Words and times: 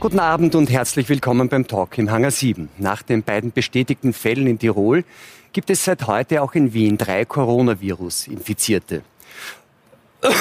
Guten 0.00 0.18
Abend 0.18 0.54
und 0.54 0.70
herzlich 0.70 1.10
willkommen 1.10 1.50
beim 1.50 1.66
Talk 1.66 1.98
im 1.98 2.10
Hangar 2.10 2.30
7. 2.30 2.70
Nach 2.78 3.02
den 3.02 3.22
beiden 3.22 3.52
bestätigten 3.52 4.14
Fällen 4.14 4.46
in 4.46 4.58
Tirol 4.58 5.04
gibt 5.52 5.68
es 5.68 5.84
seit 5.84 6.06
heute 6.06 6.40
auch 6.40 6.54
in 6.54 6.72
Wien 6.72 6.96
drei 6.96 7.26
Coronavirus-Infizierte. 7.26 9.02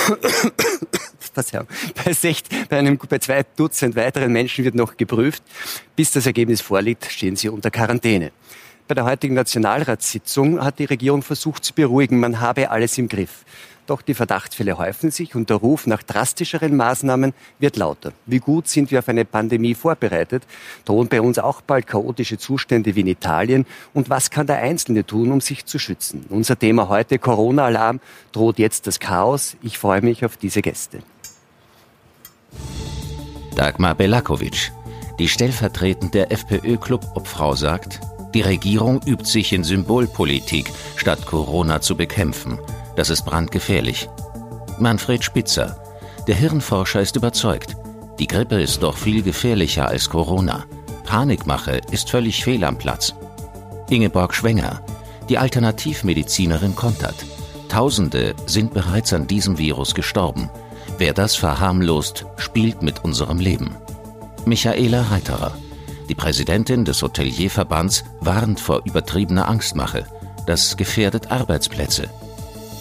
Bei, 1.35 2.13
sech, 2.13 2.43
bei, 2.69 2.77
einem, 2.77 2.97
bei 2.97 3.19
zwei 3.19 3.43
Dutzend 3.55 3.95
weiteren 3.95 4.31
Menschen 4.31 4.65
wird 4.65 4.75
noch 4.75 4.97
geprüft. 4.97 5.43
Bis 5.95 6.11
das 6.11 6.25
Ergebnis 6.25 6.61
vorliegt, 6.61 7.05
stehen 7.05 7.35
sie 7.35 7.49
unter 7.49 7.69
Quarantäne. 7.69 8.31
Bei 8.87 8.95
der 8.95 9.05
heutigen 9.05 9.35
Nationalratssitzung 9.35 10.63
hat 10.63 10.79
die 10.79 10.85
Regierung 10.85 11.21
versucht 11.21 11.63
zu 11.63 11.73
beruhigen, 11.73 12.19
man 12.19 12.39
habe 12.39 12.71
alles 12.71 12.97
im 12.97 13.07
Griff. 13.07 13.45
Doch 13.89 14.03
die 14.03 14.13
Verdachtsfälle 14.13 14.77
häufen 14.77 15.09
sich 15.09 15.33
und 15.33 15.49
der 15.49 15.57
Ruf 15.57 15.87
nach 15.87 16.03
drastischeren 16.03 16.75
Maßnahmen 16.75 17.33
wird 17.57 17.75
lauter. 17.75 18.13
Wie 18.27 18.37
gut 18.37 18.67
sind 18.67 18.91
wir 18.91 18.99
auf 18.99 19.09
eine 19.09 19.25
Pandemie 19.25 19.73
vorbereitet? 19.73 20.43
Drohen 20.85 21.07
bei 21.07 21.19
uns 21.19 21.39
auch 21.39 21.61
bald 21.61 21.87
chaotische 21.87 22.37
Zustände 22.37 22.93
wie 22.93 22.99
in 22.99 23.07
Italien? 23.07 23.65
Und 23.95 24.11
was 24.11 24.29
kann 24.29 24.45
der 24.45 24.59
Einzelne 24.59 25.07
tun, 25.07 25.31
um 25.31 25.41
sich 25.41 25.65
zu 25.65 25.79
schützen? 25.79 26.27
Unser 26.29 26.59
Thema 26.59 26.87
heute 26.87 27.17
Corona-Alarm. 27.17 27.99
Droht 28.31 28.59
jetzt 28.59 28.85
das 28.85 28.99
Chaos? 28.99 29.57
Ich 29.63 29.79
freue 29.79 30.03
mich 30.03 30.23
auf 30.23 30.37
diese 30.37 30.61
Gäste. 30.61 30.99
Dagmar 33.55 33.95
Belakovic, 33.95 34.71
die 35.17 35.27
stellvertretende 35.27 36.29
FPÖ-Clubobfrau 36.29 37.55
sagt, 37.55 38.01
die 38.35 38.41
Regierung 38.41 39.01
übt 39.07 39.25
sich 39.25 39.51
in 39.51 39.63
Symbolpolitik, 39.63 40.69
statt 40.95 41.25
Corona 41.25 41.81
zu 41.81 41.97
bekämpfen. 41.97 42.59
Das 42.99 43.09
ist 43.09 43.21
brandgefährlich. 43.21 44.09
Manfred 44.77 45.23
Spitzer. 45.23 45.81
Der 46.27 46.35
Hirnforscher 46.35 46.99
ist 46.99 47.15
überzeugt. 47.15 47.77
Die 48.19 48.27
Grippe 48.27 48.61
ist 48.61 48.83
doch 48.83 48.97
viel 48.97 49.23
gefährlicher 49.23 49.87
als 49.87 50.09
Corona. 50.09 50.65
Panikmache 51.05 51.79
ist 51.91 52.09
völlig 52.09 52.43
fehl 52.43 52.61
am 52.65 52.77
Platz. 52.77 53.15
Ingeborg 53.89 54.35
Schwenger. 54.35 54.81
Die 55.29 55.37
Alternativmedizinerin 55.37 56.75
kontert. 56.75 57.15
Tausende 57.69 58.35
sind 58.47 58.73
bereits 58.73 59.13
an 59.13 59.27
diesem 59.27 59.57
Virus 59.57 59.95
gestorben. 59.95 60.49
Wer 60.97 61.13
das 61.13 61.37
verharmlost, 61.37 62.25
spielt 62.35 62.81
mit 62.81 63.05
unserem 63.05 63.39
Leben. 63.39 63.77
Michaela 64.43 65.03
Reiterer. 65.03 65.53
Die 66.09 66.15
Präsidentin 66.15 66.83
des 66.83 67.01
Hotelierverbands 67.01 68.03
warnt 68.19 68.59
vor 68.59 68.81
übertriebener 68.83 69.47
Angstmache. 69.47 70.05
Das 70.45 70.75
gefährdet 70.75 71.31
Arbeitsplätze. 71.31 72.09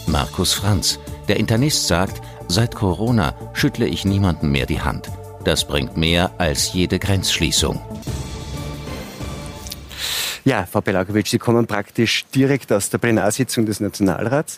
Markus 0.08 0.54
Franz. 0.54 0.98
Der 1.28 1.36
Internist 1.36 1.86
sagt, 1.86 2.22
seit 2.48 2.74
Corona 2.74 3.34
schüttle 3.52 3.86
ich 3.86 4.06
niemanden 4.06 4.50
mehr 4.50 4.64
die 4.64 4.80
Hand. 4.80 5.10
Das 5.44 5.66
bringt 5.66 5.98
mehr 5.98 6.30
als 6.38 6.72
jede 6.72 6.98
Grenzschließung. 6.98 7.80
Ja, 10.44 10.64
Frau 10.64 10.80
Belagowitsch, 10.80 11.30
Sie 11.30 11.38
kommen 11.38 11.66
praktisch 11.66 12.24
direkt 12.34 12.72
aus 12.72 12.88
der 12.88 12.96
Plenarsitzung 12.96 13.66
des 13.66 13.80
Nationalrats. 13.80 14.56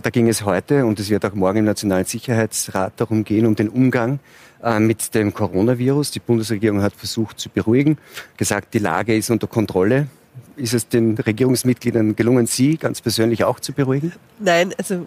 Da 0.00 0.10
ging 0.10 0.28
es 0.28 0.44
heute 0.44 0.86
und 0.86 1.00
es 1.00 1.10
wird 1.10 1.24
auch 1.24 1.34
morgen 1.34 1.58
im 1.58 1.64
Nationalen 1.64 2.04
Sicherheitsrat 2.04 2.92
darum 2.96 3.24
gehen, 3.24 3.46
um 3.46 3.56
den 3.56 3.68
Umgang 3.68 4.20
äh, 4.62 4.78
mit 4.78 5.16
dem 5.16 5.34
Coronavirus. 5.34 6.12
Die 6.12 6.20
Bundesregierung 6.20 6.80
hat 6.80 6.94
versucht 6.94 7.40
zu 7.40 7.48
beruhigen, 7.48 7.98
gesagt, 8.36 8.72
die 8.72 8.78
Lage 8.78 9.16
ist 9.16 9.30
unter 9.30 9.48
Kontrolle. 9.48 10.06
Ist 10.56 10.74
es 10.74 10.88
den 10.88 11.16
Regierungsmitgliedern 11.16 12.16
gelungen, 12.16 12.46
Sie 12.46 12.76
ganz 12.76 13.00
persönlich 13.00 13.44
auch 13.44 13.60
zu 13.60 13.72
beruhigen? 13.72 14.12
Nein, 14.38 14.74
also 14.76 15.06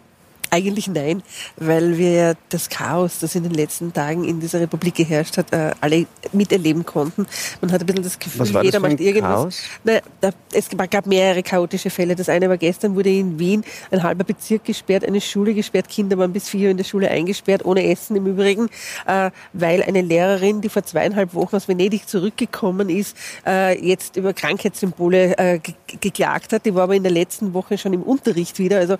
eigentlich 0.55 0.87
nein, 0.87 1.21
weil 1.57 1.97
wir 1.97 2.35
das 2.49 2.69
Chaos, 2.69 3.19
das 3.19 3.35
in 3.35 3.43
den 3.43 3.53
letzten 3.53 3.91
Tagen 3.91 4.23
in 4.23 4.39
dieser 4.39 4.61
Republik 4.61 4.95
geherrscht 4.95 5.37
hat, 5.37 5.51
äh, 5.51 5.71
alle 5.81 6.05
miterleben 6.31 6.85
konnten. 6.85 7.27
Man 7.61 7.71
hat 7.71 7.81
ein 7.81 7.85
bisschen 7.85 8.03
das 8.03 8.17
Gefühl, 8.17 8.63
jeder 8.63 8.79
macht 8.79 8.99
irgendwas. 8.99 9.61
Na, 9.83 9.99
da, 10.21 10.29
es 10.53 10.69
gab 10.69 11.05
mehrere 11.05 11.43
chaotische 11.43 11.89
Fälle. 11.89 12.15
Das 12.15 12.29
eine 12.29 12.47
war 12.47 12.57
gestern, 12.57 12.95
wurde 12.95 13.09
in 13.09 13.37
Wien 13.37 13.63
ein 13.91 14.01
halber 14.01 14.23
Bezirk 14.23 14.63
gesperrt, 14.63 15.03
eine 15.05 15.19
Schule 15.19 15.53
gesperrt, 15.53 15.89
Kinder 15.89 16.17
waren 16.17 16.31
bis 16.31 16.47
vier 16.47 16.65
Uhr 16.67 16.71
in 16.71 16.77
der 16.77 16.85
Schule 16.85 17.09
eingesperrt, 17.09 17.65
ohne 17.65 17.85
Essen 17.89 18.15
im 18.15 18.25
Übrigen, 18.25 18.69
äh, 19.05 19.31
weil 19.53 19.83
eine 19.83 20.01
Lehrerin, 20.01 20.61
die 20.61 20.69
vor 20.69 20.83
zweieinhalb 20.83 21.33
Wochen 21.33 21.57
aus 21.57 21.67
Venedig 21.67 22.07
zurückgekommen 22.07 22.89
ist, 22.89 23.17
äh, 23.45 23.77
jetzt 23.85 24.15
über 24.15 24.33
Krankheitssymbole 24.33 25.61
geklagt 25.99 26.53
hat. 26.53 26.65
Die 26.65 26.73
war 26.73 26.83
aber 26.83 26.95
in 26.95 27.03
der 27.03 27.11
letzten 27.11 27.53
Woche 27.53 27.77
schon 27.77 27.93
im 27.93 28.03
Unterricht 28.03 28.57
wieder. 28.59 28.79
Also 28.79 28.97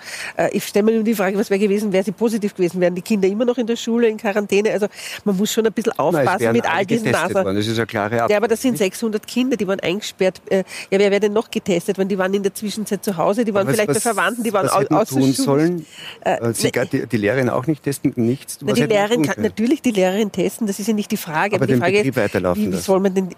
ich 0.51 0.65
stelle 0.65 0.83
mir 0.83 0.91
nur 0.93 1.03
die 1.03 1.15
Frage, 1.15 1.37
Was 1.45 1.51
wäre 1.51 1.59
gewesen, 1.59 1.93
wäre 1.93 2.03
sie 2.03 2.11
positiv 2.11 2.55
gewesen? 2.55 2.81
Wären 2.81 2.95
die 2.95 3.01
Kinder 3.03 3.27
immer 3.27 3.45
noch 3.45 3.57
in 3.57 3.67
der 3.67 3.75
Schule, 3.75 4.07
in 4.07 4.17
Quarantäne? 4.17 4.71
Also 4.71 4.87
man 5.25 5.37
muss 5.37 5.53
schon 5.53 5.65
ein 5.65 5.73
bisschen 5.73 5.93
aufpassen 5.93 6.43
Nein, 6.43 6.53
mit 6.53 6.65
all 6.69 6.85
diesen 6.85 7.11
Nasen. 7.11 7.35
Das 7.35 7.67
ist 7.67 7.77
eine 7.77 7.85
klare 7.85 8.23
Ab 8.23 8.31
Ja, 8.31 8.37
aber 8.37 8.47
das 8.47 8.61
sind 8.61 8.77
600 8.77 9.25
Kinder, 9.27 9.57
die 9.57 9.67
waren 9.67 9.79
eingesperrt. 9.79 10.41
Äh, 10.49 10.63
ja, 10.89 10.99
wer 10.99 11.11
wäre 11.11 11.19
denn 11.19 11.33
noch 11.33 11.51
getestet? 11.51 11.99
Weil 11.99 12.05
die 12.05 12.17
waren 12.17 12.33
in 12.33 12.41
der 12.41 12.53
Zwischenzeit 12.53 13.03
zu 13.03 13.15
Hause, 13.15 13.45
die 13.45 13.53
waren 13.53 13.67
vielleicht 13.67 13.89
was, 13.89 13.97
bei 13.97 14.01
Verwandten, 14.01 14.43
die 14.43 14.53
waren 14.53 14.67
aus 14.69 15.09
tun 15.09 15.33
sollen? 15.33 15.85
Äh, 16.21 16.53
sie, 16.53 16.71
ne, 16.75 16.87
die, 16.91 17.05
die, 17.05 17.17
Lehrerin 17.17 17.49
auch 17.49 17.67
nicht 17.67 17.83
testen? 17.83 18.13
Nichts? 18.15 18.57
Na, 18.61 18.73
die 18.73 18.83
Lehrerin 18.83 19.21
kann 19.21 19.41
natürlich 19.43 19.81
die 19.81 19.91
Lehrerin 19.91 20.31
testen, 20.31 20.65
das 20.65 20.79
ist 20.79 20.87
ja 20.87 20.93
nicht 20.93 21.11
die 21.11 21.17
Frage. 21.17 21.55
Aber, 21.55 21.65
aber 21.65 21.73
die 21.73 21.79
Frage 21.79 21.99
ist, 21.99 22.57
wie, 22.57 22.71
wie 22.71 22.77
soll 22.77 22.99
man 22.99 23.13
denn 23.13 23.29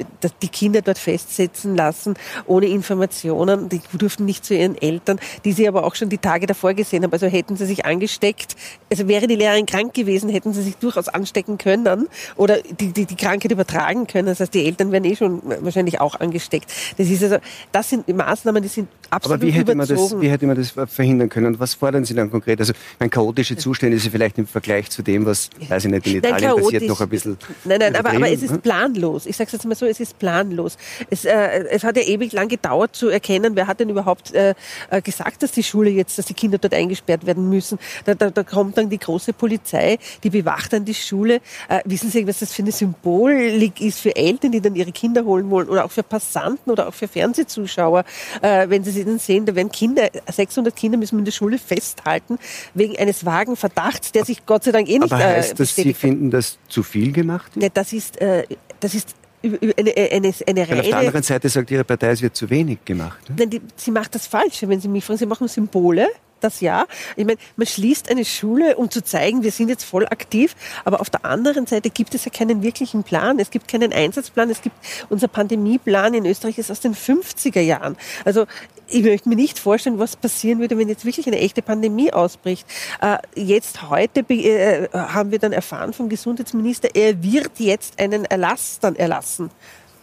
die 0.41 0.47
Kinder 0.47 0.81
dort 0.81 0.97
festsetzen 0.97 1.75
lassen, 1.75 2.15
ohne 2.45 2.67
Informationen? 2.67 3.69
Die 3.69 3.81
durften 3.97 4.25
nicht 4.25 4.45
zu 4.45 4.55
ihren 4.55 4.79
Eltern, 4.81 5.19
die 5.43 5.51
sie 5.51 5.67
aber 5.67 5.83
auch 5.83 5.95
schon 5.95 6.09
die 6.09 6.17
Tage 6.17 6.47
davor 6.47 6.73
gesehen 6.73 7.03
haben. 7.03 7.11
Also 7.11 7.27
hätten 7.27 7.55
sie 7.55 7.65
sich 7.65 7.85
angesteckt, 7.87 8.55
also 8.89 9.07
wäre 9.07 9.27
die 9.27 9.35
Lehrerin 9.35 9.65
krank 9.65 9.93
gewesen, 9.93 10.29
hätten 10.29 10.53
sie 10.53 10.61
sich 10.61 10.75
durchaus 10.77 11.07
anstecken 11.07 11.57
können 11.57 12.07
oder 12.35 12.59
die, 12.61 12.93
die, 12.93 13.05
die 13.05 13.15
Krankheit 13.15 13.51
übertragen 13.51 14.07
können. 14.07 14.27
Das 14.27 14.39
heißt, 14.39 14.53
die 14.53 14.65
Eltern 14.65 14.91
wären 14.91 15.03
eh 15.03 15.15
schon 15.15 15.41
wahrscheinlich 15.61 15.99
auch 15.99 16.19
angesteckt. 16.19 16.71
Das 16.97 17.09
ist 17.09 17.23
also, 17.23 17.37
das 17.71 17.89
sind 17.89 18.07
Maßnahmen, 18.07 18.61
die 18.61 18.69
sind 18.69 18.87
absolut 19.09 19.39
Aber 19.39 19.47
wie 19.47 19.51
hätte, 19.51 19.75
man 19.75 19.87
das, 19.87 20.21
wie 20.21 20.29
hätte 20.29 20.45
man 20.47 20.55
das 20.55 20.71
verhindern 20.71 21.29
können? 21.29 21.47
Und 21.47 21.59
was 21.59 21.73
fordern 21.73 22.05
Sie 22.05 22.13
dann 22.13 22.31
konkret? 22.31 22.59
Also, 22.59 22.73
mein 22.99 23.09
chaotische 23.09 23.57
Zustände 23.57 23.97
ist 23.97 24.07
vielleicht 24.07 24.37
im 24.37 24.47
Vergleich 24.47 24.89
zu 24.89 25.01
dem, 25.01 25.25
was, 25.25 25.49
weiß 25.67 25.85
ich 25.85 25.91
nicht, 25.91 26.07
in 26.07 26.17
Italien 26.17 26.51
nein, 26.51 26.63
passiert, 26.63 26.83
noch 26.83 27.01
ein 27.01 27.09
bisschen. 27.09 27.37
Nein, 27.65 27.79
nein, 27.79 27.95
aber, 27.95 28.11
aber 28.11 28.31
es 28.31 28.41
ist 28.41 28.51
hm? 28.51 28.61
planlos. 28.61 29.25
Ich 29.25 29.35
sage 29.35 29.47
es 29.47 29.53
jetzt 29.53 29.65
mal 29.65 29.75
so, 29.75 29.85
es 29.85 29.99
ist 29.99 30.17
planlos. 30.17 30.77
Es, 31.09 31.25
äh, 31.25 31.65
es 31.69 31.83
hat 31.83 31.97
ja 31.97 32.03
ewig 32.03 32.31
lang 32.31 32.47
gedauert 32.47 32.95
zu 32.95 33.09
erkennen, 33.09 33.55
wer 33.55 33.67
hat 33.67 33.79
denn 33.79 33.89
überhaupt 33.89 34.33
äh, 34.33 34.53
äh 34.89 35.01
gesagt, 35.01 35.43
dass 35.43 35.51
die 35.51 35.63
Schule 35.63 35.89
jetzt, 35.89 36.17
dass 36.17 36.25
die 36.25 36.33
Kinder 36.33 36.57
dort 36.57 36.73
eingesperrt 36.73 37.25
werden 37.25 37.49
müssen. 37.49 37.76
Da, 38.05 38.15
da, 38.15 38.29
da 38.29 38.43
kommt 38.43 38.77
dann 38.77 38.89
die 38.89 38.99
große 38.99 39.33
Polizei, 39.33 39.97
die 40.23 40.29
bewacht 40.29 40.73
dann 40.73 40.85
die 40.85 40.93
Schule. 40.93 41.41
Äh, 41.69 41.81
wissen 41.85 42.09
Sie, 42.09 42.27
was 42.27 42.39
das 42.39 42.53
für 42.53 42.61
eine 42.61 42.71
Symbolik 42.71 43.81
ist 43.81 43.99
für 43.99 44.15
Eltern, 44.15 44.51
die 44.51 44.61
dann 44.61 44.75
ihre 44.75 44.91
Kinder 44.91 45.25
holen 45.25 45.49
wollen 45.49 45.69
oder 45.69 45.85
auch 45.85 45.91
für 45.91 46.03
Passanten 46.03 46.71
oder 46.71 46.87
auch 46.87 46.93
für 46.93 47.07
Fernsehzuschauer, 47.07 48.03
äh, 48.41 48.69
wenn 48.69 48.83
sie 48.83 48.91
sie 48.91 49.05
dann 49.05 49.19
sehen, 49.19 49.45
da 49.45 49.55
werden 49.55 49.71
Kinder, 49.71 50.09
600 50.31 50.75
Kinder 50.75 50.97
müssen 50.97 51.15
wir 51.15 51.19
in 51.19 51.25
der 51.25 51.31
Schule 51.31 51.57
festhalten 51.57 52.37
wegen 52.73 52.97
eines 52.97 53.25
vagen 53.25 53.55
Verdachts, 53.55 54.11
der 54.11 54.25
sich 54.25 54.45
Gott 54.45 54.63
sei 54.63 54.71
Dank 54.71 54.89
eh 54.89 54.99
nicht 54.99 55.11
Aber 55.11 55.23
heißt 55.23 55.53
äh, 55.53 55.55
das, 55.55 55.75
Sie 55.75 55.93
finden 55.93 56.31
das 56.31 56.57
zu 56.67 56.83
viel 56.83 57.11
gemacht? 57.11 57.55
Ne, 57.55 57.69
das 57.69 57.93
ist, 57.93 58.19
äh, 58.21 58.45
das 58.79 58.93
ist 58.93 59.15
eine, 59.43 59.93
eine, 59.95 60.33
eine 60.47 60.67
reine... 60.67 60.79
auf 60.79 60.87
der 60.87 60.97
anderen 60.97 61.23
Seite 61.23 61.49
sagt 61.49 61.71
Ihre 61.71 61.83
Partei, 61.83 62.09
es 62.09 62.21
wird 62.21 62.35
zu 62.35 62.49
wenig 62.49 62.83
gemacht. 62.83 63.29
Ne? 63.29 63.35
Nein, 63.39 63.49
die, 63.49 63.61
sie 63.75 63.91
macht 63.91 64.15
das 64.15 64.27
Falsche, 64.27 64.67
wenn 64.67 64.79
Sie 64.79 64.87
mich 64.87 65.05
fragen. 65.05 65.19
Sie 65.19 65.25
machen 65.25 65.47
Symbole, 65.47 66.07
das 66.43 66.61
ja. 66.61 66.85
Ich 67.15 67.25
meine, 67.25 67.37
man 67.55 67.67
schließt 67.67 68.09
eine 68.09 68.25
Schule, 68.25 68.77
um 68.77 68.89
zu 68.89 69.03
zeigen, 69.03 69.43
wir 69.43 69.51
sind 69.51 69.69
jetzt 69.69 69.83
voll 69.83 70.05
aktiv, 70.05 70.55
aber 70.85 71.01
auf 71.01 71.09
der 71.09 71.25
anderen 71.25 71.65
Seite 71.65 71.89
gibt 71.89 72.15
es 72.15 72.25
ja 72.25 72.31
keinen 72.31 72.61
wirklichen 72.61 73.03
Plan. 73.03 73.39
Es 73.39 73.49
gibt 73.49 73.67
keinen 73.67 73.93
Einsatzplan. 73.93 74.49
Es 74.49 74.61
gibt 74.61 74.75
unser 75.09 75.27
Pandemieplan 75.27 76.13
in 76.13 76.25
Österreich 76.25 76.57
ist 76.57 76.71
aus 76.71 76.79
den 76.79 76.95
50er 76.95 77.61
Jahren. 77.61 77.97
Also 78.25 78.45
ich 78.87 79.03
möchte 79.03 79.27
mir 79.29 79.35
nicht 79.35 79.59
vorstellen, 79.59 79.99
was 79.99 80.15
passieren 80.15 80.59
würde, 80.59 80.77
wenn 80.77 80.87
jetzt 80.87 81.05
wirklich 81.05 81.27
eine 81.27 81.39
echte 81.39 81.61
Pandemie 81.61 82.13
ausbricht. 82.13 82.65
Äh, 83.01 83.17
jetzt 83.35 83.89
heute 83.89 84.21
äh, 84.29 84.87
haben 84.93 85.31
wir 85.31 85.39
dann 85.39 85.51
erfahren 85.51 85.93
vom 85.93 86.09
Gesundheitsminister, 86.09 86.89
er 86.93 87.21
wird 87.21 87.51
jetzt 87.57 87.99
einen 87.99 88.25
Erlass 88.25 88.79
dann 88.79 88.95
erlassen 88.95 89.49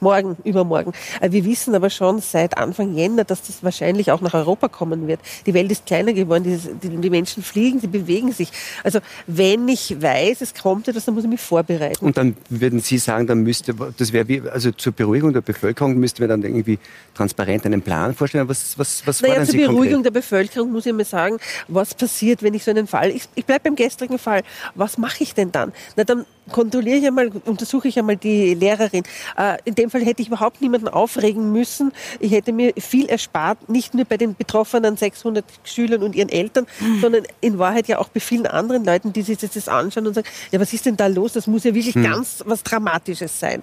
morgen, 0.05 0.37
übermorgen. 0.45 0.93
Äh, 1.21 1.33
wir 1.33 1.45
wissen 1.45 1.75
aber 1.75 1.91
schon 1.91 2.21
seit 2.21 2.56
Anfang 2.56 2.95
Jänner, 2.95 3.25
dass 3.25 3.43
das 3.43 3.65
wahrscheinlich 3.65 4.12
auch 4.12 4.21
nach 4.21 4.35
Europa 4.35 4.69
kommen 4.69 5.09
wird. 5.09 5.21
Die 5.47 5.55
Welt 5.55 5.73
ist 5.73 5.87
kleiner 5.87 6.12
geworden, 6.12 6.45
die, 6.83 6.89
die 6.89 7.11
Menschen 7.11 7.43
fliegen, 7.43 7.81
sie 7.81 7.89
bewegen 7.89 8.31
sich. 8.33 8.51
Also 8.85 9.01
wenn 9.27 9.69
ich 9.69 10.01
weiß, 10.01 10.43
es 10.43 10.55
kommt 10.55 10.87
etwas, 10.87 11.06
dann 11.06 11.15
muss 11.15 11.25
ich 11.25 11.31
mich 11.31 11.41
vorbereiten. 11.41 12.05
Und 12.05 12.17
dann 12.17 12.37
würden 12.51 12.81
Sie 12.81 12.99
sagen, 12.99 13.27
dann 13.27 13.41
müsste, 13.43 13.75
das 13.97 14.12
wäre 14.12 14.29
wie, 14.29 14.43
also 14.43 14.71
zur 14.71 14.93
Beruhigung 14.93 15.33
der 15.33 15.41
Bevölkerung 15.41 15.97
müssten 15.97 16.21
wir 16.21 16.29
dann 16.29 16.43
irgendwie 16.43 16.79
transparent 17.15 17.65
einen 17.65 17.83
Plan 17.83 18.15
vorstellen. 18.15 18.49
Was, 18.49 18.79
was, 18.79 19.06
was 19.06 19.23
naja, 19.23 19.45
zur 19.45 19.55
Beruhigung 19.55 20.03
konkret? 20.03 20.05
der 20.05 20.11
Bevölkerung 20.21 20.73
muss 20.73 20.87
ich 20.87 20.93
mal 20.93 21.05
sagen, 21.05 21.39
was 21.67 21.95
passiert, 21.95 22.43
wenn 22.43 22.55
ich 22.55 22.62
so 22.62 22.71
einen 22.71 22.87
Fall, 22.87 23.11
ich, 23.11 23.25
ich 23.35 23.47
bleibe 23.47 23.65
beim 23.65 23.77
gestrigen 23.77 24.19
Fall, 24.19 24.43
was 24.75 24.99
mache 24.99 25.23
ich 25.23 25.35
denn 25.35 25.51
dann? 25.51 25.73
Na, 25.97 26.05
dann 26.05 26.27
kontrolliere 26.50 26.99
ich 26.99 27.06
einmal, 27.06 27.31
untersuche 27.44 27.88
ich 27.88 27.99
einmal 27.99 28.17
die 28.17 28.55
Lehrerin. 28.55 29.05
Äh, 29.37 29.58
in 29.64 29.75
dem 29.75 29.91
Fall 29.91 30.05
hätte 30.05 30.23
ich 30.23 30.29
überhaupt 30.29 30.61
niemanden 30.61 30.88
aufregen 30.88 31.52
müssen. 31.52 31.93
Ich 32.20 32.32
hätte 32.32 32.52
mir 32.52 32.73
viel 32.79 33.06
erspart, 33.06 33.69
nicht 33.69 33.94
nur 33.94 34.05
bei 34.05 34.17
den 34.17 34.35
betroffenen 34.35 34.96
600 34.96 35.44
Schülern 35.64 36.02
und 36.02 36.14
ihren 36.14 36.29
Eltern, 36.29 36.67
mhm. 36.81 37.00
sondern 37.00 37.25
in 37.41 37.58
Wahrheit 37.58 37.88
ja 37.88 37.99
auch 37.99 38.08
bei 38.08 38.20
vielen 38.20 38.46
anderen 38.46 38.85
Leuten, 38.85 39.12
die 39.12 39.23
sich 39.23 39.38
das 39.38 39.69
anschauen 39.69 40.06
und 40.06 40.14
sagen, 40.14 40.29
ja, 40.50 40.61
was 40.61 40.73
ist 40.73 40.87
denn 40.87 40.96
da 40.96 41.06
los? 41.06 41.32
Das 41.32 41.46
muss 41.46 41.64
ja 41.64 41.75
wirklich 41.75 41.94
mhm. 41.94 42.05
ganz 42.05 42.43
was 42.46 42.62
Dramatisches 42.62 43.38
sein. 43.38 43.62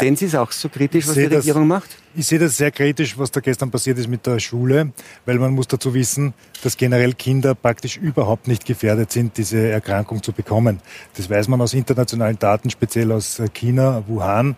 Sehen 0.00 0.16
Sie 0.16 0.26
es 0.26 0.34
auch 0.34 0.52
so 0.52 0.68
kritisch, 0.68 1.06
was 1.06 1.14
die 1.14 1.24
Regierung 1.24 1.66
macht? 1.66 1.90
Ich 2.18 2.28
sehe 2.28 2.38
das 2.38 2.56
sehr 2.56 2.70
kritisch, 2.70 3.18
was 3.18 3.30
da 3.30 3.40
gestern 3.40 3.70
passiert 3.70 3.98
ist 3.98 4.08
mit 4.08 4.26
der 4.26 4.38
Schule, 4.38 4.90
weil 5.26 5.38
man 5.38 5.52
muss 5.52 5.68
dazu 5.68 5.92
wissen, 5.92 6.32
dass 6.62 6.78
generell 6.78 7.12
Kinder 7.12 7.54
praktisch 7.54 7.98
überhaupt 7.98 8.48
nicht 8.48 8.64
gefährdet 8.64 9.12
sind, 9.12 9.36
diese 9.36 9.68
Erkrankung 9.68 10.22
zu 10.22 10.32
bekommen. 10.32 10.80
Das 11.14 11.28
weiß 11.28 11.48
man 11.48 11.60
aus 11.60 11.74
internationalen 11.74 12.38
Daten, 12.38 12.70
speziell 12.70 13.12
aus 13.12 13.42
China, 13.52 14.02
Wuhan. 14.06 14.56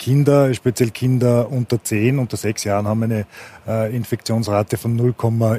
Kinder, 0.00 0.52
speziell 0.52 0.90
Kinder 0.90 1.48
unter 1.48 1.80
10, 1.80 2.18
unter 2.18 2.36
6 2.36 2.64
Jahren 2.64 2.88
haben 2.88 3.04
eine 3.04 3.24
äh, 3.66 3.94
Infektionsrate 3.94 4.76
von 4.76 4.96
0, 4.96 5.14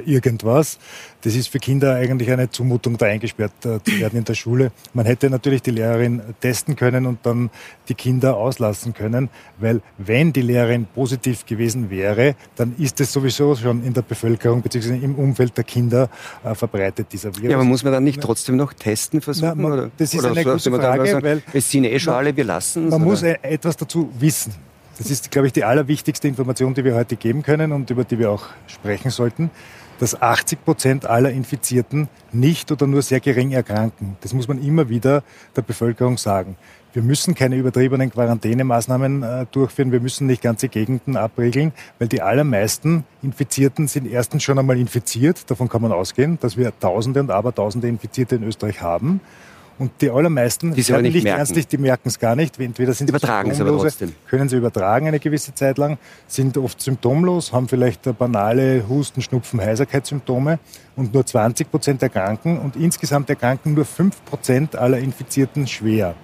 irgendwas. 0.05 0.79
Das 1.21 1.35
ist 1.35 1.49
für 1.49 1.59
Kinder 1.59 1.95
eigentlich 1.95 2.31
eine 2.31 2.49
Zumutung, 2.49 2.97
da 2.97 3.07
eingesperrt 3.07 3.65
äh, 3.65 3.79
zu 3.83 3.99
werden 3.99 4.19
in 4.19 4.23
der 4.23 4.35
Schule. 4.35 4.71
Man 4.93 5.05
hätte 5.05 5.29
natürlich 5.29 5.61
die 5.61 5.71
Lehrerin 5.71 6.21
testen 6.39 6.75
können 6.75 7.05
und 7.05 7.19
dann 7.23 7.49
die 7.89 7.95
Kinder 7.95 8.37
auslassen 8.37 8.93
können, 8.93 9.29
weil 9.57 9.81
wenn 9.97 10.31
die 10.31 10.41
Lehrerin 10.41 10.85
positiv 10.85 11.45
gewesen 11.45 11.89
wäre, 11.89 12.35
dann 12.55 12.75
ist 12.77 12.99
es 12.99 13.11
sowieso 13.11 13.55
schon 13.55 13.83
in 13.83 13.93
der 13.93 14.03
Bevölkerung 14.03 14.61
bzw. 14.61 14.95
im 14.95 15.15
Umfeld 15.15 15.57
der 15.57 15.63
Kinder 15.63 16.09
äh, 16.43 16.53
verbreitet, 16.55 17.07
dieser 17.11 17.35
Virus. 17.35 17.49
Ja, 17.51 17.57
aber 17.57 17.65
muss 17.65 17.83
man 17.83 17.93
dann 17.93 18.03
nicht 18.03 18.21
trotzdem 18.21 18.55
noch 18.55 18.73
testen 18.73 19.21
versuchen? 19.21 19.53
Na, 19.57 19.69
man? 19.69 19.91
Das 19.97 20.13
ist 20.13 20.19
oder 20.19 20.31
eine 20.31 20.43
gute 20.43 20.71
Frage, 20.71 21.07
sagen, 21.07 21.23
weil... 21.23 21.43
Es 21.53 21.69
sind 21.69 21.85
eh 21.85 21.99
schon 21.99 22.13
alle, 22.13 22.35
wir 22.35 22.43
lassen 22.43 22.89
Man 22.89 23.01
oder? 23.01 23.05
muss 23.05 23.23
e- 23.23 23.37
etwas 23.41 23.77
dazu 23.77 24.09
wissen. 24.19 24.53
Das 24.97 25.11
ist, 25.11 25.29
glaube 25.29 25.47
ich, 25.47 25.53
die 25.53 25.63
allerwichtigste 25.63 26.27
Information, 26.27 26.73
die 26.73 26.83
wir 26.83 26.95
heute 26.95 27.15
geben 27.15 27.43
können 27.43 27.71
und 27.71 27.89
über 27.89 28.03
die 28.03 28.17
wir 28.17 28.31
auch 28.31 28.47
sprechen 28.65 29.11
sollten, 29.11 29.51
dass 29.99 30.19
80 30.19 30.63
Prozent 30.63 31.05
aller 31.05 31.31
Infizierten 31.31 32.09
nicht 32.31 32.71
oder 32.71 32.87
nur 32.87 33.01
sehr 33.01 33.19
gering 33.19 33.51
erkranken. 33.51 34.17
Das 34.21 34.33
muss 34.33 34.47
man 34.47 34.61
immer 34.61 34.89
wieder 34.89 35.23
der 35.55 35.61
Bevölkerung 35.61 36.17
sagen. 36.17 36.55
Wir 36.93 37.03
müssen 37.03 37.35
keine 37.35 37.57
übertriebenen 37.57 38.09
Quarantänemaßnahmen 38.11 39.21
äh, 39.21 39.45
durchführen. 39.51 39.91
Wir 39.91 39.99
müssen 39.99 40.25
nicht 40.25 40.41
ganze 40.41 40.67
Gegenden 40.67 41.15
abriegeln, 41.15 41.73
weil 41.99 42.07
die 42.07 42.23
allermeisten 42.23 43.03
Infizierten 43.21 43.87
sind 43.87 44.07
erstens 44.07 44.41
schon 44.41 44.57
einmal 44.57 44.79
infiziert. 44.79 45.49
Davon 45.51 45.69
kann 45.69 45.83
man 45.83 45.91
ausgehen, 45.91 46.39
dass 46.39 46.57
wir 46.57 46.73
Tausende 46.79 47.19
und 47.19 47.29
Abertausende 47.29 47.87
Infizierte 47.87 48.35
in 48.37 48.43
Österreich 48.43 48.81
haben. 48.81 49.21
Und 49.79 49.91
die 50.01 50.09
allermeisten 50.09 50.73
die 50.73 50.81
nicht, 50.81 51.13
nicht 51.13 51.25
ernstlich, 51.25 51.67
die 51.67 51.77
merken 51.77 52.09
es 52.09 52.17
gar 52.17 52.35
nicht. 52.35 52.59
Entweder 52.59 52.93
sind 52.93 53.09
übertragen 53.09 53.53
sie 53.53 53.61
aber 53.61 53.77
trotzdem. 53.77 54.13
können 54.27 54.49
sie 54.49 54.57
übertragen 54.57 55.07
eine 55.07 55.19
gewisse 55.19 55.53
Zeit 55.53 55.77
lang, 55.77 55.99
sind 56.27 56.57
oft 56.57 56.81
symptomlos, 56.81 57.53
haben 57.53 57.67
vielleicht 57.67 58.17
banale 58.17 58.87
Husten, 58.89 59.21
Schnupfen, 59.21 59.61
Heiserkeitssymptome 59.61 60.57
und 60.95 61.13
nur 61.13 61.25
20 61.25 61.69
Prozent 61.69 62.01
erkranken 62.01 62.57
und 62.57 62.75
insgesamt 62.75 63.29
erkranken 63.29 63.75
nur 63.75 63.85
5 63.85 64.25
Prozent 64.25 64.75
aller 64.75 64.97
Infizierten 64.97 65.67
schwer. 65.67 66.15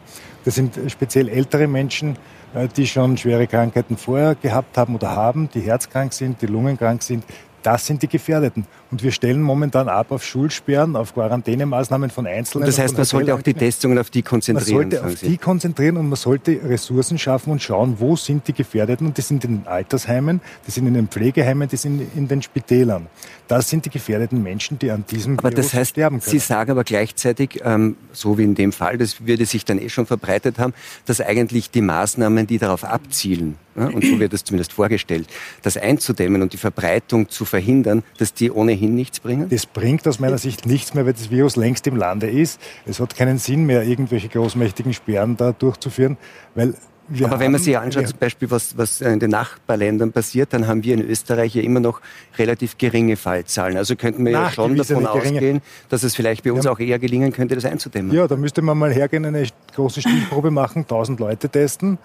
Das 0.46 0.56
sind 0.56 0.80
speziell 0.88 1.30
ältere 1.30 1.68
Menschen, 1.68 2.18
äh, 2.54 2.68
die 2.68 2.88
schon 2.88 3.18
schwere 3.18 3.48
Krankheiten 3.48 3.98
vorher 3.98 4.36
gehabt 4.36 4.78
haben 4.78 4.96
oder 4.96 5.16
haben, 5.16 5.50
die 5.54 5.62
herzkrank 5.62 6.12
sind, 6.14 6.42
die 6.42 6.48
lungenkrank 6.48 7.04
sind, 7.04 7.24
das 7.62 7.86
sind 7.86 8.02
die 8.02 8.08
Gefährdeten. 8.08 8.66
Und 8.94 9.02
wir 9.02 9.12
stellen 9.12 9.42
momentan 9.42 9.90
ab 9.90 10.12
auf 10.12 10.24
Schulsperren, 10.24 10.96
auf 10.96 11.16
Quarantänemaßnahmen 11.16 12.12
von 12.12 12.28
Einzelnen. 12.28 12.62
Und 12.62 12.68
das 12.68 12.78
heißt, 12.78 12.96
man 12.96 13.06
sollte 13.06 13.34
auch 13.34 13.42
die 13.42 13.56
Testungen 13.56 13.98
auf 13.98 14.12
die 14.12 14.22
konzentrieren. 14.22 14.90
Man 14.90 14.92
sollte 14.92 15.04
auf 15.04 15.20
die 15.20 15.38
konzentrieren 15.38 15.98
und 15.98 16.10
man 16.10 16.16
sollte 16.16 16.60
Ressourcen 16.64 17.18
schaffen 17.18 17.52
und 17.54 17.64
schauen, 17.64 17.96
wo 17.98 18.16
sind 18.16 18.48
die 18.48 18.54
Gefährdeten. 18.54 19.08
Und 19.08 19.18
die 19.18 19.24
sind 19.24 19.44
in 19.46 19.62
den 19.62 19.68
Altersheimen, 19.68 20.42
die 20.68 20.70
sind 20.70 20.86
in 20.86 20.94
den 20.94 21.08
Pflegeheimen, 21.08 21.68
die 21.68 21.76
sind 21.76 22.08
in 22.16 22.28
den 22.28 22.44
Spitälern. 22.44 23.08
Das 23.48 23.68
sind 23.68 23.86
die 23.86 23.90
gefährdeten 23.90 24.44
Menschen, 24.44 24.78
die 24.78 24.92
an 24.92 25.06
diesem 25.10 25.40
aber 25.40 25.50
Virus 25.50 25.66
das 25.66 25.74
heißt, 25.74 25.92
sterben 25.92 26.20
können. 26.20 26.32
Sie 26.32 26.40
sagen 26.40 26.72
aber 26.72 26.84
gleichzeitig, 26.84 27.62
ähm, 27.64 27.98
so 28.12 28.38
wie 28.38 28.44
in 28.44 28.56
dem 28.56 28.72
Fall, 28.72 29.00
das 29.00 29.26
würde 29.26 29.48
sich 29.48 29.66
dann 29.66 29.80
eh 29.80 29.90
schon 29.90 30.06
verbreitet 30.06 30.60
haben, 30.60 30.74
dass 31.06 31.20
eigentlich 31.20 31.72
die 31.72 31.82
Maßnahmen, 31.82 32.46
die 32.46 32.60
darauf 32.60 32.84
abzielen, 32.84 33.58
ja, 33.76 33.88
und 33.88 34.04
so 34.04 34.20
wird 34.20 34.34
es 34.34 34.44
zumindest 34.44 34.74
vorgestellt, 34.74 35.28
das 35.62 35.78
einzudämmen 35.78 36.42
und 36.42 36.54
die 36.54 36.58
Verbreitung 36.58 37.30
zu 37.30 37.44
verhindern, 37.44 38.04
dass 38.18 38.34
die 38.34 38.52
ohnehin 38.52 38.83
nichts 38.90 39.20
bringen? 39.20 39.50
Das 39.50 39.66
bringt 39.66 40.08
aus 40.08 40.20
meiner 40.20 40.38
Sicht 40.38 40.66
nichts 40.66 40.94
mehr, 40.94 41.06
weil 41.06 41.14
das 41.14 41.30
Virus 41.30 41.56
längst 41.56 41.88
im 41.88 41.96
Lande 41.96 42.30
ist. 42.30 42.60
Es 42.86 43.00
hat 43.00 43.16
keinen 43.16 43.38
Sinn 43.38 43.66
mehr, 43.66 43.84
irgendwelche 43.84 44.30
großmächtigen 44.30 44.94
Sperren 44.94 45.38
da 45.38 45.52
durchzuführen, 45.52 46.18
weil 46.56 46.76
wir 47.08 47.28
Aber 47.28 47.40
wenn 47.40 47.52
man 47.52 47.62
sich 47.62 47.78
anschaut, 47.78 48.04
ja. 48.04 48.10
zum 48.10 48.20
Beispiel, 48.20 48.50
was, 48.50 48.78
was 48.78 49.02
in 49.02 49.20
den 49.20 49.32
Nachbarländern 49.32 50.14
passiert, 50.14 50.54
dann 50.54 50.68
haben 50.68 50.84
wir 50.84 50.94
in 50.94 51.02
Österreich 51.02 51.54
ja 51.54 51.62
immer 51.62 51.82
noch 51.82 52.00
relativ 52.38 52.78
geringe 52.78 53.18
Fallzahlen. 53.18 53.76
Also 53.76 53.96
könnten 53.96 54.24
wir 54.24 54.32
ja 54.32 54.52
schon 54.52 54.78
davon 54.78 55.06
ausgehen, 55.06 55.62
dass 55.90 56.04
es 56.04 56.16
vielleicht 56.16 56.44
bei 56.44 56.54
uns 56.54 56.66
ja. 56.66 56.72
auch 56.72 56.80
eher 56.80 57.00
gelingen 57.00 57.34
könnte, 57.34 57.56
das 57.56 57.66
einzudämmen. 57.66 58.16
Ja, 58.16 58.28
da 58.28 58.38
müsste 58.38 58.62
man 58.62 58.78
mal 58.78 58.94
hergehen, 58.94 59.26
eine 59.26 59.46
große 59.76 60.02
Stichprobe 60.02 60.50
machen, 60.50 60.84
1000 60.84 61.20
Leute 61.20 61.50
testen 61.50 61.98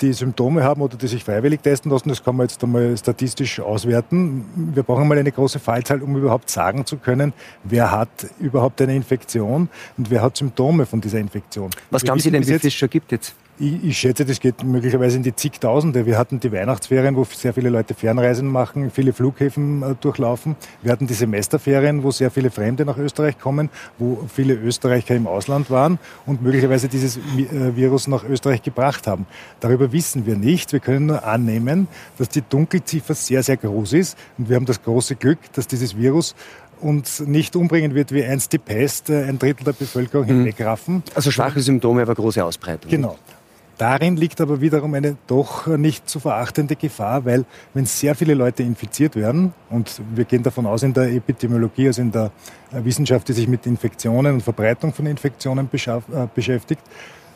die 0.00 0.12
Symptome 0.12 0.62
haben 0.62 0.80
oder 0.80 0.96
die 0.96 1.08
sich 1.08 1.24
freiwillig 1.24 1.60
testen 1.60 1.90
lassen. 1.90 2.08
Das 2.08 2.22
kann 2.22 2.36
man 2.36 2.46
jetzt 2.46 2.62
einmal 2.62 2.96
statistisch 2.96 3.58
auswerten. 3.58 4.44
Wir 4.74 4.84
brauchen 4.84 5.08
mal 5.08 5.18
eine 5.18 5.32
große 5.32 5.58
Fallzahl, 5.58 6.02
um 6.02 6.16
überhaupt 6.16 6.50
sagen 6.50 6.86
zu 6.86 6.98
können, 6.98 7.32
wer 7.64 7.90
hat 7.90 8.08
überhaupt 8.38 8.80
eine 8.80 8.94
Infektion 8.94 9.68
und 9.96 10.10
wer 10.10 10.22
hat 10.22 10.36
Symptome 10.36 10.86
von 10.86 11.00
dieser 11.00 11.18
Infektion. 11.18 11.70
Was 11.90 12.02
glauben 12.02 12.20
Sie 12.20 12.30
denn, 12.30 12.46
wie 12.46 12.58
viel 12.58 12.68
es 12.68 12.74
schon 12.74 12.90
gibt 12.90 13.10
jetzt? 13.10 13.34
Ich, 13.58 13.84
ich, 13.84 13.98
schätze, 13.98 14.26
das 14.26 14.38
geht 14.38 14.62
möglicherweise 14.64 15.16
in 15.16 15.22
die 15.22 15.34
zigtausende. 15.34 16.04
Wir 16.04 16.18
hatten 16.18 16.40
die 16.40 16.52
Weihnachtsferien, 16.52 17.16
wo 17.16 17.24
sehr 17.24 17.54
viele 17.54 17.70
Leute 17.70 17.94
Fernreisen 17.94 18.46
machen, 18.46 18.90
viele 18.90 19.14
Flughäfen 19.14 19.82
äh, 19.82 19.94
durchlaufen. 19.98 20.56
Wir 20.82 20.92
hatten 20.92 21.06
die 21.06 21.14
Semesterferien, 21.14 22.02
wo 22.02 22.10
sehr 22.10 22.30
viele 22.30 22.50
Fremde 22.50 22.84
nach 22.84 22.98
Österreich 22.98 23.38
kommen, 23.38 23.70
wo 23.98 24.26
viele 24.32 24.54
Österreicher 24.54 25.14
im 25.14 25.26
Ausland 25.26 25.70
waren 25.70 25.98
und 26.26 26.42
möglicherweise 26.42 26.88
dieses 26.88 27.16
äh, 27.16 27.74
Virus 27.74 28.08
nach 28.08 28.24
Österreich 28.24 28.62
gebracht 28.62 29.06
haben. 29.06 29.26
Darüber 29.60 29.90
wissen 29.90 30.26
wir 30.26 30.36
nicht. 30.36 30.74
Wir 30.74 30.80
können 30.80 31.06
nur 31.06 31.24
annehmen, 31.24 31.88
dass 32.18 32.28
die 32.28 32.42
Dunkelziffer 32.42 33.14
sehr, 33.14 33.42
sehr 33.42 33.56
groß 33.56 33.94
ist. 33.94 34.18
Und 34.36 34.50
wir 34.50 34.56
haben 34.56 34.66
das 34.66 34.82
große 34.82 35.16
Glück, 35.16 35.38
dass 35.54 35.66
dieses 35.66 35.96
Virus 35.96 36.34
uns 36.80 37.20
nicht 37.20 37.56
umbringen 37.56 37.94
wird 37.94 38.12
wie 38.12 38.22
einst 38.22 38.52
die 38.52 38.58
Pest, 38.58 39.08
äh, 39.08 39.24
ein 39.24 39.38
Drittel 39.38 39.64
der 39.64 39.72
Bevölkerung 39.72 40.26
mhm. 40.26 40.44
hinwegraffen. 40.44 41.02
Also 41.14 41.30
schwache 41.30 41.60
Symptome, 41.60 42.02
aber 42.02 42.14
große 42.14 42.44
Ausbreitung. 42.44 42.90
Genau. 42.90 43.16
Darin 43.78 44.16
liegt 44.16 44.40
aber 44.40 44.62
wiederum 44.62 44.94
eine 44.94 45.16
doch 45.26 45.66
nicht 45.66 46.08
zu 46.08 46.18
verachtende 46.18 46.76
Gefahr, 46.76 47.26
weil 47.26 47.44
wenn 47.74 47.84
sehr 47.84 48.14
viele 48.14 48.32
Leute 48.32 48.62
infiziert 48.62 49.16
werden, 49.16 49.52
und 49.68 50.00
wir 50.14 50.24
gehen 50.24 50.42
davon 50.42 50.66
aus 50.66 50.82
in 50.82 50.94
der 50.94 51.12
Epidemiologie, 51.12 51.88
also 51.88 52.00
in 52.00 52.10
der 52.10 52.30
Wissenschaft, 52.70 53.28
die 53.28 53.34
sich 53.34 53.48
mit 53.48 53.66
Infektionen 53.66 54.34
und 54.34 54.40
Verbreitung 54.40 54.94
von 54.94 55.06
Infektionen 55.06 55.68
äh, 55.70 56.26
beschäftigt, 56.34 56.82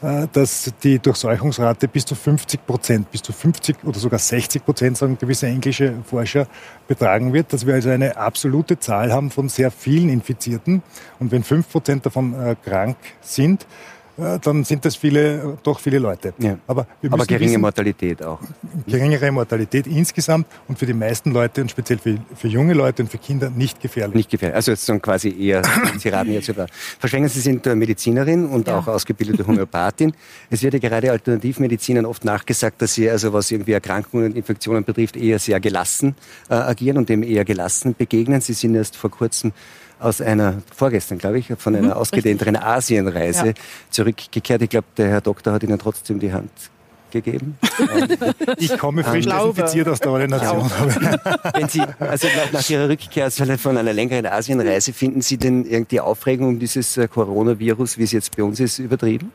äh, 0.03 0.29
dass 0.33 0.73
die 0.83 0.99
Durchseuchungsrate 0.99 1.87
bis 1.87 2.07
zu 2.07 2.15
50 2.15 2.67
Prozent, 2.67 3.11
bis 3.11 3.21
zu 3.21 3.35
50 3.35 3.85
oder 3.85 3.99
sogar 3.99 4.19
60 4.19 4.65
Prozent, 4.65 4.97
sagen 4.97 5.19
gewisse 5.19 5.47
englische 5.47 5.93
Forscher, 6.07 6.47
betragen 6.89 7.35
wird, 7.35 7.53
dass 7.53 7.67
wir 7.67 7.75
also 7.75 7.91
eine 7.91 8.17
absolute 8.17 8.79
Zahl 8.79 9.13
haben 9.13 9.31
von 9.31 9.51
sehr 9.51 9.71
vielen 9.71 10.09
Infizierten. 10.09 10.83
Und 11.19 11.33
wenn 11.33 11.43
5 11.43 11.71
Prozent 11.71 12.07
davon 12.07 12.33
äh, 12.33 12.57
krank 12.65 12.97
sind, 13.21 13.67
dann 14.43 14.65
sind 14.65 14.85
das 14.85 14.97
viele, 14.97 15.59
doch 15.63 15.81
viele 15.81 15.99
Leute. 15.99 16.35
Ja. 16.39 16.59
Aber, 16.67 16.87
Aber 17.11 17.25
geringe 17.27 17.53
wissen, 17.53 17.61
Mortalität 17.61 18.23
auch. 18.23 18.41
Geringere 18.87 19.31
Mortalität 19.33 19.87
insgesamt 19.87 20.47
und 20.69 20.79
für 20.79 20.87
die 20.87 20.95
meisten 20.95 21.33
Leute 21.33 21.63
und 21.63 21.71
speziell 21.71 21.99
für, 21.99 22.19
für 22.35 22.49
junge 22.49 22.75
Leute 22.75 23.03
und 23.03 23.09
für 23.09 23.19
Kinder 23.19 23.51
nicht 23.51 23.81
gefährlich. 23.81 24.15
Nicht 24.15 24.31
gefährlich. 24.31 24.57
Also 24.57 24.71
jetzt 24.71 24.89
dann 24.89 25.01
quasi 25.01 25.29
eher, 25.31 25.63
Sie 25.99 26.09
raten 26.09 26.33
jetzt 26.33 26.47
sogar. 26.47 26.67
Verschwengen 26.99 27.29
Sie 27.29 27.41
sind 27.41 27.67
Medizinerin 27.67 28.47
und 28.47 28.69
ja. 28.69 28.79
auch 28.79 28.87
ausgebildete 28.87 29.47
Homöopathin. 29.47 30.13
Es 30.51 30.63
wird 30.63 30.75
ja 30.75 30.81
gerade 30.81 31.11
Alternativmedizinern 31.11 32.07
oft 32.07 32.25
nachgesagt, 32.25 32.83
dass 32.83 32.95
sie 32.95 33.09
also 33.09 33.33
was 33.33 33.51
irgendwie 33.51 33.73
Erkrankungen 33.73 34.27
und 34.27 34.37
Infektionen 34.37 34.85
betrifft, 34.85 35.17
eher 35.17 35.39
sehr 35.39 35.61
gelassen 35.61 36.15
äh, 36.49 36.55
agieren 36.55 36.99
und 36.99 37.09
dem 37.09 37.23
eher 37.23 37.45
gelassen 37.45 37.95
begegnen. 37.97 38.41
Sie 38.41 38.53
sind 38.53 38.75
erst 38.75 38.97
vor 38.97 39.11
kurzem 39.11 39.53
aus 40.01 40.21
einer, 40.21 40.63
vorgestern 40.75 41.19
glaube 41.19 41.39
ich, 41.39 41.53
von 41.59 41.77
einer 41.77 41.89
mhm, 41.89 41.93
ausgedehnteren 41.93 42.57
Asienreise 42.57 43.49
ja. 43.49 43.53
zurückgekehrt. 43.91 44.63
Ich 44.63 44.71
glaube, 44.71 44.87
der 44.97 45.09
Herr 45.09 45.21
Doktor 45.21 45.53
hat 45.53 45.63
Ihnen 45.63 45.79
trotzdem 45.79 46.19
die 46.19 46.33
Hand 46.33 46.51
gegeben. 47.11 47.59
ich 48.57 48.77
komme 48.79 49.05
frisch 49.05 49.27
desinfiziert 49.27 49.89
aus 49.89 50.01
der 50.01 50.13
Ordination. 50.13 50.71
Wenn 51.55 51.69
Sie, 51.69 51.83
also 51.99 52.29
nach, 52.29 52.53
nach 52.53 52.71
Ihrer 52.71 52.89
Rückkehr 52.89 53.31
von 53.31 53.77
einer 53.77 53.93
längeren 53.93 54.27
Asienreise, 54.27 54.93
finden 54.93 55.21
Sie 55.21 55.37
denn 55.37 55.65
irgendwie 55.65 56.01
Aufregung 56.01 56.49
um 56.49 56.59
dieses 56.59 56.97
äh, 56.97 57.09
Coronavirus, 57.09 57.99
wie 57.99 58.05
es 58.05 58.13
jetzt 58.13 58.37
bei 58.37 58.43
uns 58.43 58.61
ist, 58.61 58.79
übertrieben? 58.79 59.33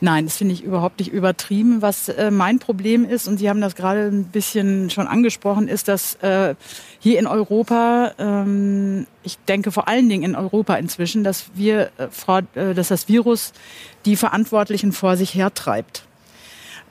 Nein, 0.00 0.26
das 0.26 0.36
finde 0.36 0.52
ich 0.52 0.62
überhaupt 0.62 0.98
nicht 0.98 1.12
übertrieben. 1.12 1.80
Was 1.80 2.08
äh, 2.08 2.30
mein 2.30 2.58
Problem 2.58 3.04
ist, 3.04 3.28
und 3.28 3.38
Sie 3.38 3.48
haben 3.48 3.62
das 3.62 3.74
gerade 3.74 4.02
ein 4.08 4.24
bisschen 4.24 4.90
schon 4.90 5.06
angesprochen, 5.06 5.68
ist, 5.68 5.88
dass 5.88 6.16
äh, 6.16 6.54
hier 6.98 7.18
in 7.18 7.26
Europa, 7.26 8.12
ähm, 8.18 9.06
ich 9.22 9.38
denke 9.48 9.72
vor 9.72 9.88
allen 9.88 10.08
Dingen 10.08 10.22
in 10.22 10.36
Europa 10.36 10.74
inzwischen, 10.74 11.24
dass 11.24 11.46
wir, 11.54 11.90
äh, 11.98 12.60
äh, 12.60 12.74
dass 12.74 12.88
das 12.88 13.08
Virus 13.08 13.52
die 14.04 14.16
Verantwortlichen 14.16 14.92
vor 14.92 15.16
sich 15.16 15.34
hertreibt. 15.34 16.05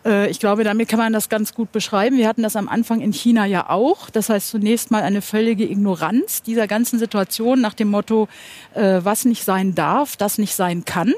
Äh, 0.06 0.30
ich 0.30 0.40
glaube, 0.40 0.64
damit 0.64 0.88
kann 0.88 1.00
man 1.00 1.12
das 1.12 1.30
ganz 1.30 1.54
gut 1.54 1.72
beschreiben. 1.72 2.18
Wir 2.18 2.28
hatten 2.28 2.44
das 2.44 2.56
am 2.56 2.70
Anfang 2.70 3.02
in 3.02 3.12
China 3.12 3.46
ja 3.46 3.70
auch. 3.70 4.10
Das 4.10 4.30
heißt 4.30 4.50
zunächst 4.50 4.92
mal 4.92 5.04
eine 5.04 5.22
völlige 5.22 5.70
Ignoranz 5.70 6.44
dieser 6.44 6.68
ganzen 6.68 7.00
Situation 7.00 7.60
nach 7.60 7.74
dem 7.74 7.90
Motto, 7.90 8.28
äh, 8.74 9.00
was 9.04 9.26
nicht 9.26 9.44
sein 9.44 9.76
darf, 9.76 10.16
das 10.16 10.38
nicht 10.38 10.56
sein 10.56 10.86
kann. 10.86 11.14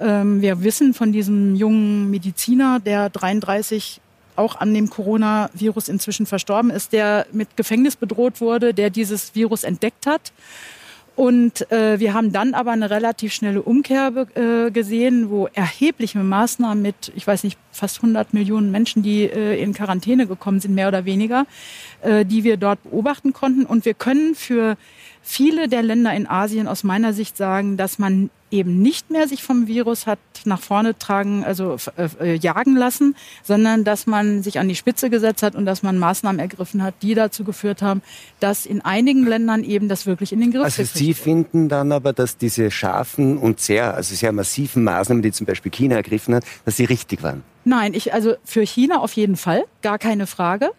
Ähm, 0.00 0.42
wir 0.42 0.62
wissen 0.62 0.94
von 0.94 1.12
diesem 1.12 1.54
jungen 1.54 2.10
Mediziner, 2.10 2.80
der 2.80 3.10
33 3.10 4.00
auch 4.34 4.56
an 4.56 4.74
dem 4.74 4.90
Coronavirus 4.90 5.88
inzwischen 5.88 6.26
verstorben 6.26 6.70
ist, 6.70 6.92
der 6.92 7.26
mit 7.32 7.56
Gefängnis 7.56 7.96
bedroht 7.96 8.42
wurde, 8.42 8.74
der 8.74 8.90
dieses 8.90 9.34
Virus 9.34 9.64
entdeckt 9.64 10.06
hat. 10.06 10.32
Und 11.16 11.70
äh, 11.72 11.98
wir 11.98 12.12
haben 12.12 12.30
dann 12.30 12.52
aber 12.52 12.72
eine 12.72 12.90
relativ 12.90 13.32
schnelle 13.32 13.62
Umkehr 13.62 14.12
äh, 14.34 14.70
gesehen, 14.70 15.30
wo 15.30 15.48
erhebliche 15.54 16.18
Maßnahmen 16.18 16.82
mit, 16.82 17.10
ich 17.16 17.26
weiß 17.26 17.42
nicht, 17.44 17.58
fast 17.72 17.96
100 17.98 18.34
Millionen 18.34 18.70
Menschen, 18.70 19.02
die 19.02 19.22
äh, 19.22 19.60
in 19.60 19.72
Quarantäne 19.72 20.26
gekommen 20.26 20.60
sind, 20.60 20.74
mehr 20.74 20.88
oder 20.88 21.06
weniger, 21.06 21.46
äh, 22.02 22.26
die 22.26 22.44
wir 22.44 22.58
dort 22.58 22.82
beobachten 22.82 23.32
konnten. 23.32 23.64
Und 23.64 23.86
wir 23.86 23.94
können 23.94 24.34
für 24.34 24.76
viele 25.26 25.68
der 25.68 25.82
Länder 25.82 26.14
in 26.14 26.28
Asien 26.28 26.68
aus 26.68 26.84
meiner 26.84 27.12
Sicht 27.12 27.36
sagen, 27.36 27.76
dass 27.76 27.98
man 27.98 28.30
eben 28.52 28.80
nicht 28.80 29.10
mehr 29.10 29.26
sich 29.26 29.42
vom 29.42 29.66
Virus 29.66 30.06
hat 30.06 30.20
nach 30.44 30.60
vorne 30.60 30.96
tragen, 30.96 31.44
also 31.44 31.76
äh, 31.96 32.08
äh, 32.20 32.34
jagen 32.36 32.76
lassen, 32.76 33.16
sondern 33.42 33.82
dass 33.82 34.06
man 34.06 34.44
sich 34.44 34.60
an 34.60 34.68
die 34.68 34.76
Spitze 34.76 35.10
gesetzt 35.10 35.42
hat 35.42 35.56
und 35.56 35.66
dass 35.66 35.82
man 35.82 35.98
Maßnahmen 35.98 36.38
ergriffen 36.38 36.80
hat, 36.80 36.94
die 37.02 37.14
dazu 37.14 37.42
geführt 37.42 37.82
haben, 37.82 38.02
dass 38.38 38.66
in 38.66 38.82
einigen 38.82 39.26
Ländern 39.26 39.64
eben 39.64 39.88
das 39.88 40.06
wirklich 40.06 40.32
in 40.32 40.40
den 40.40 40.52
Griff 40.52 40.62
Also 40.62 40.84
Sie 40.84 41.12
finden 41.12 41.68
dann 41.68 41.90
aber, 41.90 42.12
dass 42.12 42.36
diese 42.36 42.70
scharfen 42.70 43.36
und 43.36 43.58
sehr, 43.58 43.94
also 43.94 44.14
sehr 44.14 44.30
massiven 44.30 44.84
Maßnahmen, 44.84 45.22
die 45.22 45.32
zum 45.32 45.46
Beispiel 45.46 45.72
China 45.72 45.96
ergriffen 45.96 46.36
hat, 46.36 46.44
dass 46.64 46.76
sie 46.76 46.84
richtig 46.84 47.24
waren? 47.24 47.42
Nein, 47.68 47.94
ich, 47.94 48.14
also 48.14 48.36
für 48.44 48.62
China 48.62 49.00
auf 49.00 49.14
jeden 49.14 49.36
Fall, 49.36 49.64
gar 49.82 49.98
keine 49.98 50.28
Frage. 50.28 50.70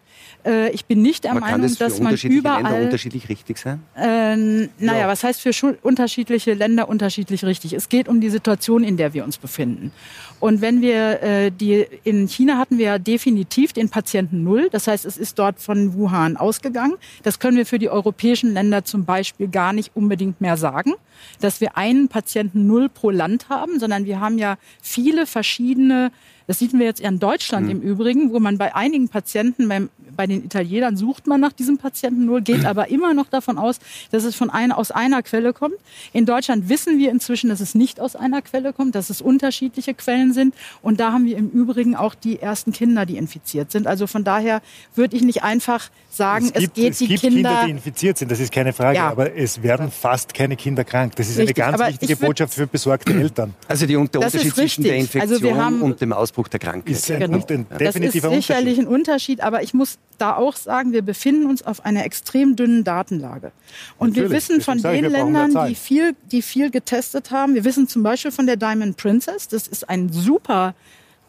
Äh, 0.46 0.70
ich 0.72 0.86
bin 0.86 1.02
nicht 1.02 1.26
der 1.26 1.32
Aber 1.32 1.42
Meinung, 1.42 1.76
dass 1.78 2.00
man 2.00 2.16
überall. 2.16 2.64
Länder 2.64 2.82
unterschiedlich 2.86 3.28
richtig 3.28 3.58
sein? 3.58 3.84
Ähm, 3.98 4.70
naja, 4.80 5.02
Ja. 5.02 5.08
was 5.10 5.22
heißt 5.22 5.42
für 5.42 5.52
unterschiedliche 5.82 6.54
Länder 6.54 6.88
unterschiedlich 6.88 7.44
richtig? 7.44 7.74
Es 7.74 7.90
geht 7.90 8.08
um 8.08 8.22
die 8.22 8.30
Situation, 8.30 8.86
in 8.86 8.96
der 8.96 9.14
wir 9.14 9.26
uns 9.26 9.38
befinden. 9.38 9.92
Und 10.40 10.62
wenn 10.62 10.80
wir 10.82 11.22
äh, 11.22 11.52
die 11.52 11.86
in 12.06 12.28
China 12.30 12.58
hatten 12.58 12.78
wir 12.78 12.86
ja 12.86 13.00
definitiv 13.00 13.74
den 13.74 13.90
Patienten 13.90 14.44
null. 14.44 14.70
Das 14.72 14.88
heißt, 14.88 15.04
es 15.06 15.18
ist 15.18 15.38
dort 15.40 15.60
von 15.60 15.94
Wuhan 15.94 16.38
ausgegangen. 16.38 16.94
Das 17.24 17.40
können 17.40 17.58
wir 17.58 17.66
für 17.66 17.80
die 17.80 17.90
europäischen 17.90 18.54
Länder 18.54 18.86
zum 18.86 19.04
Beispiel 19.04 19.50
gar 19.50 19.74
nicht 19.74 19.92
unbedingt 19.94 20.40
mehr 20.40 20.56
sagen, 20.56 20.94
dass 21.42 21.60
wir 21.60 21.76
einen 21.76 22.08
Patienten 22.08 22.66
null 22.66 22.88
pro 22.88 23.10
Land 23.10 23.50
haben, 23.50 23.78
sondern 23.80 24.06
wir 24.06 24.22
haben 24.22 24.38
ja 24.38 24.58
viele 24.82 25.26
verschiedene 25.26 26.12
das 26.48 26.60
sieht 26.60 26.72
wir 26.74 26.86
jetzt 26.86 27.02
eher 27.02 27.10
in 27.10 27.20
Deutschland 27.20 27.70
im 27.70 27.82
Übrigen, 27.82 28.32
wo 28.32 28.40
man 28.40 28.58
bei 28.58 28.74
einigen 28.74 29.10
Patienten, 29.10 29.68
beim, 29.68 29.90
bei 30.16 30.28
den 30.28 30.46
Italienern 30.46 30.96
sucht 30.96 31.28
man 31.28 31.42
nach 31.42 31.52
diesem 31.52 31.78
Patienten 31.78 32.26
null, 32.26 32.42
geht 32.42 32.66
aber 32.66 32.90
immer 32.90 33.14
noch 33.14 33.28
davon 33.28 33.58
aus, 33.58 33.80
dass 34.12 34.24
es 34.24 34.36
von 34.36 34.50
einer, 34.50 34.78
aus 34.78 34.92
einer 34.92 35.22
Quelle 35.24 35.52
kommt. 35.54 35.76
In 36.14 36.26
Deutschland 36.26 36.70
wissen 36.70 36.98
wir 37.00 37.12
inzwischen, 37.12 37.50
dass 37.50 37.60
es 37.60 37.76
nicht 37.76 38.00
aus 38.00 38.16
einer 38.16 38.42
Quelle 38.42 38.72
kommt, 38.74 38.96
dass 38.96 39.10
es 39.10 39.22
unterschiedliche 39.22 39.94
Quellen 39.94 40.32
sind. 40.34 40.56
Und 40.82 41.00
da 41.00 41.12
haben 41.12 41.26
wir 41.26 41.38
im 41.38 41.50
Übrigen 41.50 41.96
auch 41.96 42.16
die 42.16 42.40
ersten 42.40 42.72
Kinder, 42.72 43.06
die 43.06 43.18
infiziert 43.18 43.72
sind. 43.72 43.86
Also 43.86 44.08
von 44.08 44.24
daher 44.24 44.62
würde 44.96 45.18
ich 45.18 45.24
nicht 45.24 45.44
einfach 45.44 45.90
sagen, 46.10 46.50
es, 46.54 46.62
gibt, 46.62 46.74
geht 46.76 46.92
es 46.94 46.98
die 47.00 47.08
gibt 47.08 47.22
Kinder. 47.22 47.64
die 47.66 47.72
infiziert 47.72 48.18
sind, 48.18 48.32
das 48.32 48.40
ist 48.40 48.52
keine 48.52 48.74
Frage, 48.74 48.98
Ja. 48.98 49.10
aber 49.10 49.36
es 49.36 49.62
werden 49.62 49.92
fast 49.92 50.34
keine 50.34 50.56
Kinder 50.56 50.84
krank. 50.84 51.16
Das 51.18 51.30
ist 51.30 51.38
Richtig, 51.38 51.62
eine 51.62 51.72
ganz 51.72 51.82
aber 51.82 51.92
wichtige 51.92 52.16
Botschaft 52.16 52.54
für 52.54 52.66
besorgte 52.68 53.14
Eltern. 53.14 53.54
Also 53.68 53.86
die, 53.86 53.94
der 53.94 54.06
Das 54.06 54.34
Unterschied 54.34 54.56
zwischen 54.56 54.84
der 54.84 54.94
richtig. 54.94 55.16
Infektion 55.16 55.34
Also 55.34 55.44
wir 55.44 55.64
haben- 55.64 55.82
und 55.82 56.02
dem 56.02 56.14
Ausbruch 56.14 56.37
der 56.48 56.60
Krankheit. 56.60 56.96
Ist 56.96 57.10
ein, 57.10 57.20
Genau. 57.20 57.38
ein 57.38 57.66
Das 57.70 57.80
ist 57.80 57.80
definitiver 57.80 58.30
sicherlich 58.30 58.78
Unterschied. 58.78 58.80
ein 58.80 58.88
Unterschied, 58.88 59.42
aber 59.42 59.64
ich 59.64 59.74
muss 59.74 59.98
da 60.18 60.36
auch 60.36 60.56
sagen, 60.56 60.92
wir 60.92 61.02
befinden 61.02 61.48
uns 61.48 61.66
auf 61.66 61.84
einer 61.86 62.06
extrem 62.06 62.56
dünnen 62.56 62.84
Datenlage. 62.84 63.52
Und 63.98 64.16
wir 64.16 64.24
Natürlich, 64.24 64.50
wissen 64.50 64.62
von 64.62 64.78
deswegen 64.78 65.04
den 65.04 65.12
wir 65.14 65.20
Ländern, 65.24 65.68
die 65.68 65.76
viel, 65.76 66.16
die 66.32 66.42
viel 66.42 66.70
getestet 66.70 67.32
haben, 67.32 67.56
wir 67.56 67.66
wissen 67.66 67.88
zum 67.88 68.04
Beispiel 68.04 68.32
von 68.32 68.46
der 68.46 68.58
Diamond 68.58 68.98
Princess, 68.98 69.48
das 69.48 69.68
ist 69.68 69.90
ein 69.90 70.10
super 70.12 70.76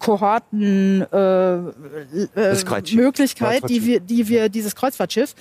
Kohorten 0.00 1.02
äh, 1.12 1.56
äh. 2.36 2.94
Möglichkeit, 2.94 3.68
die 3.68 3.84
wir, 3.84 4.00
die 4.00 4.28
wir 4.28 4.48
dieses 4.48 4.76
Kreuzfahrtschiff, 4.76 5.34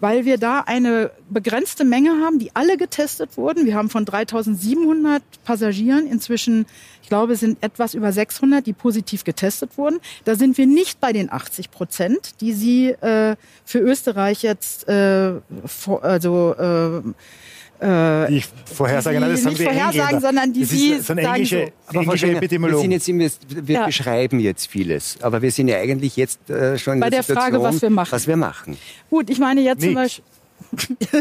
weil 0.00 0.24
wir 0.24 0.38
da 0.38 0.60
eine 0.60 1.10
begrenzte 1.30 1.84
Menge 1.84 2.10
haben, 2.24 2.38
die 2.38 2.54
alle 2.54 2.76
getestet 2.76 3.36
wurden. 3.36 3.66
Wir 3.66 3.74
haben 3.74 3.90
von 3.90 4.04
3.700 4.04 5.20
Passagieren 5.44 6.06
inzwischen, 6.06 6.66
ich 7.04 7.08
glaube, 7.10 7.34
es 7.34 7.40
sind 7.40 7.62
etwas 7.62 7.92
über 7.92 8.10
600, 8.12 8.66
die 8.66 8.72
positiv 8.72 9.24
getestet 9.24 9.76
wurden. 9.76 10.00
Da 10.24 10.36
sind 10.36 10.56
wir 10.56 10.66
nicht 10.66 11.00
bei 11.00 11.12
den 11.12 11.30
80 11.30 11.70
Prozent, 11.70 12.40
die 12.40 12.52
Sie 12.54 12.88
äh, 12.88 13.36
für 13.66 13.78
Österreich 13.78 14.42
jetzt 14.42 14.88
äh, 14.88 15.34
vor, 15.66 16.02
also 16.02 16.54
äh, 16.58 18.28
Die 18.28 18.36
ich 18.38 18.46
vorhersagen, 18.72 19.18
die 19.18 19.20
nein, 19.20 19.30
das 19.32 19.40
haben 19.44 19.48
nicht 19.50 19.58
die 19.60 19.64
vorhersagen, 19.64 20.00
Engländer. 20.00 20.20
sondern 20.28 20.52
die 20.54 20.60
das 20.60 20.70
Sie 20.70 20.88
ist 20.92 21.06
so 21.06 21.12
ein 21.12 21.16
sagen 21.18 21.34
englische, 21.34 21.72
so. 21.92 21.98
Englische 22.00 22.18
Schenger, 22.18 22.32
wir, 22.32 22.36
Epidemiologen. 22.38 23.00
sind 23.00 23.10
jetzt 23.10 23.36
wir 23.68 23.74
Ja. 23.74 23.86
beschreiben 23.86 24.40
jetzt 24.40 24.66
vieles, 24.68 25.18
aber 25.20 25.42
wir 25.42 25.50
sind 25.50 25.68
ja 25.68 25.76
eigentlich 25.76 26.16
jetzt 26.16 26.48
äh, 26.48 26.78
schon 26.78 26.94
in 26.94 27.00
Bei 27.00 27.10
der, 27.10 27.22
der 27.22 27.36
Frage, 27.36 27.56
Situation, 27.56 27.74
was 27.74 27.82
wir 27.82 27.90
machen. 27.90 28.12
Was 28.12 28.26
wir 28.26 28.36
machen. 28.38 28.78
Gut, 29.10 29.28
ich 29.28 29.38
meine 29.38 29.60
jetzt 29.60 29.82
zum 29.82 29.90
Nix. 29.90 30.00
Beispiel. 30.00 30.24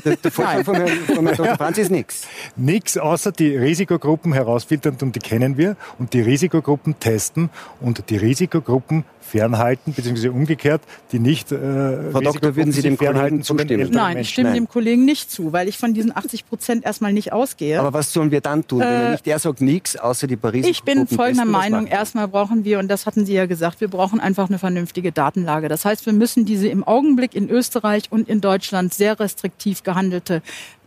Der, 0.04 0.16
der 0.16 0.32
Vorschlag 0.32 0.64
von, 0.64 0.76
Herrn- 0.76 0.90
von 1.06 1.26
Herrn 1.28 1.38
Dr. 1.38 1.56
Franz 1.56 1.78
ist 1.78 1.92
nichts. 1.92 2.28
Nichts 2.56 2.98
außer 2.98 3.32
die 3.32 3.56
Risikogruppen 3.56 4.34
herausfiltern 4.34 4.98
und 5.02 5.16
die 5.16 5.20
kennen 5.20 5.58
wir 5.58 5.76
und 6.00 6.14
die 6.14 6.22
Risikogruppen 6.22 7.00
testen 7.00 7.50
und 7.80 8.10
die 8.10 8.18
Risikogruppen 8.18 9.06
fernhalten, 9.22 9.94
beziehungsweise 9.94 10.32
umgekehrt, 10.32 10.82
die 11.12 11.18
nicht 11.20 11.52
äh, 11.52 12.12
Frau 12.12 12.20
Doktor, 12.20 12.56
würden 12.56 12.72
Sie 12.72 12.82
dem 12.82 12.98
Kollegen 12.98 13.42
zustimmen? 13.42 13.90
Nein, 13.92 14.18
ich 14.18 14.30
stimme 14.30 14.50
Nein. 14.50 14.56
dem 14.64 14.68
Kollegen 14.70 15.06
nicht 15.06 15.32
zu, 15.32 15.54
weil 15.54 15.68
ich 15.70 15.78
von 15.78 15.94
diesen 15.94 16.16
80 16.16 16.46
Prozent 16.48 16.86
erstmal 16.86 17.14
nicht 17.14 17.32
ausgehe. 17.32 17.80
Aber 17.80 17.94
was 17.94 18.12
sollen 18.14 18.32
wir 18.32 18.42
dann 18.42 18.68
tun, 18.68 18.80
wenn 18.82 18.88
er 18.88 19.08
Äh, 19.08 19.12
nicht, 19.14 19.28
er 19.28 19.40
sagt 19.40 19.62
nichts, 19.62 19.96
außer 19.96 20.28
die 20.28 20.36
Paris? 20.36 20.68
Ich 20.68 20.84
bin 20.84 21.08
folgender 21.08 21.46
Meinung. 21.46 21.88
Erstmal 21.88 22.28
brauchen 22.28 22.64
wir, 22.66 22.80
und 22.80 22.90
das 22.90 23.06
hatten 23.06 23.26
Sie 23.26 23.34
ja 23.34 23.46
gesagt, 23.46 23.82
wir 23.82 23.88
brauchen 23.88 24.20
einfach 24.20 24.50
eine 24.50 24.60
vernünftige 24.60 25.12
Datenlage. 25.12 25.68
Das 25.70 25.86
heißt, 25.86 26.06
wir 26.06 26.14
müssen 26.14 26.46
diese 26.46 26.68
im 26.68 26.84
Augenblick 26.84 27.34
in 27.34 27.50
Österreich 27.50 28.12
und 28.12 28.28
in 28.30 28.42
Deutschland 28.42 28.94
sehr 28.94 29.16
restriktiv 29.24 29.84
gehandelte 29.84 30.42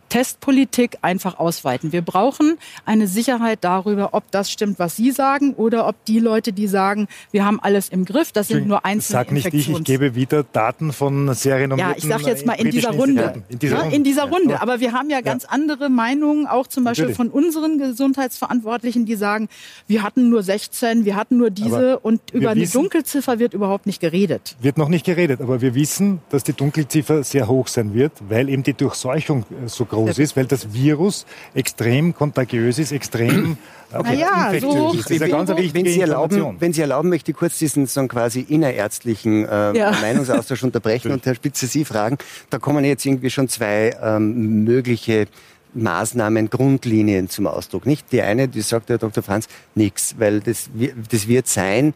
Testpolitik 0.09 0.97
einfach 1.01 1.39
ausweiten. 1.39 1.91
Wir 1.91 2.01
brauchen 2.01 2.57
eine 2.85 3.07
Sicherheit 3.07 3.59
darüber, 3.61 4.13
ob 4.13 4.29
das 4.31 4.51
stimmt, 4.51 4.79
was 4.79 4.95
Sie 4.95 5.11
sagen, 5.11 5.53
oder 5.53 5.87
ob 5.87 6.03
die 6.05 6.19
Leute, 6.19 6.53
die 6.53 6.67
sagen, 6.67 7.07
wir 7.31 7.45
haben 7.45 7.59
alles 7.61 7.89
im 7.89 8.05
Griff, 8.05 8.31
das 8.31 8.47
sind 8.47 8.67
nur 8.67 8.85
einzelne 8.85 9.19
Sag 9.19 9.31
nicht 9.31 9.53
ich, 9.53 9.69
ich 9.69 9.83
gebe 9.83 10.15
wieder 10.15 10.43
Daten 10.43 10.93
von 10.93 11.33
sehr 11.33 11.55
ja, 11.55 11.61
renommierten 11.61 11.95
ich 11.97 12.05
sage 12.05 12.23
jetzt 12.25 12.45
mal 12.45 12.53
in 12.53 12.71
dieser 12.71 12.91
Runde. 12.91 13.43
In 13.49 13.59
dieser 13.59 13.75
Ja, 13.75 13.81
Runde. 13.81 13.95
in 13.95 14.03
dieser 14.03 14.23
Runde. 14.29 14.53
Ja. 14.53 14.61
Aber 14.61 14.79
wir 14.79 14.93
haben 14.93 15.09
ja 15.09 15.21
ganz 15.21 15.45
andere 15.45 15.89
Meinungen, 15.89 16.47
auch 16.47 16.67
zum 16.67 16.83
Beispiel 16.83 17.09
Natürlich. 17.09 17.17
von 17.17 17.43
unseren 17.43 17.77
Gesundheitsverantwortlichen, 17.79 19.05
die 19.05 19.15
sagen, 19.15 19.49
wir 19.87 20.03
hatten 20.03 20.29
nur 20.29 20.43
16, 20.43 21.05
wir 21.05 21.15
hatten 21.15 21.37
nur 21.37 21.49
diese 21.49 21.93
Aber 21.93 22.05
und 22.05 22.21
über 22.33 22.51
eine 22.51 22.61
wissen- 22.61 22.73
Dunkelziffer 22.81 23.39
wird 23.39 23.53
überhaupt 23.53 23.85
nicht 23.85 23.99
geredet. 23.99 24.55
Wird 24.61 24.77
noch 24.77 24.89
nicht 24.89 25.05
geredet, 25.05 25.41
aber 25.41 25.61
wir 25.61 25.75
wissen, 25.75 26.21
dass 26.29 26.43
die 26.43 26.53
Dunkelziffer 26.53 27.23
sehr 27.23 27.47
hoch 27.47 27.67
sein 27.67 27.93
wird, 27.93 28.13
weil 28.29 28.49
eben 28.49 28.63
die 28.63 28.73
Durchseuchung 28.73 29.45
äh, 29.51 29.67
so 29.67 29.85
groß 29.85 29.96
ist, 30.05 30.35
weil 30.37 30.45
das 30.45 30.73
Virus 30.73 31.25
extrem 31.53 32.13
kontagiös 32.13 32.77
ist, 32.79 32.91
extrem 32.91 33.57
ja, 33.91 34.51
infektiös 34.51 34.61
so- 34.61 34.93
ist. 34.93 35.05
Das 35.05 35.11
ist 35.11 35.21
eine 35.21 35.31
ganz 35.31 35.49
wenn, 35.49 35.57
wichtige 35.57 35.89
Sie 35.89 36.01
erlauben, 36.01 36.55
wenn 36.59 36.73
Sie 36.73 36.81
erlauben, 36.81 37.09
möchte 37.09 37.31
ich 37.31 37.37
kurz 37.37 37.57
diesen 37.57 37.87
so 37.87 38.05
quasi 38.07 38.41
innerärztlichen 38.41 39.45
äh, 39.45 39.77
Ja. 39.77 39.91
Meinungsaustausch 40.01 40.63
unterbrechen 40.63 41.11
und 41.11 41.25
Herr 41.25 41.35
Spitze 41.35 41.67
Sie 41.67 41.85
fragen. 41.85 42.17
Da 42.49 42.59
kommen 42.59 42.83
jetzt 42.85 43.05
irgendwie 43.05 43.29
schon 43.29 43.47
zwei 43.49 43.95
ähm, 44.01 44.63
mögliche 44.63 45.27
Maßnahmen, 45.73 46.49
Grundlinien 46.49 47.29
zum 47.29 47.47
Ausdruck. 47.47 47.85
Nicht 47.85 48.11
die 48.11 48.21
eine, 48.21 48.47
die 48.47 48.61
sagt 48.61 48.89
der 48.89 48.97
Dr. 48.97 49.23
Franz, 49.23 49.47
nichts, 49.75 50.15
weil 50.17 50.39
das, 50.39 50.69
das 51.11 51.27
wird 51.27 51.47
sein. 51.47 51.93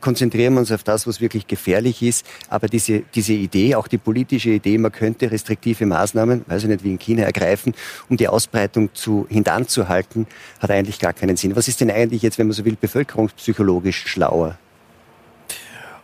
Konzentrieren 0.00 0.54
wir 0.54 0.60
uns 0.60 0.72
auf 0.72 0.82
das, 0.82 1.06
was 1.06 1.20
wirklich 1.20 1.46
gefährlich 1.46 2.02
ist. 2.02 2.26
Aber 2.48 2.68
diese, 2.68 3.00
diese 3.14 3.32
Idee, 3.32 3.74
auch 3.74 3.88
die 3.88 3.98
politische 3.98 4.50
Idee, 4.50 4.78
man 4.78 4.92
könnte 4.92 5.30
restriktive 5.30 5.86
Maßnahmen, 5.86 6.44
weiß 6.46 6.62
ich 6.62 6.68
nicht, 6.68 6.84
wie 6.84 6.92
in 6.92 6.98
China 6.98 7.22
ergreifen, 7.22 7.74
um 8.08 8.16
die 8.16 8.28
Ausbreitung 8.28 8.94
zu, 8.94 9.26
hintanzuhalten, 9.28 10.26
hat 10.60 10.70
eigentlich 10.70 10.98
gar 10.98 11.12
keinen 11.12 11.36
Sinn. 11.36 11.56
Was 11.56 11.68
ist 11.68 11.80
denn 11.80 11.90
eigentlich 11.90 12.22
jetzt, 12.22 12.38
wenn 12.38 12.46
man 12.46 12.54
so 12.54 12.64
will, 12.64 12.76
bevölkerungspsychologisch 12.80 14.06
schlauer? 14.06 14.58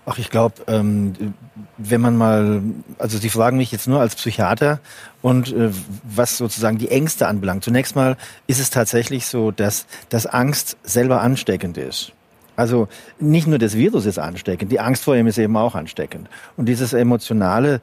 Ach, 0.08 0.18
ich 0.18 0.30
glaube, 0.30 0.54
ähm, 0.68 1.34
wenn 1.78 2.00
man 2.00 2.16
mal, 2.16 2.62
also 2.96 3.18
Sie 3.18 3.28
fragen 3.28 3.56
mich 3.56 3.72
jetzt 3.72 3.88
nur 3.88 3.98
als 3.98 4.14
Psychiater 4.14 4.78
und 5.20 5.52
äh, 5.52 5.70
was 6.04 6.36
sozusagen 6.36 6.78
die 6.78 6.90
Ängste 6.90 7.26
anbelangt. 7.26 7.64
Zunächst 7.64 7.96
mal 7.96 8.16
ist 8.46 8.60
es 8.60 8.70
tatsächlich 8.70 9.26
so, 9.26 9.50
dass, 9.50 9.86
dass 10.08 10.26
Angst 10.26 10.76
selber 10.84 11.22
ansteckend 11.22 11.76
ist. 11.76 12.12
Also 12.56 12.88
nicht 13.20 13.46
nur 13.46 13.58
das 13.58 13.76
Virus 13.76 14.06
ist 14.06 14.18
ansteckend, 14.18 14.72
die 14.72 14.80
Angst 14.80 15.04
vor 15.04 15.14
ihm 15.16 15.26
ist 15.26 15.38
eben 15.38 15.56
auch 15.56 15.74
ansteckend. 15.74 16.28
Und 16.56 16.66
dieses 16.66 16.92
emotionale 16.92 17.80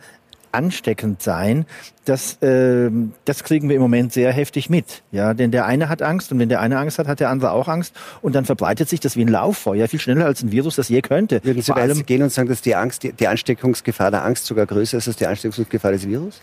ansteckend 0.54 1.22
sein, 1.22 1.66
das, 2.06 2.42
äh, 2.42 2.90
das 3.26 3.44
kriegen 3.44 3.70
wir 3.70 3.76
im 3.76 3.82
Moment 3.82 4.14
sehr 4.14 4.32
heftig 4.32 4.70
mit. 4.70 5.02
Ja, 5.12 5.34
denn 5.34 5.52
der 5.52 5.66
eine 5.66 5.90
hat 5.90 6.02
Angst 6.02 6.32
und 6.32 6.40
wenn 6.40 6.50
der 6.50 6.62
eine 6.62 6.78
Angst 6.78 7.00
hat, 7.00 7.08
hat 7.08 7.20
der 7.20 7.30
andere 7.30 7.52
auch 7.52 7.68
Angst 7.68 7.96
und 8.22 8.36
dann 8.36 8.46
verbreitet 8.46 8.88
sich 8.88 9.00
das 9.00 9.16
wie 9.16 9.26
ein 9.26 9.30
Lauffeuer 9.30 9.88
viel 9.88 10.00
schneller 10.00 10.26
als 10.26 10.44
ein 10.44 10.52
Virus 10.52 10.76
das 10.76 10.90
je 10.90 11.02
könnte. 11.02 11.44
Würden 11.44 11.62
Sie 11.62 11.72
Vor 11.72 11.78
allem 11.78 12.06
gehen 12.06 12.22
und 12.22 12.32
sagen, 12.32 12.50
dass 12.50 12.62
die 12.62 12.76
Angst, 12.76 13.04
die, 13.04 13.14
die 13.14 13.28
Ansteckungsgefahr 13.28 14.12
der 14.12 14.24
Angst 14.24 14.46
sogar 14.46 14.66
größer 14.66 14.98
ist 14.98 15.08
als 15.08 15.18
die 15.18 15.28
Ansteckungsgefahr 15.28 15.92
des 15.92 16.08
Virus? 16.08 16.40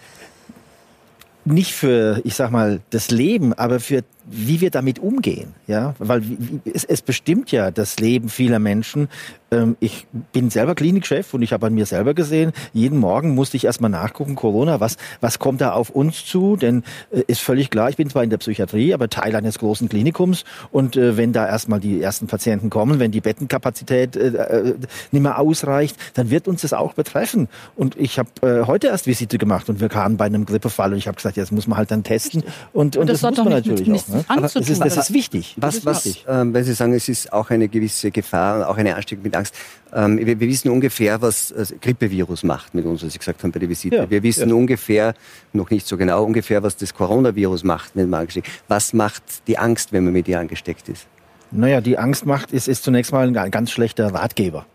Nicht 1.44 1.72
für, 1.72 2.20
ich 2.24 2.34
sag 2.34 2.50
mal, 2.50 2.80
das 2.90 3.10
Leben, 3.10 3.54
aber 3.54 3.80
für 3.80 4.02
wie 4.26 4.60
wir 4.60 4.70
damit 4.70 4.98
umgehen, 4.98 5.54
ja, 5.66 5.94
weil 5.98 6.22
es, 6.64 6.84
es 6.84 7.02
bestimmt 7.02 7.50
ja 7.50 7.70
das 7.70 7.98
Leben 7.98 8.28
vieler 8.28 8.58
Menschen. 8.58 9.08
Ähm, 9.50 9.76
ich 9.80 10.06
bin 10.32 10.50
selber 10.50 10.74
Klinikchef 10.74 11.34
und 11.34 11.42
ich 11.42 11.52
habe 11.52 11.66
an 11.66 11.74
mir 11.74 11.86
selber 11.86 12.14
gesehen, 12.14 12.52
jeden 12.72 12.98
Morgen 12.98 13.34
musste 13.34 13.56
ich 13.56 13.64
erstmal 13.64 13.90
nachgucken, 13.90 14.36
Corona, 14.36 14.80
was, 14.80 14.96
was 15.20 15.38
kommt 15.38 15.60
da 15.60 15.72
auf 15.72 15.90
uns 15.90 16.24
zu? 16.24 16.56
Denn 16.56 16.84
äh, 17.10 17.22
ist 17.26 17.40
völlig 17.40 17.70
klar, 17.70 17.90
ich 17.90 17.96
bin 17.96 18.08
zwar 18.08 18.22
in 18.22 18.30
der 18.30 18.38
Psychiatrie, 18.38 18.94
aber 18.94 19.08
Teil 19.08 19.34
eines 19.34 19.58
großen 19.58 19.88
Klinikums 19.88 20.44
und 20.70 20.96
äh, 20.96 21.16
wenn 21.16 21.32
da 21.32 21.46
erstmal 21.46 21.80
die 21.80 22.00
ersten 22.00 22.26
Patienten 22.26 22.70
kommen, 22.70 23.00
wenn 23.00 23.10
die 23.10 23.20
Bettenkapazität 23.20 24.16
äh, 24.16 24.28
äh, 24.28 24.74
nicht 25.10 25.22
mehr 25.22 25.38
ausreicht, 25.38 25.96
dann 26.14 26.30
wird 26.30 26.46
uns 26.46 26.62
das 26.62 26.72
auch 26.72 26.94
betreffen. 26.94 27.48
Und 27.76 27.96
ich 27.96 28.18
habe 28.18 28.28
äh, 28.42 28.66
heute 28.66 28.88
erst 28.88 29.06
Visite 29.06 29.38
gemacht 29.38 29.68
und 29.68 29.80
wir 29.80 29.88
kamen 29.88 30.16
bei 30.16 30.26
einem 30.26 30.46
Grippefall 30.46 30.92
und 30.92 30.98
ich 30.98 31.08
habe 31.08 31.16
gesagt, 31.16 31.36
jetzt 31.36 31.50
muss 31.50 31.66
man 31.66 31.78
halt 31.78 31.90
dann 31.90 32.04
testen 32.04 32.42
und, 32.72 32.96
und, 32.96 33.02
und 33.02 33.10
das, 33.10 33.20
das 33.20 33.30
muss 33.30 33.44
man 33.44 33.52
natürlich 33.52 33.88
nicht, 33.88 34.08
auch. 34.10 34.14
Ne? 34.14 34.24
Das 34.40 34.54
ist, 34.54 34.80
das 34.80 34.96
ist 34.96 35.12
wichtig. 35.12 35.56
Was, 35.58 35.84
was, 35.84 36.04
wichtig. 36.04 36.24
Ähm, 36.28 36.54
wenn 36.54 36.64
Sie 36.64 36.72
sagen, 36.72 36.92
es 36.92 37.08
ist 37.08 37.32
auch 37.32 37.50
eine 37.50 37.68
gewisse 37.68 38.10
Gefahr, 38.10 38.68
auch 38.68 38.76
eine 38.76 38.94
Ansteckung 38.94 39.24
mit 39.24 39.39
Angst. 39.40 39.54
Ähm, 39.92 40.18
wir, 40.18 40.38
wir, 40.38 40.48
wissen 40.48 40.70
ungefähr, 40.70 41.20
was 41.20 41.52
das 41.56 41.74
Grippevirus 41.80 42.44
macht 42.44 42.74
mit 42.74 42.86
uns, 42.86 43.04
was 43.04 43.12
Sie 43.12 43.18
gesagt 43.18 43.42
haben 43.42 43.52
bei 43.52 43.58
der 43.58 43.68
Visite. 43.68 43.96
Ja, 43.96 44.10
wir 44.10 44.22
wissen 44.22 44.48
ja. 44.48 44.54
ungefähr, 44.54 45.14
noch 45.52 45.70
nicht 45.70 45.86
so 45.86 45.96
genau, 45.96 46.24
ungefähr, 46.24 46.62
was 46.62 46.76
das 46.76 46.94
Coronavirus 46.94 47.64
macht, 47.64 47.92
wenn 47.94 48.08
man 48.08 48.20
angesteckt 48.20 48.48
Was 48.68 48.92
macht 48.92 49.22
die 49.46 49.58
Angst, 49.58 49.92
wenn 49.92 50.04
man 50.04 50.12
mit 50.12 50.28
ihr 50.28 50.38
angesteckt 50.38 50.88
ist? 50.88 51.06
Naja, 51.50 51.80
die 51.80 51.98
Angst 51.98 52.26
macht, 52.26 52.52
ist, 52.52 52.68
ist 52.68 52.84
zunächst 52.84 53.12
mal 53.12 53.36
ein 53.36 53.50
ganz 53.50 53.72
schlechter 53.72 54.14
Ratgeber. 54.14 54.66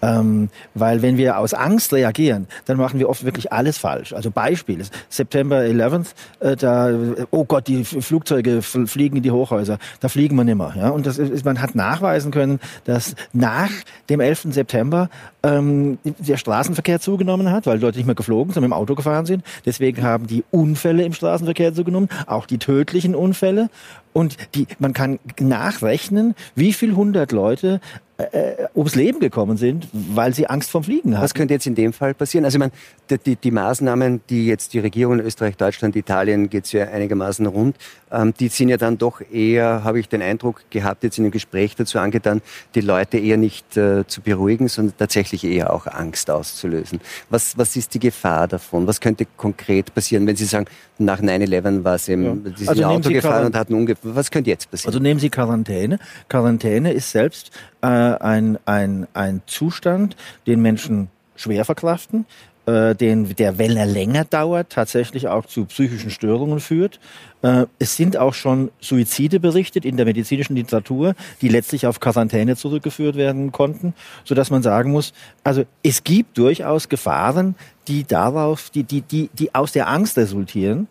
Ähm, 0.00 0.48
weil 0.74 1.02
wenn 1.02 1.16
wir 1.16 1.38
aus 1.38 1.54
Angst 1.54 1.92
reagieren, 1.92 2.46
dann 2.66 2.76
machen 2.76 2.98
wir 3.00 3.08
oft 3.08 3.24
wirklich 3.24 3.52
alles 3.52 3.78
falsch. 3.78 4.12
Also 4.12 4.30
Beispiel 4.30 4.84
September 5.08 5.58
11th, 5.58 6.06
äh, 6.40 6.56
da, 6.56 6.90
oh 7.30 7.44
Gott, 7.44 7.66
die 7.66 7.84
Flugzeuge 7.84 8.62
fliegen 8.62 9.16
in 9.16 9.22
die 9.22 9.30
Hochhäuser, 9.30 9.78
da 10.00 10.08
fliegen 10.08 10.36
wir 10.36 10.44
nimmer. 10.44 10.74
Ja? 10.76 10.90
Und 10.90 11.06
das 11.06 11.18
ist, 11.18 11.44
man 11.44 11.60
hat 11.60 11.74
nachweisen 11.74 12.30
können, 12.30 12.60
dass 12.84 13.16
nach 13.32 13.70
dem 14.08 14.20
11. 14.20 14.48
September 14.50 15.08
ähm, 15.42 15.98
der 16.04 16.36
Straßenverkehr 16.36 17.00
zugenommen 17.00 17.50
hat, 17.50 17.66
weil 17.66 17.80
Leute 17.80 17.98
nicht 17.98 18.06
mehr 18.06 18.14
geflogen, 18.14 18.52
sondern 18.52 18.70
dem 18.70 18.76
Auto 18.76 18.94
gefahren 18.94 19.26
sind. 19.26 19.44
Deswegen 19.66 20.02
haben 20.02 20.26
die 20.26 20.44
Unfälle 20.50 21.04
im 21.04 21.12
Straßenverkehr 21.12 21.74
zugenommen, 21.74 22.08
auch 22.26 22.46
die 22.46 22.58
tödlichen 22.58 23.14
Unfälle. 23.14 23.70
Und 24.12 24.36
die, 24.54 24.66
man 24.78 24.94
kann 24.94 25.18
nachrechnen, 25.38 26.34
wie 26.54 26.72
viel 26.72 26.94
hundert 26.94 27.32
Leute 27.32 27.80
äh, 28.18 28.66
ums 28.74 28.96
Leben 28.96 29.20
gekommen 29.20 29.56
sind, 29.56 29.86
weil 29.92 30.34
sie 30.34 30.48
Angst 30.48 30.70
vom 30.70 30.82
Fliegen 30.82 31.14
hatten. 31.14 31.22
Was 31.22 31.34
könnte 31.34 31.54
jetzt 31.54 31.66
in 31.66 31.76
dem 31.76 31.92
Fall 31.92 32.14
passieren? 32.14 32.44
Also 32.44 32.56
ich 32.56 32.60
meine, 32.60 32.72
die, 33.10 33.18
die, 33.18 33.36
die 33.36 33.50
Maßnahmen, 33.52 34.22
die 34.28 34.46
jetzt 34.46 34.74
die 34.74 34.80
Regierung 34.80 35.20
in 35.20 35.24
Österreich, 35.24 35.56
Deutschland, 35.56 35.94
Italien 35.94 36.50
geht 36.50 36.64
es 36.64 36.72
ja 36.72 36.88
einigermaßen 36.88 37.46
rund, 37.46 37.76
ähm, 38.10 38.34
die 38.38 38.48
sind 38.48 38.70
ja 38.70 38.76
dann 38.76 38.98
doch 38.98 39.20
eher, 39.32 39.84
habe 39.84 40.00
ich 40.00 40.08
den 40.08 40.20
Eindruck 40.20 40.62
gehabt, 40.70 41.04
jetzt 41.04 41.18
in 41.18 41.24
dem 41.24 41.30
Gespräch 41.30 41.76
dazu 41.76 42.00
angetan, 42.00 42.42
die 42.74 42.80
Leute 42.80 43.18
eher 43.18 43.36
nicht 43.36 43.76
äh, 43.76 44.04
zu 44.06 44.20
beruhigen, 44.20 44.66
sondern 44.66 44.96
tatsächlich 44.96 45.44
eher 45.44 45.72
auch 45.72 45.86
Angst 45.86 46.28
auszulösen. 46.28 47.00
Was, 47.30 47.56
was 47.56 47.76
ist 47.76 47.94
die 47.94 48.00
Gefahr 48.00 48.48
davon? 48.48 48.88
Was 48.88 49.00
könnte 49.00 49.26
konkret 49.36 49.94
passieren, 49.94 50.26
wenn 50.26 50.34
Sie 50.36 50.44
sagen, 50.44 50.66
nach 50.98 51.20
9-11 51.20 51.84
war 51.84 51.94
es 51.94 52.08
eben, 52.08 52.24
ja. 52.24 52.34
Sie 52.56 52.64
sind 52.64 52.68
also 52.68 52.84
Auto 52.84 53.10
gefahren 53.10 53.46
und 53.46 53.54
hatten 53.54 53.74
ungefähr, 53.74 54.16
was 54.16 54.30
könnte 54.30 54.50
jetzt 54.50 54.68
passieren? 54.68 54.88
Also 54.88 54.98
nehmen 54.98 55.20
Sie 55.20 55.30
Quarantäne. 55.30 56.00
Quarantäne 56.28 56.92
ist 56.92 57.12
selbst 57.12 57.52
äh, 57.82 57.86
ein, 57.86 58.58
ein, 58.64 59.06
ein 59.14 59.42
Zustand, 59.46 60.16
den 60.46 60.60
Menschen 60.60 61.08
schwer 61.36 61.64
verkraften, 61.64 62.26
äh, 62.66 62.94
den, 62.94 63.34
der, 63.36 63.56
wenn 63.56 63.76
er 63.76 63.86
länger 63.86 64.24
dauert, 64.24 64.70
tatsächlich 64.70 65.28
auch 65.28 65.46
zu 65.46 65.64
psychischen 65.64 66.10
Störungen 66.10 66.60
führt. 66.60 67.00
Äh, 67.40 67.64
es 67.78 67.96
sind 67.96 68.16
auch 68.16 68.34
schon 68.34 68.70
Suizide 68.80 69.40
berichtet 69.40 69.86
in 69.86 69.96
der 69.96 70.04
medizinischen 70.04 70.54
Literatur, 70.54 71.14
die 71.40 71.48
letztlich 71.48 71.86
auf 71.86 71.98
Quarantäne 71.98 72.56
zurückgeführt 72.56 73.16
werden 73.16 73.52
konnten, 73.52 73.94
so 74.24 74.34
dass 74.34 74.50
man 74.50 74.62
sagen 74.62 74.90
muss, 74.90 75.14
also 75.44 75.64
es 75.82 76.04
gibt 76.04 76.36
durchaus 76.36 76.90
Gefahren, 76.90 77.54
die 77.86 78.04
darauf, 78.04 78.68
die, 78.68 78.82
die, 78.82 79.00
die, 79.00 79.30
die 79.32 79.54
aus 79.54 79.72
der 79.72 79.88
Angst 79.88 80.18
resultieren 80.18 80.88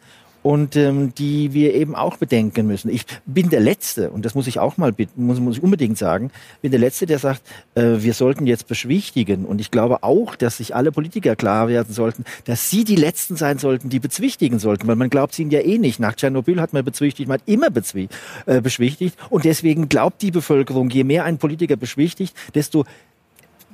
und 0.47 0.77
ähm, 0.77 1.13
die 1.13 1.51
wir 1.51 1.73
eben 1.73 1.93
auch 1.93 2.15
bedenken 2.15 2.67
müssen. 2.67 2.87
Ich 2.87 3.05
bin 3.25 3.49
der 3.49 3.59
Letzte, 3.59 4.11
und 4.11 4.23
das 4.23 4.33
muss 4.33 4.47
ich 4.47 4.59
auch 4.59 4.77
mal 4.77 4.93
muss, 5.17 5.41
muss 5.41 5.57
ich 5.57 5.63
unbedingt 5.63 5.97
sagen, 5.97 6.31
bin 6.61 6.71
der 6.71 6.79
Letzte, 6.79 7.05
der 7.05 7.19
sagt, 7.19 7.41
äh, 7.75 7.95
wir 7.97 8.13
sollten 8.13 8.47
jetzt 8.47 8.65
beschwichtigen. 8.65 9.43
Und 9.43 9.59
ich 9.59 9.71
glaube 9.71 10.03
auch, 10.03 10.37
dass 10.37 10.55
sich 10.55 10.73
alle 10.73 10.93
Politiker 10.93 11.35
klar 11.35 11.67
werden 11.67 11.93
sollten, 11.93 12.23
dass 12.45 12.69
sie 12.69 12.85
die 12.85 12.95
Letzten 12.95 13.35
sein 13.35 13.57
sollten, 13.59 13.89
die 13.89 13.99
bezwichtigen 13.99 14.57
sollten, 14.57 14.87
weil 14.87 14.95
man 14.95 15.09
glaubt 15.09 15.35
sie 15.35 15.41
ihnen 15.41 15.51
ja 15.51 15.59
eh 15.59 15.79
nicht. 15.79 15.99
Nach 15.99 16.15
Tschernobyl 16.15 16.61
hat 16.61 16.71
man 16.71 16.85
bezwichtigt, 16.85 17.27
man 17.27 17.41
hat 17.41 17.43
immer 17.45 17.69
bezwi 17.69 18.07
äh, 18.45 18.61
beschwichtigt. 18.61 19.17
Und 19.29 19.43
deswegen 19.43 19.89
glaubt 19.89 20.21
die 20.21 20.31
Bevölkerung, 20.31 20.89
je 20.89 21.03
mehr 21.03 21.25
ein 21.25 21.39
Politiker 21.39 21.75
beschwichtigt, 21.75 22.33
desto 22.55 22.85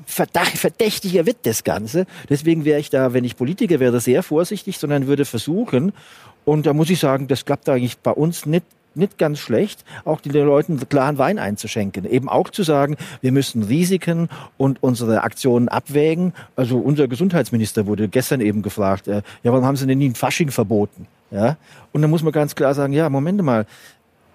verdächtiger 0.06 1.26
wird 1.26 1.38
das 1.44 1.64
Ganze. 1.64 2.06
Deswegen 2.30 2.66
wäre 2.66 2.80
ich 2.80 2.90
da, 2.90 3.14
wenn 3.14 3.24
ich 3.24 3.38
Politiker 3.38 3.80
wäre, 3.80 4.00
sehr 4.00 4.24
vorsichtig, 4.24 4.78
sondern 4.78 5.08
würde 5.08 5.26
versuchen, 5.26 5.94
und 6.46 6.66
da 6.66 6.74
muss 6.74 6.90
ich 6.90 7.00
sagen, 7.00 7.28
das 7.28 7.46
klappt 7.46 7.70
eigentlich 7.70 7.98
bei 8.00 8.12
uns 8.12 8.46
nicht 8.46 8.66
nicht 8.96 9.18
ganz 9.18 9.40
schlecht, 9.40 9.84
auch 10.06 10.22
den 10.22 10.34
Leuten 10.34 10.80
klaren 10.88 11.18
Wein 11.18 11.40
einzuschenken. 11.40 12.06
Eben 12.06 12.30
auch 12.30 12.50
zu 12.50 12.64
sagen, 12.64 12.96
wir 13.22 13.32
müssen 13.32 13.64
Risiken 13.64 14.30
und 14.58 14.84
unsere 14.84 15.24
Aktionen 15.24 15.68
abwägen. 15.68 16.34
Also 16.56 16.78
unser 16.78 17.08
Gesundheitsminister 17.08 17.88
wurde 17.88 18.08
gestern 18.08 18.42
eben 18.42 18.62
gefragt, 18.62 19.08
äh, 19.08 19.22
ja, 19.44 19.52
warum 19.52 19.66
haben 19.66 19.76
Sie 19.76 19.88
denn 19.88 19.98
nie 19.98 20.10
ein 20.10 20.16
Fasching 20.16 20.52
verboten? 20.52 21.08
Ja? 21.32 21.58
Und 21.92 22.02
dann 22.02 22.12
muss 22.12 22.24
man 22.24 22.34
ganz 22.34 22.56
klar 22.56 22.74
sagen, 22.74 22.94
ja, 22.94 23.10
Moment 23.10 23.42
mal, 23.42 23.66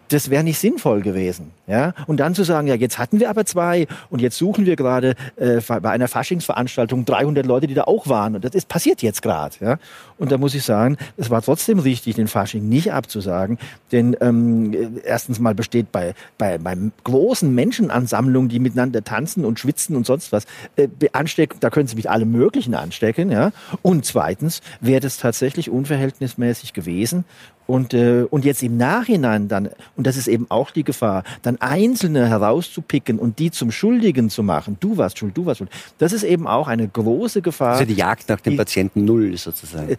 das 0.08 0.30
wäre 0.30 0.42
nicht 0.42 0.58
sinnvoll 0.58 1.02
gewesen. 1.02 1.52
Ja? 1.66 1.92
Und 2.06 2.18
dann 2.18 2.34
zu 2.34 2.42
sagen, 2.42 2.66
ja, 2.66 2.74
jetzt 2.74 2.98
hatten 2.98 3.20
wir 3.20 3.30
aber 3.30 3.44
zwei 3.44 3.86
und 4.10 4.20
jetzt 4.20 4.38
suchen 4.38 4.66
wir 4.66 4.76
gerade 4.76 5.14
äh, 5.36 5.60
bei 5.60 5.90
einer 5.90 6.08
Faschingsveranstaltung 6.08 7.04
300 7.04 7.46
Leute, 7.46 7.66
die 7.66 7.74
da 7.74 7.84
auch 7.84 8.08
waren. 8.08 8.34
Und 8.34 8.44
das 8.44 8.54
ist 8.54 8.68
passiert 8.68 9.02
jetzt 9.02 9.22
gerade. 9.22 9.54
Ja? 9.60 9.78
Und 10.18 10.32
da 10.32 10.38
muss 10.38 10.54
ich 10.54 10.64
sagen, 10.64 10.96
es 11.16 11.30
war 11.30 11.42
trotzdem 11.42 11.78
richtig, 11.78 12.16
den 12.16 12.28
Fasching 12.28 12.68
nicht 12.68 12.92
abzusagen. 12.92 13.58
Denn 13.92 14.16
ähm, 14.20 14.98
erstens 15.04 15.38
mal 15.38 15.54
besteht 15.54 15.92
bei, 15.92 16.14
bei, 16.36 16.58
bei 16.58 16.76
großen 17.04 17.54
Menschenansammlungen, 17.54 18.48
die 18.48 18.58
miteinander 18.58 19.04
tanzen 19.04 19.44
und 19.44 19.60
schwitzen 19.60 19.96
und 19.96 20.06
sonst 20.06 20.32
was, 20.32 20.44
äh, 20.76 20.88
anstecken, 21.12 21.58
da 21.60 21.70
können 21.70 21.88
sie 21.88 21.96
mit 21.96 22.06
allem 22.06 22.32
Möglichen 22.32 22.74
anstecken. 22.74 23.30
Ja? 23.30 23.52
Und 23.82 24.04
zweitens 24.04 24.60
wäre 24.80 25.00
das 25.00 25.18
tatsächlich 25.18 25.70
unverhältnismäßig 25.70 26.72
gewesen. 26.72 27.24
Und, 27.68 27.92
äh, 27.92 28.24
und 28.30 28.46
jetzt 28.46 28.62
im 28.62 28.78
Nachhinein 28.78 29.46
dann, 29.48 29.68
und 29.94 30.06
das 30.06 30.16
ist 30.16 30.26
eben 30.26 30.46
auch 30.48 30.70
die 30.70 30.84
Gefahr, 30.84 31.22
dann 31.42 31.60
Einzelne 31.60 32.26
herauszupicken 32.26 33.18
und 33.18 33.38
die 33.38 33.50
zum 33.50 33.70
Schuldigen 33.70 34.30
zu 34.30 34.42
machen. 34.42 34.78
Du 34.80 34.96
warst 34.96 35.18
schuld, 35.18 35.36
du 35.36 35.44
warst 35.44 35.58
schuld. 35.58 35.70
Das 35.98 36.14
ist 36.14 36.22
eben 36.22 36.46
auch 36.46 36.66
eine 36.66 36.88
große 36.88 37.42
Gefahr. 37.42 37.74
Also 37.74 37.84
die 37.84 37.92
Jagd 37.92 38.30
nach 38.30 38.40
dem 38.40 38.52
die, 38.52 38.56
Patienten 38.56 39.04
null 39.04 39.36
sozusagen. 39.36 39.98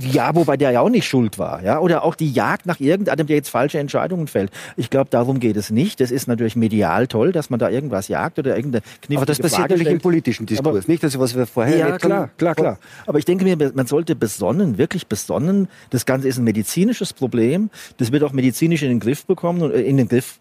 Ja, 0.00 0.34
wobei 0.34 0.56
der 0.56 0.70
ja 0.70 0.80
auch 0.80 0.88
nicht 0.88 1.06
schuld 1.06 1.38
war. 1.38 1.62
Ja? 1.62 1.78
Oder 1.80 2.04
auch 2.04 2.14
die 2.14 2.30
Jagd 2.30 2.66
nach 2.66 2.80
irgendeinem, 2.80 3.26
der 3.26 3.36
jetzt 3.36 3.48
falsche 3.48 3.78
Entscheidungen 3.78 4.26
fällt. 4.26 4.50
Ich 4.76 4.90
glaube, 4.90 5.08
darum 5.10 5.40
geht 5.40 5.56
es 5.56 5.70
nicht. 5.70 6.00
Das 6.00 6.10
ist 6.10 6.26
natürlich 6.26 6.56
medial 6.56 7.06
toll, 7.06 7.32
dass 7.32 7.50
man 7.50 7.58
da 7.58 7.70
irgendwas 7.70 8.08
jagt 8.08 8.38
oder 8.38 8.56
irgendeine 8.56 8.82
knifflige 9.00 9.18
Aber 9.18 9.26
das 9.26 9.38
passiert 9.38 9.70
natürlich 9.70 9.88
im 9.88 10.00
politischen 10.00 10.46
Diskurs, 10.46 10.84
Aber, 10.84 10.92
nicht? 10.92 11.04
Also 11.04 11.20
was 11.20 11.36
wir 11.36 11.46
vorher 11.46 11.76
Ja, 11.76 11.98
klar, 11.98 12.30
klar, 12.36 12.54
klar. 12.54 12.78
Aber 13.06 13.18
ich 13.18 13.24
denke 13.24 13.44
mir, 13.44 13.72
man 13.74 13.86
sollte 13.86 14.14
besonnen, 14.14 14.78
wirklich 14.78 15.06
besonnen, 15.06 15.68
das 15.90 16.06
Ganze 16.06 16.28
ist 16.28 16.38
ein 16.38 16.44
Medizin 16.44 16.82
medizinisches 16.82 17.12
Problem. 17.12 17.70
Das 17.98 18.12
wird 18.12 18.22
auch 18.22 18.32
medizinisch 18.32 18.82
in 18.82 18.88
den 18.88 19.00
Griff 19.00 19.26
bekommen 19.26 19.62
und 19.62 19.72
äh, 19.72 19.82
in 19.82 19.96
den 19.96 20.08
Griff 20.08 20.38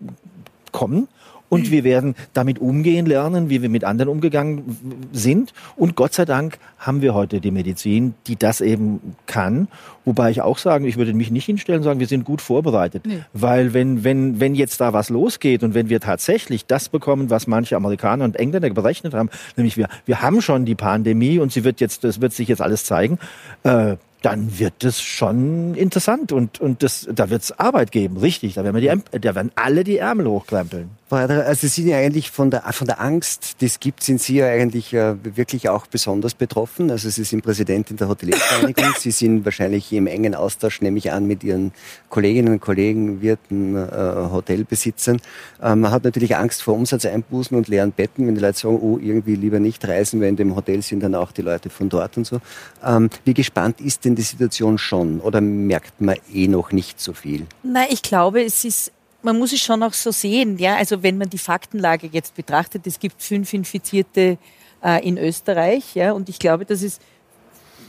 kommen. 0.72 1.08
Und 1.52 1.70
wir 1.70 1.84
werden 1.84 2.16
damit 2.32 2.60
umgehen 2.60 3.06
lernen, 3.06 3.50
wie 3.50 3.62
wir 3.62 3.68
mit 3.68 3.84
anderen 3.84 4.10
umgegangen 4.10 4.78
sind. 5.12 5.54
Und 5.76 5.98
Gott 5.98 6.14
sei 6.14 6.24
Dank 6.24 6.58
haben 6.78 7.02
wir 7.02 7.14
heute 7.14 7.42
die 7.42 7.52
Medizin, 7.52 8.14
die 8.28 8.38
das 8.38 8.62
eben 8.62 9.18
kann. 9.26 9.68
Wobei 10.06 10.32
ich 10.32 10.42
auch 10.42 10.58
sagen, 10.58 10.86
ich 10.86 10.96
würde 10.96 11.14
mich 11.14 11.30
nicht 11.30 11.44
hinstellen 11.44 11.80
und 11.80 11.84
sagen, 11.84 12.00
wir 12.00 12.08
sind 12.08 12.24
gut 12.24 12.42
vorbereitet. 12.42 13.06
Nee. 13.06 13.20
Weil 13.34 13.74
wenn, 13.74 14.06
wenn, 14.06 14.40
wenn 14.40 14.56
jetzt 14.56 14.80
da 14.80 14.94
was 14.94 15.10
losgeht 15.10 15.62
und 15.62 15.74
wenn 15.74 15.90
wir 15.90 16.00
tatsächlich 16.00 16.68
das 16.68 16.88
bekommen, 16.88 17.30
was 17.30 17.48
manche 17.48 17.76
Amerikaner 17.76 18.24
und 18.24 18.38
Engländer 18.38 18.70
berechnet 18.70 19.14
haben, 19.14 19.30
nämlich 19.58 19.76
wir, 19.76 19.90
wir 20.06 20.22
haben 20.22 20.42
schon 20.42 20.64
die 20.64 20.76
Pandemie 20.76 21.38
und 21.40 21.52
sie 21.52 21.66
wird 21.66 21.82
jetzt, 21.82 22.06
das 22.06 22.22
wird 22.22 22.32
sich 22.32 22.48
jetzt 22.48 22.62
alles 22.62 22.86
zeigen, 22.86 23.20
äh, 23.64 23.98
dann 24.22 24.58
wird 24.58 24.86
es 24.86 25.02
schon 25.02 25.76
interessant 25.76 26.32
und, 26.32 26.62
und 26.62 26.82
das, 26.82 27.10
da 27.12 27.30
wird 27.30 27.42
es 27.42 27.60
Arbeit 27.60 27.92
geben, 27.92 28.16
richtig. 28.18 28.54
Da 28.54 28.64
werden, 28.64 28.80
wir 28.80 28.96
die, 28.96 29.20
da 29.20 29.36
werden 29.36 29.52
alle 29.56 29.84
die 29.84 29.98
Ärmel 29.98 30.28
hochkrempeln. 30.28 31.01
Also 31.12 31.68
Sie 31.68 31.68
sind 31.68 31.88
ja 31.88 31.98
eigentlich 31.98 32.32
von 32.32 32.52
der, 32.52 32.62
von 32.72 32.88
der 32.88 33.02
Angst, 33.02 33.62
die 33.62 33.66
es 33.66 33.80
gibt, 33.80 34.04
sind 34.04 34.22
Sie 34.22 34.36
ja 34.36 34.48
eigentlich 34.48 34.94
äh, 34.94 35.16
wirklich 35.36 35.68
auch 35.70 35.86
besonders 35.88 36.34
betroffen. 36.34 36.90
Also 36.90 37.10
Sie 37.10 37.24
sind 37.24 37.44
Präsidentin 37.44 37.98
der 37.98 38.08
Hoteliervereinigung. 38.08 38.94
Sie 38.98 39.12
sind 39.12 39.44
wahrscheinlich 39.44 39.92
im 39.92 40.08
engen 40.08 40.36
Austausch, 40.36 40.82
nehme 40.82 40.98
ich 40.98 41.12
an, 41.12 41.28
mit 41.28 41.44
Ihren 41.44 41.74
Kolleginnen 42.10 42.54
und 42.54 42.62
Kollegen, 42.62 43.22
Wirten, 43.22 43.76
äh, 43.76 43.90
Hotelbesitzern. 44.32 45.20
Äh, 45.62 45.76
man 45.76 45.92
hat 45.92 46.04
natürlich 46.04 46.36
Angst 46.36 46.64
vor 46.64 46.76
Umsatzeinbußen 46.76 47.58
und 47.58 47.68
leeren 47.68 47.92
Betten, 47.92 48.28
wenn 48.28 48.36
die 48.36 48.42
Leute 48.42 48.60
sagen, 48.60 48.80
oh, 48.82 48.98
irgendwie 48.98 49.36
lieber 49.36 49.60
nicht 49.60 49.86
reisen, 49.86 50.22
weil 50.22 50.30
in 50.30 50.38
dem 50.38 50.56
Hotel 50.56 50.82
sind 50.82 51.02
dann 51.04 51.16
auch 51.16 51.32
die 51.32 51.42
Leute 51.42 51.70
von 51.70 51.90
dort 51.90 52.16
und 52.18 52.26
so. 52.26 52.40
Ähm, 52.86 53.10
wie 53.26 53.34
gespannt 53.34 53.82
ist 53.82 54.06
denn 54.06 54.16
die 54.16 54.22
Situation 54.22 54.78
schon? 54.78 55.20
Oder 55.20 55.42
merkt 55.42 56.00
man 56.00 56.16
eh 56.34 56.48
noch 56.48 56.72
nicht 56.72 57.02
so 57.02 57.14
viel? 57.14 57.48
Nein, 57.64 57.88
ich 57.90 58.02
glaube, 58.02 58.44
es 58.44 58.64
ist 58.64 58.92
man 59.24 59.38
muss 59.38 59.54
es 59.54 59.62
schon 59.62 59.84
auch 59.84 59.94
so 59.94 60.12
sehen, 60.12 60.58
ja. 60.58 60.76
Also 60.76 61.04
wenn 61.04 61.18
man 61.18 61.30
die 61.30 61.38
Faktenlage 61.38 62.08
jetzt 62.12 62.36
betrachtet, 62.36 62.88
es 62.88 63.00
gibt 63.00 63.22
fünf 63.22 63.54
Infizierte 63.54 64.38
äh, 64.84 65.08
in 65.08 65.18
Österreich, 65.18 65.96
ja, 65.96 66.12
und 66.12 66.30
ich 66.30 66.40
glaube, 66.40 66.66
das 66.66 66.82
ist 66.82 67.02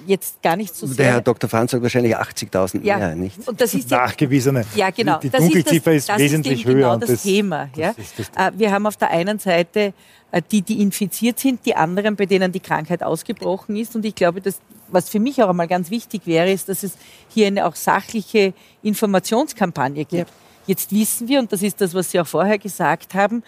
jetzt 0.07 0.43
gar 0.43 0.57
nicht 0.57 0.75
so 0.75 0.87
sehr. 0.87 0.97
Der 0.97 1.07
Herr 1.15 1.21
Dr. 1.21 1.49
Franz 1.49 1.71
sagt 1.71 1.83
wahrscheinlich 1.83 2.17
80.000 2.17 2.83
ja, 2.83 2.99
mehr, 2.99 3.15
nicht? 3.15 3.47
Und 3.47 3.61
das 3.61 3.75
ist 3.75 3.91
Nachgewiesene. 3.91 4.65
Ja, 4.75 4.91
genau. 4.91 5.19
Die, 5.19 5.29
die 5.29 5.37
Dunkelziffer 5.37 5.93
ist, 5.93 6.09
das, 6.09 6.17
ist 6.17 6.23
wesentlich 6.23 6.65
höher. 6.65 6.75
Genau 6.75 6.97
das, 6.97 7.11
das 7.11 7.23
Thema. 7.23 7.69
Ja. 7.77 7.95
Das 8.17 8.29
äh, 8.29 8.59
Wir 8.59 8.73
haben 8.73 8.87
auf 8.87 8.97
der 8.97 9.11
einen 9.11 9.39
Seite 9.39 9.95
äh, 10.31 10.43
die, 10.51 10.63
die 10.63 10.81
infiziert 10.81 11.39
sind, 11.39 11.65
die 11.67 11.77
anderen, 11.77 12.17
bei 12.17 12.27
denen 12.27 12.53
die 12.53 12.61
Krankheit 12.61 13.03
ausgebrochen 13.03 13.77
ist. 13.77 13.95
Und 13.95 14.05
ich 14.05 14.15
glaube, 14.15 14.41
dass, 14.41 14.59
was 14.89 15.09
für 15.09 15.21
mich 15.21 15.43
auch 15.43 15.49
einmal 15.49 15.69
ganz 15.69 15.91
wichtig 15.91 16.23
wäre, 16.27 16.51
ist, 16.51 16.69
dass 16.69 16.83
es 16.83 16.93
hier 17.29 17.47
eine 17.47 17.67
auch 17.67 17.77
sachliche 17.77 18.55
Informationskampagne 18.83 20.05
gibt. 20.05 20.29
Ja. 20.29 20.37
Jetzt 20.67 20.93
wissen 20.93 21.29
wir, 21.29 21.41
und 21.41 21.53
das 21.53 21.63
ist 21.63 21.81
das, 21.81 21.95
was 21.95 22.11
Sie 22.11 22.21
auch 22.21 22.27
vorher 22.27 22.59
gesagt 22.59 23.15
haben, 23.15 23.43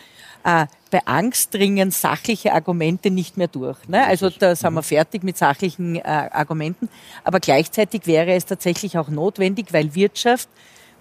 äh, 0.44 0.66
bei 0.90 1.00
Angst 1.06 1.54
dringen 1.54 1.90
sachliche 1.90 2.52
Argumente 2.52 3.10
nicht 3.10 3.36
mehr 3.36 3.48
durch. 3.48 3.78
Ne? 3.88 4.04
Also 4.04 4.30
da 4.30 4.54
sind 4.54 4.74
wir 4.74 4.80
mhm. 4.80 4.84
fertig 4.84 5.22
mit 5.22 5.36
sachlichen 5.36 5.96
äh, 5.96 6.02
Argumenten. 6.02 6.88
Aber 7.22 7.40
gleichzeitig 7.40 8.06
wäre 8.06 8.32
es 8.32 8.46
tatsächlich 8.46 8.98
auch 8.98 9.08
notwendig, 9.08 9.72
weil 9.72 9.94
Wirtschaft 9.94 10.48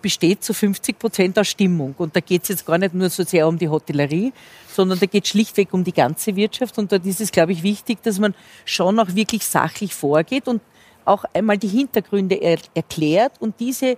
besteht 0.02 0.44
zu 0.44 0.54
50 0.54 1.00
Prozent 1.00 1.40
aus 1.40 1.48
Stimmung. 1.48 1.96
Und 1.98 2.16
da 2.16 2.20
geht 2.20 2.44
es 2.44 2.50
jetzt 2.50 2.66
gar 2.66 2.78
nicht 2.78 2.94
nur 2.94 3.10
so 3.10 3.24
sehr 3.24 3.48
um 3.48 3.58
die 3.58 3.70
Hotellerie, 3.70 4.34
sondern 4.68 5.00
da 5.00 5.06
geht 5.08 5.24
es 5.24 5.30
schlichtweg 5.30 5.74
um 5.74 5.84
die 5.84 5.94
ganze 5.94 6.36
Wirtschaft. 6.36 6.78
Und 6.78 6.92
dort 6.92 7.06
ist 7.06 7.22
es, 7.22 7.32
glaube 7.32 7.54
ich, 7.54 7.64
wichtig, 7.64 8.04
dass 8.04 8.20
man 8.20 8.36
schon 8.66 9.00
auch 9.00 9.16
wirklich 9.16 9.46
sachlich 9.46 9.96
vorgeht 9.96 10.48
und 10.48 10.62
auch 11.06 11.26
einmal 11.34 11.58
die 11.58 11.68
Hintergründe 11.68 12.36
er 12.36 12.60
erklärt 12.76 13.34
und 13.40 13.60
diese 13.60 13.98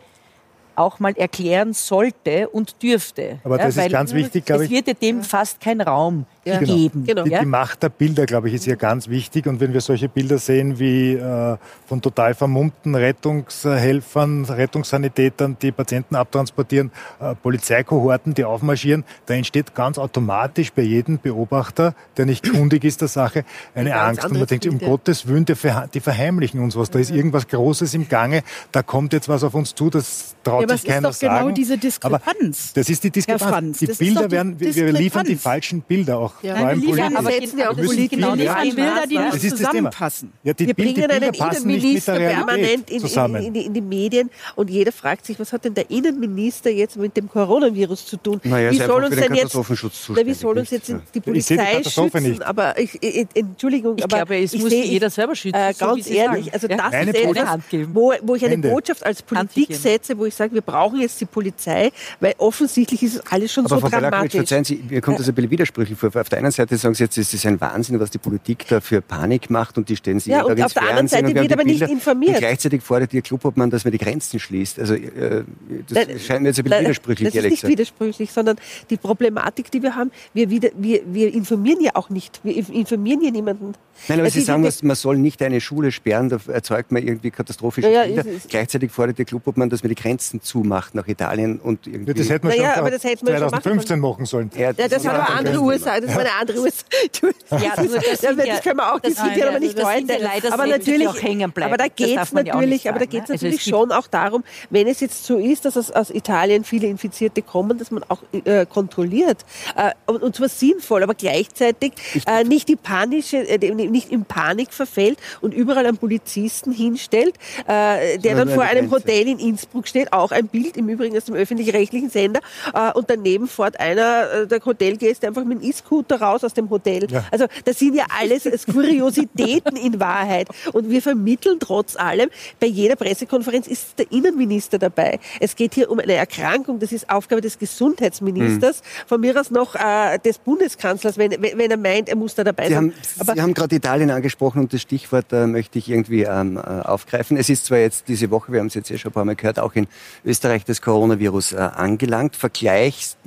auch 0.78 1.00
mal 1.00 1.14
erklären 1.16 1.74
sollte 1.74 2.50
und 2.50 2.82
dürfte. 2.82 3.40
Aber 3.44 3.58
das 3.58 3.76
ja, 3.76 3.84
ist 3.84 3.92
ganz 3.92 4.14
wichtig, 4.14 4.46
glaube 4.46 4.66
ich. 4.66 4.72
Es 4.72 4.86
wird 4.86 5.02
dem 5.02 5.24
fast 5.24 5.62
kein 5.62 5.82
Raum 5.82 6.26
ja. 6.46 6.60
gegeben. 6.60 7.04
Genau. 7.06 7.24
Die, 7.24 7.32
die, 7.32 7.46
Macht 7.46 7.84
der 7.84 7.90
Bilder, 7.90 8.26
glaube 8.26 8.50
ich, 8.50 8.56
ist 8.56 8.66
hier 8.66 8.76
ganz 8.76 9.08
wichtig. 9.10 9.48
Und 9.48 9.60
wenn 9.60 9.74
wir 9.74 9.82
solche 9.82 10.08
Bilder 10.10 10.38
sehen 10.38 10.80
wie 10.80 11.14
äh, 11.14 11.58
von 11.88 12.02
total 12.02 12.34
vermummten 12.34 12.96
Rettungshelfern, 12.96 14.46
Rettungssanitätern, 14.46 15.58
die 15.62 15.72
Patienten 15.72 16.16
abtransportieren, 16.16 16.92
äh, 17.20 17.36
Polizeikohorten, 17.36 18.34
die 18.34 18.46
aufmarschieren, 18.46 19.04
da 19.26 19.34
entsteht 19.34 19.74
ganz 19.76 19.98
automatisch 19.98 20.72
bei 20.72 20.84
jedem 20.84 21.20
Beobachter, 21.20 21.96
der 22.18 22.26
nicht 22.26 22.50
kundig 22.50 22.84
ist 22.84 23.02
der 23.02 23.08
Sache, 23.08 23.44
eine 23.74 23.96
Angst. 24.00 24.26
Und 24.26 24.38
man 24.38 24.46
denkt, 24.46 24.68
um 24.68 24.80
Gottes 24.80 25.28
Willen, 25.28 25.46
die 25.46 26.00
verheimlichen 26.00 26.60
uns 26.60 26.76
was. 26.76 26.92
Da 26.92 27.00
ist 27.00 27.12
irgendwas 27.12 27.48
Großes 27.48 27.94
im 27.94 28.08
Gange, 28.08 28.44
da 28.72 28.84
kommt 28.84 29.14
jetzt 29.14 29.30
was 29.30 29.44
auf 29.44 29.54
uns 29.54 29.74
zu, 29.74 29.90
das 29.90 30.36
traut 30.44 30.70
ja, 30.70 30.78
sich 30.78 30.86
keiner 30.86 31.02
sagen. 31.02 31.04
Das 31.04 31.16
ist 31.16 31.24
doch 31.24 31.40
genau 31.40 31.52
diese 31.52 31.78
Diskrepanz. 31.78 32.72
Aber 32.72 32.82
das 32.82 32.90
ist 32.90 33.04
die 33.04 33.10
Diskrepanz. 33.10 33.80
Die 33.80 33.88
Bilder 33.88 34.30
werden, 34.30 34.60
wir 34.60 34.92
liefern 34.92 35.26
die 35.26 35.36
falschen 35.36 35.82
Bilder 35.82 36.20
auch 36.20 36.35
ja. 36.42 36.62
Nein, 36.62 36.82
wir 36.82 36.88
liefern, 36.88 37.16
aber 37.16 37.32
setzen 37.32 37.60
ja 37.60 37.70
auch 37.70 37.76
Politik 37.76 38.12
genau 38.12 38.36
nicht 38.36 38.50
an 38.50 38.76
Bilder, 38.76 39.04
die 39.10 39.18
nicht 39.18 39.58
zusammenpassen. 39.58 40.32
Ja, 40.44 40.54
die 40.54 40.68
wir 40.68 40.74
Bild, 40.74 40.96
bringen 40.96 41.12
einen 41.12 41.34
Innenminister 41.34 42.16
permanent 42.16 42.90
in, 42.90 43.04
in, 43.04 43.36
in, 43.36 43.56
in, 43.56 43.74
die 43.74 43.82
Medien 43.82 44.30
und 44.56 44.70
jeder 44.70 44.92
fragt 44.92 45.26
sich, 45.26 45.40
was 45.40 45.54
hat 45.54 45.66
denn 45.66 45.74
der 45.74 45.90
Innenminister 45.90 46.70
jetzt 46.70 46.98
mit 46.98 47.16
dem 47.18 47.30
Coronavirus 47.30 48.06
zu 48.06 48.18
tun? 48.18 48.42
Naja, 48.44 48.72
wie 48.72 48.78
soll 48.78 49.04
uns 49.04 49.16
denn 49.16 49.34
jetzt, 49.34 49.56
na, 49.56 50.26
wie 50.26 50.34
soll 50.34 50.58
uns 50.58 50.70
jetzt 50.70 50.94
die 51.14 51.20
Polizei 51.20 51.84
schützen? 51.84 52.24
Nicht. 52.24 52.42
Aber 52.42 52.78
ich, 52.78 53.02
ich, 53.02 53.28
Entschuldigung, 53.34 53.98
ich 53.98 54.04
aber 54.04 54.18
glaube, 54.18 54.38
es 54.38 54.56
muss 54.58 54.72
jeder 54.72 55.10
selber 55.10 55.36
schützen. 55.36 55.58
Äh, 55.58 55.74
ganz 55.74 56.10
ehrlich, 56.10 56.54
also 56.54 56.68
das 56.68 56.80
ist 56.80 57.16
etwas, 57.16 57.60
wo, 57.94 58.14
wo 58.22 58.36
ich 58.36 58.46
eine 58.46 58.58
Botschaft 58.58 59.06
als 59.06 59.22
Politik 59.22 59.76
setze, 59.76 60.18
wo 60.18 60.26
ich 60.26 60.36
sage, 60.36 60.54
wir 60.54 60.62
brauchen 60.62 61.02
jetzt 61.02 61.20
die 61.22 61.26
Polizei, 61.26 61.92
weil 62.20 62.36
offensichtlich 62.38 63.04
ist 63.04 63.22
alles 63.32 63.54
schon 63.54 63.68
so 63.68 63.80
dramatisch. 63.80 64.34
Verzeihen 64.34 64.64
Sie, 64.64 64.84
mir 64.90 65.02
kommt 65.02 65.20
das 65.20 65.28
ein 65.28 65.36
bisschen 65.36 65.52
widersprüchlich 65.52 65.98
vor. 65.98 66.25
Auf 66.26 66.30
der 66.30 66.40
einen 66.40 66.50
Seite 66.50 66.76
sagen 66.76 66.96
Sie 66.96 67.04
jetzt, 67.04 67.20
es 67.20 67.32
ist 67.36 67.46
ein 67.46 67.62
Wahnsinn, 67.62 68.00
was 68.00 68.10
die 68.10 68.18
Politik 68.18 68.66
da 68.68 68.82
für 68.82 69.00
Panik 69.00 69.52
macht 69.52 69.78
und 69.78 69.90
die 69.90 69.96
stellen 69.96 70.20
sich 70.20 70.34
ja, 70.34 70.42
und 70.42 70.60
auf 70.60 70.74
der 70.74 70.82
anderen 70.82 71.08
Seite 71.08 71.36
wird 71.36 71.54
aber 71.54 71.64
nicht 71.64 71.84
informiert. 71.84 72.34
Und 72.34 72.40
gleichzeitig 72.40 72.82
fordert 72.82 73.14
Ihr 73.14 73.22
Clubobmann, 73.22 73.70
dass 73.70 73.86
man 73.86 73.92
die 73.92 74.00
Grenzen 74.00 74.40
schließt. 74.40 74.80
Also 74.80 74.96
äh, 74.96 75.44
das 75.88 76.08
da, 76.08 76.18
scheint 76.18 76.42
mir 76.42 76.48
jetzt 76.48 76.58
ein 76.58 76.64
bisschen 76.64 76.70
da, 76.70 76.80
widersprüchlich, 76.80 77.32
Das 77.32 77.44
ist 77.44 77.52
nicht 77.52 77.68
widersprüchlich, 77.68 78.32
sondern 78.32 78.58
die 78.90 78.98
Problematik, 78.98 79.70
die 79.70 79.84
wir 79.84 79.96
haben, 79.96 80.10
wir, 80.34 80.50
wieder, 80.50 80.70
wir, 80.76 81.02
wir 81.06 81.32
informieren 81.32 81.80
ja 81.82 81.92
auch 81.94 82.10
nicht. 82.10 82.40
Wir 82.44 82.56
informieren 82.56 83.22
ja 83.22 83.30
niemanden. 83.30 83.74
Nein, 84.08 84.20
aber 84.20 84.32
Sie 84.32 84.42
sagen, 84.42 84.68
man 84.82 84.96
soll 84.96 85.20
nicht 85.20 85.44
eine 85.44 85.62
Schule 85.62 85.92
sperren, 85.92 86.30
da 86.30 86.40
erzeugt 86.48 86.92
man 86.92 87.04
irgendwie 87.04 87.30
katastrophische 87.30 87.88
ja, 87.88 88.04
ja, 88.04 88.24
Gleichzeitig 88.50 88.92
fordert 88.92 89.20
der 89.20 89.26
Clubobmann, 89.26 89.70
dass 89.70 89.84
man 89.84 89.90
die 89.90 89.96
Grenzen 89.96 90.42
zumacht 90.42 90.96
nach 90.96 91.08
Italien 91.08 91.60
und 91.60 91.86
irgendwie... 91.86 92.14
Ja, 92.14 92.18
das 92.18 92.30
hätten 92.30 92.48
wir 92.48 92.56
naja, 92.58 92.76
schon 92.78 92.92
das 92.92 93.04
hätten 93.04 93.28
2015 93.28 94.00
machen 94.00 94.26
sollen. 94.26 94.50
Ja, 94.58 94.74
das, 94.74 94.90
das 94.90 95.08
hat 95.08 95.14
aber 95.14 95.30
andere 95.30 95.60
Ursachen. 95.62 96.02
Das 96.02 96.15
war 96.16 96.22
eine 96.22 96.34
andere 96.34 96.60
Ursache. 96.60 96.86
Ja, 97.52 97.74
also 97.76 97.96
das, 97.96 98.22
das, 98.22 98.36
das 98.36 98.62
können 98.62 98.78
wir 98.78 98.94
auch 98.94 99.00
diskutieren, 99.00 99.50
aber 99.50 99.60
nicht 99.60 99.82
heute. 99.84 100.52
Aber 100.52 100.66
natürlich, 100.66 101.08
aber 101.08 101.78
da 101.78 101.88
geht 101.88 102.20
es 102.20 102.34
natürlich, 102.34 102.90
aber 102.90 103.00
da 103.00 103.06
geht 103.06 103.24
es 103.24 103.30
also 103.30 103.46
natürlich 103.46 103.64
schon 103.64 103.92
auch 103.92 104.08
darum, 104.08 104.44
wenn 104.70 104.88
es 104.88 105.00
jetzt 105.00 105.26
so 105.26 105.38
ist, 105.38 105.66
dass 105.66 105.92
aus 105.92 106.10
Italien 106.10 106.64
viele 106.64 106.88
Infizierte 106.88 107.42
kommen, 107.42 107.78
dass 107.78 107.92
man 107.92 108.04
auch 108.08 108.20
äh, 108.46 108.66
kontrolliert 108.66 109.46
äh, 109.76 109.92
und, 110.06 110.24
und 110.24 110.36
zwar 110.36 110.50
sinnvoll, 110.50 111.04
aber 111.04 111.14
gleichzeitig 111.14 111.94
äh, 112.28 112.44
nicht 112.44 112.68
die 112.68 112.76
panische, 112.76 113.38
äh, 113.38 113.74
nicht 113.74 114.12
in 114.12 114.26
Panik 114.26 114.74
verfällt 114.74 115.20
und 115.42 115.54
überall 115.54 115.86
einen 115.86 115.98
Polizisten 115.98 116.72
hinstellt, 116.72 117.36
äh, 117.68 118.18
der 118.18 118.36
dann 118.36 118.50
vor 118.50 118.64
einem 118.64 118.92
Hotel 118.92 119.28
in 119.28 119.40
Innsbruck 119.40 119.88
steht, 119.88 120.14
auch 120.14 120.32
ein 120.32 120.48
Bild 120.48 120.78
im 120.78 120.90
Übrigen 120.90 121.16
aus 121.16 121.26
dem 121.26 121.36
öffentlich-rechtlichen 121.36 122.10
Sender 122.10 122.42
äh, 122.74 122.92
und 122.94 123.10
daneben 123.10 123.48
fährt 123.48 123.80
einer 123.80 124.46
der 124.46 124.64
Hotelgäste 124.64 125.28
einfach 125.28 125.44
mit 125.44 125.62
dem 125.62 125.70
E-Scooter 125.70 126.05
raus 126.14 126.44
aus 126.44 126.54
dem 126.54 126.70
Hotel. 126.70 127.08
Ja. 127.10 127.26
Also 127.32 127.46
das 127.66 127.80
sind 127.80 127.96
ja 127.96 128.06
alles 128.20 128.48
Kuriositäten 128.66 129.76
in 129.78 130.00
Wahrheit. 130.00 130.48
Und 130.74 130.90
wir 130.90 131.02
vermitteln 131.02 131.58
trotz 131.60 131.96
allem, 131.96 132.30
bei 132.60 132.68
jeder 132.68 132.96
Pressekonferenz 132.96 133.68
ist 133.68 134.00
der 134.00 134.12
Innenminister 134.12 134.80
dabei. 134.80 135.20
Es 135.40 135.56
geht 135.56 135.74
hier 135.74 135.90
um 135.90 136.00
eine 136.00 136.14
Erkrankung, 136.14 136.80
das 136.80 136.92
ist 136.92 137.10
Aufgabe 137.10 137.42
des 137.42 137.60
Gesundheitsministers, 137.60 138.82
mhm. 138.82 139.08
von 139.08 139.22
mir 139.22 139.40
aus 139.40 139.52
noch 139.52 139.76
äh, 139.76 140.20
des 140.20 140.38
Bundeskanzlers, 140.38 141.18
wenn, 141.18 141.32
wenn 141.32 141.72
er 141.72 141.78
meint, 141.78 142.10
er 142.10 142.16
muss 142.16 142.36
da 142.36 142.44
dabei 142.44 142.68
Sie 142.68 142.74
sein. 142.74 142.94
Haben, 143.20 143.36
Sie 143.36 143.42
haben 143.42 143.54
gerade 143.54 143.76
Italien 143.76 144.12
angesprochen 144.12 144.62
und 144.62 144.74
das 144.74 144.82
Stichwort 144.82 145.32
äh, 145.32 145.48
möchte 145.48 145.80
ich 145.80 145.90
irgendwie 145.90 146.24
ähm, 146.24 146.58
äh, 146.58 146.60
aufgreifen. 146.60 147.38
Es 147.38 147.50
ist 147.50 147.66
zwar 147.66 147.80
jetzt 147.80 148.08
diese 148.08 148.30
Woche, 148.32 148.52
wir 148.52 148.60
haben 148.60 148.68
es 148.68 148.74
jetzt 148.74 148.90
ja 148.90 148.98
schon 148.98 149.12
ein 149.12 149.14
paar 149.14 149.26
Mal 149.26 149.36
gehört, 149.36 149.60
auch 149.60 149.74
in 149.74 149.88
Österreich 150.24 150.66
das 150.66 150.82
Coronavirus 150.82 151.54
äh, 151.54 151.58
angelangt. 151.58 152.36
Vergleichst 152.36 153.18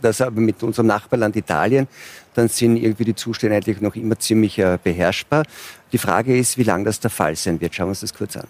das 0.00 0.20
aber 0.20 0.40
mit 0.40 0.62
unserem 0.62 0.86
Nachbarland 0.86 1.36
Italien 1.36 1.88
dann 2.34 2.48
sind 2.48 2.76
irgendwie 2.76 3.04
die 3.04 3.14
Zustände 3.14 3.56
eigentlich 3.56 3.80
noch 3.80 3.94
immer 3.94 4.18
ziemlich 4.18 4.58
äh, 4.58 4.78
beherrschbar. 4.82 5.44
Die 5.92 5.98
Frage 5.98 6.36
ist, 6.36 6.58
wie 6.58 6.64
lange 6.64 6.84
das 6.84 7.00
der 7.00 7.10
Fall 7.10 7.36
sein 7.36 7.60
wird. 7.60 7.74
Schauen 7.74 7.86
wir 7.86 7.90
uns 7.90 8.00
das 8.00 8.14
kurz 8.14 8.36
an. 8.36 8.46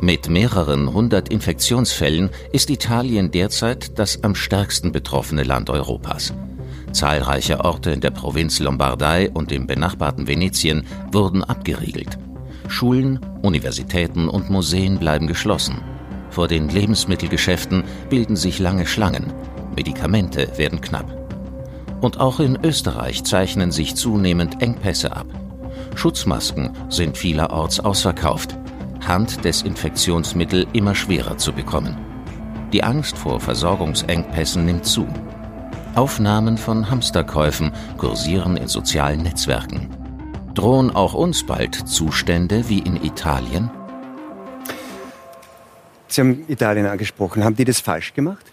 Mit 0.00 0.28
mehreren 0.28 0.92
hundert 0.94 1.28
Infektionsfällen 1.28 2.30
ist 2.52 2.70
Italien 2.70 3.30
derzeit 3.30 3.98
das 3.98 4.22
am 4.22 4.34
stärksten 4.34 4.92
betroffene 4.92 5.42
Land 5.42 5.70
Europas. 5.70 6.32
Zahlreiche 6.92 7.64
Orte 7.64 7.90
in 7.90 8.00
der 8.00 8.10
Provinz 8.10 8.60
Lombardei 8.60 9.28
und 9.30 9.52
im 9.52 9.66
benachbarten 9.66 10.26
Venetien 10.26 10.86
wurden 11.12 11.44
abgeriegelt. 11.44 12.18
Schulen, 12.68 13.18
Universitäten 13.42 14.28
und 14.28 14.50
Museen 14.50 14.98
bleiben 14.98 15.26
geschlossen. 15.26 15.82
Vor 16.30 16.48
den 16.48 16.68
Lebensmittelgeschäften 16.68 17.84
bilden 18.08 18.36
sich 18.36 18.58
lange 18.58 18.86
Schlangen. 18.86 19.32
Medikamente 19.78 20.58
werden 20.58 20.80
knapp. 20.80 21.06
Und 22.00 22.18
auch 22.18 22.40
in 22.40 22.58
Österreich 22.64 23.22
zeichnen 23.22 23.70
sich 23.70 23.94
zunehmend 23.94 24.60
Engpässe 24.60 25.14
ab. 25.14 25.28
Schutzmasken 25.94 26.70
sind 26.88 27.16
vielerorts 27.16 27.78
ausverkauft. 27.78 28.58
Handdesinfektionsmittel 29.06 30.66
immer 30.72 30.96
schwerer 30.96 31.38
zu 31.38 31.52
bekommen. 31.52 31.96
Die 32.72 32.82
Angst 32.82 33.16
vor 33.16 33.38
Versorgungsengpässen 33.38 34.64
nimmt 34.64 34.84
zu. 34.84 35.06
Aufnahmen 35.94 36.58
von 36.58 36.90
Hamsterkäufen 36.90 37.70
kursieren 37.98 38.56
in 38.56 38.66
sozialen 38.66 39.22
Netzwerken. 39.22 39.90
Drohen 40.54 40.90
auch 40.90 41.14
uns 41.14 41.46
bald 41.46 41.76
Zustände 41.88 42.68
wie 42.68 42.80
in 42.80 42.96
Italien? 42.96 43.70
Sie 46.08 46.20
haben 46.20 46.44
Italien 46.48 46.86
angesprochen. 46.86 47.44
Haben 47.44 47.54
die 47.54 47.64
das 47.64 47.78
falsch 47.78 48.12
gemacht? 48.12 48.44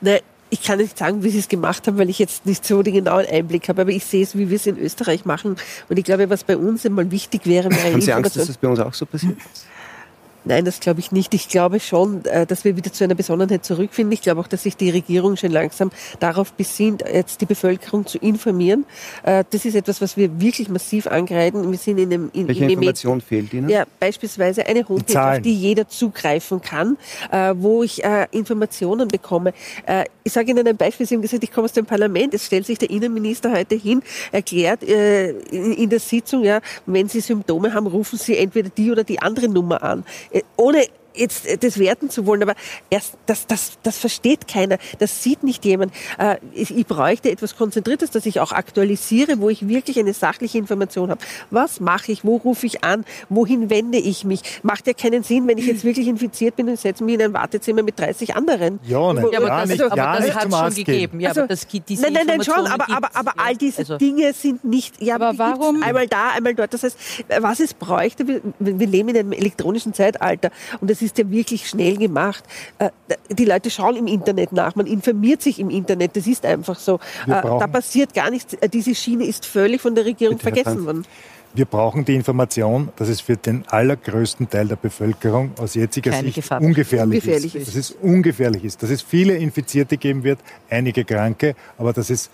Nein, 0.00 0.20
ich 0.50 0.62
kann 0.62 0.78
nicht 0.78 0.96
sagen, 0.96 1.22
wie 1.22 1.30
sie 1.30 1.40
es 1.40 1.48
gemacht 1.48 1.86
haben, 1.86 1.98
weil 1.98 2.08
ich 2.08 2.18
jetzt 2.18 2.46
nicht 2.46 2.64
so 2.64 2.82
den 2.82 2.94
genauen 2.94 3.26
Einblick 3.26 3.68
habe, 3.68 3.82
aber 3.82 3.90
ich 3.90 4.04
sehe 4.04 4.22
es, 4.22 4.36
wie 4.36 4.48
wir 4.48 4.56
es 4.56 4.66
in 4.66 4.78
Österreich 4.78 5.24
machen. 5.24 5.56
Und 5.88 5.98
ich 5.98 6.04
glaube, 6.04 6.30
was 6.30 6.44
bei 6.44 6.56
uns 6.56 6.86
einmal 6.86 7.10
wichtig 7.10 7.46
wäre, 7.46 7.70
wäre 7.70 7.92
Haben 7.92 8.00
Sie 8.00 8.12
Angst, 8.12 8.36
dass 8.36 8.46
das 8.46 8.56
bei 8.56 8.68
uns 8.68 8.78
auch 8.78 8.94
so 8.94 9.06
passiert? 9.06 9.36
Nein, 10.46 10.64
das 10.64 10.78
glaube 10.78 11.00
ich 11.00 11.10
nicht. 11.10 11.34
Ich 11.34 11.48
glaube 11.48 11.80
schon, 11.80 12.24
äh, 12.24 12.46
dass 12.46 12.64
wir 12.64 12.76
wieder 12.76 12.92
zu 12.92 13.02
einer 13.02 13.16
Besonnenheit 13.16 13.64
zurückfinden. 13.64 14.12
Ich 14.12 14.22
glaube 14.22 14.40
auch, 14.40 14.46
dass 14.46 14.62
sich 14.62 14.76
die 14.76 14.90
Regierung 14.90 15.36
schon 15.36 15.50
langsam 15.50 15.90
darauf 16.20 16.52
besinnt, 16.52 17.02
jetzt 17.02 17.40
die 17.40 17.46
Bevölkerung 17.46 18.06
zu 18.06 18.18
informieren. 18.18 18.86
Äh, 19.24 19.42
das 19.50 19.64
ist 19.64 19.74
etwas, 19.74 20.00
was 20.00 20.16
wir 20.16 20.40
wirklich 20.40 20.68
massiv 20.68 21.08
angreifen. 21.08 21.68
Wir 21.68 21.78
sind 21.78 21.98
in 21.98 22.12
einem 22.12 22.30
in, 22.32 22.46
Welche 22.46 22.64
in 22.64 22.70
Information 22.70 23.20
fehlt 23.20 23.52
Ihnen? 23.52 23.68
Ja, 23.68 23.86
beispielsweise 23.98 24.64
eine 24.64 24.88
Homepage, 24.88 25.20
auf 25.20 25.40
die 25.40 25.52
jeder 25.52 25.88
zugreifen 25.88 26.60
kann, 26.60 26.96
äh, 27.32 27.52
wo 27.56 27.82
ich 27.82 28.02
Informationen 28.30 29.08
bekomme. 29.08 29.52
Ich 30.22 30.32
sage 30.32 30.50
Ihnen 30.50 30.66
ein 30.66 30.76
Beispiel. 30.76 31.06
Sie 31.06 31.14
haben 31.14 31.22
gesagt, 31.22 31.42
ich 31.42 31.50
komme 31.50 31.64
aus 31.64 31.72
dem 31.72 31.86
Parlament. 31.86 32.34
Es 32.34 32.46
stellt 32.46 32.66
sich 32.66 32.78
der 32.78 32.90
Innenminister 32.90 33.52
heute 33.52 33.74
hin, 33.74 34.02
erklärt 34.32 34.82
in 34.82 35.88
der 35.88 36.00
Sitzung, 36.00 36.44
ja, 36.44 36.60
wenn 36.84 37.08
Sie 37.08 37.20
Symptome 37.20 37.72
haben, 37.72 37.86
rufen 37.86 38.18
Sie 38.18 38.36
entweder 38.36 38.68
die 38.68 38.90
oder 38.90 39.02
die 39.02 39.20
andere 39.20 39.48
Nummer 39.48 39.82
an 39.82 40.04
ohne 40.56 40.86
jetzt 41.16 41.46
äh, 41.46 41.58
das 41.58 41.78
werten 41.78 42.10
zu 42.10 42.26
wollen, 42.26 42.42
aber 42.42 42.54
erst, 42.90 43.14
das, 43.26 43.46
das, 43.46 43.78
das 43.82 43.98
versteht 43.98 44.48
keiner, 44.48 44.78
das 44.98 45.22
sieht 45.22 45.42
nicht 45.42 45.64
jemand. 45.64 45.92
Äh, 46.18 46.36
ich, 46.52 46.76
ich 46.76 46.86
bräuchte 46.86 47.30
etwas 47.30 47.56
Konzentriertes, 47.56 48.10
das 48.10 48.26
ich 48.26 48.40
auch 48.40 48.52
aktualisiere, 48.52 49.40
wo 49.40 49.48
ich 49.48 49.68
wirklich 49.68 49.98
eine 49.98 50.12
sachliche 50.12 50.58
Information 50.58 51.10
habe. 51.10 51.20
Was 51.50 51.80
mache 51.80 52.12
ich? 52.12 52.24
Wo 52.24 52.36
rufe 52.36 52.66
ich 52.66 52.84
an? 52.84 53.04
Wohin 53.28 53.70
wende 53.70 53.98
ich 53.98 54.24
mich? 54.24 54.42
Macht 54.62 54.86
ja 54.86 54.92
keinen 54.92 55.22
Sinn, 55.22 55.46
wenn 55.48 55.58
ich 55.58 55.66
jetzt 55.66 55.84
wirklich 55.84 56.06
infiziert 56.06 56.56
bin 56.56 56.68
und 56.68 56.78
setze 56.78 57.04
mich 57.04 57.14
in 57.14 57.22
ein 57.22 57.32
Wartezimmer 57.32 57.82
mit 57.82 57.98
30 57.98 58.34
anderen. 58.36 58.80
Ja, 58.84 59.12
nein, 59.12 59.26
ja, 59.32 59.38
aber 59.38 59.48
das, 59.48 59.68
nicht, 59.68 59.82
aber 59.82 59.96
das 59.96 60.24
nicht 60.24 60.34
hat 60.34 60.52
schon 60.52 60.84
gegeben. 60.84 61.20
Ja, 61.20 61.30
also, 61.30 61.42
aber 61.42 61.48
das, 61.48 61.66
diese 61.66 62.02
nein, 62.02 62.12
nein, 62.12 62.26
nein, 62.26 62.44
schon, 62.44 62.66
aber, 62.66 62.88
aber, 62.90 63.10
aber 63.14 63.32
ja, 63.36 63.44
all 63.44 63.56
diese 63.56 63.78
also. 63.78 63.98
Dinge 63.98 64.32
sind 64.32 64.64
nicht, 64.64 65.00
ja, 65.00 65.14
aber 65.16 65.38
warum? 65.38 65.82
Einmal 65.82 66.06
da, 66.06 66.30
einmal 66.30 66.54
dort. 66.54 66.74
Das 66.74 66.82
heißt, 66.82 66.98
was 67.40 67.60
es 67.60 67.74
bräuchte, 67.74 68.26
wir, 68.26 68.40
wir 68.58 68.86
leben 68.86 69.08
in 69.10 69.18
einem 69.18 69.32
elektronischen 69.32 69.94
Zeitalter 69.94 70.50
und 70.80 70.90
es 70.90 71.02
ist 71.02 71.05
ja 71.16 71.30
wirklich 71.30 71.68
schnell 71.68 71.96
gemacht. 71.96 72.44
Äh, 72.78 72.90
die 73.30 73.44
Leute 73.44 73.70
schauen 73.70 73.96
im 73.96 74.06
Internet 74.06 74.52
nach, 74.52 74.74
man 74.74 74.86
informiert 74.86 75.42
sich 75.42 75.58
im 75.58 75.70
Internet, 75.70 76.16
das 76.16 76.26
ist 76.26 76.44
einfach 76.44 76.78
so. 76.78 76.96
Äh, 77.26 77.42
da 77.42 77.66
passiert 77.66 78.14
gar 78.14 78.30
nichts. 78.30 78.54
Äh, 78.54 78.68
diese 78.68 78.94
Schiene 78.94 79.24
ist 79.24 79.46
völlig 79.46 79.80
von 79.80 79.94
der 79.94 80.04
Regierung 80.04 80.38
Bitte, 80.38 80.54
vergessen 80.54 80.84
worden. 80.84 81.04
Wir 81.54 81.64
brauchen 81.64 82.04
die 82.04 82.14
Information, 82.14 82.90
dass 82.96 83.08
es 83.08 83.22
für 83.22 83.36
den 83.36 83.64
allergrößten 83.68 84.50
Teil 84.50 84.68
der 84.68 84.76
Bevölkerung 84.76 85.52
aus 85.58 85.74
jetziger 85.74 86.10
Keine 86.10 86.24
Sicht 86.24 86.34
Gefahr. 86.34 86.60
ungefährlich, 86.60 87.22
ungefährlich 87.22 87.56
ist. 87.56 87.68
ist. 87.68 87.68
Dass 87.68 87.76
es 87.76 87.90
ungefährlich 88.02 88.64
ist. 88.64 88.82
Dass 88.82 88.90
es 88.90 89.00
viele 89.00 89.36
Infizierte 89.36 89.96
geben 89.96 90.22
wird, 90.22 90.38
einige 90.68 91.04
Kranke, 91.04 91.54
aber 91.78 91.94
dass 91.94 92.10
es 92.10 92.28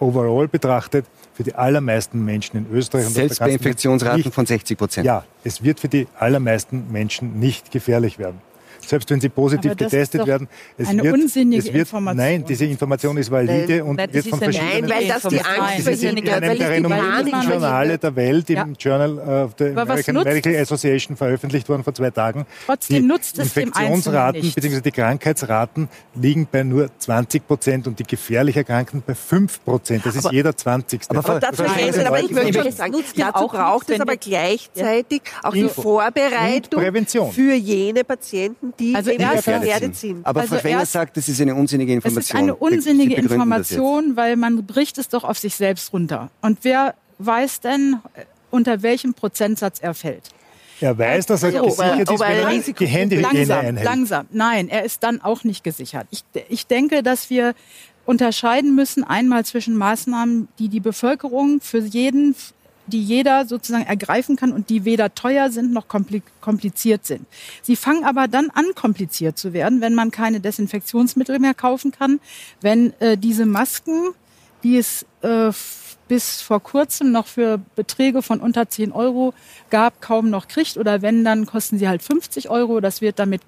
overall 0.00 0.48
betrachtet 0.48 1.06
für 1.34 1.44
die 1.44 1.54
allermeisten 1.54 2.24
Menschen 2.24 2.56
in 2.56 2.66
Österreich. 2.72 3.06
Selbst 3.06 3.38
bei 3.38 3.50
Infektionsraten 3.50 4.32
von 4.32 4.46
60 4.46 4.76
Prozent. 4.76 5.06
Ja, 5.06 5.24
es 5.44 5.62
wird 5.62 5.80
für 5.80 5.88
die 5.88 6.08
allermeisten 6.18 6.90
Menschen 6.90 7.38
nicht 7.38 7.70
gefährlich 7.70 8.18
werden 8.18 8.40
selbst 8.90 9.08
wenn 9.10 9.20
sie 9.20 9.28
positiv 9.28 9.76
getestet 9.76 10.26
werden. 10.26 10.48
Es 10.76 10.88
eine 10.88 11.02
wird, 11.04 11.14
unsinnige 11.14 11.58
es 11.58 11.66
wird, 11.66 11.76
Information. 11.76 12.16
Nein, 12.16 12.44
diese 12.44 12.64
Information 12.66 13.16
ist 13.16 13.30
valide 13.30 13.76
nein, 13.76 13.82
und 13.82 13.96
nein, 13.96 14.12
wird 14.12 14.26
von 14.26 14.38
verschiedenen... 14.40 14.88
Nein, 14.88 14.90
weil 14.90 15.08
das 15.08 15.22
die 15.22 15.40
Angst 15.40 15.88
ist 15.88 16.02
in 16.02 16.28
einem 16.28 16.58
der 16.58 16.70
renommiertesten 16.70 17.50
Journale 17.50 17.98
der 17.98 18.16
Welt, 18.16 18.50
ja. 18.50 18.62
im 18.62 18.74
Journal 18.74 19.18
of 19.18 19.54
the 19.58 19.66
American 19.66 20.16
Medical 20.16 20.56
Association 20.56 21.16
veröffentlicht 21.16 21.68
worden 21.68 21.84
vor 21.84 21.94
zwei 21.94 22.10
Tagen. 22.10 22.46
Trotzdem 22.66 22.96
die 22.96 23.08
nutzt 23.08 23.38
es 23.38 23.56
Infektionsraten 23.56 24.52
bzw. 24.52 24.80
die 24.80 24.90
Krankheitsraten 24.90 25.88
liegen 26.14 26.48
bei 26.50 26.64
nur 26.64 26.90
20 26.98 27.46
Prozent 27.46 27.86
und 27.86 27.98
die 27.98 28.04
gefährlich 28.04 28.56
Erkrankten 28.56 29.02
bei 29.06 29.14
5 29.14 29.64
Prozent. 29.64 30.04
Das 30.04 30.16
ist 30.16 30.26
aber, 30.26 30.34
jeder 30.34 30.56
20. 30.56 31.02
Aber, 31.10 31.18
aber, 31.20 31.40
dazu, 31.40 31.62
nein, 31.62 32.06
aber 32.06 32.20
ich 32.20 32.30
möchte 32.30 32.62
schon 32.62 32.72
sagen, 32.72 32.94
dazu 33.16 33.46
braucht 33.46 33.90
es 33.90 34.00
aber 34.00 34.16
gleichzeitig 34.16 35.22
auch 35.44 35.52
die 35.52 35.68
Vorbereitung 35.68 36.82
für 37.32 37.54
jene 37.54 38.02
Patienten, 38.02 38.74
die 38.80 38.94
also 38.94 39.10
gefährdet 39.12 39.96
sind. 39.96 40.26
Aber 40.26 40.40
also 40.40 40.54
Frau 40.54 40.60
Schwenger 40.60 40.86
sagt, 40.86 41.16
das 41.16 41.28
ist 41.28 41.40
eine 41.40 41.54
unsinnige 41.54 41.92
Information. 41.92 42.20
Es 42.20 42.28
ist 42.30 42.34
eine 42.34 42.54
unsinnige 42.56 43.14
Information, 43.14 44.16
weil 44.16 44.36
man 44.36 44.66
bricht 44.66 44.98
es 44.98 45.08
doch 45.08 45.24
auf 45.24 45.38
sich 45.38 45.54
selbst 45.54 45.92
runter. 45.92 46.30
Und 46.40 46.58
wer 46.62 46.94
weiß 47.18 47.60
denn, 47.60 47.96
unter 48.50 48.82
welchem 48.82 49.14
Prozentsatz 49.14 49.78
er 49.80 49.94
fällt? 49.94 50.30
Er 50.80 50.96
weiß, 50.96 51.26
dass 51.26 51.42
er 51.42 51.52
gesichert 51.52 52.10
ist, 52.10 52.20
wenn 52.20 52.38
er 52.38 52.58
die 52.58 52.86
Handyhygiene 52.86 53.44
langsam, 53.44 53.58
einhält. 53.58 53.84
Langsam, 53.84 54.26
nein, 54.32 54.68
er 54.68 54.84
ist 54.84 55.02
dann 55.02 55.20
auch 55.20 55.44
nicht 55.44 55.62
gesichert. 55.62 56.06
Ich, 56.10 56.24
ich 56.48 56.66
denke, 56.66 57.02
dass 57.02 57.28
wir 57.28 57.54
unterscheiden 58.06 58.74
müssen 58.74 59.04
einmal 59.04 59.44
zwischen 59.44 59.76
Maßnahmen, 59.76 60.48
die 60.58 60.68
die 60.68 60.80
Bevölkerung 60.80 61.60
für 61.60 61.80
jeden 61.80 62.34
die 62.90 63.02
jeder 63.02 63.46
sozusagen 63.46 63.86
ergreifen 63.86 64.36
kann 64.36 64.52
und 64.52 64.68
die 64.68 64.84
weder 64.84 65.14
teuer 65.14 65.50
sind 65.50 65.72
noch 65.72 65.86
kompliziert 65.88 67.06
sind. 67.06 67.26
Sie 67.62 67.76
fangen 67.76 68.04
aber 68.04 68.28
dann 68.28 68.50
an, 68.50 68.66
kompliziert 68.74 69.38
zu 69.38 69.52
werden, 69.52 69.80
wenn 69.80 69.94
man 69.94 70.10
keine 70.10 70.40
Desinfektionsmittel 70.40 71.38
mehr 71.38 71.54
kaufen 71.54 71.92
kann, 71.92 72.20
wenn 72.60 72.92
äh, 73.00 73.16
diese 73.16 73.46
Masken, 73.46 74.10
die 74.62 74.76
es 74.76 75.06
äh, 75.22 75.50
bis 76.10 76.42
vor 76.42 76.60
kurzem 76.60 77.12
noch 77.12 77.28
für 77.28 77.60
Beträge 77.76 78.20
von 78.20 78.40
unter 78.40 78.68
10 78.68 78.90
Euro 78.90 79.32
gab, 79.70 80.02
kaum 80.02 80.28
noch 80.28 80.48
kriegt. 80.48 80.76
Oder 80.76 81.02
wenn, 81.02 81.24
dann 81.24 81.46
kosten 81.46 81.78
sie 81.78 81.86
halt 81.86 82.02
50 82.02 82.50
Euro. 82.50 82.80
Das 82.80 83.00
wird 83.00 83.20
damit, 83.20 83.42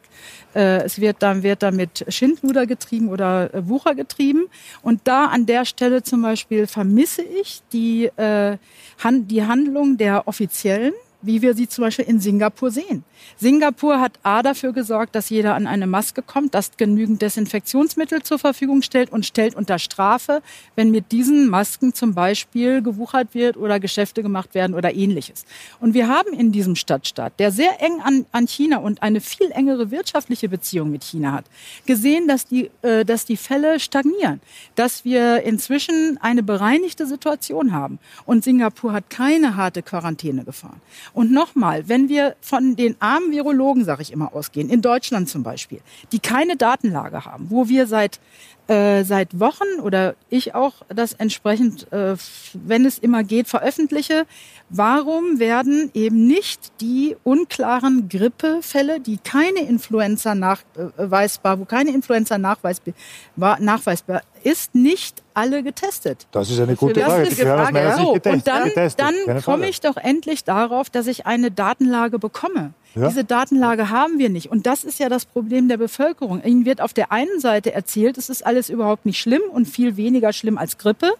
äh, 0.55 0.85
es 0.85 1.01
wird 1.01 1.16
dann, 1.25 1.42
wird 1.42 1.64
damit 1.64 2.05
Schindluder 2.07 2.66
getrieben 2.66 3.09
oder 3.09 3.53
äh, 3.53 3.68
Wucher 3.68 3.96
getrieben. 3.96 4.44
Und 4.81 5.01
da 5.09 5.25
an 5.25 5.44
der 5.44 5.64
Stelle 5.64 6.05
zum 6.05 6.22
Beispiel 6.22 6.68
vermisse 6.68 7.22
ich 7.22 7.62
die, 7.72 8.05
äh, 8.05 8.59
Han 9.03 9.27
die 9.27 9.44
Handlung 9.44 9.96
der 9.96 10.29
Offiziellen 10.29 10.92
wie 11.23 11.43
wir 11.43 11.55
sie 11.55 11.69
zum 11.69 11.83
Beispiel 11.83 12.05
in 12.05 12.21
Singapur 12.21 12.71
sehen. 12.71 13.05
Singapur 13.37 14.01
hat 14.01 14.19
A 14.23 14.43
dafür 14.43 14.73
gesorgt, 14.73 15.15
dass 15.15 15.31
jeder 15.31 15.55
an 15.55 15.67
eine 15.67 15.87
Maske 15.87 16.23
kommt, 16.23 16.55
das 16.55 16.77
genügend 16.77 17.23
Desinfektionsmittel 17.23 18.23
zur 18.23 18.39
Verfügung 18.39 18.83
stellt 18.83 19.11
und 19.11 19.25
stellt 19.25 19.55
unter 19.55 19.79
Strafe, 19.79 20.43
wenn 20.77 20.91
mit 20.91 21.13
diesen 21.13 21.49
Masken 21.49 21.95
zum 21.95 22.15
Beispiel 22.15 22.83
gewuchert 22.83 23.35
wird 23.35 23.57
oder 23.57 23.81
Geschäfte 23.81 24.23
gemacht 24.23 24.55
werden 24.55 24.75
oder 24.75 24.95
ähnliches. 24.95 25.45
Und 25.81 25.95
wir 25.95 26.09
haben 26.09 26.33
in 26.33 26.53
diesem 26.53 26.77
Stadtstaat, 26.77 27.39
der 27.39 27.53
sehr 27.53 27.81
eng 27.81 28.01
an, 28.03 28.27
an 28.33 28.47
China 28.47 28.79
und 28.79 29.03
eine 29.03 29.21
viel 29.21 29.51
engere 29.53 29.91
wirtschaftliche 29.91 30.49
Beziehung 30.49 30.91
mit 30.91 31.05
China 31.05 31.33
hat, 31.33 31.45
gesehen, 31.87 32.29
dass 32.29 32.47
die, 32.47 32.71
äh, 32.83 33.05
dass 33.05 33.25
die 33.25 33.37
Fälle 33.37 33.81
stagnieren, 33.81 34.41
dass 34.75 35.05
wir 35.05 35.43
inzwischen 35.43 36.19
eine 36.21 36.43
bereinigte 36.43 37.07
Situation 37.07 37.73
haben. 37.73 37.99
Und 38.27 38.45
Singapur 38.45 38.93
hat 38.93 39.11
keine 39.11 39.57
harte 39.57 39.83
Quarantäne 39.83 40.45
gefahren. 40.45 40.81
Und 41.14 41.31
nochmal, 41.33 41.88
wenn 41.88 42.09
wir 42.09 42.37
von 42.40 42.77
den 42.77 42.96
armen 43.01 43.33
Virologen, 43.33 43.85
sage 43.85 44.03
ich 44.03 44.12
immer, 44.12 44.35
ausgehen, 44.35 44.70
in 44.70 44.83
Deutschland 44.83 45.29
zum 45.29 45.42
Beispiel, 45.42 45.81
die 46.11 46.18
keine 46.18 46.57
Datenlage 46.57 47.25
haben, 47.25 47.46
wo 47.51 47.68
wir 47.68 47.87
seit 47.87 48.20
äh, 48.68 49.03
seit 49.03 49.40
Wochen 49.40 49.81
oder 49.83 50.14
ich 50.31 50.55
auch 50.55 50.75
das 50.88 51.14
entsprechend, 51.14 51.92
äh, 51.92 52.16
wenn 52.55 52.87
es 52.87 52.98
immer 52.98 53.25
geht, 53.25 53.48
veröffentliche. 53.48 54.25
Warum 54.68 55.40
werden 55.40 55.90
eben 55.94 56.27
nicht 56.27 56.81
die 56.81 57.16
unklaren 57.25 58.09
Grippefälle, 58.09 59.01
die 59.01 59.18
keine 59.18 59.61
Influenza 59.61 60.35
nachweisbar, 60.35 61.59
wo 61.59 61.64
keine 61.64 61.90
Influenza 61.90 62.38
nachweisbar, 62.38 62.94
nachweisbar 63.37 64.22
ist, 64.44 64.75
nicht 64.77 65.22
alle 65.35 65.62
getestet? 65.62 66.27
Das 66.33 66.51
ist 66.51 66.61
eine 66.61 66.77
gute 66.77 67.01
Frage. 67.01 67.25
Das 67.25 67.33
ist 67.33 67.45
eine 67.45 67.66
Frage. 67.66 68.03
So, 68.03 68.12
und 68.12 68.47
dann, 68.47 68.71
dann 68.97 69.42
komme 69.42 69.68
ich 69.68 69.81
doch 69.81 69.97
endlich 69.97 70.45
darauf, 70.45 70.90
dass 70.90 71.07
ich 71.07 71.27
eine 71.27 71.51
Datenlage 71.51 72.18
bekomme. 72.18 72.73
Ja. 72.95 73.09
Diese 73.09 73.25
Datenlage 73.25 73.88
haben 73.88 74.18
wir 74.18 74.29
nicht. 74.29 74.51
Und 74.51 74.66
das 74.66 74.85
ist 74.85 74.99
ja 74.99 75.09
das 75.09 75.25
Problem 75.25 75.68
der 75.68 75.79
Bevölkerung. 75.79 76.42
Ihnen 76.45 76.66
wird 76.66 76.81
auf 76.81 76.92
der 76.92 77.11
einen 77.11 77.40
Seite 77.40 77.73
erzählt, 77.73 78.18
es 78.18 78.29
ist 78.29 78.45
alles 78.45 78.68
überhaupt 78.68 79.07
nicht 79.07 79.18
schlimm 79.18 79.42
und 79.51 79.66
viel 79.66 79.97
weniger 79.97 80.33
schlimm 80.33 80.59
als 80.59 80.77
Grippe. 80.77 81.11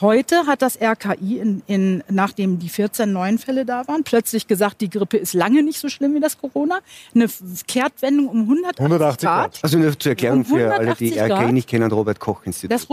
Heute 0.00 0.46
hat 0.46 0.60
das 0.60 0.76
RKI, 0.80 1.38
in, 1.38 1.62
in, 1.66 2.02
nachdem 2.08 2.58
die 2.58 2.68
14 2.68 3.12
neuen 3.12 3.38
Fälle 3.38 3.64
da 3.64 3.86
waren, 3.86 4.02
plötzlich 4.02 4.48
gesagt, 4.48 4.80
die 4.80 4.90
Grippe 4.90 5.16
ist 5.16 5.34
lange 5.34 5.62
nicht 5.62 5.78
so 5.78 5.88
schlimm 5.88 6.14
wie 6.14 6.20
das 6.20 6.36
Corona. 6.36 6.80
Eine 7.14 7.28
Kehrtwendung 7.68 8.28
um 8.28 8.40
180, 8.40 8.80
180 8.80 9.28
Grad. 9.28 9.58
Also 9.62 9.78
nur 9.78 9.96
zur 9.96 10.10
Erklärung 10.10 10.38
um 10.40 10.44
für 10.44 10.74
alle, 10.74 10.94
die 10.96 11.16
RKI 11.16 11.28
Grad. 11.28 11.52
nicht 11.52 11.68
kennen, 11.68 11.92
Robert-Koch-Institut. 11.92 12.72
Das 12.72 12.90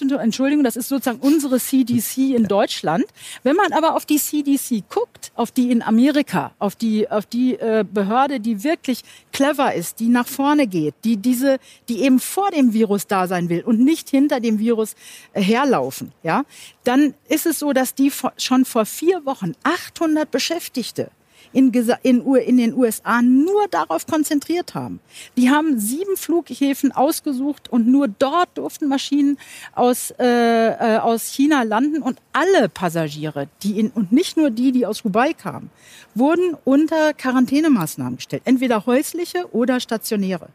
Robert-Koch-Institut, 0.00 0.20
Entschuldigung, 0.20 0.64
das 0.64 0.76
ist 0.76 0.88
sozusagen 0.88 1.20
unsere 1.20 1.58
CDC 1.58 2.34
in 2.34 2.44
Deutschland. 2.44 3.04
Wenn 3.42 3.56
man 3.56 3.72
aber 3.72 3.94
auf 3.94 4.06
die 4.06 4.18
CDC 4.18 4.84
guckt, 4.88 5.32
auf 5.34 5.50
die 5.50 5.70
in 5.70 5.82
Amerika, 5.82 6.52
auf 6.58 6.74
die, 6.76 7.10
auf 7.10 7.26
die 7.26 7.54
äh, 7.54 7.84
Behörde, 7.90 8.40
die 8.40 8.64
wirklich 8.64 9.02
clever 9.32 9.74
ist, 9.74 10.00
die 10.00 10.08
nach 10.08 10.26
vorne 10.26 10.66
geht, 10.66 10.94
die 11.04 11.16
diese, 11.16 11.58
die 11.88 12.02
eben 12.02 12.20
vor 12.20 12.50
dem 12.50 12.72
Virus 12.72 13.06
da 13.06 13.26
sein 13.26 13.48
will 13.48 13.62
und 13.62 13.80
nicht 13.80 14.10
hinter 14.10 14.40
dem 14.40 14.58
Virus 14.58 14.94
äh, 15.32 15.42
herlaufen, 15.42 16.12
ja, 16.22 16.44
dann 16.84 17.14
ist 17.28 17.46
es 17.46 17.58
so, 17.58 17.72
dass 17.72 17.94
die 17.94 18.12
schon 18.36 18.64
vor 18.64 18.86
vier 18.86 19.24
Wochen 19.26 19.52
800 19.64 20.30
Beschäftigte 20.30 21.10
in, 21.52 21.72
in, 22.02 22.22
in, 22.22 22.56
den 22.56 22.74
USA 22.74 23.22
nur 23.22 23.66
darauf 23.70 24.06
konzentriert 24.06 24.74
haben. 24.74 25.00
Die 25.36 25.50
haben 25.50 25.78
sieben 25.78 26.16
Flughäfen 26.16 26.92
ausgesucht 26.92 27.68
und 27.70 27.86
nur 27.86 28.08
dort 28.08 28.50
durften 28.54 28.88
Maschinen 28.88 29.38
aus, 29.74 30.12
äh, 30.18 30.24
äh, 30.24 30.98
aus 30.98 31.26
China 31.26 31.62
landen 31.62 32.02
und 32.02 32.18
alle 32.32 32.68
Passagiere, 32.68 33.48
die 33.62 33.80
in, 33.80 33.90
und 33.90 34.12
nicht 34.12 34.36
nur 34.36 34.50
die, 34.50 34.72
die 34.72 34.86
aus 34.86 35.02
Dubai 35.02 35.32
kamen, 35.32 35.70
wurden 36.14 36.56
unter 36.64 37.14
Quarantänemaßnahmen 37.14 38.16
gestellt, 38.16 38.42
entweder 38.44 38.86
häusliche 38.86 39.52
oder 39.52 39.80
stationäre. 39.80 40.48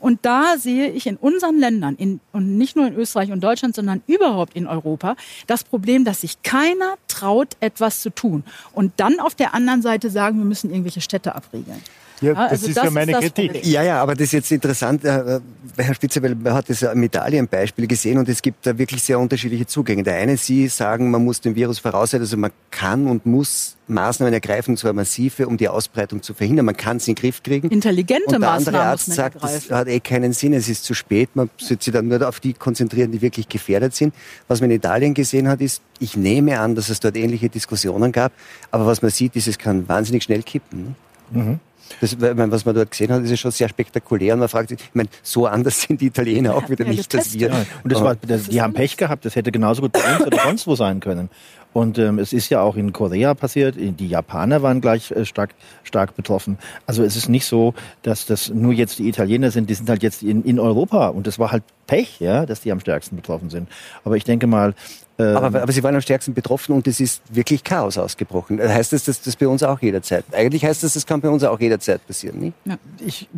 Und 0.00 0.20
da 0.22 0.58
sehe 0.58 0.90
ich 0.90 1.06
in 1.06 1.16
unseren 1.16 1.58
Ländern, 1.58 1.96
in, 1.96 2.20
und 2.32 2.58
nicht 2.58 2.76
nur 2.76 2.86
in 2.86 2.94
Österreich 2.94 3.32
und 3.32 3.42
Deutschland, 3.42 3.74
sondern 3.74 4.02
überhaupt 4.06 4.54
in 4.54 4.66
Europa, 4.66 5.16
das 5.46 5.64
Problem, 5.64 6.04
dass 6.04 6.20
sich 6.20 6.42
keiner 6.42 6.96
traut, 7.08 7.56
etwas 7.60 8.00
zu 8.00 8.10
tun. 8.10 8.44
Und 8.72 8.92
dann 8.98 9.20
auf 9.20 9.34
der 9.34 9.54
anderen 9.54 9.82
Seite 9.82 10.10
sagen, 10.10 10.41
wir 10.42 10.48
müssen 10.48 10.70
irgendwelche 10.70 11.00
Städte 11.00 11.34
abriegeln. 11.34 11.82
Ja, 12.22 12.34
das 12.34 12.52
also 12.52 12.66
ist 12.68 12.76
das 12.76 12.84
ja 12.84 12.90
meine 12.90 13.12
ist 13.12 13.18
Kritik. 13.18 13.52
Problem. 13.52 13.72
Ja, 13.72 13.82
ja, 13.82 14.02
aber 14.02 14.14
das 14.14 14.24
ist 14.24 14.32
jetzt 14.32 14.52
interessant, 14.52 15.04
äh, 15.04 15.40
Herr 15.76 15.94
Spitzer, 15.94 16.22
weil 16.22 16.34
man 16.34 16.54
hat 16.54 16.70
das 16.70 16.82
im 16.82 17.02
Italienbeispiel 17.02 17.86
gesehen 17.86 18.18
und 18.18 18.28
es 18.28 18.40
gibt 18.40 18.66
da 18.66 18.76
wirklich 18.78 19.02
sehr 19.02 19.18
unterschiedliche 19.18 19.66
Zugänge. 19.66 20.02
Der 20.02 20.14
eine, 20.14 20.36
Sie 20.36 20.68
sagen, 20.68 21.10
man 21.10 21.24
muss 21.24 21.40
den 21.40 21.54
Virus 21.54 21.78
voraussetzen, 21.78 22.22
also 22.22 22.36
man 22.36 22.52
kann 22.70 23.06
und 23.06 23.26
muss 23.26 23.76
Maßnahmen 23.88 24.32
ergreifen, 24.32 24.72
und 24.72 24.76
zwar 24.78 24.92
massive, 24.92 25.46
um 25.46 25.56
die 25.56 25.68
Ausbreitung 25.68 26.22
zu 26.22 26.34
verhindern. 26.34 26.66
Man 26.66 26.76
kann 26.76 26.96
es 26.96 27.08
in 27.08 27.14
den 27.14 27.20
Griff 27.20 27.42
kriegen. 27.42 27.68
Intelligente 27.70 28.24
und 28.26 28.32
der 28.32 28.38
Maßnahmen. 28.40 28.66
andere 28.68 28.82
Arzt 28.82 29.12
sagt, 29.12 29.36
ergreifen. 29.36 29.66
das 29.68 29.78
hat 29.78 29.88
eh 29.88 30.00
keinen 30.00 30.32
Sinn, 30.32 30.52
es 30.52 30.68
ist 30.68 30.84
zu 30.84 30.94
spät. 30.94 31.30
Man 31.34 31.50
sollte 31.56 31.84
sich 31.84 31.92
dann 31.92 32.08
nur 32.08 32.26
auf 32.26 32.40
die 32.40 32.52
konzentrieren, 32.52 33.12
die 33.12 33.20
wirklich 33.20 33.48
gefährdet 33.48 33.94
sind. 33.94 34.14
Was 34.48 34.60
man 34.60 34.70
in 34.70 34.76
Italien 34.76 35.14
gesehen 35.14 35.48
hat, 35.48 35.60
ist, 35.60 35.82
ich 35.98 36.16
nehme 36.16 36.58
an, 36.60 36.74
dass 36.74 36.88
es 36.88 37.00
dort 37.00 37.16
ähnliche 37.16 37.48
Diskussionen 37.48 38.12
gab, 38.12 38.32
aber 38.70 38.86
was 38.86 39.02
man 39.02 39.10
sieht, 39.10 39.36
ist, 39.36 39.48
es 39.48 39.58
kann 39.58 39.88
wahnsinnig 39.88 40.22
schnell 40.22 40.42
kippen. 40.42 40.94
Ne? 41.30 41.42
Mhm. 41.42 41.60
Das, 42.00 42.16
was 42.20 42.64
man 42.64 42.74
dort 42.74 42.90
gesehen 42.90 43.12
hat, 43.12 43.22
ist 43.22 43.30
ja 43.30 43.36
schon 43.36 43.50
sehr 43.50 43.68
spektakulär. 43.68 44.34
Und 44.34 44.40
man 44.40 44.48
fragt 44.48 44.70
sich, 44.70 44.78
ich 44.80 44.94
meine, 44.94 45.08
so 45.22 45.46
anders 45.46 45.82
sind 45.82 46.00
die 46.00 46.06
Italiener 46.06 46.54
auch 46.54 46.68
wieder 46.68 46.84
nicht, 46.84 47.14
als 47.14 47.32
wir. 47.34 47.48
Ja, 47.48 47.66
und 47.82 47.92
das 47.92 48.02
war, 48.02 48.16
das, 48.16 48.44
die 48.44 48.60
haben 48.60 48.72
Pech 48.72 48.96
gehabt, 48.96 49.24
das 49.24 49.36
hätte 49.36 49.52
genauso 49.52 49.82
gut 49.82 49.92
bei 49.92 50.16
uns 50.16 50.26
oder 50.26 50.38
sonst 50.42 50.66
wo 50.66 50.74
sein 50.74 51.00
können. 51.00 51.28
Und 51.72 51.98
ähm, 51.98 52.18
es 52.18 52.32
ist 52.32 52.50
ja 52.50 52.60
auch 52.60 52.76
in 52.76 52.92
Korea 52.92 53.34
passiert, 53.34 53.76
die 53.78 54.06
Japaner 54.06 54.62
waren 54.62 54.80
gleich 54.80 55.10
äh, 55.10 55.24
stark, 55.24 55.54
stark 55.84 56.14
betroffen. 56.16 56.58
Also 56.86 57.02
es 57.02 57.16
ist 57.16 57.28
nicht 57.28 57.46
so, 57.46 57.74
dass 58.02 58.26
das 58.26 58.50
nur 58.50 58.72
jetzt 58.72 58.98
die 58.98 59.08
Italiener 59.08 59.50
sind, 59.50 59.70
die 59.70 59.74
sind 59.74 59.88
halt 59.88 60.02
jetzt 60.02 60.22
in, 60.22 60.44
in 60.44 60.60
Europa. 60.60 61.08
Und 61.08 61.26
das 61.26 61.38
war 61.38 61.50
halt 61.50 61.62
Pech, 61.86 62.20
ja, 62.20 62.44
dass 62.44 62.60
die 62.60 62.72
am 62.72 62.80
stärksten 62.80 63.16
betroffen 63.16 63.48
sind. 63.48 63.68
Aber 64.04 64.16
ich 64.16 64.24
denke 64.24 64.46
mal, 64.46 64.74
aber, 65.18 65.62
aber 65.62 65.72
Sie 65.72 65.82
waren 65.82 65.94
am 65.94 66.00
stärksten 66.00 66.34
betroffen 66.34 66.74
und 66.74 66.86
es 66.86 67.00
ist 67.00 67.22
wirklich 67.30 67.64
Chaos 67.64 67.98
ausgebrochen. 67.98 68.60
Heißt 68.60 68.92
das, 68.92 69.04
dass 69.04 69.20
das 69.22 69.36
bei 69.36 69.46
uns 69.46 69.62
auch 69.62 69.80
jederzeit? 69.80 70.24
Eigentlich 70.32 70.64
heißt 70.64 70.82
das, 70.82 70.94
das 70.94 71.06
kann 71.06 71.20
bei 71.20 71.28
uns 71.28 71.44
auch 71.44 71.60
jederzeit 71.60 72.06
passieren, 72.06 72.38
nicht? 72.38 72.54
Ja. 72.64 72.76
Ich, 73.04 73.28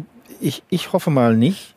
ich, 0.41 0.63
ich 0.71 0.93
hoffe 0.93 1.11
mal 1.11 1.37
nicht. 1.37 1.75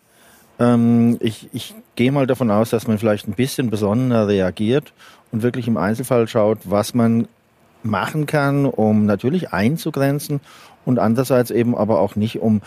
Ähm, 0.59 1.17
ich, 1.19 1.49
ich 1.53 1.75
gehe 1.95 2.11
mal 2.11 2.27
davon 2.27 2.51
aus, 2.51 2.69
dass 2.69 2.87
man 2.87 2.97
vielleicht 2.97 3.27
ein 3.27 3.33
bisschen 3.33 3.69
besonnener 3.69 4.27
reagiert 4.27 4.93
und 5.31 5.43
wirklich 5.43 5.67
im 5.67 5.77
Einzelfall 5.77 6.27
schaut, 6.27 6.59
was 6.63 6.93
man 6.93 7.27
machen 7.83 8.25
kann, 8.25 8.65
um 8.65 9.05
natürlich 9.05 9.53
einzugrenzen 9.53 10.41
und 10.85 10.99
andererseits 10.99 11.51
eben 11.51 11.75
aber 11.75 11.99
auch 11.99 12.15
nicht 12.15 12.39
um, 12.39 12.61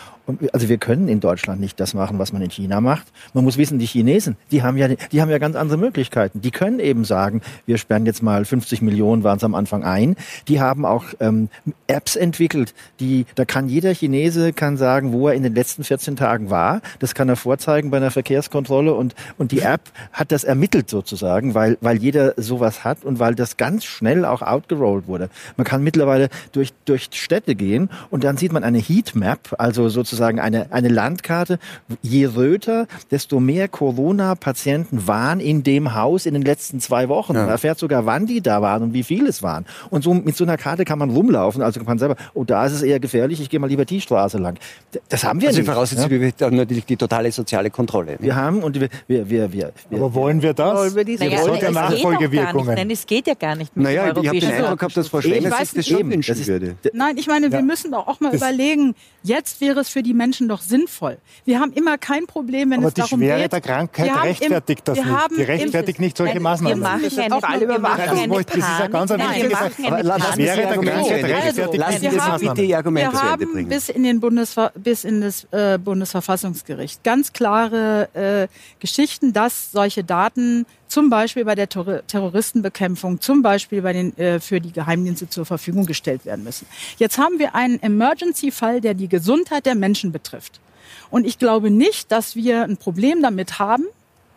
also 0.53 0.69
wir 0.69 0.77
können 0.77 1.07
in 1.07 1.19
Deutschland 1.19 1.61
nicht 1.61 1.79
das 1.79 1.93
machen, 1.93 2.19
was 2.19 2.33
man 2.33 2.41
in 2.41 2.49
China 2.49 2.81
macht. 2.81 3.07
Man 3.33 3.43
muss 3.43 3.57
wissen, 3.57 3.79
die 3.79 3.85
Chinesen, 3.85 4.37
die 4.51 4.63
haben 4.63 4.77
ja, 4.77 4.87
die 4.87 5.21
haben 5.21 5.29
ja 5.29 5.37
ganz 5.37 5.55
andere 5.55 5.77
Möglichkeiten. 5.77 6.41
Die 6.41 6.51
können 6.51 6.79
eben 6.79 7.05
sagen, 7.05 7.41
wir 7.65 7.77
sperren 7.77 8.05
jetzt 8.05 8.23
mal 8.23 8.45
50 8.45 8.81
Millionen, 8.81 9.23
waren 9.23 9.37
es 9.37 9.43
am 9.43 9.55
Anfang 9.55 9.83
ein. 9.83 10.15
Die 10.47 10.59
haben 10.59 10.85
auch 10.85 11.05
ähm, 11.19 11.49
Apps 11.87 12.15
entwickelt, 12.15 12.73
die, 12.99 13.25
da 13.35 13.45
kann 13.45 13.67
jeder 13.67 13.93
Chinese 13.93 14.53
kann 14.53 14.77
sagen, 14.77 15.13
wo 15.13 15.27
er 15.27 15.33
in 15.33 15.43
den 15.43 15.55
letzten 15.55 15.83
14 15.83 16.15
Tagen 16.15 16.49
war. 16.49 16.81
Das 16.99 17.15
kann 17.15 17.29
er 17.29 17.35
vorzeigen 17.35 17.91
bei 17.91 17.97
einer 17.97 18.11
Verkehrskontrolle 18.11 18.93
und, 18.93 19.15
und 19.37 19.51
die 19.51 19.59
App 19.59 19.81
hat 20.13 20.31
das 20.31 20.43
ermittelt 20.43 20.89
sozusagen, 20.89 21.53
weil, 21.53 21.77
weil 21.81 21.97
jeder 21.97 22.33
sowas 22.37 22.83
hat 22.83 23.03
und 23.03 23.19
weil 23.19 23.35
das 23.35 23.57
ganz 23.57 23.85
schnell 23.85 24.25
auch 24.25 24.41
outgerollt 24.41 25.07
wurde. 25.07 25.29
Man 25.57 25.65
kann 25.65 25.83
mittlerweile 25.83 26.29
durch, 26.51 26.73
durch 26.85 27.09
Städte 27.11 27.55
gehen 27.55 27.89
und 28.09 28.23
dann 28.23 28.37
sieht 28.37 28.53
man 28.53 28.63
eine 28.63 28.79
Heatmap, 28.79 29.55
also 29.57 29.89
sozusagen 29.89 30.20
eine, 30.27 30.71
eine 30.71 30.89
Landkarte. 30.89 31.59
Je 32.01 32.25
röter, 32.25 32.87
desto 33.09 33.39
mehr 33.39 33.67
Corona-Patienten 33.67 35.07
waren 35.07 35.39
in 35.39 35.63
dem 35.63 35.95
Haus 35.95 36.25
in 36.25 36.33
den 36.33 36.43
letzten 36.43 36.79
zwei 36.79 37.09
Wochen. 37.09 37.33
Ja. 37.33 37.41
Man 37.41 37.49
erfährt 37.49 37.79
sogar, 37.79 38.05
wann 38.05 38.25
die 38.25 38.41
da 38.41 38.61
waren 38.61 38.83
und 38.83 38.93
wie 38.93 39.03
viele 39.03 39.29
es 39.29 39.43
waren. 39.43 39.65
Und 39.89 40.03
so 40.03 40.13
mit 40.13 40.35
so 40.35 40.43
einer 40.43 40.57
Karte 40.57 40.85
kann 40.85 40.99
man 40.99 41.09
rumlaufen. 41.09 41.61
Also 41.61 41.79
kann 41.79 41.87
man 41.87 41.99
selber, 41.99 42.15
oh, 42.33 42.43
da 42.43 42.65
ist 42.65 42.73
es 42.73 42.81
eher 42.81 42.99
gefährlich, 42.99 43.41
ich 43.41 43.49
gehe 43.49 43.59
mal 43.59 43.67
lieber 43.67 43.85
die 43.85 44.01
Straße 44.01 44.37
lang. 44.37 44.57
Das 45.09 45.23
haben 45.23 45.41
wir 45.41 45.49
also 45.49 45.59
nicht. 45.59 45.69
Also 45.69 45.95
Voraussetzung 45.95 46.21
ja? 46.21 46.49
natürlich 46.51 46.85
die 46.85 46.97
totale 46.97 47.31
soziale 47.31 47.69
Kontrolle. 47.69 48.17
Wir 48.19 48.35
haben 48.35 48.63
und 48.63 48.79
wir, 48.79 48.89
wir, 49.07 49.29
wir, 49.29 49.53
wir, 49.53 49.71
Aber 49.91 50.13
wollen 50.13 50.41
wir 50.41 50.53
das? 50.53 50.77
Wollen 50.77 50.95
wir 50.95 51.03
diese 51.03 51.25
naja, 51.25 51.45
das 51.45 51.61
ja 51.61 51.71
Nachfolgewirkungen. 51.71 52.75
Nein, 52.75 52.91
es 52.91 53.05
geht 53.05 53.27
ja 53.27 53.33
gar 53.33 53.55
nicht. 53.55 53.75
naja, 53.75 54.09
ich 54.09 54.27
habe 54.27 54.39
den 54.39 54.51
Eindruck 54.51 54.79
gehabt, 54.79 54.97
dass 54.97 55.07
Frau 55.07 55.21
Schwenner 55.21 55.51
sich 55.57 55.71
das 55.73 55.87
schon 55.87 56.09
wünschen 56.09 56.47
würde. 56.47 56.75
Nein, 56.93 57.17
ich 57.17 57.27
meine, 57.27 57.51
wir 57.51 57.61
müssen 57.61 57.91
doch 57.91 58.07
auch 58.07 58.19
mal 58.19 58.33
überlegen, 58.33 58.95
jetzt 59.23 59.61
wäre 59.61 59.79
es 59.79 59.89
für 59.89 60.00
die 60.03 60.13
Menschen 60.13 60.47
doch 60.47 60.61
sinnvoll. 60.61 61.17
Wir 61.45 61.59
haben 61.59 61.71
immer 61.73 61.97
kein 61.97 62.27
Problem, 62.27 62.71
wenn 62.71 62.79
Aber 62.79 62.87
es 62.89 62.93
darum 62.93 63.19
geht. 63.19 63.31
Aber 63.31 63.37
die 63.37 63.49
Schwere 63.49 63.49
der 63.49 63.61
Krankheit 63.61 64.23
rechtfertigt 64.23 64.87
das 64.87 64.97
nicht. 64.97 65.09
Die 65.37 65.43
rechtfertigt 65.43 65.99
nicht 65.99 66.17
solche 66.17 66.39
Maßnahmen. 66.39 66.79
Wir 66.79 66.89
machen 66.89 67.03
eine, 67.19 67.61
wir 67.61 67.69
wir 67.69 67.79
machen 67.79 68.01
eine 68.01 68.43
Das 68.43 68.55
ist 68.55 68.79
ja 68.79 68.87
ganz 68.87 69.11
ein 69.11 69.19
wichtiges 69.19 69.57
Aber 69.57 70.19
Sie 70.19 70.31
Schwere 70.33 70.61
der 70.61 70.77
Krankheit 70.77 71.23
rechtfertigt 71.23 71.77
Lassen 71.77 71.99
Sie 72.39 72.47
bitte 72.47 72.61
die 72.61 72.75
Argumente 72.75 73.13
Wir 73.13 73.21
haben 73.21 73.67
bis 73.67 73.89
in, 73.89 74.03
den 74.03 74.19
Bundesver 74.19 74.71
bis 74.75 75.03
in 75.03 75.21
das 75.21 75.47
äh, 75.51 75.77
Bundesverfassungsgericht 75.77 77.03
ganz 77.03 77.33
klare 77.33 78.09
äh, 78.13 78.47
Geschichten, 78.79 79.33
dass 79.33 79.71
solche 79.71 80.03
Daten 80.03 80.65
zum 80.91 81.09
Beispiel 81.09 81.45
bei 81.45 81.55
der 81.55 81.69
Terroristenbekämpfung, 81.69 83.21
zum 83.21 83.41
Beispiel 83.41 83.81
bei 83.81 83.93
den, 83.93 84.17
äh, 84.17 84.39
für 84.39 84.59
die 84.59 84.71
Geheimdienste 84.71 85.29
zur 85.29 85.45
Verfügung 85.45 85.85
gestellt 85.85 86.25
werden 86.25 86.43
müssen. 86.43 86.67
Jetzt 86.97 87.17
haben 87.17 87.39
wir 87.39 87.55
einen 87.55 87.81
Emergency-Fall, 87.81 88.81
der 88.81 88.93
die 88.93 89.07
Gesundheit 89.07 89.65
der 89.65 89.75
Menschen 89.75 90.11
betrifft. 90.11 90.59
Und 91.09 91.25
ich 91.25 91.39
glaube 91.39 91.71
nicht, 91.71 92.11
dass 92.11 92.35
wir 92.35 92.63
ein 92.63 92.77
Problem 92.77 93.21
damit 93.21 93.59
haben, 93.59 93.85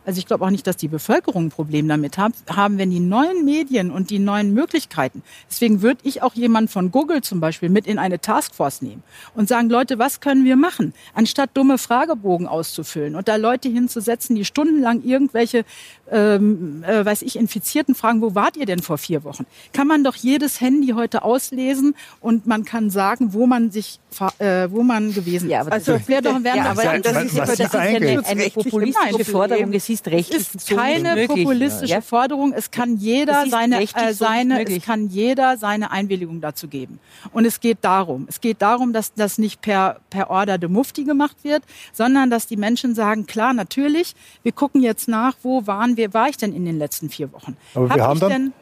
also 0.06 0.18
ich 0.18 0.26
glaube 0.26 0.44
auch 0.44 0.50
nicht, 0.50 0.66
dass 0.66 0.76
die 0.76 0.88
Bevölkerung 0.88 1.46
ein 1.46 1.50
Problem 1.50 1.88
damit 1.88 2.18
haben, 2.18 2.78
wenn 2.78 2.90
die 2.90 3.00
neuen 3.00 3.44
Medien 3.44 3.90
und 3.90 4.10
die 4.10 4.18
neuen 4.18 4.52
Möglichkeiten. 4.52 5.22
Deswegen 5.48 5.82
würde 5.82 6.00
ich 6.02 6.22
auch 6.22 6.34
jemanden 6.34 6.68
von 6.68 6.90
Google 6.90 7.22
zum 7.22 7.40
Beispiel 7.40 7.68
mit 7.68 7.86
in 7.86 7.98
eine 7.98 8.20
Taskforce 8.20 8.82
nehmen 8.82 9.02
und 9.34 9.48
sagen, 9.48 9.70
Leute, 9.70 9.98
was 9.98 10.20
können 10.20 10.44
wir 10.44 10.56
machen? 10.56 10.92
Anstatt 11.14 11.50
dumme 11.54 11.78
Fragebogen 11.78 12.46
auszufüllen 12.46 13.14
und 13.16 13.28
da 13.28 13.36
Leute 13.36 13.68
hinzusetzen, 13.68 14.36
die 14.36 14.44
stundenlang 14.44 15.02
irgendwelche, 15.02 15.64
ähm, 16.10 16.84
äh, 16.86 17.04
weiß 17.04 17.22
ich, 17.22 17.36
Infizierten 17.36 17.94
fragen, 17.94 18.20
wo 18.20 18.34
wart 18.34 18.56
ihr 18.56 18.66
denn 18.66 18.80
vor 18.80 18.98
vier 18.98 19.24
Wochen? 19.24 19.46
Kann 19.72 19.86
man 19.86 20.04
doch 20.04 20.16
jedes 20.16 20.60
Handy 20.60 20.88
heute 20.88 21.22
auslesen 21.22 21.94
und 22.20 22.46
man 22.46 22.64
kann 22.64 22.90
sagen, 22.90 23.32
wo 23.32 23.46
man 23.46 23.70
sich, 23.70 24.00
äh, 24.38 24.68
wo 24.70 24.82
man 24.82 25.14
gewesen 25.14 25.46
ist. 25.46 25.52
Ja, 25.52 25.60
aber 25.60 25.72
also, 25.72 25.92
das 25.92 26.08
wäre 26.08 26.22
doch, 26.22 26.42
wäre 26.42 26.56
ja, 26.56 26.70
aber 26.70 26.98
das, 26.98 27.24
ist, 27.24 27.38
das 27.38 27.60
ist 27.60 27.74
eine, 27.74 28.24
eine 28.26 28.50
populistische 28.50 29.24
Forderung. 29.24 29.72
Es 29.72 29.93
ist 29.94 30.06
rechtlich 30.08 30.42
es 30.42 30.54
ist 30.54 30.68
keine 30.68 31.26
populistische 31.26 31.94
ja. 31.94 32.00
Forderung. 32.00 32.52
Es 32.52 32.70
kann 32.70 32.96
jeder 32.96 33.46
seine, 33.48 33.82
äh, 33.82 34.12
seine, 34.12 34.64
es 34.64 34.84
kann 34.84 35.08
jeder 35.08 35.56
seine 35.56 35.90
Einwilligung 35.90 36.40
dazu 36.40 36.68
geben. 36.68 36.98
Und 37.32 37.44
es 37.44 37.60
geht 37.60 37.78
darum, 37.82 38.26
es 38.28 38.40
geht 38.40 38.60
darum, 38.62 38.92
dass 38.92 39.14
das 39.14 39.38
nicht 39.38 39.60
per, 39.60 40.00
per 40.10 40.30
Order 40.30 40.58
de 40.58 40.68
Mufti 40.68 41.04
gemacht 41.04 41.36
wird, 41.42 41.62
sondern 41.92 42.30
dass 42.30 42.46
die 42.46 42.56
Menschen 42.56 42.94
sagen, 42.94 43.26
klar, 43.26 43.54
natürlich, 43.54 44.14
wir 44.42 44.52
gucken 44.52 44.82
jetzt 44.82 45.08
nach, 45.08 45.36
wo 45.42 45.66
waren 45.66 45.96
wir, 45.96 46.12
war 46.12 46.28
ich 46.28 46.36
denn 46.36 46.54
in 46.54 46.64
den 46.64 46.78
letzten 46.78 47.08
vier 47.08 47.32
Wochen? 47.32 47.56
Aber 47.74 47.88
Hab 47.88 47.96
wir 47.96 48.04
haben 48.04 48.20
dann 48.20 48.52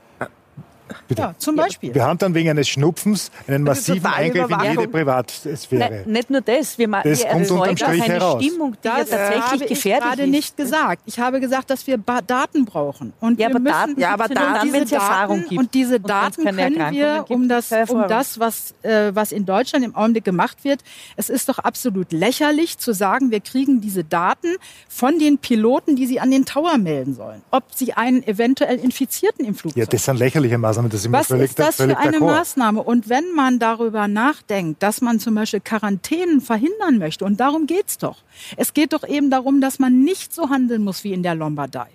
Bitte. 1.09 1.22
Ja, 1.22 1.35
zum 1.38 1.57
Beispiel. 1.57 1.94
Wir 1.94 2.05
haben 2.05 2.18
dann 2.18 2.35
wegen 2.35 2.50
eines 2.50 2.68
Schnupfens 2.68 3.31
einen 3.46 3.64
massiven 3.64 4.07
Eingriff 4.07 4.50
in 4.50 4.61
jede 4.70 4.88
Privatsphäre. 4.88 6.05
Ne, 6.07 6.12
nicht 6.12 6.31
nur 6.31 6.40
das, 6.40 6.78
wir, 6.78 6.88
das 6.88 7.20
wir 7.20 7.26
kommt 7.31 7.50
unterm 7.50 7.76
Strich 7.76 8.02
eine 8.02 8.14
heraus. 8.14 8.44
Stimmung, 8.44 8.72
die 8.72 8.78
das 8.83 9.11
ja 9.11 9.16
tatsächlich 9.16 9.42
habe 9.42 9.66
gefährlich 9.66 10.02
ich 10.02 10.16
gerade 10.16 10.31
nicht 10.31 10.57
gesagt. 10.57 11.02
Ich 11.07 11.18
habe 11.18 11.40
gesagt, 11.40 11.70
dass 11.70 11.87
wir 11.87 11.98
Daten 11.98 12.64
brauchen. 12.64 13.12
Und 13.20 13.38
ja, 13.40 13.48
wir 13.48 13.57
aber 13.57 13.64
Daten, 13.64 14.00
ja, 14.00 14.12
aber 14.12 14.28
Daten, 14.28 14.72
wenn 14.72 14.83
es 14.85 14.92
Erfahrung 14.92 15.44
gibt. 15.48 15.61
Und 15.61 15.74
diese 15.74 16.00
Daten 16.00 16.46
und 16.46 16.57
können 16.57 16.92
wir, 16.92 17.24
um 17.28 17.48
das, 17.48 17.72
um 17.88 18.07
das 18.09 18.38
was, 18.38 18.74
äh, 18.83 19.14
was 19.14 19.33
in 19.33 19.46
Deutschland 19.46 19.85
im 19.85 19.94
Augenblick 19.94 20.24
gemacht 20.24 20.64
wird, 20.64 20.81
es 21.16 21.31
ist 21.31 21.48
doch 21.48 21.59
absolut 21.59 22.12
lächerlich 22.12 22.78
zu 22.78 22.92
sagen, 22.92 23.31
wir 23.31 23.40
kriegen 23.40 23.81
diese 23.81 24.05
Daten 24.05 24.57
von 24.88 25.18
den 25.18 25.38
Piloten, 25.38 25.96
die 25.96 26.07
sie 26.07 26.20
an 26.20 26.31
den 26.31 26.44
Tower 26.44 26.78
melden 26.78 27.14
sollen. 27.14 27.43
Ob 27.51 27.64
sie 27.74 27.93
einen 27.95 28.22
eventuell 28.26 28.78
Infizierten 28.78 29.45
im 29.45 29.55
Flugzeug 29.55 29.80
Ja, 29.80 29.86
das 29.86 30.05
sind 30.05 30.18
lächerliche 30.18 30.59
Maßnahmen. 30.59 30.82
Das 30.89 31.03
sind 31.03 31.12
was 31.12 31.28
völlig 31.28 31.55
das 31.55 31.76
für 31.76 31.97
eine 31.97 32.20
Maßnahme? 32.20 32.83
Und 32.83 33.09
wenn 33.09 33.33
man 33.35 33.59
darüber 33.59 34.09
nachdenkt, 34.09 34.83
dass 34.83 35.01
man 35.01 35.20
zum 35.20 35.35
Beispiel 35.35 35.61
Quarantänen 35.61 36.41
verhindern 36.41 36.99
möchte, 36.99 37.24
und 37.24 37.41
darum 37.41 37.66
geht's 37.66 37.99
doch. 37.99 38.18
Es 38.57 38.74
geht 38.74 38.93
doch 38.93 39.07
eben 39.07 39.30
darum, 39.30 39.61
dass 39.61 39.78
man 39.78 40.03
nicht 40.03 40.33
so 40.35 40.51
handeln 40.51 40.85
muss 40.85 41.05
wie 41.05 41.12
in 41.12 41.22
der 41.22 41.35
Lombardei. 41.35 41.89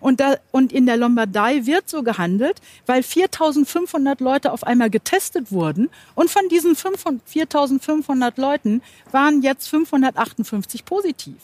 Und, 0.00 0.20
da, 0.20 0.36
und 0.50 0.72
in 0.72 0.86
der 0.86 0.96
Lombardei 0.96 1.66
wird 1.66 1.88
so 1.88 2.02
gehandelt, 2.02 2.60
weil 2.86 3.02
4500 3.02 4.20
Leute 4.20 4.52
auf 4.52 4.64
einmal 4.64 4.90
getestet 4.90 5.50
wurden. 5.52 5.88
Und 6.14 6.30
von 6.30 6.48
diesen 6.50 6.76
4500 6.76 8.36
Leuten 8.38 8.82
waren 9.10 9.42
jetzt 9.42 9.68
558 9.68 10.84
positiv. 10.84 11.36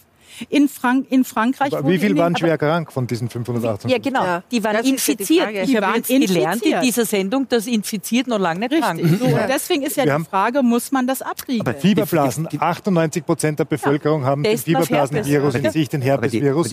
In, 0.48 0.68
Frank 0.68 1.06
in 1.10 1.24
Frankreich. 1.24 1.72
Aber 1.76 1.88
wie 1.88 1.98
viel 1.98 2.16
waren 2.16 2.36
schwer 2.36 2.58
krank 2.58 2.92
von 2.92 3.06
diesen 3.06 3.28
580? 3.28 3.90
Ja, 3.90 3.98
genau. 3.98 4.24
Ja, 4.24 4.42
die 4.50 4.64
waren 4.64 4.72
das 4.72 4.80
ja 4.80 4.82
die 4.82 4.90
infiziert. 4.90 5.50
Die 5.68 5.76
habe 5.76 5.86
waren 5.86 5.96
jetzt 5.96 6.08
gelernt 6.08 6.30
in 6.30 6.42
infiziert. 6.42 6.82
dieser 6.82 7.04
Sendung, 7.06 7.48
dass 7.48 7.66
infiziert 7.66 8.26
noch 8.26 8.38
lange 8.38 8.60
nicht 8.60 8.80
krank 8.80 9.00
Richtig. 9.00 9.20
ist. 9.20 9.20
So, 9.20 9.26
und 9.26 9.48
deswegen 9.48 9.82
ist 9.82 9.96
ja 9.96 10.04
Wir 10.04 10.18
die 10.18 10.24
Frage, 10.24 10.62
muss 10.62 10.90
man 10.92 11.06
das 11.06 11.22
abriegeln? 11.22 11.60
Aber 11.66 11.74
Fieberblasen. 11.74 12.48
98 12.58 13.24
Prozent 13.24 13.58
der 13.58 13.64
Bevölkerung 13.64 14.24
haben 14.24 14.42
den 14.42 14.58
Fieberblasenvirus 14.58 15.54
in 15.54 15.70
sich, 15.70 15.88
den 15.88 16.02
Aber 16.02 16.28
die, 16.28 16.38
aber 16.38 16.60
Herpesvirus. 16.62 16.70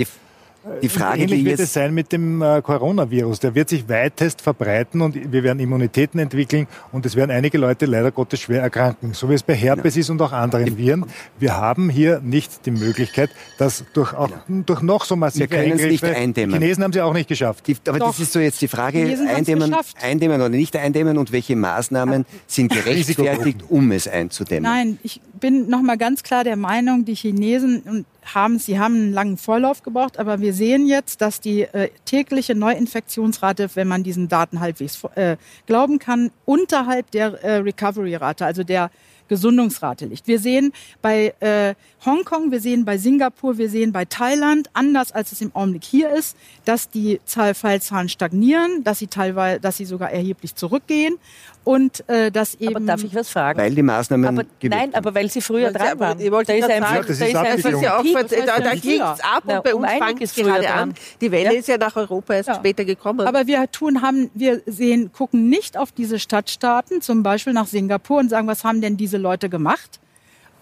Die, 0.81 0.89
Frage, 0.89 1.23
Ähnlich 1.23 1.39
die 1.39 1.45
wird 1.45 1.59
es 1.59 1.73
sein 1.73 1.93
mit 1.93 2.11
dem 2.11 2.41
äh, 2.41 2.61
Coronavirus. 2.61 3.39
Der 3.39 3.55
wird 3.55 3.69
sich 3.69 3.89
weitest 3.89 4.41
verbreiten 4.41 5.01
und 5.01 5.31
wir 5.31 5.43
werden 5.43 5.59
Immunitäten 5.59 6.19
entwickeln 6.19 6.67
und 6.91 7.05
es 7.05 7.15
werden 7.15 7.31
einige 7.31 7.57
Leute 7.57 7.87
leider 7.87 8.11
Gottes 8.11 8.41
schwer 8.41 8.61
erkranken, 8.61 9.13
so 9.13 9.29
wie 9.29 9.33
es 9.33 9.41
bei 9.41 9.55
Herpes 9.55 9.97
ist 9.97 10.11
und 10.11 10.21
auch 10.21 10.31
anderen 10.31 10.77
Viren. 10.77 11.05
Wir 11.39 11.57
haben 11.57 11.89
hier 11.89 12.19
nicht 12.19 12.65
die 12.67 12.71
Möglichkeit, 12.71 13.31
dass 13.57 13.83
durch, 13.93 14.13
auch, 14.13 14.29
durch 14.47 14.81
noch 14.83 15.05
so 15.05 15.15
massive 15.15 15.49
Wir 15.49 15.57
können 15.57 15.71
es 15.71 15.81
nicht 15.81 16.03
Eingriffe, 16.03 16.15
eindämmen. 16.15 16.59
die 16.59 16.59
Chinesen 16.59 16.83
haben 16.83 16.93
sie 16.93 17.01
auch 17.01 17.13
nicht 17.13 17.27
geschafft. 17.27 17.65
die, 17.67 17.77
aber 17.87 17.97
Doch. 17.97 18.07
das 18.07 18.19
ist 18.19 18.33
so 18.33 18.39
jetzt 18.39 18.61
die 18.61 18.67
Frage, 18.67 18.99
Chinesen 18.99 19.27
eindämmen, 19.27 19.75
eindämmen 19.99 20.41
oder 20.41 20.49
nicht 20.49 20.75
eindämmen 20.75 21.17
und 21.17 21.31
welche 21.31 21.55
Maßnahmen 21.55 22.25
sind 22.45 22.71
gerechtfertigt, 22.71 23.63
um 23.67 23.91
es 23.91 24.07
einzudämmen. 24.07 24.69
Nein, 24.69 24.99
ich 25.01 25.21
bin 25.39 25.69
noch 25.69 25.81
mal 25.81 25.97
ganz 25.97 26.21
klar 26.21 26.43
der 26.43 26.55
Meinung, 26.55 27.03
die 27.03 27.15
Chinesen 27.15 27.81
und 27.81 28.05
haben, 28.23 28.59
sie 28.59 28.79
haben 28.79 28.95
einen 28.95 29.13
langen 29.13 29.37
Vorlauf 29.37 29.83
gebraucht, 29.83 30.19
aber 30.19 30.41
wir 30.41 30.53
sehen 30.53 30.85
jetzt, 30.85 31.21
dass 31.21 31.39
die 31.39 31.61
äh, 31.61 31.89
tägliche 32.05 32.55
Neuinfektionsrate, 32.55 33.69
wenn 33.75 33.87
man 33.87 34.03
diesen 34.03 34.27
Daten 34.27 34.59
halbwegs 34.59 35.03
äh, 35.15 35.37
glauben 35.65 35.99
kann, 35.99 36.31
unterhalb 36.45 37.11
der 37.11 37.43
äh, 37.43 37.57
Recovery-Rate, 37.57 38.45
also 38.45 38.63
der 38.63 38.91
Gesundungsrate 39.27 40.05
liegt. 40.07 40.27
Wir 40.27 40.39
sehen 40.39 40.73
bei 41.01 41.33
äh, 41.39 41.73
Hongkong, 42.03 42.49
wir 42.51 42.59
sehen 42.59 42.83
bei 42.83 42.97
Singapur, 42.97 43.59
wir 43.59 43.69
sehen 43.69 43.91
bei 43.91 44.05
Thailand, 44.05 44.69
anders 44.73 45.11
als 45.11 45.31
es 45.33 45.41
im 45.41 45.55
Augenblick 45.55 45.83
hier 45.83 46.09
ist, 46.09 46.35
dass 46.65 46.89
die 46.89 47.21
Zahl 47.25 47.53
Fallzahlen 47.53 48.09
stagnieren, 48.09 48.83
dass 48.83 48.97
sie 48.97 49.05
teilweise, 49.05 49.59
dass 49.59 49.77
sie 49.77 49.85
sogar 49.85 50.09
erheblich 50.09 50.55
zurückgehen 50.55 51.17
und 51.63 52.03
äh, 52.09 52.31
dass 52.31 52.55
eben 52.55 52.75
Aber 52.75 52.85
darf 52.85 53.03
ich 53.03 53.13
was 53.13 53.29
fragen? 53.29 53.59
Weil 53.59 53.75
die 53.75 53.83
Maßnahmen 53.83 54.25
aber, 54.39 54.47
nein, 54.63 54.79
haben. 54.79 54.95
aber 54.95 55.13
weil 55.13 55.29
sie 55.29 55.41
früher 55.41 55.65
Weil 55.65 55.73
sie- 55.73 55.77
dran 55.77 55.99
waren. 55.99 56.19
ich 56.19 56.31
wollte 56.31 56.53
da 56.53 56.57
ist 56.57 56.61
gerade 56.67 56.73
einfach, 56.87 57.05
das 57.05 57.19
da 57.19 57.25
ist 57.25 57.35
einfach 57.35 57.81
ja 57.83 57.97
auch, 57.99 58.03
da, 58.03 58.59
da 58.59 58.69
klingt 58.71 58.83
früher? 58.83 59.03
ab 59.11 59.43
Ja, 59.47 59.57
und 59.57 59.63
bei 59.63 59.75
um 59.75 59.81
uns 59.83 59.91
einiges 59.91 60.07
fängt 60.07 60.21
es 60.23 60.31
früher 60.33 60.43
gerade 60.45 60.63
dran. 60.65 60.79
an. 60.89 60.93
Die 61.21 61.31
Welle 61.31 61.53
Ja. 61.53 61.59
ist 61.59 61.67
ja 61.67 61.77
nach 61.77 61.95
Europa 61.95 62.33
erst 62.33 62.49
Ja. 62.49 62.55
später 62.55 62.83
gekommen. 62.83 63.27
Aber 63.27 63.45
wir 63.45 63.69
tun 63.69 64.01
haben, 64.01 64.31
wir 64.33 64.63
sehen, 64.65 65.11
gucken 65.13 65.49
nicht 65.49 65.77
auf 65.77 65.91
diese 65.91 66.17
Stadtstaaten, 66.17 67.01
zum 67.01 67.21
Beispiel 67.21 67.53
nach 67.53 67.67
Singapur 67.67 68.17
und 68.17 68.29
sagen, 68.29 68.47
was 68.47 68.63
haben 68.63 68.81
denn 68.81 68.97
diese 68.97 69.17
Leute 69.19 69.49
gemacht? 69.49 69.99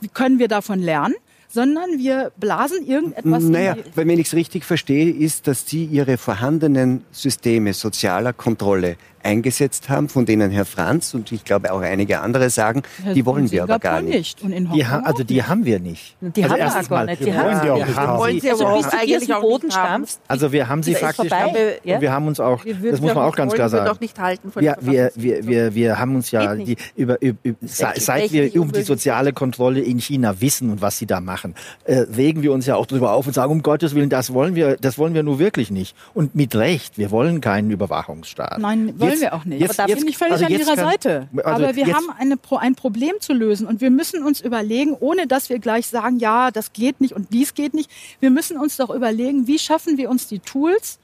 Wie 0.01 0.09
können 0.09 0.37
wir 0.39 0.49
davon 0.49 0.79
lernen? 0.79 1.15
Sondern 1.51 1.97
wir 1.97 2.31
blasen 2.37 2.85
irgendetwas. 2.85 3.43
Naja, 3.43 3.75
wenn 3.95 4.09
ich 4.09 4.27
es 4.27 4.33
richtig 4.35 4.65
verstehe, 4.65 5.09
ist, 5.09 5.47
dass 5.47 5.67
Sie 5.67 5.85
Ihre 5.85 6.17
vorhandenen 6.17 7.03
Systeme 7.11 7.73
sozialer 7.73 8.33
Kontrolle 8.33 8.97
eingesetzt 9.23 9.89
haben, 9.89 10.09
von 10.09 10.25
denen 10.25 10.51
Herr 10.51 10.65
Franz 10.65 11.13
und 11.13 11.31
ich 11.31 11.43
glaube 11.43 11.71
auch 11.71 11.81
einige 11.81 12.19
andere 12.21 12.49
sagen, 12.49 12.83
die 13.15 13.25
wollen 13.25 13.49
wir 13.51 13.63
aber 13.63 13.79
gar 13.79 14.01
nicht. 14.01 14.41
Und 14.41 14.51
in 14.51 14.71
Die 14.71 14.85
ha 14.85 14.99
also 15.03 15.23
die 15.23 15.43
haben 15.43 15.65
wir 15.65 15.79
nicht. 15.79 16.15
Die 16.21 16.43
also 16.43 16.55
haben 16.55 16.59
wir 16.59 16.67
auch 16.67 16.89
gar 16.89 16.97
mal, 16.97 17.05
nicht. 17.05 17.21
Die 17.21 17.25
wir 17.25 17.35
haben 17.37 17.45
wollen 17.45 17.61
die 17.63 17.69
auch 17.69 17.77
wir 17.77 17.85
nicht 17.85 17.97
haben 17.97 18.07
haben. 18.07 18.19
Wollen 18.19 18.39
sie, 18.39 18.49
Also 18.49 18.65
bis 18.65 18.85
auch 18.85 18.91
du 18.91 19.25
dir 19.25 19.37
auch 19.37 19.41
Boden 19.41 19.65
nicht 19.67 19.77
haben. 19.77 19.87
stammst. 19.87 20.21
also 20.27 20.51
wir 20.51 20.67
haben 20.69 20.83
sie 20.83 20.95
faktisch 20.95 21.29
vorbei. 21.29 21.51
nicht. 21.51 21.85
Ja? 21.85 21.95
Und 21.95 22.01
wir 22.01 22.11
haben 22.11 22.27
uns 22.27 22.39
auch, 22.39 22.65
Wir 22.65 22.75
das 22.91 23.01
muss 23.01 23.13
man 23.13 23.23
auch 23.25 23.35
ganz 23.35 23.51
nicht 23.51 23.55
klar 23.55 23.67
wir 23.71 23.77
sagen. 23.77 23.85
doch 23.85 23.99
nicht 23.99 24.19
halten 24.19 24.51
von 24.51 24.63
Ja, 24.63 24.75
der 24.75 24.83
wir, 24.85 24.91
wir, 24.91 25.03
Verfassungsgebung. 25.03 25.49
wir, 25.49 25.75
wir 25.75 25.99
haben 25.99 26.15
uns 26.15 26.31
ja 26.31 26.55
die, 26.55 26.63
nicht. 26.63 26.93
über, 26.95 27.21
über, 27.21 27.37
über 27.43 27.57
seit, 27.61 28.31
wir 28.31 28.61
um 28.61 28.71
die 28.71 28.81
soziale 28.83 29.33
Kontrolle 29.33 29.81
in 29.81 29.99
China 29.99 30.39
wissen 30.41 30.69
und 30.69 30.81
was 30.81 30.97
sie 30.97 31.05
da 31.05 31.19
machen, 31.21 31.55
äh, 31.85 31.99
regen 32.15 32.41
wir 32.41 32.51
uns 32.53 32.65
ja 32.65 32.75
auch 32.75 32.85
darüber 32.85 33.13
auf 33.13 33.27
und 33.27 33.33
sagen, 33.33 33.51
um 33.51 33.61
Gottes 33.63 33.95
Willen, 33.95 34.09
das 34.09 34.33
wollen 34.33 34.55
wir, 34.55 34.77
das 34.77 34.97
wollen 34.97 35.13
wir 35.13 35.23
nur 35.23 35.39
wirklich 35.39 35.71
nicht. 35.71 35.95
Und 36.13 36.35
mit 36.35 36.55
Recht, 36.55 36.97
wir 36.97 37.11
wollen 37.11 37.41
keinen 37.41 37.71
Überwachungsstaat. 37.71 38.59
Nein, 38.59 38.93
wollen 39.09 39.19
Jetzt- 39.19 39.21
wir 39.21 39.33
auch 39.33 39.45
nicht. 39.45 39.61
jetzt- 39.61 39.79
da 39.79 39.85
jetzt- 39.87 39.99
bin 39.99 40.07
ich 40.07 40.17
völlig 40.17 40.33
also 40.33 40.45
an 40.45 40.51
Ihrer 40.51 40.75
kann- 40.75 40.85
Seite. 40.85 41.27
also 41.35 41.49
Aber 41.65 41.75
wir 41.75 41.85
jetzt- 41.85 41.95
haben 41.95 42.09
eine, 42.17 42.37
ein 42.59 42.75
Problem 42.75 43.13
zu 43.19 43.33
lösen 43.33 43.67
und 43.67 43.81
wir 43.81 43.89
müssen 43.89 44.23
uns 44.23 44.41
überlegen, 44.41 44.95
ohne 44.99 45.27
dass 45.27 45.49
wir 45.49 45.59
gleich 45.59 45.87
sagen, 45.87 46.19
ja, 46.19 46.51
das 46.51 46.73
geht 46.73 47.01
nicht 47.01 47.13
und 47.13 47.33
dies 47.33 47.53
geht 47.53 47.73
nicht. 47.73 47.89
Wir 48.19 48.29
müssen 48.31 48.57
uns 48.57 48.77
doch 48.77 48.89
überlegen, 48.89 49.47
wie 49.47 49.59
schaffen 49.59 49.97
wir 49.97 50.09
uns 50.09 50.27
die 50.27 50.39
Tools, 50.39 50.99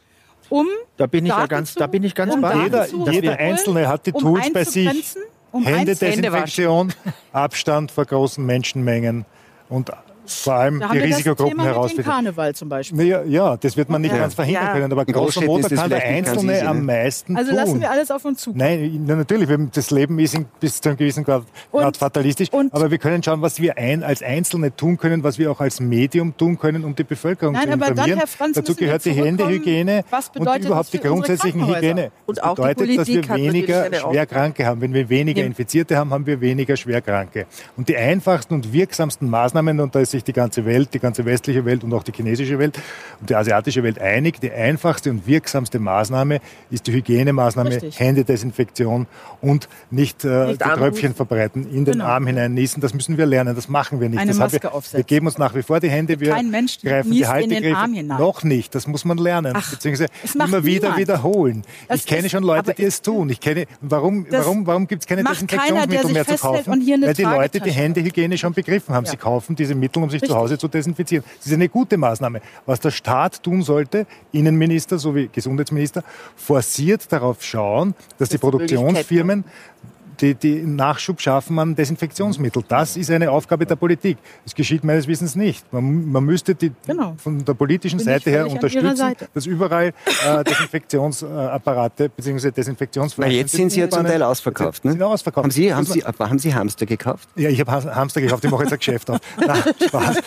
um 0.49 0.68
Da 0.97 1.08
bin 1.08 1.26
ich 1.26 1.30
ja 1.30 1.38
Daten 1.38 1.49
ganz, 1.49 1.74
zu- 1.74 1.80
da 1.80 1.88
bin 1.88 2.03
ich 2.03 2.14
ganz 2.16 2.34
um 2.34 2.41
bei. 2.41 2.56
Jeder, 2.64 2.88
jeder 3.12 3.38
Einzelne 3.38 3.88
hat 3.88 4.06
die 4.06 4.14
um 4.14 4.22
Tools 4.22 4.51
bei 4.53 4.64
sich. 4.64 5.16
Um 5.51 5.64
Händedesinfektion, 5.66 6.93
Abstand 7.32 7.89
vor 7.91 8.06
großen 8.06 8.45
Menschenmengen 8.45 9.26
und 9.70 9.89
vor 10.28 10.53
allem 10.53 10.80
Da 10.80 10.89
die 10.91 10.99
Risikogruppen 10.99 11.61
herausfinden. 11.61 12.03
Karneval 12.09 12.55
zum 12.55 12.69
Beispiel. 12.69 12.97
Naja, 12.97 13.23
ja, 13.23 13.57
das 13.57 13.78
wird 13.78 13.89
man 13.89 14.01
nicht 14.01 14.11
Ja. 14.13 14.19
ganz 14.19 14.34
verhindern 14.34 14.65
Ja. 14.65 14.73
können, 14.73 14.91
aber 14.91 15.05
großer 15.05 15.41
Motor 15.41 15.69
kann 15.69 15.89
der 15.89 16.03
Einzelne 16.03 16.53
easy, 16.57 16.65
am 16.65 16.78
ne? 16.78 16.84
meisten 16.84 17.36
Also 17.38 17.49
tun. 17.51 17.59
lassen 17.59 17.82
wir 17.82 17.91
alles 17.91 18.11
auf 18.11 18.26
uns 18.26 18.41
zukommen. 18.41 18.59
Nein, 18.65 19.03
na, 19.05 19.15
natürlich, 19.15 19.49
das 19.73 19.91
Leben 19.91 20.17
ist 20.19 20.38
bis 20.59 20.82
zu 20.82 20.89
einem 20.89 20.97
gewissen 20.97 21.23
Grad, 21.23 21.43
Grad 21.71 21.86
Und- 21.86 21.97
fatalistisch, 21.97 22.49
und- 22.51 22.73
aber 22.73 22.91
wir 22.91 22.97
können 22.97 23.21
schauen, 23.23 23.41
was 23.41 23.59
wir 23.59 23.78
ein, 23.78 24.03
als 24.03 24.21
Einzelne 24.21 24.76
tun 24.76 24.97
können, 24.97 25.23
was 25.23 25.38
wir 25.38 25.51
auch 25.51 25.59
als 25.61 25.80
Medium 25.80 26.36
tun 26.38 26.57
können, 26.57 26.84
um 26.84 26.95
die 26.95 27.03
Bevölkerung 27.03 27.53
Nein, 27.53 27.63
zu 27.67 27.73
aber 27.73 27.80
dann, 27.86 27.89
informieren. 27.93 28.19
Herr 28.19 28.28
Franz, 28.28 28.55
Dazu 28.55 28.76
gehört 28.76 29.05
die 29.05 29.15
Was 30.09 30.32
und 30.36 30.65
überhaupt 30.65 30.93
die 30.93 30.99
grundsätzlichen 30.99 31.61
Krankenhäuser? 31.61 31.88
Hygiene. 31.88 32.11
Und 32.26 32.38
das 32.38 32.43
auch 32.43 32.55
die 32.55 32.61
bedeutet, 32.61 32.97
dass 32.99 33.07
wir 33.07 33.30
weniger. 33.36 33.86
Schwerkranke 33.93 34.65
haben. 34.65 34.82
Wenn 34.82 34.93
wir 34.93 35.09
weniger. 35.09 35.43
Infizierte 35.43 35.97
haben, 35.97 36.11
haben 36.11 36.26
wir 36.26 36.41
weniger 36.41 36.76
Schwerkranke. 36.76 37.45
Und 37.78 37.88
die 37.89 37.97
einfachsten 37.97 38.53
und 38.55 38.73
wirksamsten 38.73 39.30
Maßnahmen, 39.30 39.80
und 39.80 39.93
da 39.95 39.99
ist 39.99 40.13
sich 40.16 40.24
die 40.24 40.34
ganze 40.34 40.66
Welt, 40.66 40.93
die 40.93 40.99
ganze 40.99 41.26
westliche 41.26 41.66
Welt 41.66 41.84
und 41.84 41.93
auch 41.93 42.03
die 42.03 42.11
chinesische 42.11 42.57
Welt 42.59 42.80
und 43.20 43.30
die 43.30 43.36
asiatische 43.36 43.84
Welt 43.84 43.99
einig, 43.99 44.39
die 44.41 44.51
einfachste 44.51 45.11
und 45.11 45.28
wirksamste 45.28 45.80
Maßnahme 45.80 46.39
ist 46.72 46.88
die 46.88 46.93
Hygienemaßnahme, 46.93 47.70
Richtig. 47.72 47.99
Händedesinfektion 47.99 49.07
und 49.41 49.68
nicht, 49.91 50.24
äh, 50.26 50.47
Nicht 50.47 50.61
die 50.61 50.63
Arm 50.66 50.80
Tröpfchen 50.80 51.09
husten. 51.09 51.16
verbreiten, 51.16 51.63
in 51.70 51.86
den 51.86 51.93
Genau. 51.93 52.05
Arm 52.05 52.28
hinein 52.28 52.53
niesen. 52.53 52.82
Das 52.82 52.93
müssen 52.93 53.18
wir 53.18 53.26
lernen, 53.26 53.55
das 53.55 53.70
machen 53.70 53.99
wir 53.99 54.09
nicht. 54.09 54.20
Eine 54.20 54.32
das 54.32 54.38
Maske 54.38 54.63
wir, 54.63 54.74
aufsetzen. 54.74 54.97
wir 54.97 55.03
geben 55.03 55.28
uns 55.28 55.38
nach 55.38 55.55
wie 55.55 55.61
vor 55.63 55.80
die 55.80 55.89
Hände, 55.89 56.20
wir 56.20 56.32
Kein 56.32 56.49
Mensch 56.49 56.80
greifen 56.82 57.11
die 57.11 57.18
in 57.18 57.24
den 57.24 57.30
Haltegriffe. 57.30 57.78
Arm 57.78 57.93
hinein. 57.93 58.18
Noch 58.20 58.43
nicht, 58.43 58.76
das 58.76 58.88
muss 58.88 59.05
man 59.05 59.18
lernen, 59.18 59.53
Ach, 59.55 59.70
beziehungsweise 59.72 60.09
immer 60.34 60.63
wieder 60.63 60.89
niemand. 60.89 60.97
wiederholen. 60.97 61.63
Das 61.88 61.99
ich 62.01 62.05
kenne 62.05 62.30
schon 62.30 62.43
Leute, 62.43 62.74
die 62.74 62.84
es 62.84 63.01
tun. 63.01 63.30
Ich 63.30 63.39
kenne, 63.39 63.66
warum, 63.82 64.26
warum, 64.30 64.66
warum 64.68 64.88
gibt 64.88 65.03
es 65.03 65.07
keine 65.07 65.24
keiner, 65.24 65.34
Desinfektionsmittel 65.36 66.13
mehr 66.13 66.26
zu 66.26 66.41
kaufen? 66.41 67.03
Weil 67.05 67.13
die 67.13 67.24
Leute 67.24 67.59
die 67.59 67.72
Händehygiene 67.72 68.38
schon 68.38 68.53
begriffen 68.53 68.93
haben. 68.93 69.05
Ja. 69.05 69.11
Sie 69.11 69.18
kaufen 69.18 69.55
diese 69.55 69.76
Mittel, 69.76 70.01
um 70.06 70.10
sich 70.10 70.22
Richtig. 70.22 70.32
zu 70.32 70.38
Hause 70.38 70.58
zu 70.58 70.68
desinfizieren. 70.68 71.26
Das 71.38 71.47
ist 71.47 71.53
eine 71.53 71.70
gute 71.70 71.97
Maßnahme. 71.97 72.41
Was 72.66 72.80
der 72.80 72.91
Staat 72.91 73.43
tun 73.43 73.62
sollte, 73.62 74.06
Innenminister 74.32 74.97
sowie 74.97 75.30
Gesundheitsminister, 75.32 76.03
forciert 76.36 77.12
darauf 77.12 77.43
schauen, 77.43 77.93
dass 78.18 78.30
die 78.30 78.36
die 78.36 78.39
Produktionsfirmen 78.39 79.43
die, 80.22 80.34
die 80.36 80.61
Nachschub 80.63 81.22
schaffen 81.22 81.57
an 81.59 81.76
Desinfektionsmittel. 81.76 82.63
Das 82.68 82.97
ist 82.97 83.09
eine 83.11 83.32
Aufgabe 83.32 83.66
der 83.66 83.76
Politik. 83.76 84.18
Das 84.43 84.55
geschieht 84.55 84.84
meines 84.84 85.07
Wissens 85.07 85.36
nicht. 85.36 85.72
Man, 85.74 86.11
man 86.11 86.24
müsste 86.24 86.55
die 86.55 86.72
Genau. 86.88 87.16
von 87.18 87.43
der 87.43 87.53
politischen 87.53 87.97
Bin 87.97 88.05
Seite 88.05 88.30
her 88.30 88.47
unterstützen, 88.49 88.95
Seite. 88.95 89.28
dass 89.34 89.45
überall 89.45 89.93
äh, 90.28 90.43
Desinfektionsapparate 90.43 92.09
bzw. 92.09 92.45
Na, 92.47 92.51
Desinfektionsflaschen 92.51 93.34
jetzt 93.36 93.51
sind 93.51 93.72
sie 93.72 93.80
ja 93.82 93.89
zum 93.89 94.05
Teil 94.05 94.22
ausverkauft. 94.24 94.86
Ne? 94.86 94.91
Sind 94.91 95.01
ausverkauft. 95.03 95.43
Haben, 95.45 95.51
sie, 95.51 95.74
haben, 95.74 95.86
sie, 95.86 96.03
haben 96.03 96.39
Sie 96.39 96.53
Hamster 96.53 96.86
gekauft? 96.86 97.28
ja, 97.36 97.49
ich 97.49 97.59
habe 97.59 97.72
Hamster 97.72 98.22
gekauft, 98.22 98.43
ich 98.45 98.51
mache 98.51 98.63
jetzt 98.63 98.74
ein 98.74 98.80
Geschäft 98.80 99.09
auf. 99.09 99.20
Nein, 99.45 99.61
Spaß. 99.88 100.18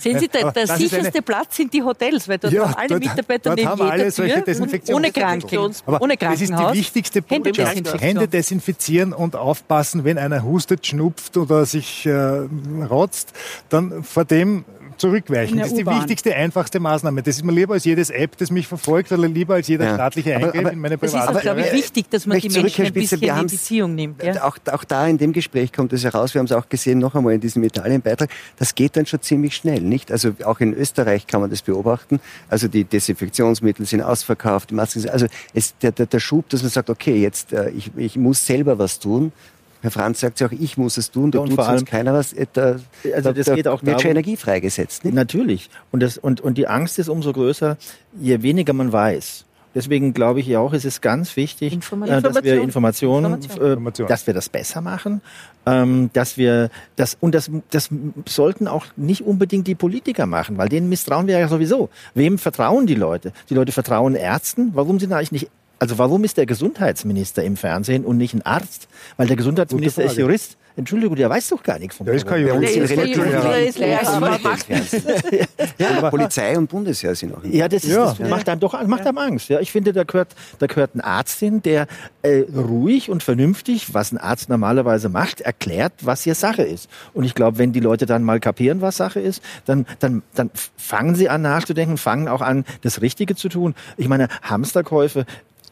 Sehen 0.00 0.18
Sie, 0.18 0.28
der, 0.28 0.52
der 0.52 0.66
sicherste 0.66 1.22
Platz 1.22 1.56
sind 1.56 1.72
die 1.72 1.82
Hotels, 1.82 2.28
weil 2.28 2.38
dort 2.38 2.52
Ja, 2.52 2.64
haben 2.64 2.74
alle 2.74 2.88
dort- 2.88 3.00
Mitarbeiter 3.00 3.38
dort 3.50 3.56
neben 3.56 3.68
haben 3.68 3.78
jeder 3.80 3.90
alle 3.92 4.10
solche 4.10 4.34
Tür 4.44 4.54
Desinfektions- 4.54 4.94
ohne 4.94 5.10
Kranken, 5.12 5.72
Aber 5.86 6.00
ohne 6.02 6.16
das 6.16 6.40
ist 6.40 6.48
Krankenhaus. 6.50 6.72
die 6.72 6.78
wichtigste 6.78 7.22
Botschaft. 7.22 8.00
Hände 8.00 8.28
desinfizieren 8.28 9.07
und 9.12 9.36
aufpassen, 9.36 10.04
wenn 10.04 10.18
einer 10.18 10.42
hustet, 10.42 10.86
schnupft 10.86 11.36
oder 11.36 11.64
sich 11.66 12.06
äh, 12.06 12.46
rotzt, 12.90 13.32
dann 13.68 14.02
vor 14.02 14.24
dem 14.24 14.64
zurückweichen. 14.98 15.58
Das 15.58 15.68
ist 15.68 15.76
die 15.78 15.86
wichtigste, 15.86 16.34
einfachste 16.34 16.80
Maßnahme. 16.80 17.22
Das 17.22 17.36
ist 17.36 17.44
mir 17.44 17.52
lieber 17.52 17.74
als 17.74 17.84
jedes 17.84 18.10
App, 18.10 18.36
das 18.36 18.50
mich 18.50 18.66
verfolgt, 18.66 19.10
oder 19.12 19.26
lieber 19.28 19.54
als 19.54 19.68
jeder 19.68 19.86
Ja. 19.86 19.94
staatliche 19.94 20.36
Aber- 20.36 20.46
Eingriff 20.46 20.60
aber 20.60 20.72
in 20.72 20.78
meine 20.80 20.94
Es 20.96 21.02
ist 21.02 21.14
auch, 21.14 21.26
Privatsphäre. 21.26 21.54
glaube 21.54 21.60
ich, 21.68 21.72
wichtig, 21.72 22.10
dass 22.10 22.26
man 22.26 22.38
die 22.38 22.48
zurück, 22.48 22.64
Menschen 22.64 22.76
Herr 22.84 22.86
ein 22.86 22.92
bisschen 22.92 23.20
wir 23.20 23.36
in 23.36 23.46
Beziehung 23.46 23.94
nimmt. 23.94 24.22
Ja? 24.22 24.44
Auch, 24.44 24.58
auch 24.72 24.84
da 24.84 25.06
in 25.06 25.18
dem 25.18 25.32
Gespräch 25.32 25.72
kommt 25.72 25.92
es 25.92 26.04
heraus, 26.04 26.34
wir 26.34 26.40
haben 26.40 26.46
es 26.46 26.52
auch 26.52 26.68
gesehen, 26.68 26.98
noch 26.98 27.14
einmal 27.14 27.34
in 27.34 27.40
diesem 27.40 27.62
Italienbeitrag, 27.64 28.28
das 28.58 28.74
geht 28.74 28.96
dann 28.96 29.06
schon 29.06 29.22
ziemlich 29.22 29.54
schnell, 29.56 29.80
nicht? 29.80 30.10
Also 30.12 30.32
auch 30.44 30.60
in 30.60 30.74
Österreich 30.74 31.26
kann 31.26 31.40
man 31.40 31.50
das 31.50 31.62
beobachten. 31.62 32.20
Also 32.48 32.68
die 32.68 32.84
Desinfektionsmittel 32.84 33.86
sind 33.86 34.02
ausverkauft, 34.02 34.70
die 34.70 34.74
Masken 34.74 35.00
sind, 35.00 35.10
also 35.10 35.26
es, 35.54 35.76
der, 35.78 35.92
der, 35.92 36.06
der 36.06 36.20
Schub, 36.20 36.48
dass 36.50 36.62
man 36.62 36.70
sagt, 36.70 36.90
okay, 36.90 37.16
jetzt, 37.20 37.52
äh, 37.52 37.70
ich, 37.70 37.90
ich 37.96 38.16
muss 38.16 38.44
selber 38.44 38.78
was 38.78 38.98
tun, 38.98 39.32
Herr 39.80 39.90
Franz 39.90 40.20
sagt 40.20 40.40
ja 40.40 40.48
auch, 40.48 40.52
ich 40.52 40.76
muss 40.76 40.96
es 40.96 41.10
tun, 41.10 41.30
da 41.30 41.38
und 41.38 41.48
tut 41.50 41.56
vor 41.56 41.68
allem- 41.68 41.78
sonst 41.78 41.88
keiner 41.90 42.12
was. 42.12 42.32
Äh, 42.32 42.46
Da, 42.52 42.62
Also 42.62 42.82
da, 43.04 43.32
das 43.32 43.46
da 43.46 43.54
geht 43.54 43.68
auch 43.68 43.82
wird 43.82 44.00
schon 44.00 44.10
darum- 44.10 44.10
Energie 44.10 44.36
freigesetzt. 44.36 45.04
Nicht? 45.04 45.14
Natürlich. 45.14 45.70
Und, 45.92 46.02
das, 46.02 46.18
und, 46.18 46.40
und 46.40 46.58
die 46.58 46.66
Angst 46.66 46.98
ist 46.98 47.08
umso 47.08 47.32
größer, 47.32 47.76
je 48.20 48.42
weniger 48.42 48.72
man 48.72 48.92
weiß. 48.92 49.44
Deswegen 49.74 50.14
glaube 50.14 50.40
ich 50.40 50.46
ja 50.46 50.58
auch, 50.60 50.72
es 50.72 50.84
ist 50.84 51.02
ganz 51.02 51.36
wichtig, 51.36 51.72
Information. 51.72 52.18
äh, 52.18 52.22
dass 52.22 52.42
wir 52.42 52.60
Informationen, 52.62 53.34
Information. 53.34 53.64
Äh, 53.66 53.72
Information. 53.74 54.08
dass 54.08 54.26
wir 54.26 54.34
das 54.34 54.48
besser 54.48 54.80
machen, 54.80 55.20
ähm, 55.66 56.10
dass 56.14 56.36
wir 56.38 56.70
das 56.96 57.16
und 57.20 57.34
das, 57.34 57.50
das 57.70 57.90
sollten 58.26 58.66
auch 58.66 58.86
nicht 58.96 59.24
unbedingt 59.24 59.66
die 59.68 59.74
Politiker 59.76 60.26
machen, 60.26 60.56
weil 60.58 60.68
denen 60.70 60.88
misstrauen 60.88 61.26
wir 61.28 61.38
ja 61.38 61.46
sowieso. 61.48 61.90
Wem 62.14 62.38
vertrauen 62.38 62.86
die 62.86 62.94
Leute? 62.96 63.32
Die 63.50 63.54
Leute 63.54 63.70
vertrauen 63.70 64.14
Ärzten. 64.16 64.70
Warum 64.74 64.98
sind 64.98 65.12
eigentlich 65.12 65.32
nicht 65.32 65.50
also 65.78 65.98
warum 65.98 66.24
ist 66.24 66.36
der 66.36 66.46
Gesundheitsminister 66.46 67.42
im 67.44 67.56
Fernsehen 67.56 68.04
und 68.04 68.16
nicht 68.16 68.34
ein 68.34 68.42
Arzt? 68.42 68.88
Weil 69.16 69.26
der 69.26 69.36
Gesundheitsminister 69.36 70.04
ist. 70.04 70.16
Jurist. 70.16 70.56
Entschuldigung, 70.76 71.16
der 71.16 71.28
weiß 71.28 71.48
doch 71.48 71.60
gar 71.64 71.76
nichts 71.80 71.96
vom 71.96 72.06
Der 72.06 72.14
ist 72.14 72.24
kein 72.24 72.46
Jurist. 72.46 72.76
Der 72.76 72.84
ist 72.84 72.96
der 72.96 74.00
ist 74.00 74.14
im 74.14 74.22
Fernsehen. 74.32 75.46
Ja, 75.76 76.08
Polizei 76.08 76.56
und 76.56 76.68
Bundesheer 76.68 77.16
sind 77.16 77.34
auch. 77.34 77.42
Ja, 77.42 77.66
das, 77.66 77.82
ist, 77.82 77.90
Ja. 77.90 78.14
das 78.16 78.28
macht 78.28 78.48
einem 78.48 78.60
doch 78.60 78.80
macht 78.86 79.04
einem 79.04 79.18
Angst. 79.18 79.48
Ja, 79.48 79.58
ich 79.58 79.72
finde, 79.72 79.92
da 79.92 80.04
gehört, 80.04 80.28
da 80.60 80.68
gehört 80.68 80.94
ein 80.94 81.00
Arzt 81.00 81.40
hin, 81.40 81.62
der 81.62 81.88
äh, 82.22 82.44
ruhig 82.54 83.10
und 83.10 83.24
vernünftig, 83.24 83.92
was 83.92 84.12
ein 84.12 84.18
Arzt 84.18 84.48
normalerweise 84.48 85.08
macht, 85.08 85.40
erklärt, 85.40 85.94
was 86.02 86.22
hier 86.22 86.36
Sache 86.36 86.62
ist. 86.62 86.88
Und 87.12 87.24
ich 87.24 87.34
glaube, 87.34 87.58
wenn 87.58 87.72
die 87.72 87.80
Leute 87.80 88.06
dann 88.06 88.22
mal 88.22 88.38
kapieren, 88.38 88.80
was 88.80 88.96
Sache 88.98 89.18
ist, 89.18 89.42
dann, 89.64 89.84
dann, 89.98 90.22
dann 90.34 90.50
fangen 90.76 91.16
sie 91.16 91.28
an 91.28 91.42
nachzudenken, 91.42 91.96
fangen 91.96 92.28
auch 92.28 92.40
an, 92.40 92.64
das 92.82 93.00
Richtige 93.00 93.34
zu 93.34 93.48
tun. 93.48 93.74
Ich 93.96 94.08
meine, 94.08 94.28
Hamsterkäufe, 94.42 95.26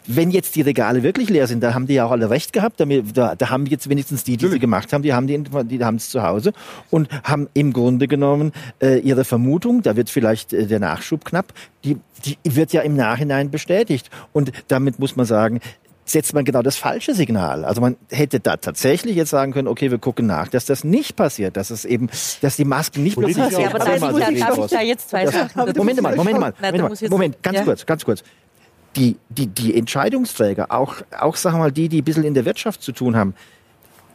wenn 0.06 0.30
jetzt 0.30 0.56
die 0.56 0.62
Regale 0.62 1.02
wirklich 1.02 1.28
leer 1.30 1.46
sind, 1.46 1.62
da 1.62 1.74
haben 1.74 1.86
die 1.86 1.94
ja 1.94 2.06
auch 2.06 2.10
alle 2.10 2.30
recht 2.30 2.52
gehabt. 2.52 2.80
Damit, 2.80 3.16
da, 3.16 3.34
da 3.34 3.50
haben 3.50 3.66
jetzt 3.66 3.88
wenigstens 3.88 4.24
die, 4.24 4.36
die 4.36 4.48
sie 4.48 4.58
gemacht 4.58 4.92
haben, 4.92 5.02
die 5.02 5.12
haben 5.12 5.26
die, 5.26 5.42
die 5.42 5.84
haben 5.84 5.96
es 5.96 6.10
zu 6.10 6.22
Hause 6.22 6.52
und 6.90 7.08
haben 7.24 7.48
im 7.54 7.72
Grunde 7.72 8.08
genommen 8.08 8.52
äh, 8.82 8.98
ihre 8.98 9.24
Vermutung, 9.24 9.82
da 9.82 9.96
wird 9.96 10.10
vielleicht 10.10 10.52
äh, 10.52 10.66
der 10.66 10.80
Nachschub 10.80 11.24
knapp, 11.24 11.52
die, 11.84 11.96
die 12.24 12.36
wird 12.44 12.72
ja 12.72 12.82
im 12.82 12.96
Nachhinein 12.96 13.50
bestätigt. 13.50 14.10
Und 14.32 14.52
damit 14.68 14.98
muss 14.98 15.16
man 15.16 15.26
sagen, 15.26 15.60
setzt 16.06 16.34
man 16.34 16.44
genau 16.44 16.62
das 16.62 16.76
falsche 16.76 17.14
Signal. 17.14 17.64
Also 17.64 17.80
man 17.80 17.96
hätte 18.10 18.40
da 18.40 18.56
tatsächlich 18.56 19.16
jetzt 19.16 19.30
sagen 19.30 19.52
können, 19.52 19.68
okay, 19.68 19.90
wir 19.90 19.98
gucken 19.98 20.26
nach, 20.26 20.48
dass 20.48 20.64
das 20.64 20.84
nicht 20.84 21.16
passiert, 21.16 21.56
dass 21.56 21.70
es 21.70 21.84
eben, 21.84 22.08
dass 22.40 22.56
die 22.56 22.64
Masken 22.64 23.02
nicht 23.02 23.16
bloß 23.16 23.34
Politiker 23.34 23.60
Ja, 23.60 23.70
aber 23.70 23.78
da 23.80 23.94
ich, 23.94 24.00
Moment, 24.00 24.40
darf 24.40 24.58
ich 24.58 24.70
da 24.70 24.80
jetzt 24.82 25.10
zwei 25.10 25.26
Sachen 25.26 25.50
Moment 25.76 26.00
mal, 26.00 26.16
Moment 26.16 26.38
mal, 26.38 26.54
Moment, 26.60 27.00
mal. 27.00 27.08
Moment, 27.10 27.42
ganz 27.42 27.58
ja. 27.58 27.64
kurz, 27.64 27.84
ganz 27.84 28.04
kurz. 28.04 28.22
Die, 28.96 29.16
die, 29.28 29.46
die 29.46 29.76
Entscheidungsträger, 29.76 30.72
auch, 30.72 30.96
auch 31.18 31.36
sagen 31.36 31.56
wir 31.56 31.60
mal 31.60 31.72
die, 31.72 31.88
die 31.88 32.00
ein 32.00 32.04
bisschen 32.04 32.24
in 32.24 32.34
der 32.34 32.44
Wirtschaft 32.46 32.82
zu 32.82 32.92
tun 32.92 33.14
haben, 33.14 33.34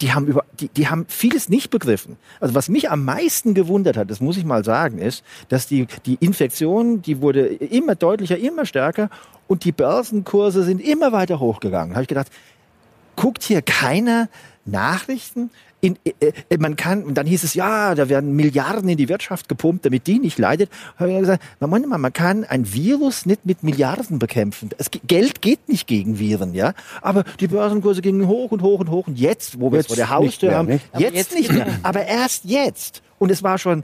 die 0.01 0.13
haben, 0.13 0.25
über, 0.25 0.43
die, 0.59 0.69
die 0.69 0.87
haben 0.87 1.05
vieles 1.07 1.49
nicht 1.49 1.69
begriffen. 1.69 2.17
Also 2.39 2.55
was 2.55 2.69
mich 2.69 2.89
am 2.89 3.05
meisten 3.05 3.53
gewundert 3.53 3.97
hat, 3.97 4.09
das 4.09 4.19
muss 4.19 4.37
ich 4.37 4.45
mal 4.45 4.63
sagen, 4.63 4.97
ist, 4.97 5.23
dass 5.49 5.67
die, 5.67 5.87
die 6.05 6.15
Infektion, 6.15 7.01
die 7.01 7.21
wurde 7.21 7.45
immer 7.45 7.95
deutlicher, 7.95 8.37
immer 8.37 8.65
stärker 8.65 9.09
und 9.47 9.63
die 9.63 9.71
Börsenkurse 9.71 10.63
sind 10.63 10.81
immer 10.81 11.11
weiter 11.11 11.39
hochgegangen. 11.39 11.89
Da 11.89 11.95
habe 11.95 12.03
ich 12.03 12.09
gedacht, 12.09 12.31
guckt 13.15 13.43
hier 13.43 13.61
keiner 13.61 14.29
Nachrichten? 14.65 15.49
In, 15.83 15.97
äh, 16.03 16.31
äh, 16.49 16.57
man 16.59 16.75
kann, 16.75 17.03
und 17.03 17.15
dann 17.15 17.25
hieß 17.25 17.43
es, 17.43 17.55
ja, 17.55 17.95
da 17.95 18.07
werden 18.07 18.35
Milliarden 18.35 18.87
in 18.87 18.97
die 18.97 19.09
Wirtschaft 19.09 19.49
gepumpt, 19.49 19.83
damit 19.83 20.05
die 20.05 20.19
nicht 20.19 20.37
leidet. 20.37 20.69
Habe 20.97 21.11
ich 21.11 21.19
gesagt, 21.19 21.43
mal, 21.59 21.79
man 21.79 22.13
kann 22.13 22.43
ein 22.43 22.71
Virus 22.71 23.25
nicht 23.25 23.47
mit 23.47 23.63
Milliarden 23.63 24.19
bekämpfen. 24.19 24.69
Es, 24.77 24.91
ge- 24.91 25.01
Geld 25.07 25.41
geht 25.41 25.67
nicht 25.67 25.87
gegen 25.87 26.19
Viren, 26.19 26.53
ja. 26.53 26.73
Aber 27.01 27.23
die 27.39 27.47
Börsenkurse 27.47 28.01
gingen 28.03 28.27
hoch 28.27 28.51
und 28.51 28.61
hoch 28.61 28.79
und 28.79 28.91
hoch 28.91 29.07
und 29.07 29.17
jetzt, 29.17 29.59
wo 29.59 29.71
wir 29.71 29.79
es 29.79 29.85
Jetzt 29.85 29.87
vor 29.87 29.95
der 29.95 30.09
Haustür 30.11 30.49
mehr, 30.49 30.57
haben, 30.59 30.69
jetzt, 30.99 31.15
jetzt 31.15 31.33
nicht 31.35 31.51
mehr. 31.51 31.65
Aber 31.81 32.05
erst 32.05 32.45
jetzt. 32.45 33.01
Und 33.17 33.31
es 33.31 33.41
war 33.41 33.57
schon 33.57 33.83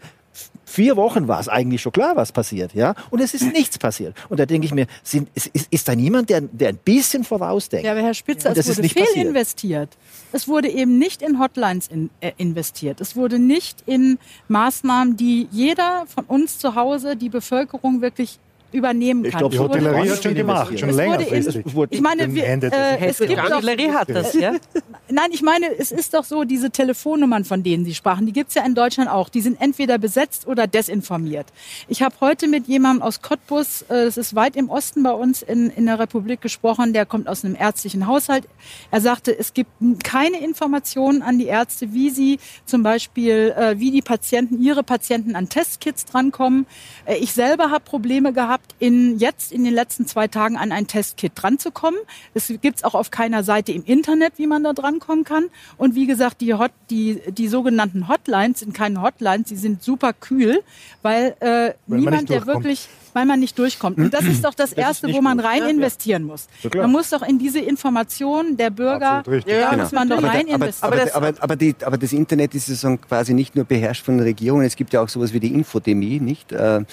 vier 0.67 0.97
Wochen 0.97 1.27
war 1.27 1.39
es 1.39 1.47
eigentlich 1.47 1.81
schon 1.81 1.93
klar, 1.93 2.15
was 2.15 2.31
passiert, 2.31 2.73
ja. 2.73 2.93
Und 3.09 3.21
es 3.21 3.33
ist 3.33 3.53
nichts 3.53 3.77
passiert. 3.77 4.15
Und 4.27 4.39
da 4.39 4.45
denke 4.45 4.65
ich 4.65 4.73
mir, 4.73 4.85
sind, 5.01 5.29
ist, 5.33 5.47
ist, 5.47 5.67
ist 5.71 5.87
da 5.87 5.95
niemand, 5.95 6.29
der, 6.29 6.41
der 6.41 6.69
ein 6.69 6.77
bisschen 6.77 7.23
vorausdenkt? 7.23 7.85
Ja, 7.85 7.93
aber 7.93 8.01
Herr 8.01 8.13
Spitzer, 8.13 8.55
es 8.55 8.67
wurde 8.67 8.89
viel 8.89 9.03
passiert. 9.03 9.27
investiert. 9.27 9.97
Es 10.33 10.47
wurde 10.47 10.69
eben 10.69 10.99
nicht 10.99 11.21
in 11.21 11.39
Hotlines 11.39 11.87
in, 11.87 12.09
äh, 12.19 12.33
investiert. 12.37 12.99
Es 12.99 13.15
wurde 13.15 13.39
nicht 13.39 13.81
in 13.85 14.19
Maßnahmen, 14.49 15.15
die 15.15 15.47
jeder 15.51 16.05
von 16.07 16.25
uns 16.25 16.59
zu 16.59 16.75
Hause, 16.75 17.15
die 17.15 17.29
Bevölkerung 17.29 18.01
wirklich 18.01 18.39
übernehmen 18.71 19.23
kann. 19.23 19.31
Ich 19.31 19.37
glaube, 19.37 19.53
Die 19.55 19.59
Hotellerie 19.59 20.09
hat 20.09 20.23
schon 20.23 20.35
gemacht, 20.35 20.79
schon 20.79 20.89
längerfristig. 20.89 21.65
Es 21.65 21.73
wurde 21.73 21.95
Ich 21.95 22.01
meine, 22.01 22.33
wir, 22.33 22.45
äh, 22.45 22.97
es 23.07 23.17
gibt 23.19 23.31
Die 23.31 23.35
doch 23.35 23.49
Hotellerie 23.49 23.91
hat 23.91 24.09
das, 24.09 24.33
ja? 24.33 24.55
Nein, 25.09 25.29
ich 25.31 25.41
meine, 25.41 25.67
es 25.77 25.91
ist 25.91 26.13
doch 26.13 26.25
so, 26.25 26.43
diese 26.43 26.69
Telefonnummern, 26.69 27.45
von 27.45 27.63
denen 27.63 27.85
Sie 27.85 27.95
sprachen, 27.95 28.25
die 28.25 28.33
gibt's 28.33 28.55
ja 28.55 28.65
in 28.65 28.75
Deutschland 28.75 29.09
auch. 29.09 29.29
Die 29.29 29.41
sind 29.41 29.61
entweder 29.61 29.97
besetzt 29.97 30.47
oder 30.47 30.67
desinformiert. 30.67 31.47
Ich 31.87 32.01
habe 32.01 32.15
heute 32.19 32.47
mit 32.47 32.67
jemandem 32.67 33.03
aus 33.03 33.21
Cottbus, 33.21 33.83
äh, 33.83 34.05
das 34.05 34.17
ist 34.17 34.35
weit 34.35 34.55
im 34.55 34.69
Osten 34.69 35.03
bei 35.03 35.11
uns 35.11 35.41
in, 35.41 35.69
in 35.69 35.85
der 35.85 35.99
Republik 35.99 36.41
gesprochen, 36.41 36.93
der 36.93 37.05
kommt 37.05 37.29
aus 37.29 37.45
einem 37.45 37.55
ärztlichen 37.55 38.07
Haushalt. 38.07 38.47
Er 38.91 39.01
sagte, 39.01 39.37
es 39.37 39.53
gibt 39.53 39.71
keine 40.03 40.43
Informationen 40.43 41.21
an 41.21 41.39
die 41.39 41.45
Ärzte, 41.47 41.93
wie 41.93 42.09
sie 42.09 42.39
zum 42.65 42.83
Beispiel, 42.83 43.53
äh, 43.57 43.79
wie 43.79 43.91
die 43.91 44.01
Patienten, 44.01 44.61
ihre 44.61 44.83
Patienten 44.83 45.35
an 45.35 45.49
Testkits 45.49 46.05
drankommen. 46.05 46.65
Äh, 47.05 47.17
ich 47.17 47.31
selber 47.33 47.71
habe 47.71 47.83
Probleme 47.85 48.33
gehabt, 48.33 48.56
in, 48.79 49.17
jetzt 49.17 49.51
in 49.51 49.63
den 49.63 49.73
letzten 49.73 50.05
zwei 50.05 50.27
Tagen 50.27 50.57
an 50.57 50.71
ein 50.71 50.87
Testkit 50.87 51.31
dranzukommen. 51.35 51.99
Es 52.33 52.51
gibt's 52.61 52.83
auch 52.83 52.93
auf 52.95 53.09
keiner 53.11 53.43
Seite 53.43 53.71
im 53.71 53.83
Internet, 53.83 54.33
wie 54.37 54.47
man 54.47 54.63
da 54.63 54.73
drankommen 54.73 55.23
kann. 55.23 55.45
Und 55.77 55.95
wie 55.95 56.05
gesagt, 56.05 56.41
die, 56.41 56.53
Hot, 56.53 56.71
die, 56.89 57.19
die 57.29 57.47
sogenannten 57.47 58.07
Hotlines 58.07 58.59
sind 58.59 58.73
keine 58.73 59.01
Hotlines, 59.01 59.49
sie 59.49 59.55
sind 59.55 59.81
super 59.83 60.13
kühl, 60.13 60.61
weil 61.01 61.35
äh, 61.39 61.73
man 61.87 61.99
niemand, 61.99 62.17
nicht 62.17 62.29
der 62.29 62.37
durchkommt. 62.41 62.63
wirklich, 62.65 62.87
weil 63.13 63.25
man 63.25 63.39
nicht 63.39 63.57
durchkommt. 63.57 63.97
Und 63.97 64.13
das 64.13 64.25
ist 64.25 64.43
doch 64.45 64.53
das, 64.53 64.73
Erste, 64.73 65.07
nicht 65.07 65.15
wo 65.15 65.21
man 65.21 65.37
gut. 65.37 65.45
rein 65.47 65.59
Ja, 65.59 65.65
ja. 65.65 65.71
investieren 65.71 66.23
muss. 66.25 66.47
Ja, 66.61 66.69
man 66.81 66.91
muss 66.91 67.09
doch 67.09 67.23
in 67.23 67.39
diese 67.39 67.59
Information 67.59 68.57
der 68.57 68.69
Bürger, 68.69 69.23
richtig. 69.27 69.55
da 69.59 69.71
Genau. 69.71 69.83
muss 69.83 69.91
man 69.91 70.07
doch 70.09 70.21
rein 70.21 70.45
aber, 70.45 70.53
investieren. 70.55 70.93
aber, 70.93 71.15
aber, 71.15 71.33
aber, 71.41 71.55
die, 71.55 71.75
aber 71.83 71.97
das 71.97 72.13
Internet 72.13 72.53
ist 72.53 72.67
sozusagen 72.67 73.01
quasi 73.01 73.33
nicht 73.33 73.55
nur 73.55 73.65
beherrscht 73.65 74.05
von 74.05 74.17
den 74.17 74.23
Regierungen, 74.23 74.65
es 74.65 74.75
gibt 74.75 74.93
ja 74.93 75.01
auch 75.01 75.09
sowas 75.09 75.33
wie 75.33 75.39
die 75.39 75.53
Infodemie, 75.53 76.19
nicht? 76.19 76.51
Äh, 76.51 76.83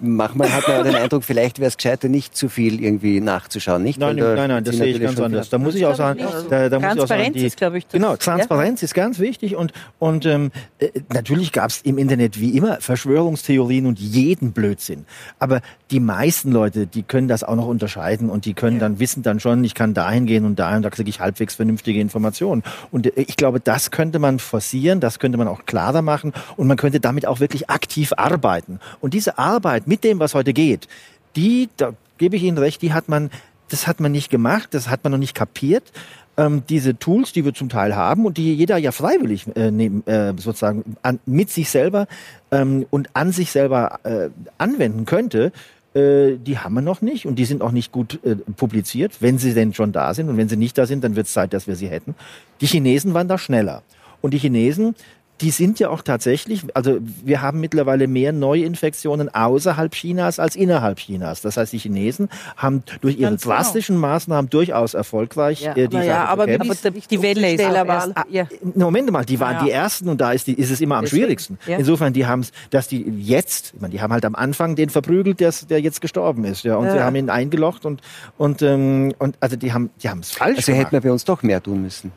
manchmal 0.00 0.52
hat 0.52 0.66
man 0.68 0.76
ja 0.78 0.82
den 0.82 0.94
Eindruck, 0.94 1.24
vielleicht 1.24 1.58
wäre 1.58 1.68
es 1.68 1.76
gescheiter, 1.76 2.08
nicht 2.08 2.36
zu 2.36 2.48
viel 2.48 2.82
irgendwie 2.82 3.20
nachzuschauen, 3.20 3.82
nicht? 3.82 3.98
Nein, 3.98 4.16
da 4.16 4.34
nein, 4.34 4.48
nein, 4.48 4.64
das 4.64 4.76
sehe 4.76 4.86
ich 4.86 5.00
ganz 5.00 5.18
anders. 5.20 5.48
Da 5.48 5.58
muss 5.58 5.74
ich 5.74 5.86
auch 5.86 5.94
sagen, 5.94 6.20
da, 6.50 6.68
da 6.68 6.78
muss 6.78 6.94
ich 6.94 7.00
auch 7.02 7.06
sagen, 7.06 7.08
Transparenz 7.08 7.36
die, 7.36 7.46
ist, 7.46 7.56
glaube 7.56 7.78
ich, 7.78 7.84
das- 7.86 7.92
genau, 7.92 8.16
Transparenz 8.16 8.82
ist 8.82 8.94
ganz 8.94 9.18
wichtig 9.18 9.56
und 9.56 9.72
und 9.98 10.26
ähm, 10.26 10.50
äh, 10.78 10.88
natürlich 11.12 11.52
gab 11.52 11.70
es 11.70 11.80
im 11.82 11.98
Internet 11.98 12.40
wie 12.40 12.56
immer 12.56 12.78
Verschwörungstheorien 12.80 13.86
und 13.86 13.98
jeden 13.98 14.52
Blödsinn. 14.52 15.04
Aber 15.38 15.60
die 15.90 16.00
meisten 16.00 16.52
Leute, 16.52 16.86
die 16.86 17.02
können 17.02 17.28
das 17.28 17.44
auch 17.44 17.56
noch 17.56 17.66
unterscheiden 17.66 18.30
und 18.30 18.44
die 18.44 18.54
können 18.54 18.78
dann 18.78 18.98
wissen 19.00 19.22
dann 19.22 19.40
schon, 19.40 19.62
ich 19.64 19.74
kann 19.74 19.94
dahin 19.94 20.26
gehen 20.26 20.44
und 20.44 20.58
dahin, 20.58 20.82
da 20.82 20.90
kriege 20.90 21.08
ich 21.08 21.20
halbwegs 21.20 21.54
vernünftige 21.54 22.00
Informationen. 22.00 22.62
Und 22.90 23.06
äh, 23.06 23.12
ich 23.16 23.36
glaube, 23.36 23.60
das 23.60 23.90
könnte 23.90 24.18
man 24.18 24.38
forcieren, 24.38 25.00
das 25.00 25.18
könnte 25.18 25.38
man 25.38 25.48
auch 25.48 25.64
klarer 25.66 26.02
machen 26.02 26.32
und 26.56 26.66
man 26.66 26.76
könnte 26.76 27.00
damit 27.00 27.26
auch 27.26 27.40
wirklich 27.40 27.70
aktiv 27.70 28.12
arbeiten. 28.16 28.80
Und 29.00 29.14
diese 29.14 29.38
Arbeit 29.38 29.55
mit 29.86 30.04
dem, 30.04 30.18
was 30.18 30.34
heute 30.34 30.52
geht, 30.52 30.88
die, 31.36 31.68
da 31.76 31.92
gebe 32.18 32.36
ich 32.36 32.42
Ihnen 32.42 32.58
recht, 32.58 32.82
die 32.82 32.92
hat 32.92 33.08
man, 33.08 33.30
das 33.68 33.86
hat 33.86 34.00
man 34.00 34.12
nicht 34.12 34.30
gemacht, 34.30 34.68
das 34.72 34.88
hat 34.88 35.04
man 35.04 35.12
noch 35.12 35.18
nicht 35.18 35.34
kapiert. 35.34 35.92
Ähm, 36.38 36.62
diese 36.68 36.98
Tools, 36.98 37.32
die 37.32 37.44
wir 37.44 37.54
zum 37.54 37.68
Teil 37.68 37.96
haben 37.96 38.26
und 38.26 38.36
die 38.36 38.54
jeder 38.54 38.76
ja 38.76 38.92
freiwillig 38.92 39.46
äh, 39.56 39.70
nehmen, 39.70 40.06
äh, 40.06 40.34
sozusagen 40.36 40.96
an, 41.02 41.18
mit 41.24 41.50
sich 41.50 41.70
selber 41.70 42.06
ähm, 42.50 42.84
und 42.90 43.08
an 43.14 43.32
sich 43.32 43.50
selber 43.50 44.00
äh, 44.04 44.28
anwenden 44.58 45.06
könnte, 45.06 45.52
äh, 45.94 46.36
die 46.36 46.58
haben 46.58 46.74
wir 46.74 46.82
noch 46.82 47.00
nicht 47.00 47.24
und 47.24 47.36
die 47.36 47.46
sind 47.46 47.62
auch 47.62 47.72
nicht 47.72 47.90
gut 47.90 48.20
äh, 48.22 48.36
publiziert, 48.56 49.22
wenn 49.22 49.38
sie 49.38 49.54
denn 49.54 49.72
schon 49.72 49.92
da 49.92 50.12
sind. 50.12 50.28
Und 50.28 50.36
wenn 50.36 50.48
sie 50.48 50.58
nicht 50.58 50.76
da 50.76 50.84
sind, 50.84 51.02
dann 51.02 51.16
wird 51.16 51.26
es 51.26 51.32
Zeit, 51.32 51.54
dass 51.54 51.66
wir 51.66 51.74
sie 51.74 51.88
hätten. 51.88 52.14
Die 52.60 52.66
Chinesen 52.66 53.14
waren 53.14 53.28
da 53.28 53.38
schneller. 53.38 53.82
Und 54.20 54.34
die 54.34 54.38
Chinesen, 54.38 54.94
die 55.42 55.50
sind 55.50 55.78
ja 55.78 55.90
auch 55.90 56.00
tatsächlich, 56.02 56.62
also 56.72 56.98
wir 57.24 57.42
haben 57.42 57.60
mittlerweile 57.60 58.06
mehr 58.08 58.32
Neuinfektionen 58.32 59.34
außerhalb 59.34 59.92
Chinas 59.92 60.38
als 60.38 60.56
innerhalb 60.56 60.98
Chinas. 60.98 61.42
Das 61.42 61.58
heißt, 61.58 61.72
die 61.74 61.78
Chinesen 61.78 62.28
haben 62.56 62.82
durch 63.02 63.18
ihre 63.18 63.30
Ganz 63.30 63.42
genau. 63.42 63.54
drastischen 63.56 63.96
Maßnahmen 63.98 64.48
durchaus 64.48 64.94
erfolgreich 64.94 65.60
Ja, 65.60 65.72
äh, 65.72 65.88
die 65.88 65.96
aber 65.96 66.04
ja, 66.04 66.14
Sache 66.14 66.28
aber 66.28 66.46
bekämpft. 66.46 66.84
wie- 66.84 66.88
Aber 66.88 66.98
die 67.10 67.22
Welle 67.22 67.52
ist 67.52 67.60
erst, 67.60 67.86
waren. 67.86 68.14
ja. 68.30 68.46
Moment 68.74 69.10
mal, 69.10 69.24
die 69.26 69.38
waren 69.38 69.56
Ja. 69.56 69.64
die 69.64 69.70
ersten 69.70 70.08
und 70.08 70.20
da 70.20 70.32
ist, 70.32 70.46
die, 70.46 70.54
ist 70.54 70.70
es 70.70 70.80
immer 70.80 70.96
am 70.96 71.04
Deswegen, 71.04 71.22
schwierigsten. 71.24 71.58
ja. 71.66 71.76
Insofern, 71.76 72.12
die 72.14 72.24
haben 72.26 72.40
es, 72.40 72.52
dass 72.70 72.88
die 72.88 73.02
jetzt, 73.18 73.72
ich 73.74 73.80
meine, 73.80 73.92
die 73.92 74.00
haben 74.00 74.12
halt 74.12 74.24
am 74.24 74.34
Anfang 74.34 74.74
den 74.74 74.88
verprügelt, 74.88 75.40
der, 75.40 75.52
der 75.68 75.80
jetzt 75.80 76.00
gestorben 76.00 76.44
ist, 76.44 76.64
ja, 76.64 76.76
und 76.76 76.90
sie 76.90 76.98
haben 77.00 77.14
ihn 77.16 77.28
eingelocht 77.30 77.84
und 77.84 78.00
und 78.38 78.62
ähm, 78.62 79.14
und 79.18 79.36
also 79.40 79.56
die 79.56 79.72
haben 79.72 79.90
die 80.02 80.08
haben 80.08 80.20
es 80.20 80.30
falsch 80.32 80.56
Also 80.58 80.72
gemacht. 80.72 80.86
hätten 80.86 80.92
wir 80.96 81.00
bei 81.02 81.12
uns 81.12 81.24
doch 81.24 81.42
mehr 81.42 81.62
tun 81.62 81.82
müssen 81.82 82.10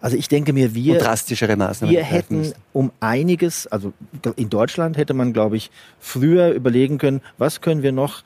Also 0.00 0.16
ich 0.16 0.28
denke 0.28 0.52
mir, 0.52 0.68
und 0.68 0.74
wir 0.74 0.98
drastischere 0.98 1.56
Maßnahmen 1.56 1.94
wir 1.94 2.04
hätten 2.04 2.38
müssen. 2.38 2.54
um 2.72 2.92
einiges, 3.00 3.66
also 3.66 3.92
in 4.36 4.48
Deutschland 4.48 4.96
hätte 4.96 5.14
man, 5.14 5.32
glaube 5.32 5.56
ich, 5.56 5.70
früher 5.98 6.52
überlegen 6.52 6.98
können, 6.98 7.20
was 7.36 7.60
können 7.60 7.82
wir 7.82 7.92
noch 7.92 8.22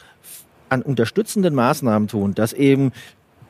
an 0.68 0.82
unterstützenden 0.82 1.54
Maßnahmen 1.54 2.08
tun, 2.08 2.34
dass 2.34 2.52
eben 2.52 2.92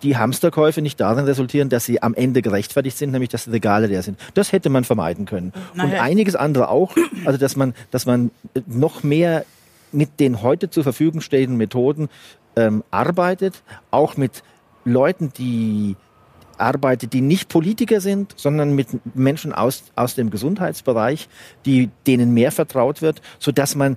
die 0.02 0.16
Hamsterkäufe 0.16 0.82
nicht 0.82 0.98
darin 1.00 1.24
resultieren, 1.24 1.68
dass 1.68 1.84
sie 1.84 2.02
am 2.02 2.14
Ende 2.14 2.42
gerechtfertigt 2.42 2.98
sind, 2.98 3.12
nämlich 3.12 3.30
dass 3.30 3.44
die 3.44 3.50
Regale 3.50 3.86
leer 3.86 4.02
sind. 4.02 4.18
Das 4.34 4.52
hätte 4.52 4.68
man 4.68 4.84
vermeiden 4.84 5.26
können. 5.26 5.52
Und 5.72 5.78
Naja. 5.78 6.02
einiges 6.02 6.34
andere 6.34 6.68
auch, 6.68 6.96
also 7.24 7.38
dass 7.38 7.56
man, 7.56 7.74
dass 7.90 8.06
man 8.06 8.30
noch 8.66 9.02
mehr 9.04 9.44
mit 9.92 10.18
den 10.18 10.42
heute 10.42 10.70
zur 10.70 10.82
Verfügung 10.82 11.20
stehenden 11.20 11.56
Methoden 11.56 12.08
ähm, 12.56 12.82
arbeitet, 12.90 13.62
auch 13.90 14.16
mit 14.16 14.42
Leuten, 14.84 15.32
die 15.36 15.96
arbeitet, 16.58 17.12
die 17.12 17.20
nicht 17.20 17.48
Politiker 17.48 18.00
sind, 18.00 18.34
sondern 18.36 18.74
mit 18.74 18.88
Menschen 19.16 19.52
aus, 19.52 19.84
aus 19.96 20.14
dem 20.14 20.30
Gesundheitsbereich, 20.30 21.28
die, 21.64 21.90
denen 22.06 22.34
mehr 22.34 22.52
vertraut 22.52 23.02
wird, 23.02 23.22
so 23.38 23.52
dass 23.52 23.74
man 23.74 23.96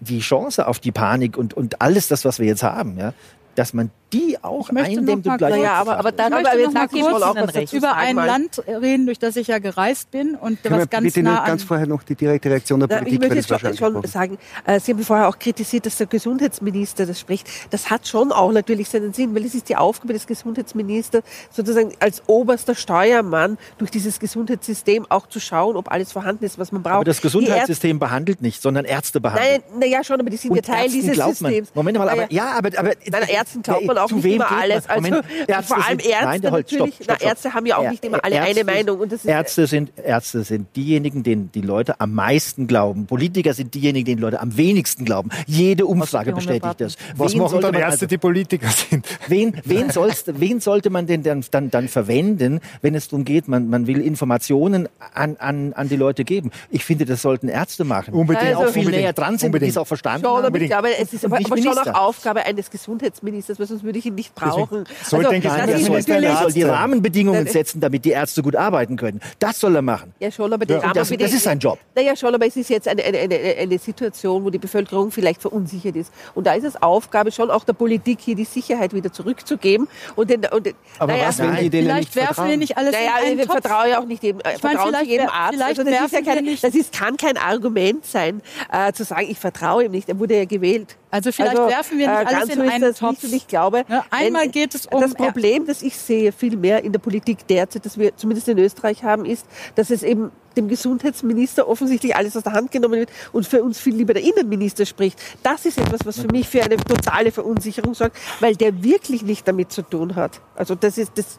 die 0.00 0.20
Chance 0.20 0.66
auf 0.66 0.78
die 0.78 0.92
Panik 0.92 1.36
und, 1.36 1.54
und 1.54 1.80
alles 1.80 2.08
das, 2.08 2.24
was 2.24 2.38
wir 2.38 2.46
jetzt 2.46 2.62
haben, 2.62 2.98
ja, 2.98 3.12
dass 3.54 3.74
man 3.74 3.90
die 4.14 4.38
auch 4.42 4.70
mal 4.70 4.86
und 4.86 5.22
gleich. 5.22 5.38
Naja, 5.40 5.74
aber, 5.74 5.98
aber 5.98 6.12
dann 6.12 6.32
Ich 6.32 6.42
möchte 6.42 6.50
aber 6.50 6.58
noch 6.58 6.64
jetzt 6.64 6.74
mal 6.74 6.88
kurz 6.88 7.22
auch 7.22 7.72
über 7.72 7.96
ein 7.96 8.16
Land 8.16 8.62
reden, 8.66 9.06
durch 9.06 9.18
das 9.18 9.36
ich 9.36 9.48
ja 9.48 9.58
gereist 9.58 10.10
bin 10.10 10.34
und 10.34 10.62
Können 10.62 10.76
wir 10.76 10.82
was 10.82 10.90
ganz 10.90 11.04
bitte 11.04 11.22
nah 11.22 11.30
nur 11.30 11.40
an 11.40 11.46
ganz 11.46 11.62
vorher 11.64 11.86
noch 11.86 12.02
die 12.02 12.14
direkte 12.14 12.50
Reaktion 12.50 12.80
der 12.80 12.88
Na, 12.88 12.98
Politik, 12.98 13.22
ich 13.22 13.28
möchte 13.28 13.66
jetzt 13.66 13.78
schon 13.78 14.06
sagen, 14.06 14.38
äh, 14.66 14.78
Sie 14.80 14.92
haben 14.92 15.02
vorher 15.02 15.28
auch 15.28 15.38
kritisiert, 15.38 15.86
dass 15.86 15.96
der 15.96 16.06
Gesundheitsminister 16.06 17.06
das 17.06 17.20
spricht. 17.20 17.48
Das 17.70 17.90
hat 17.90 18.06
schon 18.06 18.32
auch 18.32 18.52
natürlich 18.52 18.88
seinen 18.88 19.12
Sinn, 19.12 19.34
weil 19.34 19.44
es 19.44 19.54
ist 19.54 19.68
die 19.68 19.76
Aufgabe 19.76 20.12
des 20.12 20.26
Gesundheitsministers, 20.26 21.22
sozusagen 21.50 21.92
als 22.00 22.22
oberster 22.26 22.74
Steuermann 22.74 23.58
durch 23.78 23.90
dieses 23.90 24.20
Gesundheitssystem 24.20 25.06
auch 25.08 25.26
zu 25.26 25.40
schauen, 25.40 25.76
ob 25.76 25.90
alles 25.90 26.12
vorhanden 26.12 26.44
ist, 26.44 26.58
was 26.58 26.72
man 26.72 26.82
braucht. 26.82 26.94
aber 26.94 27.04
das 27.04 27.20
Gesundheitssystem 27.20 27.98
behandelt 27.98 28.42
nicht, 28.42 28.62
sondern 28.62 28.84
Ärzte 28.84 29.20
behandeln. 29.20 29.62
Nein, 29.70 29.80
naja, 29.80 30.04
schon, 30.04 30.20
aber 30.20 30.30
die 30.30 30.36
sind 30.36 30.50
Und 30.50 30.56
ja 30.56 30.62
Teil 30.62 30.84
Ärzten 30.84 30.92
dieses 31.00 31.14
glaubt 31.14 31.40
man. 31.40 31.52
Systems. 31.52 31.74
Moment 31.74 31.98
mal, 31.98 32.08
aber 32.08 32.32
ja, 32.32 32.52
aber, 32.52 32.78
aber 32.78 32.92
Nein, 33.10 33.28
Ärzten 33.28 33.62
glaubt 33.62 33.84
man 33.84 33.98
auch 33.98 34.03
zu 34.08 34.16
nicht 34.16 34.24
immer 34.26 34.50
alles. 34.50 34.88
Also, 34.88 35.02
Moment, 35.02 35.24
Ärzte 35.46 35.74
vor 35.74 35.76
allem 35.84 35.98
sind- 36.00 36.10
Ärzte 36.10 36.24
nein, 36.26 36.40
der 36.40 36.50
Holz, 36.50 36.68
stopp, 36.70 36.78
natürlich. 36.88 37.04
stopp, 37.04 37.18
Na. 37.20 37.28
Ärzte 37.28 37.54
haben 37.54 37.66
ja 37.66 37.76
auch 37.78 37.90
nicht 37.90 38.04
immer 38.04 38.24
alle 38.24 38.34
Ärzte 38.36 38.50
eine 38.60 38.64
Meinung. 38.64 39.00
Und 39.00 39.12
das 39.12 39.20
ist, 39.20 39.26
Ärzte 39.26 39.66
sind 39.66 39.92
Ärzte 40.02 40.42
sind 40.44 40.68
diejenigen, 40.76 41.22
denen 41.22 41.50
die 41.52 41.60
Leute 41.60 42.00
am 42.00 42.12
meisten 42.14 42.66
glauben. 42.66 43.06
Politiker 43.06 43.54
sind 43.54 43.74
diejenigen, 43.74 44.04
denen 44.06 44.16
die 44.18 44.22
Leute 44.22 44.40
am 44.40 44.56
wenigsten 44.56 45.04
glauben. 45.04 45.30
Jede 45.46 45.86
Umfrage 45.86 46.32
bestätigt 46.32 46.80
das. 46.80 46.96
Was 47.16 47.32
Wen 47.32 47.40
machen 47.40 47.60
dann 47.60 47.74
Ärzte, 47.74 47.86
also- 47.92 48.06
die 48.06 48.18
Politiker 48.18 48.68
sind? 48.68 49.06
Wen, 49.28 49.56
wen, 49.64 49.90
sollst, 49.90 50.38
wen 50.40 50.60
sollte 50.60 50.90
man 50.90 51.06
denn 51.06 51.22
dann, 51.22 51.44
dann, 51.50 51.70
dann 51.70 51.88
verwenden, 51.88 52.60
wenn 52.82 52.94
es 52.94 53.08
darum 53.08 53.24
geht, 53.24 53.48
man, 53.48 53.68
man 53.68 53.86
will 53.86 54.00
Informationen 54.00 54.88
an, 55.14 55.36
an, 55.38 55.72
an 55.72 55.88
die 55.88 55.96
Leute 55.96 56.24
geben? 56.24 56.50
Ich 56.70 56.84
finde, 56.84 57.04
das 57.04 57.22
sollten 57.22 57.48
Ärzte 57.48 57.84
machen. 57.84 58.14
Unbedingt. 58.14 58.48
die 58.50 58.54
auch 58.54 58.66
viel 58.68 58.80
Unbedingt. 58.80 59.02
näher 59.02 59.12
dran 59.12 59.38
sind, 59.38 59.54
die 59.60 59.66
es 59.66 59.76
auch 59.76 59.86
verstanden 59.86 60.24
Schon, 60.26 60.44
aber 60.44 60.58
haben. 60.58 60.66
glaube, 60.66 60.88
es 60.98 61.12
ist 61.12 61.24
aber, 61.24 61.36
aber 61.36 61.56
schon 61.56 61.78
auch. 61.78 61.94
Aufgabe 62.08 62.44
eines 62.44 62.70
Gesundheitsministers, 62.70 63.58
weil 63.58 63.66
sonst 63.66 63.82
würde 63.84 63.93
ich 63.96 64.06
ihn 64.06 64.14
nicht 64.14 64.34
brauchen. 64.34 64.84
sollte 65.04 65.30
ein 65.30 65.42
das 65.42 65.52
Nein, 65.52 65.60
ist 65.60 65.66
der 65.68 65.78
soll, 65.78 65.96
Gesundheitsminister 65.96 66.20
der 66.20 66.36
soll 66.42 66.52
die. 66.52 66.62
Rahmenbedingungen 66.62 67.46
setzen, 67.46 67.80
damit 67.80 68.04
die 68.04 68.10
Ärzte 68.10 68.42
gut 68.42 68.56
arbeiten 68.56 68.96
können. 68.96 69.20
Das 69.38 69.60
soll 69.60 69.74
er 69.76 69.82
machen. 69.82 70.12
ja 70.20 70.30
schon, 70.30 70.52
aber 70.52 70.64
die 70.66 70.74
Ja, 70.74 70.92
das- 70.92 71.08
das 71.10 71.32
ist 71.32 71.42
sein 71.44 71.58
Job. 71.58 71.78
Naja, 71.94 72.16
schon, 72.16 72.34
aber 72.34 72.46
es 72.46 72.56
ist 72.56 72.70
jetzt 72.70 72.88
eine, 72.88 73.02
eine, 73.04 73.18
eine, 73.18 73.36
eine 73.58 73.78
Situation, 73.78 74.44
wo 74.44 74.50
die 74.50 74.58
Bevölkerung 74.58 75.10
vielleicht 75.10 75.40
verunsichert 75.42 75.96
ist. 75.96 76.12
Und 76.34 76.46
da 76.46 76.54
ist 76.54 76.64
es 76.64 76.80
Aufgabe 76.82 77.30
schon 77.32 77.50
auch 77.50 77.64
der 77.64 77.72
Politik, 77.74 78.18
hier 78.20 78.34
die 78.34 78.44
Sicherheit 78.44 78.92
wieder 78.94 79.12
zurückzugeben. 79.12 79.88
Und 80.16 80.30
den, 80.30 80.44
und 80.46 80.66
den, 80.66 80.74
Aber 80.98 81.12
naja, 81.12 81.28
was, 81.28 81.38
wenn 81.38 81.56
die 81.56 81.70
denen 81.70 81.84
Vielleicht 81.88 82.08
nicht 82.08 82.16
werfen 82.16 82.28
wir 82.28 82.34
vertrauen? 82.34 82.58
nicht 82.58 82.76
alles 82.78 82.92
Naja, 82.92 83.10
in 83.22 83.26
einen 83.30 83.38
ich 83.40 83.46
Topf. 83.46 83.60
vertraue 83.60 83.90
ja 83.90 84.00
auch 84.00 84.06
nicht 84.06 84.22
jedem, 84.22 84.40
äh, 84.40 84.54
Ich 84.56 84.62
meine, 84.62 84.78
vielleicht 84.80 85.06
jedem 85.10 85.28
Arzt. 85.28 85.54
vielleicht 85.54 85.78
Also 85.78 85.82
das 85.84 85.90
ist 85.90 85.94
ja 85.94 86.00
werfen 86.12 86.26
wir 86.26 86.34
kein, 86.34 86.44
nicht- 86.44 86.64
das 86.64 86.74
ist, 86.74 86.92
kann 86.92 87.16
kein 87.16 87.36
Argument 87.36 88.04
sein, 88.06 88.42
äh, 88.72 88.92
zu 88.92 89.04
sagen, 89.04 89.26
ich 89.28 89.38
vertraue 89.38 89.84
ihm 89.84 89.90
nicht. 89.92 90.08
Er 90.08 90.18
wurde 90.18 90.36
ja 90.36 90.44
gewählt. 90.44 90.96
Also 91.14 91.30
vielleicht 91.30 91.56
werfen 91.56 91.98
wir 91.98 92.08
nicht 92.08 92.18
alles 92.26 92.30
ganz 92.48 92.54
in 92.56 92.60
einen 92.62 92.80
das 92.80 92.98
Topf. 92.98 93.22
Nicht. 93.22 93.34
Ich 93.34 93.46
glaube, 93.46 93.84
Ja, 93.88 94.04
einmal 94.10 94.42
wenn- 94.46 94.50
geht 94.50 94.74
es 94.74 94.86
um- 94.86 95.00
das 95.00 95.14
Problem, 95.14 95.64
das 95.64 95.80
ich 95.82 95.96
sehe, 95.96 96.32
viel 96.32 96.56
mehr 96.56 96.82
in 96.82 96.90
der 96.90 96.98
Politik 96.98 97.46
derzeit, 97.46 97.86
das 97.86 97.96
wir 97.98 98.16
zumindest 98.16 98.48
in 98.48 98.58
Österreich 98.58 99.04
haben, 99.04 99.24
ist, 99.24 99.46
dass 99.76 99.90
es 99.90 100.02
eben 100.02 100.32
dem 100.56 100.68
Gesundheitsminister 100.68 101.68
offensichtlich 101.68 102.16
alles 102.16 102.36
aus 102.36 102.42
der 102.42 102.52
Hand 102.52 102.70
genommen 102.70 103.00
wird 103.00 103.10
und 103.32 103.46
für 103.46 103.62
uns 103.62 103.78
viel 103.80 103.94
lieber 103.94 104.14
der 104.14 104.22
Innenminister 104.22 104.86
spricht. 104.86 105.20
Das 105.42 105.66
ist 105.66 105.78
etwas, 105.78 106.00
was 106.04 106.20
für 106.20 106.28
mich 106.28 106.48
für 106.48 106.62
eine 106.62 106.76
totale 106.76 107.32
Verunsicherung 107.32 107.94
sorgt, 107.94 108.16
weil 108.40 108.56
der 108.56 108.82
wirklich 108.82 109.22
nicht 109.22 109.46
damit 109.46 109.72
zu 109.72 109.82
tun 109.82 110.16
hat. 110.16 110.40
Also 110.56 110.74
das 110.74 110.98
ist 110.98 111.12
das. 111.16 111.38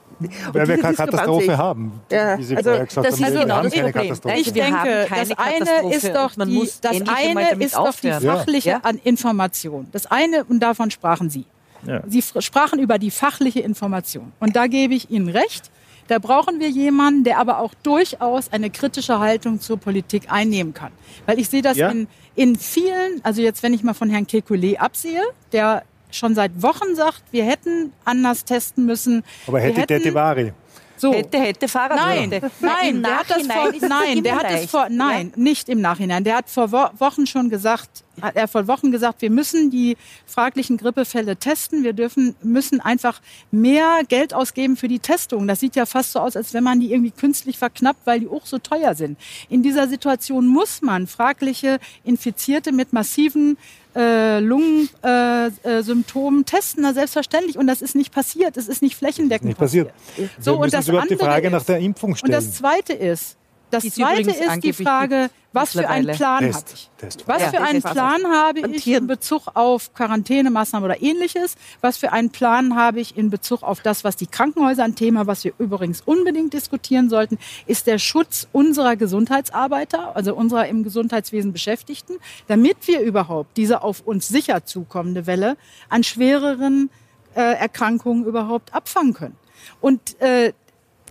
Weil 0.53 0.68
wir 0.68 0.78
keine 0.78 0.95
Katastrophe 0.95 1.51
ich. 1.51 1.57
haben. 1.57 2.01
Ja, 2.09 2.36
also 2.36 2.53
das 2.53 2.95
haben, 2.95 3.05
ist 3.05 3.18
genau 3.18 3.55
haben 3.55 3.63
das 3.63 3.74
keine 3.74 3.91
Problem. 3.91 3.91
Katastrophe. 3.91 4.36
Ich 4.38 4.53
denke, 4.53 5.07
das 5.09 5.38
eine 5.38 5.93
ist 5.93 6.16
doch 6.16 6.32
die, 6.36 6.70
das 6.82 7.01
eine 7.05 7.63
ist 7.63 7.76
doch 7.76 7.95
die 7.99 8.11
fachliche 8.11 8.70
Ja. 8.70 8.80
an 8.84 8.97
Information. 9.03 9.88
Das 9.91 10.05
eine, 10.05 10.45
und 10.45 10.61
davon 10.61 10.89
sprachen 10.89 11.30
Sie. 11.30 11.45
Ja. 11.86 12.01
Sie 12.07 12.22
sprachen 12.22 12.80
über 12.80 12.97
die 12.97 13.11
fachliche 13.11 13.59
Information. 13.59 14.32
Und 14.39 14.55
da 14.55 14.68
gebe 14.68 14.93
ich 14.93 15.11
Ihnen 15.11 15.30
recht. 15.30 15.70
Da 16.07 16.19
brauchen 16.19 16.59
wir 16.59 16.69
jemanden, 16.69 17.23
der 17.23 17.39
aber 17.39 17.59
auch 17.59 17.73
durchaus 17.83 18.51
eine 18.51 18.69
kritische 18.69 19.19
Haltung 19.19 19.59
zur 19.59 19.77
Politik 19.77 20.31
einnehmen 20.31 20.73
kann. 20.73 20.91
Weil 21.25 21.39
ich 21.39 21.49
sehe 21.49 21.61
das 21.61 21.77
Ja. 21.77 21.89
in, 21.89 22.07
in 22.35 22.55
vielen, 22.55 23.21
also 23.23 23.41
jetzt, 23.41 23.63
wenn 23.63 23.73
ich 23.73 23.83
mal 23.83 23.93
von 23.95 24.09
Herrn 24.09 24.25
Kekulé 24.27 24.77
absehe, 24.77 25.21
der 25.51 25.83
schon 26.11 26.35
seit 26.35 26.61
Wochen 26.61 26.95
sagt, 26.95 27.23
wir 27.31 27.43
hätten 27.45 27.91
anders 28.05 28.45
testen 28.45 28.85
müssen. 28.85 29.23
Aber 29.47 29.59
hätte 29.59 29.85
der 29.87 29.97
hätten, 29.97 30.09
die 30.09 30.13
Ware. 30.13 30.53
So, 30.97 31.13
Hätte, 31.13 31.39
hätte, 31.39 31.67
Fahrrad 31.67 31.97
Nein, 31.97 32.41
nein, 32.59 33.03
der 33.03 33.17
hat 33.17 33.29
das 33.29 33.47
vor, 33.47 33.71
nein, 33.87 34.23
der 34.23 34.35
hat 34.35 34.51
es 34.51 34.65
vor, 34.69 34.87
nein, 34.89 35.33
nicht 35.35 35.69
im 35.69 35.81
Nachhinein. 35.81 36.23
Der 36.23 36.37
hat 36.37 36.49
vor 36.49 36.71
Wo 36.71 36.89
Wochen 36.99 37.27
schon 37.27 37.49
gesagt, 37.49 38.03
hat 38.21 38.35
er 38.35 38.47
vor 38.47 38.67
Wochen 38.67 38.91
gesagt, 38.91 39.21
wir 39.21 39.29
müssen 39.29 39.69
die 39.69 39.97
fraglichen 40.25 40.77
Grippefälle 40.77 41.35
testen. 41.35 41.83
Wir 41.83 41.93
dürfen, 41.93 42.35
müssen 42.41 42.79
einfach 42.79 43.21
mehr 43.51 44.01
Geld 44.07 44.33
ausgeben 44.33 44.77
für 44.77 44.87
die 44.87 44.99
Testung. 44.99 45.47
Das 45.47 45.59
sieht 45.59 45.75
ja 45.75 45.85
fast 45.85 46.13
so 46.13 46.19
aus, 46.19 46.35
als 46.35 46.53
wenn 46.53 46.63
man 46.63 46.79
die 46.79 46.91
irgendwie 46.91 47.11
künstlich 47.11 47.57
verknappt, 47.57 48.05
weil 48.05 48.21
die 48.21 48.27
auch 48.27 48.45
so 48.45 48.57
teuer 48.57 48.95
sind. 48.95 49.19
In 49.49 49.63
dieser 49.63 49.87
Situation 49.87 50.47
muss 50.47 50.81
man 50.81 51.07
fragliche 51.07 51.79
Infizierte 52.03 52.71
mit 52.71 52.93
massiven 52.93 53.57
äh, 53.95 54.39
Lungensymptomen 54.39 55.51
äh, 55.63 55.83
Symptomen 55.83 56.45
testen, 56.45 56.83
na 56.83 56.93
selbstverständlich. 56.93 57.57
Und 57.57 57.67
das 57.67 57.81
ist 57.81 57.95
nicht 57.95 58.13
passiert. 58.13 58.57
Es 58.57 58.67
ist 58.67 58.81
nicht 58.81 58.95
flächendeckend 58.95 59.47
Nicht 59.49 59.57
passiert. 59.57 59.91
So, 60.39 60.53
wir 60.53 60.59
und 60.59 60.73
das 60.73 60.87
überhaupt 60.87 61.09
die 61.09 61.13
andere 61.13 61.27
Frage 61.29 61.47
ist- 61.47 61.51
nach 61.53 61.63
der 61.63 61.79
Impfung 61.79 62.11
Und 62.11 62.17
stellen. 62.17 62.33
das 62.33 62.53
Zweite 62.53 62.93
ist, 62.93 63.37
das 63.72 63.84
Die 63.84 63.91
Zweite 63.91 64.32
ist 64.32 64.63
die 64.63 64.74
Frage, 64.74 65.30
was 65.53 65.72
für 65.72 65.88
einen. 65.88 66.16
Plan 66.16 66.53
habe 66.53 66.66
ich? 66.74 66.89
Test. 66.97 67.24
Was 67.28 67.41
Ja, 67.41 67.49
für 67.49 67.61
einen. 67.61 67.82
Plan 67.82 68.28
habe 68.28 68.59
ich 68.59 68.88
in 68.88 69.07
Bezug 69.07 69.47
auf 69.53 69.93
Quarantänemaßnahmen 69.93 70.89
oder 70.89 71.01
ähnliches? 71.01 71.55
Was 71.82 71.97
für 71.97 72.11
einen 72.11 72.30
Plan 72.30 72.76
habe 72.76 72.99
ich 72.99 73.18
in 73.18 73.30
Bezug 73.30 73.63
auf 73.63 73.82
das, 73.82 74.03
was 74.03 74.16
die 74.18 74.28
Krankenhäuser 74.28 74.84
ein 74.84 74.95
Thema, 74.95 75.28
was 75.28 75.43
wir 75.43 75.53
übrigens 75.57 76.01
unbedingt 76.01 76.53
diskutieren 76.53 77.09
sollten, 77.09 77.38
ist 77.66 77.88
der 77.88 77.99
Schutz 77.99 78.47
unserer 78.51 78.95
Gesundheitsarbeiter, 78.95 80.16
also 80.16 80.36
unserer 80.36 80.68
im 80.68 80.84
Gesundheitswesen 80.84 81.53
Beschäftigten, 81.53 82.16
damit 82.47 82.88
wir 82.88 82.99
überhaupt 82.99 83.55
diese 83.57 83.82
auf 83.82 84.01
uns 84.01 84.28
sicher 84.28 84.66
zukommende 84.66 85.26
Welle 85.26 85.57
an 85.89 86.03
schwereren 86.03 86.89
äh, 87.36 87.41
Erkrankungen 87.41 88.26
überhaupt 88.26 88.74
abfangen 88.74 89.13
können. 89.13 89.38
Und 89.82 90.20
äh, 90.22 90.53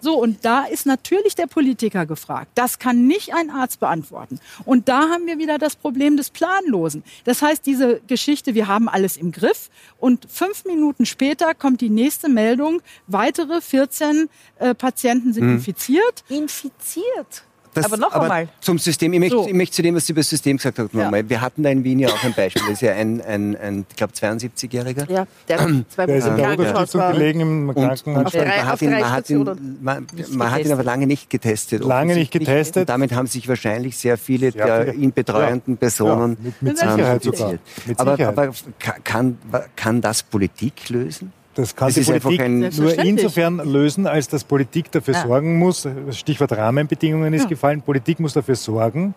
so, 0.04 0.20
und 0.20 0.44
da 0.44 0.64
ist 0.64 0.84
natürlich 0.84 1.34
der 1.34 1.46
Politiker 1.46 2.04
gefragt. 2.04 2.50
Das 2.56 2.78
kann 2.78 3.06
nicht 3.06 3.32
ein 3.32 3.48
Arzt 3.48 3.80
beantworten. 3.80 4.38
Und 4.66 4.86
da 4.90 5.08
haben 5.08 5.26
wir 5.26 5.38
wieder 5.38 5.56
das 5.56 5.76
Problem 5.76 6.18
des 6.18 6.28
Planlosen. 6.28 7.02
Das 7.24 7.40
heißt, 7.40 7.64
diese 7.64 8.02
Geschichte, 8.06 8.54
wir 8.54 8.68
haben 8.68 8.90
alles 8.90 9.16
im 9.16 9.32
Griff 9.32 9.70
und 9.98 10.26
fünf 10.30 10.66
Minuten 10.66 11.06
später 11.06 11.54
kommt 11.54 11.80
die 11.80 11.88
nächste 11.88 12.28
Meldung, 12.28 12.82
weitere 13.06 13.62
14 13.62 14.28
äh, 14.58 14.74
Patienten 14.74 15.32
sind 15.32 15.48
infiziert. 15.48 16.22
Infiziert. 16.28 17.44
Das, 17.74 17.84
aber 17.86 17.96
noch 17.96 18.12
einmal. 18.12 18.48
Zum 18.60 18.78
System, 18.78 19.12
ich 19.12 19.20
möchte, 19.20 19.36
So. 19.36 19.46
ich 19.46 19.52
möchte 19.54 19.74
zu 19.76 19.82
dem, 19.82 19.94
was 19.94 20.06
Sie 20.06 20.12
über 20.12 20.20
das 20.20 20.30
System 20.30 20.56
gesagt 20.56 20.78
haben, 20.78 20.88
Ja. 20.92 21.04
nochmal. 21.04 21.28
Wir 21.28 21.40
hatten 21.40 21.62
da 21.62 21.70
in 21.70 21.84
Wien 21.84 21.98
ja 21.98 22.08
auch 22.08 22.24
ein 22.24 22.32
Beispiel. 22.32 22.62
Das 22.62 22.72
ist 22.74 22.82
ja 22.82 22.92
ein, 22.94 23.20
ein, 23.20 23.56
ein 23.56 23.86
ich 23.90 23.96
glaube, 23.96 24.12
72-Jähriger. 24.14 25.10
Ja, 25.10 25.26
der 25.48 25.58
zwei 25.88 26.06
Der 26.06 26.16
ist 26.16 26.26
in 26.26 26.36
der 26.36 26.50
Unterstützung 26.58 27.00
war. 27.00 27.12
gelegen 27.12 27.40
im 27.40 27.74
Krankenhaus. 27.74 28.06
man, 28.34 28.66
hat 28.66 28.80
ihn, 28.82 28.90
man, 28.90 29.10
hat 29.12 29.30
ihn, 29.30 29.78
man, 29.82 30.06
man 30.30 30.50
hat 30.50 30.64
ihn 30.64 30.72
aber 30.72 30.84
lange 30.84 31.06
nicht 31.06 31.28
getestet. 31.30 31.82
Lange 31.84 32.14
nicht 32.14 32.30
getestet. 32.32 32.82
Und 32.82 32.88
damit 32.88 33.12
haben 33.12 33.26
sich 33.26 33.48
wahrscheinlich 33.48 33.96
sehr 33.96 34.16
viele 34.18 34.52
Sehr 34.52 34.64
der 34.66 34.92
viele. 34.92 35.04
ihn 35.04 35.12
betreuenden 35.12 35.76
Personen 35.76 36.36
Ja, 36.40 36.44
mit- 36.44 36.62
mit 36.62 36.78
Sicherheit 36.78 37.22
sogar. 37.22 37.52
Mit 37.86 37.98
aber, 38.00 38.12
Sicherheit. 38.16 38.38
aber 38.38 38.52
ka- 38.78 38.96
kann, 39.02 39.38
kann 39.76 40.00
das 40.00 40.22
Politik 40.22 40.88
lösen? 40.90 41.32
Das 41.54 41.76
kann 41.76 41.88
Es 41.88 41.94
die 41.94 42.02
Politik 42.18 42.78
nur 42.78 42.98
insofern 42.98 43.58
lösen, 43.58 44.06
als 44.06 44.28
dass 44.28 44.42
Politik 44.44 44.90
dafür 44.90 45.14
Ja. 45.14 45.22
sorgen 45.26 45.58
muss, 45.58 45.86
das 46.06 46.18
Stichwort 46.18 46.52
Rahmenbedingungen 46.52 47.32
ist 47.32 47.42
Ja. 47.42 47.48
gefallen, 47.48 47.80
Politik 47.82 48.18
muss 48.20 48.32
dafür 48.32 48.56
sorgen, 48.56 49.14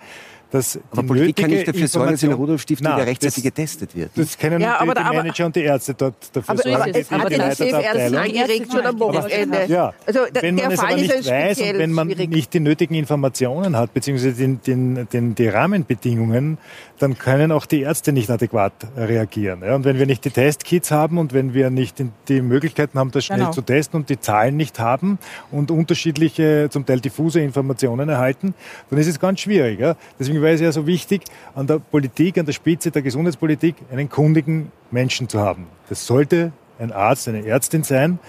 dass 0.51 0.79
aber 0.91 1.01
die 1.01 1.07
Politik 1.09 1.35
kann 1.35 1.49
nicht 1.49 1.67
dafür 1.67 1.87
sorgen, 1.89 2.11
dass 2.11 2.23
in 2.23 2.29
der 2.29 2.37
Rudolf-Stiftung 2.37 2.85
Nein, 2.87 2.97
wieder 2.99 3.07
rechtzeitig 3.07 3.35
das- 3.35 3.43
getestet 3.43 3.95
wird. 3.95 4.11
Das 4.15 4.37
können 4.37 4.61
Ja, 4.61 4.75
aber 4.79 4.93
die, 4.93 4.95
da- 4.95 5.01
die 5.01 5.05
aber- 5.07 5.17
Manager 5.17 5.45
und 5.47 5.55
die 5.57 5.61
Ärzte 5.63 5.93
dort 5.93 6.15
dafür 6.31 6.49
Aber 6.53 6.61
so 6.63 6.69
sorgen. 6.69 6.89
ist 6.91 6.95
es. 6.97 7.07
die 7.09 7.13
Aber 7.15 7.23
Hat 7.23 7.31
den 7.31 7.37
das 7.39 7.47
Leiter 7.59 7.63
Chef 7.65 7.71
der 7.71 7.81
Ärzten 7.83 8.15
Abteilung. 8.15 8.41
angeregt 8.41 8.71
schon 8.71 8.85
am 8.85 8.99
Wochenende. 8.99 9.65
Ja, 9.67 9.93
Also 10.05 10.19
der, 10.33 10.41
wenn 10.43 10.55
man 10.55 10.63
der 10.63 10.71
es 10.73 10.79
Fall 10.79 10.93
aber 10.93 11.01
ist 11.01 11.15
nicht 11.17 11.29
weiß 11.29 11.59
und 11.61 11.79
wenn 11.79 11.91
man 11.91 12.07
schwierig. 12.11 12.29
nicht 12.29 12.53
die 12.53 12.59
nötigen 12.61 12.93
Informationen 12.95 13.75
hat, 13.75 13.93
beziehungsweise 13.93 14.35
den, 14.35 14.61
den, 14.65 15.07
den, 15.11 15.35
die 15.35 15.47
Rahmenbedingungen, 15.49 16.57
dann 16.99 17.17
können 17.17 17.51
auch 17.51 17.65
die 17.65 17.81
Ärzte 17.81 18.11
nicht 18.11 18.29
adäquat 18.29 18.73
reagieren. 18.95 19.61
Ja, 19.63 19.75
und 19.75 19.85
wenn 19.85 19.99
wir 19.99 20.05
nicht 20.05 20.25
die 20.25 20.31
Testkits 20.31 20.89
haben 20.91 21.17
und 21.17 21.33
wenn 21.33 21.53
wir 21.53 21.69
nicht 21.69 22.03
die- 22.27 22.41
Möglichkeiten 22.41 22.97
haben, 22.97 23.11
das 23.11 23.25
schnell 23.25 23.39
Genau. 23.39 23.51
zu 23.51 23.61
testen 23.61 23.99
und 24.01 24.09
die 24.09 24.19
Zahlen 24.19 24.57
nicht 24.57 24.79
haben 24.79 25.19
und 25.51 25.69
unterschiedliche, 25.69 26.69
zum 26.71 26.85
Teil 26.85 26.99
diffuse 26.99 27.39
Informationen 27.41 28.09
erhalten, 28.09 28.53
dann 28.89 28.99
ist 28.99 29.07
es 29.07 29.19
ganz 29.19 29.41
schwierig. 29.41 29.79
Ja. 29.79 29.95
Deswegen 30.19 30.41
wäre 30.41 30.53
es 30.55 30.61
ja 30.61 30.71
so 30.71 30.87
wichtig, 30.87 31.23
an 31.55 31.67
der 31.67 31.79
Politik, 31.79 32.37
an 32.37 32.45
der 32.45 32.53
Spitze 32.53 32.89
der 32.91 33.01
Gesundheitspolitik 33.01 33.75
einen 33.91 34.09
kundigen 34.09 34.71
Menschen 34.91 35.29
zu 35.29 35.39
haben. 35.39 35.67
Das 35.89 36.05
sollte 36.05 36.51
ein 36.79 36.91
Arzt, 36.91 37.27
eine 37.27 37.45
Ärztin 37.45 37.83
sein, 37.83 38.19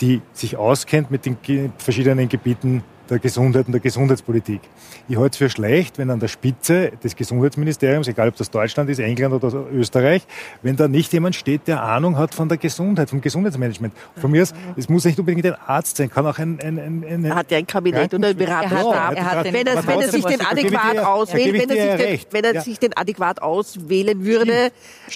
die 0.00 0.20
sich 0.32 0.56
auskennt 0.56 1.10
mit 1.10 1.26
den 1.26 1.36
verschiedenen 1.78 2.28
Gebieten 2.28 2.82
der 3.10 3.18
Gesundheit 3.18 3.66
und 3.66 3.72
der 3.72 3.80
Gesundheitspolitik. 3.80 4.60
Ich 5.08 5.16
halte 5.16 5.32
es 5.32 5.36
für 5.36 5.50
schlecht, 5.50 5.98
wenn 5.98 6.10
an 6.10 6.20
der 6.20 6.28
Spitze 6.28 6.92
des 7.02 7.14
Gesundheitsministeriums, 7.16 8.08
egal 8.08 8.28
ob 8.28 8.36
das 8.36 8.50
Deutschland 8.50 8.88
ist, 8.90 8.98
England 8.98 9.34
oder 9.34 9.64
Österreich, 9.72 10.22
wenn 10.62 10.76
da 10.76 10.88
nicht 10.88 11.12
jemand 11.12 11.34
steht, 11.34 11.68
der 11.68 11.82
Ahnung 11.82 12.16
hat 12.16 12.34
von 12.34 12.48
der 12.48 12.58
Gesundheit, 12.58 13.10
vom 13.10 13.20
Gesundheitsmanagement. 13.20 13.92
Von 14.16 14.30
mir 14.30 14.42
aus, 14.42 14.54
es 14.76 14.88
muss 14.88 15.04
nicht 15.04 15.18
unbedingt 15.18 15.46
ein 15.46 15.54
Arzt 15.66 15.96
sein, 15.96 16.10
kann 16.10 16.26
auch 16.26 16.38
ein... 16.38 16.58
ein, 16.60 16.78
ein, 16.78 17.04
ein 17.06 17.24
Er 17.24 17.34
hat 17.34 17.50
ja 17.50 17.58
ein 17.58 17.66
Kabinett 17.66 18.14
und 18.14 18.24
ein 18.24 18.36
Beratungsstab. 18.36 18.84
Er 18.84 19.06
hat- 19.06 19.16
er 19.16 19.24
hat 19.24 19.44
wenn 19.52 19.66
er, 19.66 19.86
wenn 19.86 20.00
er 20.00 20.08
sich 20.10 20.24
den 20.24 20.40
adäquat 20.40 20.98
auswählt, 20.98 21.52
wenn 21.54 21.70
er, 21.70 21.76
sich 21.76 21.96
den, 21.96 22.06
recht. 22.06 22.32
wenn 22.32 22.44
er 22.44 22.54
Ja. 22.54 22.60
sich 22.60 22.78
den 22.78 22.96
adäquat 22.96 23.42
auswählen 23.42 24.24
würde, 24.24 24.70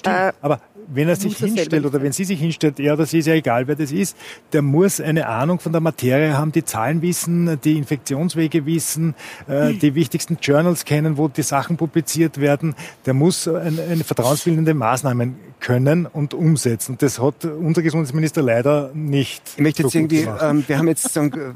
äh, 0.05 0.31
Aber 0.41 0.61
wenn 0.91 1.07
er 1.07 1.15
sich 1.15 1.37
hinstellt 1.37 1.85
oder 1.85 2.01
wenn 2.01 2.11
sie 2.11 2.23
sich 2.23 2.39
hinstellt, 2.39 2.79
ja, 2.79 2.95
das 2.95 3.13
ist 3.13 3.25
ja 3.27 3.33
egal, 3.33 3.67
wer 3.67 3.75
das 3.75 3.91
ist, 3.91 4.17
der 4.53 4.61
muss 4.61 4.99
eine 4.99 5.27
Ahnung 5.27 5.59
von 5.59 5.71
der 5.71 5.81
Materie 5.81 6.37
haben, 6.37 6.51
die 6.51 6.63
Zahlen 6.65 7.01
wissen, 7.01 7.59
die 7.63 7.78
Infektionswege 7.79 8.65
wissen, 8.65 9.15
äh, 9.47 9.73
die 9.73 9.95
wichtigsten 9.95 10.37
Journals 10.41 10.85
kennen, 10.85 11.17
wo 11.17 11.27
die 11.27 11.41
Sachen 11.43 11.77
publiziert 11.77 12.39
werden. 12.39 12.75
Der 13.05 13.13
muss 13.13 13.47
eine, 13.47 13.81
eine 13.83 14.03
vertrauensbildende 14.03 14.73
Maßnahmen 14.73 15.35
können 15.59 16.05
und 16.05 16.33
umsetzen. 16.33 16.95
Das 16.99 17.19
hat 17.19 17.43
unser 17.45 17.81
Gesundheitsminister 17.81 18.41
leider 18.41 18.91
nicht. 18.93 19.41
Ich 19.57 19.61
möchte 19.63 19.83
jetzt 19.83 19.91
so 19.93 19.97
irgendwie, 19.99 20.27
ähm, 20.41 20.63
wir 20.67 20.77
haben 20.77 20.87
jetzt 20.87 21.09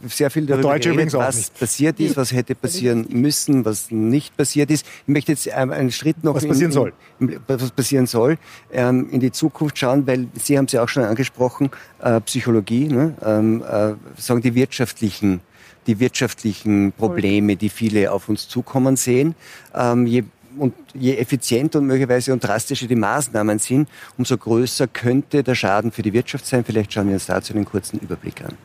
sehr 0.10 0.30
viel 0.30 0.46
darüber 0.46 0.78
geredet, 0.80 1.14
was 1.14 1.50
passiert 1.52 2.00
ist, 2.00 2.18
was 2.18 2.32
hätte 2.34 2.56
passieren 2.56 3.06
müssen, 3.10 3.64
was 3.66 3.92
nicht 3.92 4.36
passiert 4.36 4.72
ist. 4.72 4.86
Ich 5.08 5.14
möchte 5.14 5.32
jetzt 5.32 5.48
ähm, 5.56 5.72
einen 5.72 5.92
Schritt 5.92 6.24
noch 6.24 6.36
Was 6.36 6.44
in- 6.44 6.50
passieren 6.50 6.72
in, 6.72 6.74
soll. 6.74 6.94
in, 7.20 7.40
was 7.48 7.72
passieren 7.72 8.08
soll, 8.08 8.38
ähm, 8.72 9.08
in 9.12 9.20
die 9.20 9.32
Zukunft 9.32 9.78
schauen, 9.78 10.06
weil 10.08 10.28
Sie 10.42 10.58
haben 10.58 10.66
es 10.66 10.72
ja 10.74 10.84
auch 10.84 10.90
schon 10.90 11.04
angesprochen, 11.04 11.70
äh, 12.02 12.20
Psychologie, 12.22 12.88
ne? 12.88 13.14
ähm, 13.26 13.62
äh, 13.64 13.94
sagen 14.22 14.42
die 14.42 14.54
wirtschaftlichen 14.56 15.42
die 15.88 16.00
wirtschaftlichen 16.00 16.92
Probleme, 16.92 17.56
die 17.56 17.70
viele 17.70 18.12
auf 18.12 18.30
uns 18.30 18.48
zukommen 18.48 18.96
sehen. 18.96 19.36
Ähm, 19.74 20.08
je, 20.08 20.24
und 20.58 20.74
je 20.94 21.16
effizienter 21.16 21.80
und 21.80 21.88
möglicherweise 21.88 22.34
und 22.34 22.44
drastischer 22.44 22.88
die 22.88 22.96
Maßnahmen 22.96 23.60
sind, 23.60 23.90
umso 24.18 24.38
größer 24.38 24.88
könnte 24.88 25.44
der 25.44 25.56
Schaden 25.56 25.92
für 25.92 26.02
die 26.02 26.14
Wirtschaft 26.14 26.46
sein. 26.46 26.64
Vielleicht 26.64 26.94
schauen 26.94 27.08
wir 27.08 27.16
uns 27.16 27.26
dazu 27.26 27.54
einen 27.54 27.66
kurzen 27.66 28.00
Überblick 28.00 28.42
an. 28.42 28.56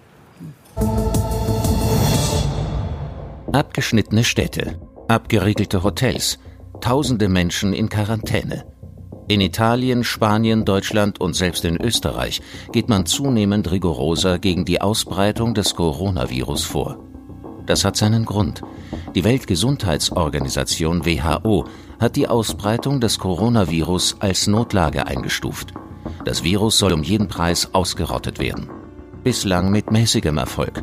Abgeschnittene 3.52 4.24
Städte, 4.24 4.78
abgeriegelte 5.08 5.82
Hotels, 5.82 6.38
tausende 6.80 7.28
Menschen 7.28 7.72
in 7.72 7.88
Quarantäne. 7.88 8.64
In 9.29 9.43
Italien, 9.43 10.05
Spanien, 10.05 10.64
Deutschland 10.64 11.20
und 11.20 11.37
selbst 11.37 11.66
in 11.66 11.76
Österreich 11.76 12.41
geht 12.72 12.89
man 12.89 13.05
zunehmend 13.05 13.70
rigoroser 13.70 14.39
gegen 14.39 14.64
die 14.64 14.81
Ausbreitung 14.81 15.53
des 15.53 15.74
Coronavirus 15.74 16.64
vor. 16.64 16.99
Das 17.66 17.85
hat 17.85 17.99
seinen 17.99 18.24
Grund. 18.24 18.62
Die 19.14 19.24
Weltgesundheitsorganisation 19.24 21.05
WHO 21.05 21.66
hat 22.01 22.16
die 22.16 22.26
Ausbreitung 22.26 23.01
des 23.01 23.18
Coronavirus 23.18 24.16
als 24.20 24.47
Notlage 24.47 25.07
eingestuft. 25.07 25.74
Das 26.24 26.43
Virus 26.43 26.79
soll 26.79 26.95
um 26.95 27.03
jeden 27.03 27.29
Preis 27.29 27.74
ausgerottet 27.74 28.39
werden. 28.39 28.70
Bislang 29.24 29.70
mit 29.70 29.91
mäßigem 29.91 30.39
Erfolg. 30.39 30.83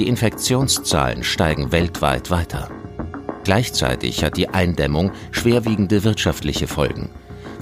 Die 0.00 0.08
Infektionszahlen 0.08 1.22
steigen 1.22 1.70
weltweit 1.70 2.32
weiter. 2.32 2.68
Gleichzeitig 3.44 4.24
hat 4.24 4.36
die 4.36 4.48
Eindämmung 4.48 5.12
schwerwiegende 5.30 6.02
wirtschaftliche 6.02 6.66
Folgen. 6.66 7.10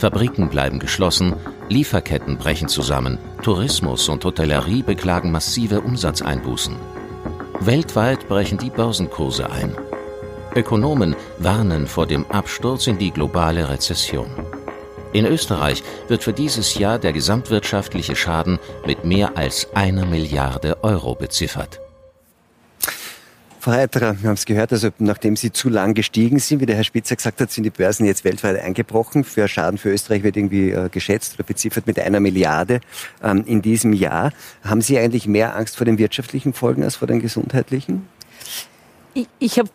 Fabriken 0.03 0.49
bleiben 0.49 0.81
geschlossen, 0.81 1.37
Lieferketten 1.69 2.37
brechen 2.37 2.67
zusammen, 2.67 3.19
Tourismus 3.41 4.09
und 4.09 4.25
Hotellerie 4.25 4.83
beklagen 4.83 5.31
massive 5.31 5.81
Umsatzeinbußen. 5.81 6.75
Weltweit 7.61 8.27
brechen 8.27 8.59
die 8.59 8.71
Börsenkurse 8.71 9.49
ein. 9.49 9.77
Ökonomen 10.57 11.15
warnen 11.39 11.87
vor 11.87 12.09
dem 12.09 12.29
Absturz 12.33 12.89
in 12.89 12.99
die 12.99 13.13
globale 13.13 13.69
Rezession. 13.69 14.27
In 15.13 15.25
Österreich 15.25 15.85
wird 16.09 16.25
für 16.25 16.33
dieses 16.33 16.75
Jahr 16.75 16.99
der 16.99 17.13
gesamtwirtschaftliche 17.13 18.17
Schaden 18.17 18.59
mit 18.85 19.05
mehr 19.05 19.37
als 19.37 19.69
einer 19.73 20.05
Milliarde 20.05 20.83
Euro 20.83 21.15
beziffert. 21.15 21.79
Frau 23.63 23.71
Reiterer, 23.71 24.21
wir 24.21 24.29
haben 24.29 24.35
es 24.35 24.45
gehört, 24.45 24.73
also 24.73 24.89
nachdem 24.99 25.37
Sie 25.37 25.53
zu 25.53 25.69
lang 25.69 25.95
gestiegen 25.95 26.41
sind, 26.41 26.61
wie 26.61 26.67
der 26.67 26.75
Herr 26.75 26.83
Spitzer 26.83 27.15
gesagt 27.15 27.41
hat, 27.41 27.53
sind 27.53 27.63
die 27.63 27.71
Börsen 27.71 28.05
jetzt 28.05 28.25
weltweit 28.25 28.61
eingebrochen. 28.61 29.23
Für 29.23 29.47
Schaden 29.47 29.79
für 29.79 29.93
Österreich 29.93 30.25
wird 30.25 30.37
irgendwie 30.37 30.73
äh, 30.73 30.89
geschätzt 30.89 31.35
oder 31.35 31.45
beziffert 31.45 31.87
mit 31.87 31.97
einer 32.01 32.19
Milliarde 32.19 32.81
ähm, 33.23 33.45
in 33.47 33.63
diesem 33.63 33.93
Jahr. 33.93 34.33
Haben 34.65 34.81
Sie 34.81 34.99
eigentlich 34.99 35.29
mehr 35.29 35.55
Angst 35.55 35.77
vor 35.77 35.85
den 35.85 35.97
wirtschaftlichen 35.97 36.55
Folgen 36.55 36.83
als 36.83 36.97
vor 36.97 37.07
den 37.07 37.21
gesundheitlichen? 37.21 38.09
Ich, 39.15 39.29
ich 39.39 39.61
habe 39.61 39.71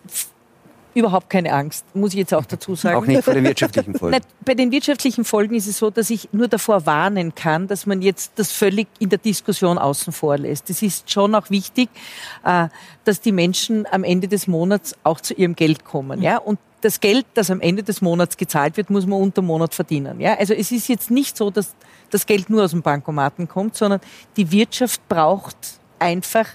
überhaupt 0.98 1.30
keine 1.30 1.54
Angst, 1.54 1.86
muss 1.94 2.14
ich 2.14 2.20
jetzt 2.20 2.34
auch 2.34 2.46
dazu 2.46 2.76
sagen. 2.76 2.98
Auch 2.98 3.06
nicht 3.06 3.24
vor 3.24 3.34
den 3.34 3.44
wirtschaftlichen 3.44 3.94
Folgen? 3.94 4.18
Nein, 4.18 4.32
bei 4.44 4.56
den 4.56 4.72
wirtschaftlichen 4.72 5.24
Folgen 5.24 5.56
ist 5.56 5.68
es 5.68 5.78
so, 5.78 5.90
dass 5.90 6.10
ich 6.10 6.30
nur 6.32 6.48
davor 6.48 6.86
warnen 6.86 7.36
kann, 7.36 7.68
dass 7.68 7.86
man 7.86 8.02
jetzt 8.02 8.34
das 8.36 8.52
völlig 8.52 8.88
in 9.00 9.10
der 9.10 9.20
Diskussion 9.20 9.78
außen 9.78 10.12
vor 10.12 10.38
lässt. 10.38 10.70
Es 10.70 10.82
ist 10.82 11.12
schon 11.12 11.36
auch 11.36 11.50
wichtig, 11.50 11.90
äh, 12.44 12.68
dass 13.04 13.22
die 13.22 13.32
Menschen 13.32 13.86
am 13.92 14.04
Ende 14.04 14.28
des 14.28 14.48
Monats 14.48 14.96
auch 15.04 15.22
zu 15.22 15.34
ihrem 15.34 15.56
Geld 15.56 15.86
kommen. 15.86 16.22
Ja? 16.22 16.38
Und 16.38 16.60
das 16.82 17.00
Geld, 17.00 17.26
das 17.34 17.52
am 17.52 17.62
Ende 17.62 17.84
des 17.84 18.02
Monats 18.02 18.38
gezahlt 18.38 18.78
wird, 18.78 18.90
muss 18.90 19.06
man 19.06 19.22
unter 19.22 19.42
Monat 19.42 19.76
verdienen. 19.76 20.20
Ja? 20.20 20.36
Also 20.38 20.54
es 20.54 20.72
ist 20.72 20.88
jetzt 20.88 21.12
nicht 21.12 21.38
so, 21.38 21.52
dass 21.52 21.76
das 22.10 22.26
Geld 22.26 22.50
nur 22.50 22.64
aus 22.64 22.72
dem 22.72 22.82
Bankomaten 22.82 23.48
kommt, 23.48 23.76
sondern 23.76 24.00
die 24.36 24.52
Wirtschaft 24.52 25.08
braucht 25.08 25.58
einfach 26.00 26.48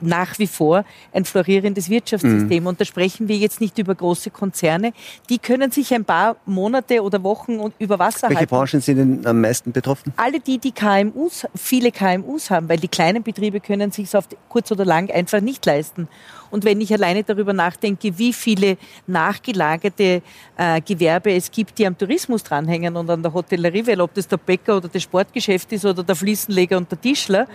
nach 0.00 0.38
wie 0.38 0.46
vor 0.46 0.84
ein 1.12 1.24
florierendes 1.24 1.90
Wirtschaftssystem. 1.90 2.66
Und 2.66 2.80
da 2.80 2.84
sprechen 2.84 3.28
wir 3.28 3.36
jetzt 3.36 3.60
nicht 3.60 3.78
über 3.78 3.94
große 3.94 4.30
Konzerne. 4.30 4.92
Die 5.28 5.38
können 5.38 5.70
sich 5.70 5.92
ein 5.94 6.04
paar 6.04 6.36
Monate 6.46 7.02
oder 7.02 7.22
Wochen 7.22 7.58
und 7.58 7.74
über 7.78 7.98
Wasser 7.98 8.28
Welche 8.28 8.40
halten. 8.40 8.50
Branchen 8.50 8.80
sind 8.80 8.96
denn 8.96 9.26
am 9.26 9.40
meisten 9.40 9.72
betroffen? 9.72 10.12
Alle 10.16 10.40
die, 10.40 10.58
die 10.58 10.72
KMUs, 10.72 11.46
viele 11.54 11.92
KMUs 11.92 12.50
haben, 12.50 12.68
weil 12.68 12.78
die 12.78 12.88
kleinen 12.88 13.22
Betriebe 13.22 13.60
können 13.60 13.90
sich 13.90 14.14
auf 14.16 14.28
kurz 14.48 14.70
oder 14.70 14.84
lang 14.84 15.10
einfach 15.10 15.40
nicht 15.40 15.64
leisten. 15.66 16.08
Und 16.50 16.64
wenn 16.64 16.80
ich 16.80 16.92
alleine 16.92 17.22
darüber 17.22 17.52
nachdenke, 17.52 18.16
wie 18.18 18.32
viele 18.32 18.76
nachgelagerte 19.06 20.22
äh, 20.56 20.80
Gewerbe 20.80 21.32
es 21.32 21.50
gibt, 21.50 21.78
die 21.78 21.86
am 21.86 21.96
Tourismus 21.96 22.42
dranhängen 22.42 22.96
und 22.96 23.08
an 23.10 23.22
der 23.22 23.32
Hotellerie, 23.32 23.86
weil 23.86 24.00
ob 24.00 24.14
das 24.14 24.28
der 24.28 24.36
Bäcker 24.36 24.76
oder 24.76 24.88
das 24.88 25.02
Sportgeschäft 25.02 25.72
ist 25.72 25.84
oder 25.84 26.02
der 26.02 26.16
Fliesenleger 26.16 26.76
und 26.76 26.90
der 26.90 27.00
Tischler 27.00 27.46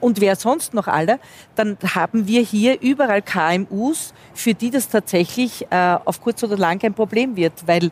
und 0.00 0.20
wer 0.20 0.36
sonst 0.36 0.74
noch 0.74 0.86
alle, 0.86 1.18
dann 1.54 1.76
haben 1.94 2.26
wir 2.26 2.42
hier 2.42 2.80
überall 2.80 3.22
KMUs, 3.22 4.14
für 4.34 4.54
die 4.54 4.70
das 4.70 4.88
tatsächlich 4.88 5.66
äh, 5.70 5.96
auf 6.04 6.20
kurz 6.20 6.42
oder 6.42 6.56
lang 6.56 6.82
ein 6.84 6.94
Problem 6.94 7.36
wird, 7.36 7.66
weil 7.66 7.90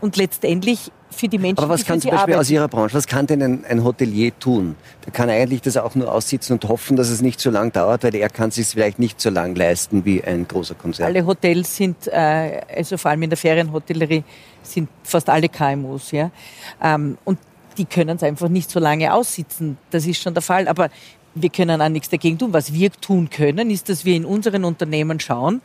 und 0.00 0.16
letztendlich 0.16 0.90
für 1.10 1.28
die 1.28 1.38
Menschen, 1.38 1.58
Aber 1.58 1.74
was 1.74 1.84
kann 1.84 2.00
zum 2.00 2.10
Beispiel 2.10 2.34
arbeiten. 2.34 2.40
aus 2.40 2.50
Ihrer 2.50 2.68
Branche, 2.68 2.94
was 2.94 3.06
kann 3.06 3.26
denn 3.26 3.42
ein, 3.42 3.64
ein 3.64 3.84
Hotelier 3.84 4.38
tun? 4.38 4.76
Der 5.04 5.12
kann 5.12 5.30
eigentlich 5.30 5.62
das 5.62 5.76
auch 5.76 5.94
nur 5.94 6.12
aussitzen 6.12 6.54
und 6.54 6.68
hoffen, 6.68 6.96
dass 6.96 7.08
es 7.08 7.22
nicht 7.22 7.40
so 7.40 7.50
lang 7.50 7.72
dauert, 7.72 8.04
weil 8.04 8.14
er 8.14 8.28
kann 8.28 8.50
es 8.50 8.56
sich 8.56 8.68
vielleicht 8.68 8.98
nicht 8.98 9.20
so 9.20 9.30
lang 9.30 9.54
leisten 9.54 10.04
wie 10.04 10.22
ein 10.22 10.46
großer 10.46 10.74
Konzern. 10.74 11.06
Alle 11.06 11.26
Hotels 11.26 11.76
sind, 11.76 12.06
äh, 12.08 12.60
also 12.76 12.96
vor 12.96 13.10
allem 13.10 13.22
in 13.22 13.30
der 13.30 13.36
Ferienhotellerie, 13.36 14.22
sind 14.62 14.88
fast 15.02 15.28
alle 15.28 15.48
KMUs. 15.48 16.10
Ja? 16.12 16.30
Ähm, 16.82 17.18
und 17.24 17.38
die 17.78 17.84
können 17.84 18.16
es 18.16 18.22
einfach 18.22 18.48
nicht 18.48 18.70
so 18.70 18.80
lange 18.80 19.12
aussitzen. 19.12 19.78
Das 19.90 20.06
ist 20.06 20.20
schon 20.20 20.34
der 20.34 20.42
Fall. 20.42 20.68
Aber 20.68 20.90
wir 21.34 21.50
können 21.50 21.80
auch 21.80 21.88
nichts 21.88 22.08
dagegen 22.08 22.38
tun. 22.38 22.52
Was 22.52 22.72
wir 22.72 22.90
tun 22.92 23.30
können, 23.30 23.70
ist, 23.70 23.88
dass 23.88 24.04
wir 24.04 24.16
in 24.16 24.24
unseren 24.24 24.64
Unternehmen 24.64 25.20
schauen, 25.20 25.62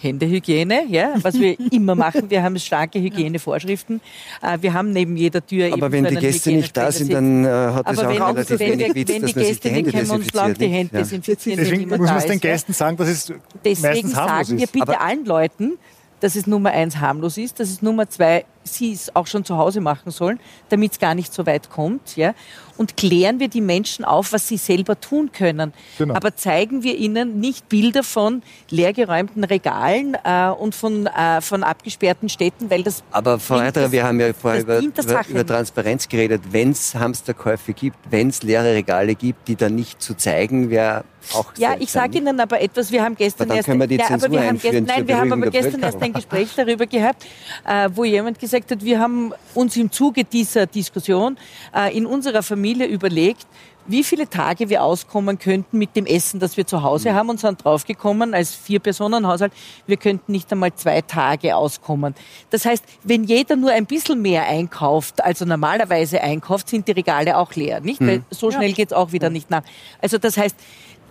Händehygiene, 0.00 0.84
ja, 0.88 1.14
was 1.22 1.34
wir 1.34 1.56
immer 1.72 1.94
machen. 1.94 2.28
Wir 2.30 2.42
haben 2.42 2.58
starke 2.58 3.00
Hygienevorschriften. 3.00 4.00
Äh, 4.42 4.58
Wir 4.60 4.72
haben 4.74 4.90
neben 4.92 5.16
jeder 5.16 5.44
Tür 5.44 5.72
Aber 5.72 5.86
eben 5.86 5.92
wenn 5.92 6.04
so 6.04 6.10
die 6.10 6.16
Gäste 6.16 6.52
nicht 6.52 6.76
da 6.76 6.90
sind, 6.92 7.12
dann 7.12 7.44
äh, 7.44 7.48
hat 7.48 7.88
das 7.88 7.98
aber 7.98 8.08
auch 8.10 8.18
wenn, 8.28 8.34
relativ 8.36 8.58
wenn, 8.60 8.70
wenig 8.78 8.86
wir, 8.88 8.94
Witz, 8.94 9.08
wenn 9.08 9.14
die 9.14 9.20
dass 9.22 9.34
man 9.34 9.44
sich 9.44 9.60
Gäste 9.60 9.68
die 9.68 9.74
Hände 9.74 9.84
nicht 9.90 9.96
können 9.96 10.08
wir 10.08 10.14
uns 10.16 10.32
lang 10.34 10.54
die. 10.54 10.66
Hände 10.66 10.76
nicht? 10.82 10.92
Ja. 10.92 10.98
desinfizieren, 11.00 11.58
Deswegen 11.58 11.88
muss 11.88 11.98
man 11.98 12.16
es 12.16 12.26
den. 12.26 12.40
Gästen 12.40 12.72
sagen, 12.72 12.96
dass 12.96 13.08
es 13.08 13.32
Deswegen 13.64 13.88
meistens 13.88 14.16
harmlos 14.16 14.46
sagen 14.48 14.58
wir 14.58 14.64
ist. 14.64 14.72
bitte 14.72 14.82
Aber- 14.88 15.00
allen 15.00 15.24
Leuten, 15.24 15.72
dass 16.20 16.36
es 16.36 16.46
Nummer 16.46 16.70
eins 16.70 16.96
harmlos 16.98 17.36
ist, 17.38 17.60
dass 17.60 17.68
es 17.70 17.82
Nummer 17.82 18.08
zwei 18.08 18.44
sie 18.64 18.92
es 18.92 19.14
auch 19.14 19.26
schon 19.26 19.44
zu 19.44 19.56
Hause 19.56 19.80
machen 19.80 20.10
sollen, 20.10 20.40
damit 20.70 20.92
es 20.92 20.98
gar 20.98 21.14
nicht 21.14 21.32
so 21.32 21.46
weit 21.46 21.70
kommt. 21.70 22.16
Ja? 22.16 22.34
Und 22.76 22.96
klären 22.96 23.38
wir 23.38 23.48
die 23.48 23.60
Menschen 23.60 24.04
auf, 24.04 24.32
was 24.32 24.48
sie 24.48 24.56
selber 24.56 25.00
tun 25.00 25.30
können. 25.32 25.72
Genau. 25.98 26.14
Aber 26.14 26.34
zeigen 26.34 26.82
wir 26.82 26.96
ihnen 26.96 27.38
nicht 27.38 27.68
Bilder 27.68 28.02
von 28.02 28.42
leergeräumten 28.70 29.44
Regalen 29.44 30.16
äh, 30.24 30.48
und 30.48 30.74
von, 30.74 31.06
äh, 31.06 31.40
von 31.40 31.62
abgesperrten 31.62 32.28
Städten, 32.28 32.70
weil 32.70 32.82
das. 32.82 33.04
Aber 33.12 33.38
Frau 33.38 33.56
Reiterer, 33.56 33.92
wir 33.92 34.04
haben 34.04 34.18
ja 34.18 34.32
vorher 34.32 34.62
über, 34.62 34.78
über, 34.78 35.28
über, 35.28 35.46
Transparenz 35.46 36.08
geredet. 36.08 36.42
Wenn 36.50 36.72
es 36.72 36.94
Hamsterkäufe 36.94 37.74
gibt, 37.74 37.96
wenn 38.10 38.28
es 38.28 38.42
leere 38.42 38.74
Regale 38.74 39.14
gibt, 39.14 39.46
die 39.46 39.56
dann 39.56 39.76
nicht 39.76 40.02
zu 40.02 40.16
zeigen, 40.16 40.70
wäre 40.70 41.04
auch 41.32 41.52
Ja, 41.56 41.74
ich 41.78 41.90
sage 41.90 42.18
Ihnen 42.18 42.38
aber 42.40 42.60
etwas. 42.60 42.90
Wir 42.92 43.02
haben 43.02 43.14
gestern 43.14 43.50
erst, 43.50 43.68
wir 43.68 43.74
ja, 43.74 44.10
aber 44.10 44.30
wir 44.30 44.46
haben 44.46 44.58
gestern, 44.58 44.84
nein, 44.84 45.08
wir 45.08 45.18
haben 45.18 45.32
aber 45.32 45.50
gestern 45.50 45.82
erst 45.82 46.02
ein 46.02 46.12
Gespräch 46.12 46.50
darüber 46.54 46.86
gehabt, 46.86 47.24
äh, 47.66 47.88
wo 47.94 48.04
jemand 48.04 48.38
gesagt 48.38 48.53
hat, 48.54 48.84
wir 48.84 49.00
haben 49.00 49.32
uns 49.54 49.76
im 49.76 49.90
Zuge 49.90 50.24
dieser 50.24 50.66
Diskussion 50.66 51.36
äh, 51.74 51.96
in 51.96 52.06
unserer 52.06 52.42
Familie 52.42 52.86
überlegt, 52.86 53.46
wie 53.86 54.04
viele 54.04 54.28
Tage 54.28 54.68
wir 54.68 54.82
auskommen 54.82 55.38
könnten 55.38 55.78
mit 55.78 55.94
dem 55.96 56.06
Essen, 56.06 56.40
das 56.40 56.56
wir 56.56 56.66
zu 56.66 56.82
Hause 56.82 57.10
mhm. 57.10 57.14
haben 57.14 57.28
und 57.30 57.40
sind 57.40 57.64
draufgekommen 57.64 58.34
als 58.34 58.54
Vier-Personen-Haushalt, 58.54 59.52
wir 59.86 59.96
könnten 59.96 60.32
nicht 60.32 60.50
einmal 60.52 60.74
zwei 60.74 61.02
Tage 61.02 61.56
auskommen. 61.56 62.14
Das 62.50 62.64
heißt, 62.64 62.84
wenn 63.02 63.24
jeder 63.24 63.56
nur 63.56 63.72
ein 63.72 63.86
bisschen 63.86 64.22
mehr 64.22 64.46
einkauft, 64.46 65.22
also 65.22 65.44
normalerweise 65.44 66.20
einkauft, 66.20 66.68
sind 66.68 66.88
die 66.88 66.92
Regale 66.92 67.36
auch 67.36 67.54
leer, 67.54 67.80
nicht? 67.80 68.00
Mhm. 68.00 68.06
Weil 68.06 68.22
so 68.30 68.50
schnell 68.50 68.70
ja. 68.70 68.74
geht's 68.74 68.92
auch 68.92 69.12
wieder 69.12 69.30
nicht 69.30 69.50
nach. 69.50 69.62
Also 70.00 70.18
das 70.18 70.36
heißt, 70.36 70.56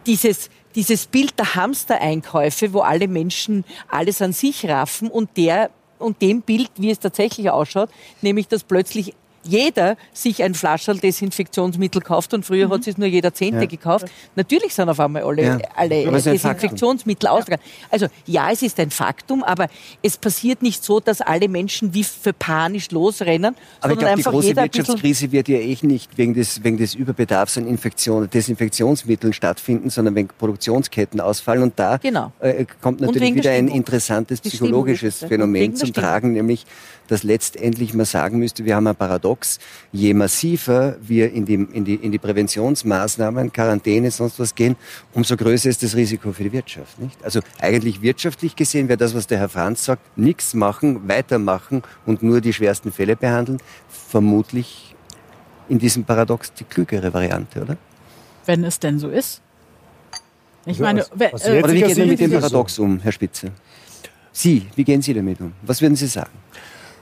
dieses, 0.05 0.49
dieses 0.75 1.05
Bild 1.05 1.37
der 1.37 1.55
Hamstereinkäufe, 1.55 2.73
wo 2.73 2.79
alle 2.79 3.07
Menschen 3.07 3.63
alles 3.87 4.21
an 4.21 4.33
sich 4.33 4.67
raffen 4.67 5.09
und 5.09 5.37
der 5.37 5.69
und 6.03 6.21
dem 6.21 6.41
Bild, 6.41 6.69
wie 6.77 6.91
es 6.91 6.99
tatsächlich 6.99 7.49
ausschaut, 7.49 7.89
nämlich 8.21 8.47
dass 8.47 8.63
plötzlich 8.63 9.13
jeder 9.43 9.97
sich 10.13 10.43
ein 10.43 10.53
Flascherl 10.53 10.97
Desinfektionsmittel 10.97 12.01
kauft 12.01 12.33
und 12.33 12.45
früher 12.45 12.67
mhm. 12.67 12.73
hat 12.73 12.87
es 12.87 12.97
nur 12.97 13.07
jeder 13.07 13.33
Zehnte 13.33 13.61
ja. 13.61 13.65
gekauft. 13.65 14.05
Natürlich 14.35 14.73
sind 14.73 14.89
auf 14.89 14.99
einmal 14.99 15.23
alle, 15.23 15.43
ja. 15.43 15.57
alle 15.75 16.11
Desinfektionsmittel 16.11 17.27
ausgegangen. 17.27 17.63
Also 17.89 18.07
ja, 18.25 18.51
es 18.51 18.61
ist 18.61 18.79
ein 18.79 18.91
Faktum, 18.91 19.43
aber 19.43 19.67
es 20.01 20.17
passiert 20.17 20.61
nicht 20.61 20.83
so, 20.83 20.99
dass 20.99 21.21
alle 21.21 21.47
Menschen 21.47 21.93
wie 21.93 22.03
für 22.03 22.33
panisch 22.33 22.91
losrennen, 22.91 23.55
aber 23.81 23.93
ich 23.93 23.99
glaub, 23.99 24.11
einfach 24.11 24.31
die 24.31 24.37
große 24.37 24.55
Wirtschaftskrise 24.55 25.31
wird 25.31 25.47
ja 25.47 25.57
eh 25.57 25.77
nicht 25.81 26.17
wegen 26.17 26.33
des, 26.33 26.63
wegen 26.63 26.77
des 26.77 26.95
Überbedarfs 26.95 27.57
an 27.57 27.67
Infektionen, 27.67 28.29
Desinfektionsmitteln 28.29 29.33
stattfinden, 29.33 29.89
sondern 29.89 30.15
wegen 30.15 30.29
Produktionsketten 30.37 31.19
ausfallen 31.19 31.63
und 31.63 31.73
da 31.77 31.97
genau. 31.97 32.31
äh, 32.39 32.65
kommt 32.81 33.01
natürlich 33.01 33.35
wieder 33.35 33.51
ein 33.51 33.67
interessantes 33.67 34.41
psychologisches 34.41 35.19
Phänomen 35.19 35.75
zum 35.75 35.91
Tragen, 35.93 36.33
nämlich 36.33 36.65
dass 37.07 37.23
letztendlich 37.23 37.93
man 37.93 38.05
sagen 38.05 38.39
müsste, 38.39 38.65
wir 38.65 38.75
haben 38.75 38.87
ein 38.87 38.95
Paradox, 38.95 39.32
je 39.91 40.13
massiver 40.13 40.97
wir 41.01 41.31
in 41.31 41.45
die, 41.45 41.55
in 41.55 41.85
die, 41.85 41.95
in 41.95 42.11
die 42.11 42.17
Präventionsmaßnahmen, 42.17 43.51
Quarantäne, 43.51 44.11
sonst 44.11 44.39
was 44.39 44.53
gehen, 44.53 44.75
umso 45.13 45.35
größer 45.35 45.69
ist 45.69 45.83
das 45.83 45.95
Risiko 45.95 46.31
für 46.31 46.43
die 46.43 46.51
Wirtschaft. 46.51 46.99
Nicht? 46.99 47.23
Also 47.23 47.39
eigentlich 47.59 48.01
wirtschaftlich 48.01 48.55
gesehen 48.55 48.87
wäre 48.87 48.97
das, 48.97 49.13
was 49.13 49.27
der 49.27 49.39
Herr 49.39 49.49
Franz 49.49 49.85
sagt, 49.85 50.17
nichts 50.17 50.53
machen, 50.53 51.07
weitermachen 51.07 51.83
und 52.05 52.23
nur 52.23 52.41
die 52.41 52.53
schwersten 52.53 52.91
Fälle 52.91 53.15
behandeln, 53.15 53.59
vermutlich 53.89 54.95
in 55.69 55.79
diesem 55.79 56.03
Paradox 56.03 56.53
die 56.53 56.63
klügere 56.63 57.13
Variante, 57.13 57.61
oder? 57.61 57.77
Wenn 58.45 58.63
es 58.63 58.79
denn 58.79 58.99
so 58.99 59.09
ist. 59.09 59.41
Ich 60.65 60.79
meine, 60.79 61.05
was, 61.13 61.33
was 61.33 61.45
äh, 61.45 61.61
oder 61.61 61.73
wie 61.73 61.81
gehen 61.81 61.97
wir 61.97 62.05
mit 62.05 62.19
dem 62.19 62.31
Paradox 62.31 62.79
um, 62.79 62.99
Herr 62.99 63.11
Spitze? 63.11 63.51
Sie, 64.31 64.65
wie 64.75 64.83
gehen 64.83 65.01
Sie 65.01 65.13
damit 65.13 65.39
um? 65.41 65.53
Was 65.61 65.81
würden 65.81 65.95
Sie 65.95 66.07
sagen? 66.07 66.31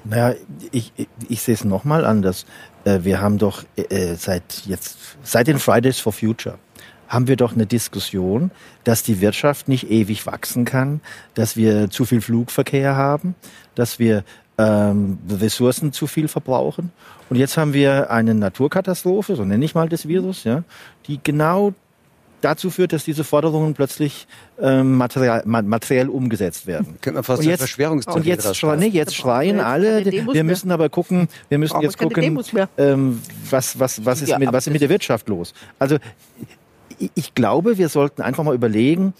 Naja, 0.04 0.36
ich, 0.72 0.91
ich, 0.95 1.08
ich 1.30 1.41
sehe 1.41 1.54
es 1.54 1.64
nochmal 1.64 2.06
anders. 2.06 2.45
Äh, 2.86 2.99
wir 3.04 3.22
haben 3.22 3.38
doch 3.38 3.64
äh, 3.76 3.82
äh, 3.82 4.16
seit 4.16 4.64
jetzt, 4.66 4.97
seit 5.24 5.47
den 5.47 5.60
Fridays 5.60 5.99
for 5.99 6.14
Future, 6.14 6.58
haben 7.08 7.28
wir 7.28 7.36
doch 7.36 7.54
eine 7.54 7.66
Diskussion, 7.66 8.52
dass 8.84 9.04
die 9.04 9.22
Wirtschaft 9.22 9.68
nicht 9.68 9.91
ewig 9.91 10.26
wachsen 10.26 10.66
kann, 10.66 11.02
dass 11.34 11.58
wir 11.58 11.89
zu 11.89 12.06
viel 12.06 12.22
Flugverkehr 12.22 12.95
haben, 12.95 13.36
dass 13.76 13.99
wir 13.99 14.24
ähm, 14.58 15.20
Ressourcen 15.30 15.91
zu 15.91 16.08
viel 16.08 16.28
verbrauchen. 16.28 16.91
Und 17.30 17.36
jetzt 17.36 17.58
haben 17.58 17.74
wir 17.74 18.12
eine 18.12 18.34
Naturkatastrophe, 18.34 19.36
so 19.36 19.43
nenne 19.43 19.66
ich 19.66 19.76
mal 19.76 19.89
das 19.89 20.08
Virus, 20.08 20.43
ja, 20.45 20.64
die 21.08 21.20
genau 21.22 21.74
dazu 22.42 22.70
führt, 22.70 22.94
dass 22.94 23.04
diese 23.04 23.24
Forderungen 23.24 23.74
plötzlich 23.74 24.28
ähm, 24.60 24.98
materiell, 24.98 25.44
materiell 25.46 26.10
umgesetzt 26.10 26.68
werden. 26.68 26.98
Könnte 27.02 27.16
man 27.16 27.24
fast 27.24 27.42
und 27.42 27.48
jetzt, 27.48 27.78
und 28.08 28.26
jetzt, 28.26 28.56
schreien, 28.58 28.80
nee, 28.80 28.88
jetzt 28.88 29.16
schreien 29.16 29.60
alle, 29.60 30.06
wir 30.06 30.44
müssen 30.44 30.72
aber 30.72 30.89
gucken, 30.89 31.28
wir 31.50 31.58
müssen 31.58 31.82
jetzt 31.82 31.98
gucken, 31.98 32.39
ähm, 32.78 33.22
was, 33.50 33.80
was, 33.80 34.06
was, 34.06 34.22
ist 34.22 34.38
mit, 34.38 34.52
was 34.52 34.68
ist 34.68 34.74
mit 34.74 34.82
der 34.82 34.89
Wirtschaft 34.89 35.30
los. 35.30 35.54
Also 35.80 35.98
ich 37.16 37.34
glaube, 37.34 37.78
wir 37.78 37.89
sollten 37.89 38.22
einfach 38.22 38.44
mal 38.44 38.56
überlegen, 38.56 39.14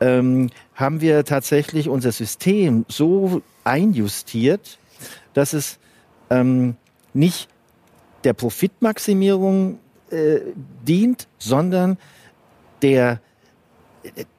ähm, 0.00 0.50
haben 0.74 1.00
wir 1.00 1.24
tatsächlich 1.24 1.88
unser 1.88 2.12
System 2.12 2.84
so 2.88 3.42
einjustiert, 3.64 4.78
dass 5.34 5.52
es 5.52 5.78
ähm, 6.30 6.76
nicht 7.14 7.48
der 8.24 8.32
Profitmaximierung 8.32 9.78
äh, 10.10 10.40
dient, 10.86 11.28
sondern 11.38 11.98
der, 12.86 13.20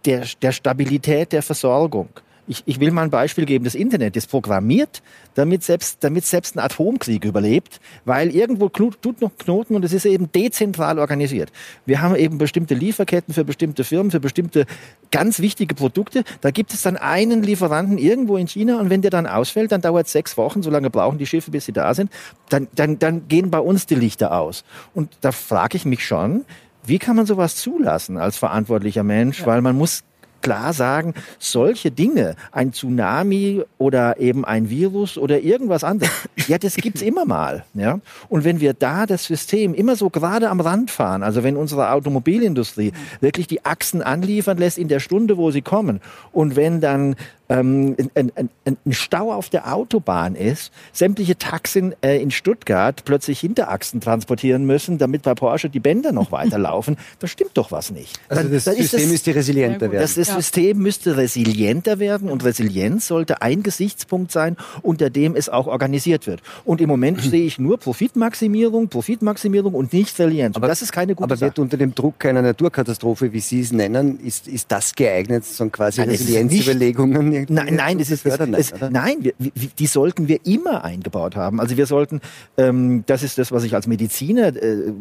der, 0.05 0.25
der 0.41 0.51
Stabilität 0.53 1.33
der 1.33 1.43
Versorgung. 1.43 2.09
Ich, 2.49 2.63
ich 2.65 2.79
will 2.79 2.91
mal 2.91 3.03
ein 3.03 3.09
Beispiel 3.09 3.45
geben. 3.45 3.65
Das 3.65 3.75
Internet 3.75 4.15
ist 4.15 4.27
programmiert, 4.27 5.01
damit 5.35 5.63
selbst, 5.63 6.01
damit 6.01 6.23
selbst 6.25 6.55
ein 6.55 6.59
Atomkrieg 6.59 7.25
überlebt, 7.25 7.81
weil 8.05 8.33
irgendwo 8.33 8.69
tut 8.69 9.19
noch 9.19 9.31
Knoten 9.37 9.75
und 9.75 9.83
es 9.83 9.91
ist 9.91 10.05
eben 10.05 10.31
dezentral 10.31 10.97
organisiert. 10.97 11.51
Wir 11.85 12.01
haben 12.01 12.15
eben 12.15 12.37
bestimmte 12.37 12.73
Lieferketten 12.73 13.33
für 13.33 13.43
bestimmte 13.43 13.83
Firmen, 13.83 14.11
für 14.11 14.21
bestimmte 14.21 14.65
ganz 15.11 15.39
wichtige 15.41 15.75
Produkte. 15.75 16.23
Da 16.39 16.51
gibt 16.51 16.73
es 16.73 16.83
dann 16.83 16.95
einen 16.95 17.43
Lieferanten 17.43 17.97
irgendwo 17.97 18.37
in 18.37 18.47
China 18.47 18.79
und 18.79 18.89
wenn 18.89 19.01
der 19.01 19.11
dann 19.11 19.27
ausfällt, 19.27 19.73
dann 19.73 19.81
dauert 19.81 20.05
es 20.05 20.13
sechs 20.13 20.37
Wochen, 20.37 20.63
so 20.63 20.69
lange 20.69 20.89
brauchen 20.89 21.17
die 21.17 21.25
Schiffe, 21.25 21.51
bis 21.51 21.65
sie 21.65 21.73
da 21.73 21.93
sind, 21.93 22.09
dann, 22.47 22.69
dann, 22.75 22.97
dann 22.97 23.27
gehen 23.27 23.51
bei 23.51 23.59
uns 23.59 23.87
die 23.87 23.95
Lichter 23.95 24.39
aus. 24.39 24.63
Und 24.93 25.09
da 25.19 25.33
frage 25.33 25.75
ich 25.75 25.83
mich 25.83 26.05
schon, 26.05 26.45
wie 26.87 26.99
kann 26.99 27.15
man 27.15 27.25
sowas 27.25 27.55
zulassen 27.55 28.17
als 28.17 28.37
verantwortlicher 28.37 29.03
Mensch? 29.03 29.41
Ja. 29.41 29.47
Weil 29.47 29.61
man 29.61 29.75
muss 29.75 30.03
klar 30.41 30.73
sagen, 30.73 31.13
solche 31.39 31.91
Dinge, 31.91 32.35
ein 32.51 32.71
Tsunami 32.71 33.63
oder 33.77 34.19
eben 34.19 34.45
ein 34.45 34.69
Virus 34.69 35.17
oder 35.17 35.39
irgendwas 35.41 35.83
anderes, 35.83 36.11
ja, 36.47 36.57
das 36.57 36.75
gibt's 36.75 37.01
immer 37.01 37.25
mal. 37.25 37.65
Ja? 37.73 37.99
Und 38.29 38.43
wenn 38.43 38.59
wir 38.59 38.73
da 38.73 39.05
das 39.05 39.25
System 39.25 39.73
immer 39.73 39.95
so 39.95 40.09
gerade 40.09 40.49
am 40.49 40.61
Rand 40.61 40.91
fahren, 40.91 41.23
also 41.23 41.43
wenn 41.43 41.57
unsere 41.57 41.91
Automobilindustrie 41.91 42.93
wirklich 43.19 43.47
die 43.47 43.65
Achsen 43.65 44.01
anliefern 44.01 44.57
lässt 44.57 44.77
in 44.77 44.87
der 44.87 44.99
Stunde, 44.99 45.37
wo 45.37 45.51
sie 45.51 45.61
kommen, 45.61 45.99
und 46.31 46.55
wenn 46.55 46.81
dann 46.81 47.15
ähm, 47.49 47.95
ein, 48.15 48.31
ein, 48.35 48.49
ein, 48.65 48.93
Stau 48.93 49.31
auf 49.31 49.49
der 49.49 49.73
Autobahn 49.73 50.35
ist, 50.35 50.71
sämtliche 50.91 51.37
Taxen 51.37 51.95
äh, 52.01 52.21
in 52.21 52.31
Stuttgart 52.31 53.03
plötzlich 53.05 53.39
Hinterachsen 53.39 54.01
transportieren 54.01 54.65
müssen, 54.65 54.97
damit 54.97 55.23
bei 55.23 55.33
Porsche 55.33 55.69
die 55.69 55.79
Bänder 55.79 56.11
noch 56.11 56.31
weiterlaufen, 56.31 56.97
da 57.19 57.27
stimmt 57.27 57.51
doch 57.53 57.71
was 57.71 57.91
nicht. 57.91 58.19
Also 58.27 58.49
das 58.49 58.65
dann 58.65 58.75
System 58.75 59.01
das, 59.01 59.09
müsste 59.11 59.35
resilienter 59.35 59.91
werden. 59.91 60.01
Das, 60.01 60.15
das 60.15 60.27
ja. 60.29 60.35
System 60.35 60.79
müsste 60.79 61.15
resilienter 61.15 61.99
werden 61.99 62.29
und 62.29 62.43
Resilienz 62.43 63.07
sollte 63.07 63.41
ein 63.41 63.63
Gesichtspunkt 63.63 64.31
sein, 64.31 64.57
unter 64.81 65.09
dem 65.09 65.35
es 65.35 65.47
auch 65.47 65.67
organisiert 65.67 66.27
wird. 66.27 66.41
Und 66.65 66.81
im 66.81 66.89
Moment 66.89 67.21
sehe 67.21 67.45
ich 67.45 67.59
nur 67.59 67.77
Profitmaximierung, 67.77 68.89
Profitmaximierung 68.89 69.73
und 69.73 69.93
nicht 69.93 70.19
Resilienz. 70.19 70.55
Aber 70.57 70.67
das 70.67 70.81
ist 70.81 70.91
keine 70.91 71.15
gute 71.15 71.25
aber 71.25 71.37
Sache. 71.37 71.49
wird 71.51 71.59
unter 71.59 71.77
dem 71.77 71.95
Druck 71.95 72.25
einer 72.25 72.41
Naturkatastrophe, 72.41 73.31
wie 73.31 73.39
Sie 73.39 73.61
es 73.61 73.71
nennen, 73.71 74.19
ist, 74.19 74.47
ist 74.47 74.71
das 74.71 74.95
geeignet, 74.95 75.45
so 75.45 75.67
quasi 75.69 76.01
Resilienzüberlegungen 76.01 77.36
Nein, 77.49 77.75
nein, 77.75 77.97
das 77.99 78.09
ist, 78.09 78.21
fördern, 78.21 78.53
es, 78.53 78.71
es, 78.71 78.89
nein, 78.89 79.17
wir, 79.19 79.33
die 79.77 79.87
sollten 79.87 80.27
wir 80.27 80.45
immer 80.45 80.83
eingebaut 80.83 81.35
haben. 81.35 81.59
Also 81.59 81.77
wir 81.77 81.85
sollten, 81.85 82.21
ähm, 82.57 83.03
das 83.05 83.23
ist 83.23 83.37
das, 83.37 83.51
was 83.51 83.63
ich 83.63 83.75
als 83.75 83.87
Mediziner 83.87 84.55
äh, 84.55 84.93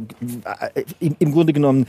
im, 1.01 1.17
im 1.19 1.33
Grunde 1.33 1.53
genommen 1.53 1.87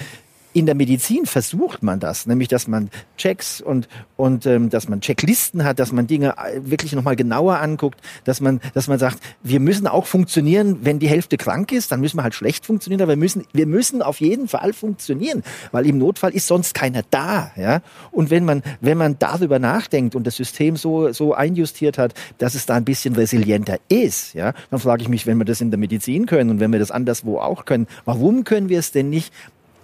in 0.54 0.66
der 0.66 0.76
Medizin 0.76 1.26
versucht 1.26 1.84
man 1.84 2.00
das, 2.00 2.26
nämlich 2.26 2.48
dass 2.48 2.68
man 2.68 2.89
Checks 3.18 3.62
und, 3.62 3.88
und 4.16 4.45
ähm, 4.45 4.70
dass 4.70 4.89
man 4.89 5.02
Checklisten 5.02 5.64
hat, 5.64 5.78
dass 5.80 5.91
man 5.91 6.08
Dinge 6.08 6.36
äh, 6.38 6.60
wirklich 6.64 6.93
nochmal 6.93 7.16
genauer 7.16 7.60
anguckt, 7.60 8.00
dass 8.24 8.41
man, 8.41 8.60
dass 8.74 8.88
man 8.88 8.98
sagt, 8.98 9.20
wir 9.43 9.60
müssen 9.60 9.88
auch 9.88 10.06
funktionieren, 10.06 10.80
wenn 10.82 11.00
die 11.00 11.10
Hälfte 11.10 11.38
krank 11.38 11.72
ist, 11.72 11.91
dann 11.91 12.02
müssen 12.02 12.18
wir 12.18 12.24
halt 12.24 12.34
schlecht 12.34 12.66
funktionieren, 12.66 13.02
aber 13.02 13.12
wir 13.12 13.18
müssen, 13.18 13.45
wir 13.54 13.68
müssen 13.68 14.02
auf 14.02 14.20
jeden 14.20 14.48
Fall 14.48 14.74
funktionieren, 14.74 15.43
weil 15.72 15.86
im 15.86 15.98
Notfall 15.98 16.32
ist 16.32 16.48
sonst 16.48 16.74
keiner 16.74 17.02
da. 17.10 17.52
Ja? 17.56 17.82
Und 18.12 18.30
wenn 18.30 18.45
man, 18.45 18.64
wenn 18.82 18.98
man 18.98 19.20
darüber 19.20 19.60
nachdenkt 19.60 20.16
und 20.16 20.26
das 20.26 20.36
System 20.36 20.76
so, 20.76 21.12
so 21.12 21.34
einjustiert 21.34 21.98
hat, 21.98 22.14
dass 22.38 22.56
es 22.56 22.66
da 22.66 22.76
ein 22.76 22.86
bisschen 22.86 23.16
resilienter 23.16 23.78
ist, 23.89 24.34
ja, 24.34 24.54
dann 24.72 24.80
frage 24.80 25.02
ich 25.04 25.10
mich, 25.10 25.28
wenn 25.28 25.38
wir 25.38 25.45
das 25.45 25.62
in 25.62 25.72
der 25.72 25.78
Medizin 25.78 26.26
können 26.26 26.50
und 26.50 26.60
wenn 26.60 26.72
wir 26.72 26.80
das 26.80 26.91
anderswo 26.91 27.39
auch 27.39 27.66
können, 27.66 27.88
warum 28.06 28.43
können 28.43 28.70
wir 28.70 28.80
es 28.80 28.91
denn 28.91 29.10
nicht 29.10 29.34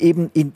eben 0.03 0.29
in, 0.33 0.53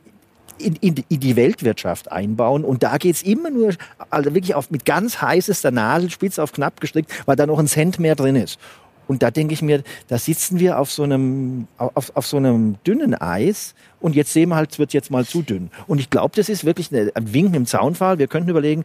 in, 0.60 0.76
in, 0.76 1.04
in 1.10 1.20
die 1.20 1.36
Weltwirtschaft 1.36 2.12
einbauen. 2.12 2.64
Und 2.64 2.84
da 2.84 2.98
geht's 2.98 3.22
immer 3.22 3.50
nur 3.50 3.74
also 4.10 4.34
wirklich 4.34 4.56
auf, 4.56 4.70
mit 4.70 4.86
ganz 4.86 5.22
heißester 5.22 5.72
Nadel, 5.72 6.10
spitz 6.10 6.40
auf 6.40 6.52
knapp 6.52 6.80
gestrickt, 6.82 7.12
weil 7.26 7.36
da 7.36 7.46
noch 7.46 7.60
ein 7.60 7.68
Cent 7.68 8.00
mehr 8.00 8.16
drin 8.16 8.36
ist. 8.36 8.60
Und 9.08 9.24
da 9.24 9.32
denke 9.32 9.54
ich 9.54 9.62
mir, 9.62 9.84
da 10.10 10.18
sitzen 10.18 10.60
wir 10.60 10.80
auf 10.80 10.92
so 10.92 11.04
einem, 11.04 11.68
auf, 11.78 12.16
auf 12.16 12.28
so 12.28 12.38
einem 12.38 12.76
dünnen 12.86 13.16
Eis 13.16 13.74
und 14.00 14.16
jetzt 14.16 14.34
sehen 14.34 14.50
wir 14.50 14.56
halt, 14.56 14.72
es 14.72 14.80
wird 14.80 14.94
jetzt 14.94 15.12
mal 15.12 15.26
zu 15.26 15.42
dünn. 15.42 15.70
Und 15.88 16.00
ich 16.00 16.10
glaube, 16.10 16.36
das 16.36 16.50
ist 16.50 16.66
wirklich 16.66 16.92
ein 16.92 17.34
Wink 17.34 17.56
im 17.56 17.66
Zaunfall. 17.66 18.20
Wir 18.20 18.28
könnten 18.28 18.50
überlegen, 18.50 18.84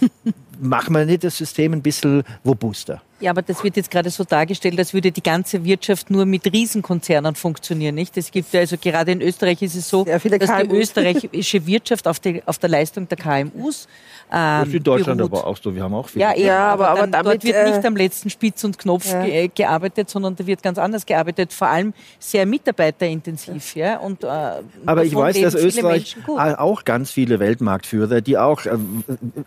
machen 0.60 0.94
wir 0.94 1.04
nicht 1.04 1.24
das 1.24 1.36
System 1.36 1.72
ein 1.72 1.82
bisschen 1.82 2.22
robuster. 2.44 3.02
Ja, 3.20 3.30
aber 3.30 3.42
das 3.42 3.62
wird 3.62 3.76
jetzt 3.76 3.90
gerade 3.90 4.10
so 4.10 4.24
dargestellt, 4.24 4.78
als 4.78 4.92
würde 4.92 5.12
die 5.12 5.22
ganze 5.22 5.64
Wirtschaft 5.64 6.10
nur 6.10 6.26
mit 6.26 6.52
Riesenkonzernen 6.52 7.34
funktionieren, 7.34 7.94
nicht? 7.94 8.16
Es 8.16 8.30
gibt 8.30 8.52
ja 8.52 8.60
also 8.60 8.76
gerade 8.76 9.12
in 9.12 9.22
Österreich 9.22 9.62
ist 9.62 9.76
es 9.76 9.88
so, 9.88 10.04
dass 10.04 10.22
die 10.22 10.70
österreichische 10.70 11.66
Wirtschaft 11.66 12.08
auf, 12.08 12.18
die, 12.18 12.42
auf 12.44 12.58
der 12.58 12.70
Leistung 12.70 13.08
der 13.08 13.16
KMUs 13.16 13.86
ähm, 14.32 14.60
das 14.60 14.68
ist 14.68 14.74
in 14.74 14.82
Deutschland 14.82 15.18
beruht. 15.18 15.32
aber 15.32 15.46
auch 15.46 15.56
so. 15.56 15.74
Wir 15.74 15.82
haben 15.82 15.94
auch 15.94 16.08
viele. 16.08 16.24
Ja, 16.24 16.36
ja 16.36 16.72
aber, 16.72 16.88
aber, 16.88 17.02
aber 17.02 17.06
damit, 17.06 17.26
dort 17.26 17.44
wird 17.44 17.66
nicht 17.66 17.84
äh, 17.84 17.86
am 17.86 17.96
letzten 17.96 18.30
Spitz 18.30 18.64
und 18.64 18.78
Knopf 18.78 19.10
ja. 19.10 19.24
ge 19.24 19.50
gearbeitet, 19.54 20.10
sondern 20.10 20.34
da 20.34 20.46
wird 20.46 20.62
ganz 20.62 20.78
anders 20.78 21.06
gearbeitet. 21.06 21.52
Vor 21.52 21.68
allem 21.68 21.92
sehr 22.18 22.46
mitarbeiterintensiv. 22.46 23.76
Ja. 23.76 23.98
Und, 23.98 24.24
äh, 24.24 24.53
aber 24.86 25.04
ich 25.04 25.14
weiß, 25.14 25.40
dass 25.40 25.54
Österreich 25.54 26.16
auch 26.26 26.84
ganz 26.84 27.10
viele 27.10 27.40
Weltmarktführer, 27.40 28.20
die 28.20 28.38
auch 28.38 28.66
äh, 28.66 28.76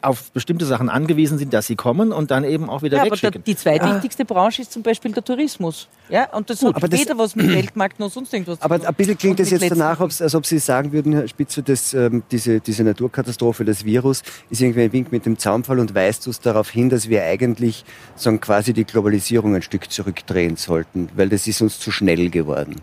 auf 0.02 0.32
bestimmte 0.32 0.66
Sachen 0.66 0.90
angewiesen 0.90 1.38
sind, 1.38 1.54
dass 1.54 1.68
sie 1.68 1.76
kommen 1.76 2.12
und 2.12 2.32
dann 2.32 2.44
eben 2.44 2.70
auch 2.70 2.82
wieder 2.82 2.98
ja, 2.98 3.06
wegschicken. 3.06 3.42
Aber 3.42 3.44
die 3.46 3.56
zweitwichtigste 3.56 4.24
ah. 4.24 4.34
Branche 4.34 4.62
ist 4.62 4.72
zum 4.72 4.84
Beispiel 4.84 5.12
der 5.12 5.24
Tourismus. 5.24 5.88
Ja, 6.10 6.34
und 6.34 6.50
das 6.50 6.62
Gut, 6.62 6.76
hat 6.76 6.92
weder 6.92 7.06
das, 7.06 7.18
was 7.18 7.36
mit 7.36 7.50
Weltmarkt 7.54 8.00
noch 8.00 8.12
sonst 8.12 8.34
irgendwas 8.34 8.62
Aber 8.62 8.76
ein 8.76 8.96
bisschen 8.96 9.18
klingt 9.18 9.40
es 9.40 9.50
jetzt 9.50 9.70
danach, 9.70 10.00
als 10.00 10.36
ob 10.36 10.46
Sie 10.46 10.60
sagen 10.60 10.92
würden, 10.92 11.14
Herr 11.14 11.28
Spitzer, 11.28 11.62
dass 11.62 11.94
ähm, 11.94 12.24
diese, 12.32 12.60
diese 12.60 12.84
Naturkatastrophe, 12.84 13.66
das 13.66 13.84
Virus, 13.86 14.24
ist 14.50 14.62
irgendwie 14.62 14.84
ein 14.84 14.94
Wink 14.94 15.12
mit 15.12 15.26
dem 15.26 15.38
Zaunfall 15.38 15.80
und 15.80 15.94
weist 15.96 16.28
uns 16.28 16.40
darauf 16.40 16.70
hin, 16.70 16.90
dass 16.90 17.10
wir 17.10 17.24
eigentlich 17.24 17.84
sagen, 18.16 18.40
quasi 18.40 18.74
die 18.74 18.86
Globalisierung 18.86 19.56
ein 19.56 19.62
Stück 19.62 19.92
zurückdrehen 19.92 20.56
sollten, 20.56 21.10
weil 21.16 21.30
das 21.30 21.48
ist 21.48 21.62
uns 21.62 21.80
zu 21.80 21.92
schnell 21.92 22.30
geworden. 22.30 22.82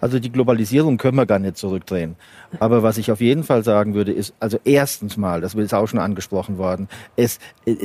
Also 0.00 0.18
die 0.18 0.30
Globalisierung 0.30 0.98
können 0.98 1.16
wir 1.16 1.26
gar 1.26 1.38
nicht 1.38 1.56
zurückdrehen. 1.56 2.16
Aber 2.60 2.82
was 2.82 2.98
ich 2.98 3.10
auf 3.10 3.20
jeden 3.20 3.44
Fall 3.44 3.64
sagen 3.64 3.94
würde, 3.94 4.12
ist, 4.12 4.34
also 4.40 4.58
erstens 4.64 5.16
mal, 5.16 5.40
das 5.40 5.54
ist 5.54 5.74
auch 5.74 5.86
schon 5.86 5.98
angesprochen 5.98 6.58
worden, 6.58 6.88
ist, 7.16 7.40
äh, 7.64 7.76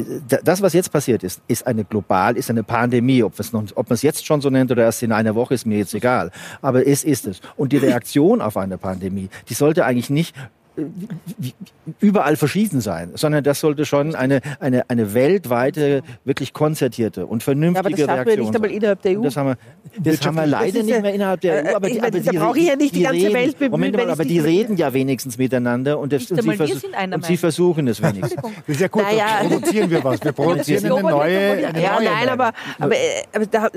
das, 0.43 0.61
was 0.61 0.73
jetzt 0.73 0.91
passiert 0.91 1.23
ist, 1.23 1.41
ist 1.47 1.65
eine 1.65 1.85
global, 1.85 2.37
ist 2.37 2.49
eine 2.49 2.63
Pandemie. 2.63 3.23
Ob, 3.23 3.33
noch, 3.53 3.63
ob 3.75 3.89
man 3.89 3.95
es 3.95 4.01
jetzt 4.01 4.25
schon 4.25 4.41
so 4.41 4.49
nennt 4.49 4.71
oder 4.71 4.83
erst 4.83 5.03
in 5.03 5.11
einer 5.11 5.35
Woche, 5.35 5.53
ist 5.53 5.65
mir 5.65 5.77
jetzt 5.77 5.93
egal. 5.93 6.31
Aber 6.61 6.85
es 6.85 7.03
ist 7.03 7.27
es. 7.27 7.41
Und 7.55 7.71
die 7.71 7.77
Reaktion 7.77 8.41
auf 8.41 8.57
eine 8.57 8.77
Pandemie, 8.77 9.29
die 9.49 9.53
sollte 9.53 9.85
eigentlich 9.85 10.09
nicht 10.09 10.35
überall 11.99 12.35
verschieden 12.35 12.81
sein, 12.81 13.11
sondern 13.15 13.43
das 13.43 13.59
sollte 13.59 13.85
schon 13.85 14.15
eine, 14.15 14.41
eine, 14.59 14.89
eine 14.89 15.13
weltweite, 15.13 16.01
wirklich 16.25 16.53
konzertierte 16.53 17.25
und 17.25 17.43
vernünftige 17.43 18.01
ja, 18.01 18.07
aber 18.07 18.25
das 18.25 18.27
Reaktion 18.27 18.37
wir 18.37 18.43
nicht 18.43 18.55
einmal 18.55 18.71
innerhalb 18.71 19.01
der 19.01 19.19
EU. 19.19 19.21
Das 19.21 19.37
haben 19.37 19.49
wir, 19.49 19.57
das 19.99 20.25
haben 20.25 20.35
wir 20.35 20.45
leider 20.47 20.83
nicht 20.83 21.01
mehr 21.01 21.13
innerhalb 21.13 21.41
der 21.41 21.65
EU. 21.65 21.75
Aber 21.75 21.89
die, 21.89 22.01
aber 22.01 22.11
die, 22.11 22.37
brauche 22.37 22.59
ich 22.59 22.67
ja 22.67 22.75
nicht 22.75 22.95
die, 22.95 22.99
die 22.99 23.03
ganze 23.03 23.25
reden, 23.25 23.33
Welt 23.33 23.59
bemühen, 23.59 23.71
Moment 23.71 23.95
mal, 23.97 24.09
aber 24.09 24.25
die 24.25 24.39
reden 24.39 24.77
ja 24.77 24.93
wenigstens 24.93 25.37
miteinander 25.37 25.99
und, 25.99 26.13
das, 26.13 26.29
und, 26.31 26.41
sie, 26.41 26.55
vers 26.55 26.71
und 27.13 27.25
sie, 27.25 27.37
versuchen 27.37 27.87
es 27.87 28.01
wenigstens. 28.01 28.41
Das 28.67 28.75
ist 28.75 28.81
ja 28.81 28.87
gut, 28.87 29.03
naja. 29.03 29.25
dann 29.41 29.49
produzieren 29.49 29.89
wir 29.89 30.03
was. 30.03 30.23
Wir 30.23 30.31
produzieren 30.33 30.85
eine 30.85 31.01
neue, 31.01 31.67
eine 31.67 31.81
ja, 31.81 31.95
neue 31.95 32.05
nein, 32.05 32.29
aber, 32.29 32.53
aber, 32.79 32.95
aber 33.33 33.45
da, 33.45 33.69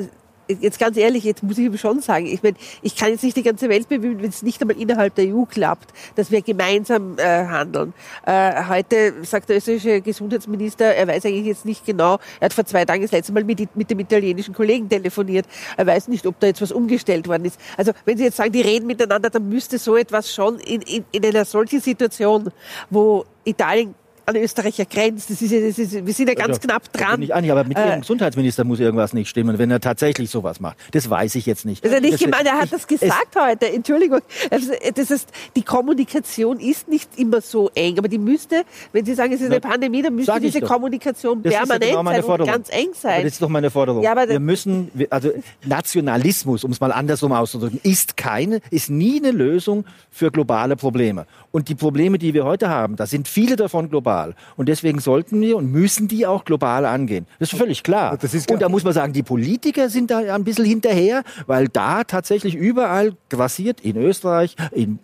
jetzt 0.49 0.79
ganz 0.79 0.97
ehrlich, 0.97 1.25
jetzt 1.25 1.43
muss 1.43 1.59
ich 1.59 1.81
schon 1.81 2.01
sagen, 2.01 2.27
ich 2.27 2.43
meine, 2.43 2.57
ich 2.83 2.97
kann 2.97 3.11
jetzt 3.11 3.23
nicht 3.23 3.37
die 3.37 3.43
ganze 3.43 3.69
Welt 3.69 3.89
bemühen, 3.89 4.23
wenn 4.23 4.29
es 4.29 4.43
nicht 4.43 4.61
einmal 4.61 4.79
innerhalb 4.79 5.15
der 5.15 5.35
EU 5.35 5.45
klappt, 5.45 5.93
dass 6.17 6.31
wir 6.31 6.43
gemeinsam 6.43 7.19
äh, 7.19 7.23
handeln. 7.23 7.95
Äh, 8.27 8.65
heute 8.69 9.15
sagt 9.25 9.49
der 9.49 9.57
österreichische 9.57 10.01
Gesundheitsminister, 10.01 10.87
er 10.95 11.09
weiß 11.09 11.25
eigentlich 11.27 11.47
jetzt 11.47 11.65
nicht 11.65 11.87
genau, 11.87 12.19
er 12.41 12.47
hat 12.47 12.55
vor 12.55 12.65
zwei 12.65 12.85
Tagen 12.85 13.03
das 13.03 13.13
letzte 13.13 13.33
Mal 13.33 13.45
mit, 13.45 13.77
mit 13.77 13.91
dem 13.91 13.99
italienischen 14.01 14.55
Kollegen 14.55 14.89
telefoniert, 14.89 15.47
er 15.77 15.87
weiß 15.87 16.09
nicht, 16.09 16.27
ob 16.27 16.39
da 16.41 16.47
jetzt 16.47 16.61
was 16.61 16.73
umgestellt 16.73 17.29
worden 17.29 17.47
ist. 17.47 17.61
Also 17.77 17.93
wenn 18.05 18.19
Sie 18.19 18.25
jetzt 18.25 18.37
sagen, 18.37 18.53
die 18.53 18.61
reden 18.61 18.87
miteinander, 18.87 19.31
dann 19.31 19.49
müsste 19.49 19.79
so 19.79 19.97
etwas 19.97 20.35
schon 20.35 20.59
in, 20.59 20.83
in, 20.83 21.05
in 21.13 21.25
einer 21.25 21.45
solchen 21.45 21.81
Situation, 21.81 22.51
wo 22.91 23.25
Italien 23.45 23.95
an 24.27 24.37
Österreicher 24.37 24.85
grenzt. 24.85 25.31
Das 25.31 25.41
ist, 25.41 25.53
das 25.53 25.79
ist, 25.79 26.07
wir 26.07 26.13
sind 26.13 26.29
ja 26.29 26.35
ganz 26.35 26.57
ja, 26.57 26.63
knapp 26.63 26.93
dran. 26.93 27.21
Nicht 27.21 27.35
an, 27.35 27.49
aber 27.49 27.65
mit 27.65 27.79
Ihrem 27.79 27.99
äh, 27.99 28.01
Gesundheitsminister 28.01 28.65
muss 28.65 28.81
irgendwas 28.81 29.13
nicht 29.13 29.29
stimmen, 29.29 29.59
wenn 29.59 29.71
er 29.71 29.81
tatsächlich 29.81 30.31
sowas 30.31 30.61
macht. 30.61 30.77
Das 30.93 31.09
weiß 31.09 31.35
ich 31.37 31.47
jetzt 31.47 31.65
nicht. 31.65 31.85
Also 31.85 32.01
nicht 32.01 32.19
gemeint, 32.19 32.47
er 32.47 32.61
hat 32.61 32.73
das 32.73 32.87
gesagt 32.87 33.37
heute. 33.39 33.73
Entschuldigung. 33.73 34.21
Also, 34.51 34.73
das 34.95 35.11
heißt, 35.11 35.29
die 35.57 35.63
Kommunikation 35.63 36.59
ist 36.61 36.89
nicht 36.89 37.11
immer 37.17 37.41
so 37.41 37.71
eng, 37.75 37.99
aber 37.99 38.09
die 38.09 38.19
müsste, 38.19 38.65
wenn 38.93 39.05
Sie 39.05 39.15
sagen, 39.15 39.33
es 39.33 39.41
ist 39.41 39.51
eine 39.51 39.61
Pandemie, 39.61 40.03
dann 40.03 40.15
müsste 40.15 40.41
diese. 40.41 40.61
Kommunikation 40.65 41.43
das 41.43 41.53
permanent 41.55 41.85
ja 41.85 42.03
genau 42.03 42.23
sein 42.23 42.41
und 42.41 42.47
ganz 42.47 42.69
eng 42.71 42.89
sein. 42.95 43.15
Aber 43.15 43.23
das 43.25 43.33
ist 43.35 43.43
doch 43.43 43.49
meine 43.49 43.71
Forderung. 43.71 44.03
Ja, 44.03 44.17
wir 44.29 44.41
müssen, 44.41 44.91
also 45.11 45.31
Nationalismus, 45.65 46.65
um 46.65 46.73
es 46.73 46.81
mal 46.81 46.93
andersrum 46.93 47.33
auszudrücken, 47.33 47.81
ist 47.83 48.17
keine, 48.17 48.61
ist 48.71 48.91
nie 48.91 49.19
eine 49.19 49.31
Lösung 49.31 49.85
für 50.11 50.31
globale 50.31 50.77
Probleme. 50.77 51.27
Und 51.53 51.69
die 51.69 51.75
Probleme, 51.75 52.19
die 52.19 52.35
wir 52.35 52.45
heute 52.45 52.69
haben, 52.69 52.97
da 52.97 53.07
sind 53.07 53.29
viele 53.29 53.57
davon 53.57 53.91
global. 53.91 54.14
Und 54.57 54.69
deswegen 54.69 55.01
sollten 55.01 55.41
wir 55.41 55.57
und 55.57 55.71
müssen 55.71 56.09
die 56.09 56.27
auch 56.27 56.45
global 56.45 56.85
angehen. 56.85 57.27
Das 57.39 57.53
ist 57.53 57.59
völlig 57.59 57.83
klar. 57.83 58.19
Ist 58.23 58.51
und 58.51 58.63
da 58.63 58.69
muss 58.69 58.85
man 58.85 58.93
sagen, 58.93 59.13
die 59.13 59.23
Politiker 59.23 59.89
sind 59.89 60.11
da 60.11 60.19
ein 60.35 60.45
bisschen 60.45 60.65
hinterher, 60.65 61.23
weil 61.47 61.69
da 61.69 62.05
tatsächlich 62.05 62.55
überall 62.55 63.13
grassiert, 63.29 63.81
in 63.81 63.97
Österreich, 63.97 64.57
in 64.73 64.99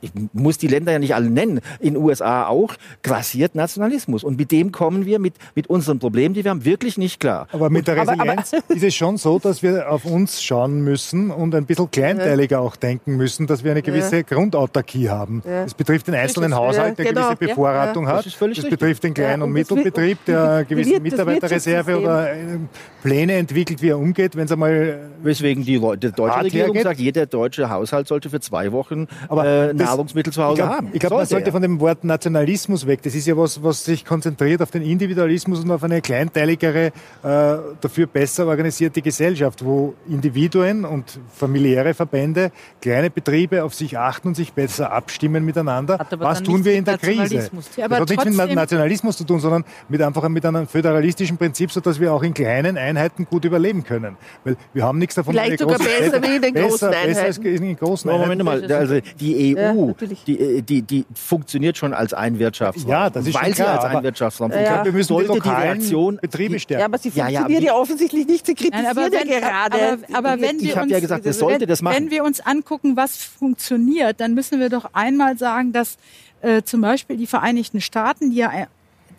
ich 0.00 0.10
muss 0.32 0.58
die 0.58 0.68
Länder 0.68 0.92
ja 0.92 0.98
nicht 0.98 1.14
alle 1.14 1.30
nennen, 1.30 1.60
in 1.80 1.94
den 1.94 2.02
USA 2.02 2.46
auch, 2.46 2.74
grassiert 3.02 3.54
Nationalismus. 3.54 4.24
Und 4.24 4.38
mit 4.38 4.52
dem 4.52 4.72
kommen 4.72 5.06
wir 5.06 5.18
mit, 5.18 5.34
mit 5.54 5.68
unseren 5.68 5.98
Problemen, 5.98 6.34
die 6.34 6.44
wir 6.44 6.50
haben, 6.50 6.64
wirklich 6.64 6.98
nicht 6.98 7.20
klar. 7.20 7.48
Aber 7.52 7.70
mit 7.70 7.86
der 7.86 7.96
Resilienz 7.96 8.54
aber, 8.54 8.62
aber, 8.64 8.74
ist 8.76 8.82
es 8.82 8.94
schon 8.94 9.16
so, 9.16 9.38
dass 9.38 9.62
wir 9.62 9.90
auf 9.90 10.04
uns 10.04 10.42
schauen 10.42 10.82
müssen 10.82 11.30
und 11.30 11.54
ein 11.54 11.66
bisschen 11.66 11.90
kleinteiliger 11.90 12.56
ja. 12.56 12.62
auch 12.62 12.76
denken 12.76 13.16
müssen, 13.16 13.46
dass 13.46 13.64
wir 13.64 13.72
eine 13.72 13.82
gewisse 13.82 14.16
ja. 14.16 14.22
Grundautarkie 14.22 15.08
haben. 15.08 15.42
Ja. 15.46 15.64
Das 15.64 15.74
betrifft 15.74 16.06
den 16.06 16.14
einzelnen 16.14 16.54
Haushalt, 16.54 16.98
der 16.98 17.06
genau. 17.06 17.30
gewisse 17.30 17.36
Bevorratung 17.36 18.06
hat. 18.08 18.26
Das, 18.26 18.36
das 18.38 18.68
betrifft 18.68 19.04
den 19.04 19.14
Klein- 19.14 19.42
und 19.42 19.52
Mittelbetrieb, 19.52 20.24
der 20.26 20.50
eine 20.50 20.64
gewisse 20.68 21.00
Mitarbeiterreserve 21.00 22.00
oder 22.00 22.32
äh, 22.32 22.58
Pläne 23.02 23.34
entwickelt, 23.34 23.82
wie 23.82 23.90
er 23.90 23.98
umgeht, 23.98 24.36
wenn 24.36 24.44
es 24.44 24.52
einmal... 24.52 25.10
Weswegen 25.22 25.64
die, 25.64 25.80
die 25.80 26.12
deutsche 26.12 26.44
Regierung 26.44 26.80
sagt, 26.80 27.00
jeder 27.00 27.26
deutsche 27.26 27.68
Haushalt 27.68 28.06
sollte 28.06 28.30
für 28.30 28.38
zwei 28.38 28.70
Wochen 28.70 29.06
aber 29.28 29.46
äh, 29.46 29.74
Nahrungsmittel 29.86 30.32
zu 30.32 30.42
Hause 30.42 30.52
ich 30.52 30.58
glaub, 30.66 30.76
haben. 30.76 30.90
Ich 30.92 31.00
glaube, 31.00 31.16
man 31.16 31.26
sollte 31.26 31.46
ja. 31.46 31.52
von 31.52 31.62
dem 31.62 31.80
Wort 31.80 32.04
Nationalismus 32.04 32.86
weg. 32.86 33.02
Das 33.02 33.14
ist 33.14 33.26
ja 33.26 33.36
was, 33.36 33.62
was 33.62 33.84
sich 33.84 34.04
konzentriert 34.04 34.62
auf 34.62 34.70
den 34.70 34.82
Individualismus 34.82 35.62
und 35.62 35.70
auf 35.70 35.82
eine 35.82 36.00
kleinteiligere, 36.00 36.86
äh, 36.86 36.92
dafür 37.22 38.06
besser 38.06 38.46
organisierte 38.46 39.02
Gesellschaft, 39.02 39.64
wo 39.64 39.94
Individuen 40.08 40.84
und 40.84 41.18
familiäre 41.34 41.94
Verbände, 41.94 42.52
kleine 42.80 43.10
Betriebe 43.10 43.64
auf 43.64 43.74
sich 43.74 43.98
achten 43.98 44.28
und 44.28 44.34
sich 44.34 44.52
besser 44.52 44.92
abstimmen 44.92 45.44
miteinander. 45.44 45.98
Was 46.18 46.42
tun 46.42 46.64
wir 46.64 46.74
in 46.74 46.84
der 46.84 46.98
Krise? 46.98 47.50
Ja, 47.76 47.88
das 47.88 48.00
hat 48.00 48.10
nichts 48.10 48.36
mit 48.36 48.54
Nationalismus 48.54 49.16
zu 49.16 49.24
tun, 49.24 49.40
sondern 49.40 49.64
mit 49.88 50.02
einfach 50.02 50.28
mit 50.28 50.44
einem 50.44 50.66
föderalistischen 50.66 51.36
Prinzip, 51.36 51.70
sodass 51.72 52.00
wir 52.00 52.12
auch 52.12 52.22
in 52.22 52.34
kleinen 52.34 52.78
Einheiten 52.78 53.26
gut 53.26 53.44
überleben 53.44 53.84
können. 53.84 54.16
Weil 54.44 54.56
wir 54.72 54.84
haben 54.84 54.98
nichts 54.98 55.14
davon. 55.14 55.34
Vielleicht 55.34 55.58
sogar 55.58 55.78
besser 55.78 56.22
wie 56.22 56.36
in 56.36 56.42
den 56.42 56.54
großen 56.54 56.88
Einheiten. 56.88 57.08
Besser 57.08 57.24
als 57.24 57.38
in 57.38 57.62
den 57.62 57.76
großen 57.76 58.10
Einheiten. 58.10 58.38
Moment 58.38 58.44
mal, 58.44 58.72
also 58.72 59.00
die 59.20 59.56
EU 59.56 59.60
ja 59.60 59.75
EU, 59.76 59.92
die, 60.26 60.38
äh, 60.38 60.62
die, 60.62 60.82
die 60.82 61.04
funktioniert 61.14 61.76
schon 61.76 61.94
als 61.94 62.14
ein 62.14 62.38
Wirtschaftsraum. 62.38 62.90
Ja, 62.90 63.10
das 63.10 63.26
ist 63.26 63.34
Weil 63.34 63.52
klar, 63.52 63.80
sie 63.80 63.86
als 63.86 63.96
ein 63.96 64.02
Wirtschaftsraum 64.02 64.50
ja. 64.50 64.56
funktioniert. 64.56 64.84
Wir 64.84 64.92
müssen 64.92 65.18
die 65.18 65.24
lokalen 65.24 65.80
die 65.80 66.18
Betriebe 66.20 66.58
stärken. 66.58 66.80
Ja, 66.80 66.86
aber 66.86 66.98
sie 66.98 67.10
funktioniert 67.10 67.48
ja, 67.50 67.58
ja, 67.58 67.64
ja 67.66 67.74
offensichtlich 67.74 68.26
nicht. 68.26 68.46
Sie 68.46 68.54
kritisieren 68.54 68.84
Nein, 68.84 68.98
aber 68.98 69.12
wenn, 69.12 69.28
ja 69.28 69.40
gerade. 69.40 69.98
Aber, 70.10 70.18
aber 70.18 70.40
wenn 70.40 70.60
ich 70.60 70.76
habe 70.76 70.88
ja 70.88 71.00
gesagt, 71.00 71.26
es 71.26 71.38
sollte 71.38 71.60
wenn, 71.60 71.68
das 71.68 71.82
machen. 71.82 71.96
Wenn 71.96 72.10
wir 72.10 72.24
uns 72.24 72.40
angucken, 72.40 72.96
was 72.96 73.16
funktioniert, 73.16 74.20
dann 74.20 74.34
müssen 74.34 74.60
wir 74.60 74.68
doch 74.68 74.90
einmal 74.92 75.36
sagen, 75.38 75.72
dass 75.72 75.96
äh, 76.40 76.62
zum 76.62 76.80
Beispiel 76.80 77.16
die 77.16 77.26
Vereinigten 77.26 77.80
Staaten, 77.80 78.30
die 78.30 78.36
ja 78.36 78.50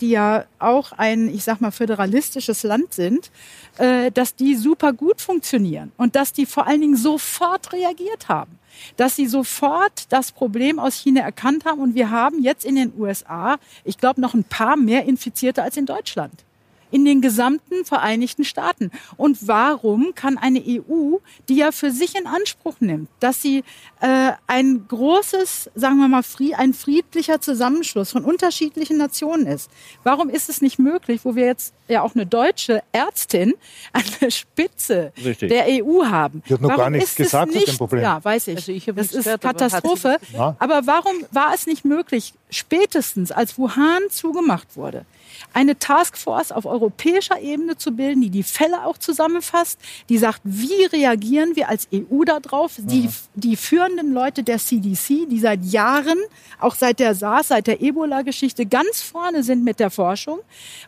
die 0.01 0.12
ja 0.12 0.45
auch 0.60 0.91
ein, 0.91 1.28
ich 1.28 1.43
sag 1.43 1.60
mal, 1.60 1.72
föderalistisches 1.72 2.64
Land 2.64 2.93
sind, 2.93 3.32
äh, 3.78 4.12
dass 4.12 4.36
die 4.36 4.55
super 4.55 4.93
gut 4.93 5.22
funktionieren 5.22 5.91
und 5.97 6.16
dass 6.16 6.34
die 6.34 6.45
vor 6.45 6.68
allen 6.68 6.82
Dingen 6.82 6.95
sofort 6.95 7.74
reagiert 7.74 8.30
haben 8.30 8.60
dass 8.95 9.15
sie 9.15 9.28
sofort 9.28 10.11
das 10.11 10.32
Problem 10.32 10.80
aus 10.80 10.95
China 10.95 11.21
erkannt 11.21 11.65
haben 11.65 11.82
und 11.82 11.95
wir 11.95 12.09
haben 12.11 12.41
jetzt 12.41 12.65
in 12.65 12.75
den 12.75 12.93
USA, 12.97 13.57
ich 13.84 13.97
glaube, 13.97 14.21
noch 14.21 14.34
ein 14.34 14.43
paar 14.43 14.78
mehr 14.78 15.05
Infizierte 15.05 15.63
als 15.63 15.78
in 15.78 15.86
Deutschland. 15.86 16.47
In 16.92 17.06
den 17.06 17.22
gesamten 17.22 17.86
Vereinigten 17.86 18.44
Staaten. 18.44 18.92
Und 19.18 19.48
warum 19.48 20.14
kann 20.16 20.38
eine 20.38 20.60
EU, 20.60 21.18
die 21.50 21.58
ja 21.58 21.72
für 21.72 21.92
sich 21.92 22.16
in 22.16 22.28
Anspruch 22.28 22.76
nimmt, 22.80 23.10
dass 23.20 23.42
sie 23.42 23.64
äh, 24.00 24.32
ein 24.48 24.86
großes, 24.88 25.72
sagen 25.76 25.98
wir 25.98 26.08
mal, 26.08 26.24
ein 26.58 26.74
friedlicher 26.74 27.42
Zusammenschluss 27.42 28.12
von 28.12 28.24
unterschiedlichen 28.24 28.98
Nationen 28.98 29.48
ist, 29.48 29.70
warum 30.04 30.30
ist 30.30 30.50
es 30.50 30.62
nicht 30.62 30.80
möglich, 30.80 31.22
wo 31.24 31.36
wir 31.36 31.46
jetzt 31.46 31.74
ja 31.88 32.02
auch 32.02 32.16
eine 32.16 32.26
deutsche 32.26 32.84
Ärztin 32.92 33.54
an 33.94 34.04
der 34.22 34.30
Spitze 34.30 35.12
Richtig. 35.24 35.50
der 35.50 35.66
EU 35.68 36.06
haben? 36.06 36.44
Die 36.48 36.54
hat 36.54 36.62
noch 36.62 36.70
warum 36.70 36.82
gar 36.82 36.90
nichts 36.90 37.16
gesagt 37.16 37.54
nicht, 37.54 37.66
zu 37.66 37.72
dem 37.72 37.78
Problem. 37.78 38.04
Ja, 38.04 38.24
weiß 38.24 38.48
ich. 38.50 38.58
Also 38.58 38.72
ich 38.72 38.86
das 38.86 39.14
ist 39.14 39.24
gehört, 39.24 39.42
Katastrophe. 39.42 40.18
Aber, 40.34 40.56
aber 40.60 40.88
warum 40.88 41.14
war 41.32 41.54
es 41.54 41.66
nicht 41.68 41.86
möglich, 41.86 42.34
spätestens 42.50 43.32
als 43.32 43.58
Wuhan 43.58 44.04
zugemacht 44.10 44.76
wurde, 44.76 45.06
eine 45.54 45.78
Taskforce 45.78 46.52
auf 46.52 46.66
europäischer 46.66 47.40
Ebene 47.40 47.78
zu 47.78 47.92
bilden, 47.92 48.22
die 48.22 48.30
die 48.30 48.44
Fälle 48.44 48.86
auch 48.86 48.98
zusammenfasst, 48.98 49.80
die 50.10 50.18
sagt, 50.18 50.42
wie 50.44 50.86
reagieren 50.86 51.56
wir 51.56 51.70
als 51.70 51.88
EU 51.94 52.24
darauf? 52.24 52.76
Die, 52.78 53.04
mhm. 53.04 53.14
die 53.36 53.56
führenden 53.56 54.14
Leute 54.14 54.44
der 54.44 54.58
CDC, 54.58 55.28
die 55.30 55.40
seit 55.40 55.64
Jahren, 55.66 56.18
auch 56.60 56.76
seit 56.76 57.00
der 57.00 57.16
SARS, 57.16 57.50
seit 57.50 57.68
der 57.68 57.82
Ebola-Geschichte 57.82 58.66
ganz 58.66 59.02
vorne 59.02 59.44
sind 59.44 59.64
mit 59.64 59.80
der 59.80 59.90
Forschung. 59.90 60.40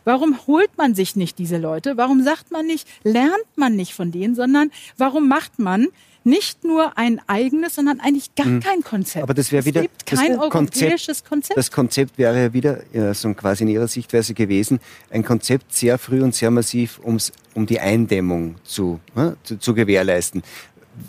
Warum 0.04 0.38
holt 0.46 0.76
man 0.76 0.94
sich 0.94 1.16
nicht 1.16 1.38
diese 1.38 1.58
Leute? 1.58 1.96
Warum 1.96 2.22
sagt 2.22 2.50
man 2.50 2.66
nicht, 2.66 2.88
lernt 3.02 3.56
man 3.56 3.76
nicht 3.76 3.94
von 3.94 4.12
denen, 4.12 4.34
sondern 4.34 4.70
warum 4.96 5.28
macht 5.28 5.58
man 5.58 5.88
nicht 6.24 6.64
nur 6.64 6.96
ein 6.98 7.20
eigenes, 7.26 7.74
sondern 7.74 8.00
eigentlich 8.00 8.34
gar 8.34 8.46
hm. 8.46 8.60
kein 8.60 8.82
Konzept. 8.82 9.22
Aber 9.22 9.34
das 9.34 9.52
wäre 9.52 9.64
wieder 9.64 9.82
es 9.82 9.88
gibt 9.88 10.06
kein 10.06 10.38
europäisches 10.38 11.24
Konzept, 11.24 11.56
Das 11.56 11.70
Konzept 11.70 12.18
wäre 12.18 12.38
ja 12.40 12.52
wieder 12.52 12.80
ja, 12.92 13.14
so 13.14 13.32
quasi 13.34 13.64
in 13.64 13.70
Ihrer 13.70 13.88
Sichtweise 13.88 14.34
gewesen, 14.34 14.80
ein 15.10 15.24
Konzept 15.24 15.74
sehr 15.74 15.98
früh 15.98 16.22
und 16.22 16.34
sehr 16.34 16.50
massiv, 16.50 17.00
ums, 17.04 17.32
um 17.54 17.66
die 17.66 17.80
Eindämmung 17.80 18.56
zu, 18.64 19.00
ja, 19.16 19.34
zu, 19.42 19.58
zu 19.58 19.74
gewährleisten. 19.74 20.42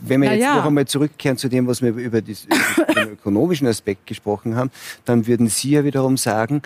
Wenn 0.03 0.22
wir 0.22 0.30
Na 0.30 0.36
jetzt 0.36 0.43
ja. 0.43 0.55
noch 0.55 0.66
einmal 0.66 0.88
zurückkehren 0.88 1.38
zu 1.38 1.49
dem, 1.49 1.68
was 1.68 1.82
wir 1.82 1.89
über, 1.89 2.22
die, 2.22 2.38
über 2.45 2.93
den 2.93 3.09
ökonomischen 3.14 3.68
Aspekt 3.68 4.07
gesprochen 4.07 4.55
haben, 4.55 4.72
dann 5.03 5.28
würden 5.28 5.47
Sie 5.47 5.72
ja 5.72 5.84
wiederum 5.84 6.16
sagen, 6.16 6.62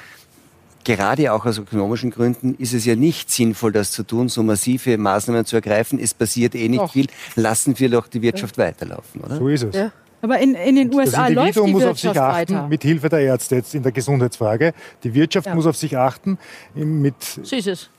gerade 0.86 1.34
auch 1.34 1.46
aus 1.46 1.58
ökonomischen 1.58 2.12
Gründen 2.12 2.56
ist 2.56 2.74
es 2.74 2.86
ja 2.86 2.96
nicht 2.96 3.30
sinnvoll, 3.30 3.74
das 3.74 3.92
zu 3.92 4.04
tun, 4.04 4.30
so 4.30 4.44
massive 4.44 4.98
Maßnahmen 4.98 5.46
zu 5.46 5.58
ergreifen. 5.58 6.00
Es 6.00 6.14
passiert 6.14 6.56
eh 6.56 6.70
nicht 6.70 6.82
doch. 6.82 6.94
viel. 6.94 7.08
Lassen 7.36 7.78
wir 7.78 7.90
doch 7.90 8.08
die 8.08 8.22
Wirtschaft 8.22 8.58
ja. 8.58 8.66
weiterlaufen, 8.66 9.22
oder? 9.22 9.36
So 9.38 9.50
ist 9.50 9.64
es. 9.64 9.76
Ja. 9.76 9.92
Aber 10.22 10.40
in, 10.40 10.56
in 10.56 10.76
den 10.76 10.94
USA 10.94 11.26
das 11.26 11.34
läuft 11.34 11.56
die 11.58 11.72
muss 11.72 11.84
Wirtschaft 11.84 12.06
auf 12.08 12.14
sich 12.14 12.22
achten, 12.22 12.56
weiter. 12.56 12.68
mit 12.68 12.84
Hilfe 12.84 13.10
der 13.10 13.20
Ärzte 13.20 13.56
jetzt 13.56 13.76
in 13.76 13.84
der 13.84 13.92
Gesundheitsfrage. 13.92 14.74
Die 15.04 15.14
Wirtschaft 15.14 15.48
ja. 15.48 15.56
muss 15.56 15.66
auf 15.66 15.76
sich 15.76 15.98
achten. 15.98 16.38
Mit 16.74 17.22
so 17.22 17.56
ist 17.56 17.68
es 17.68 17.90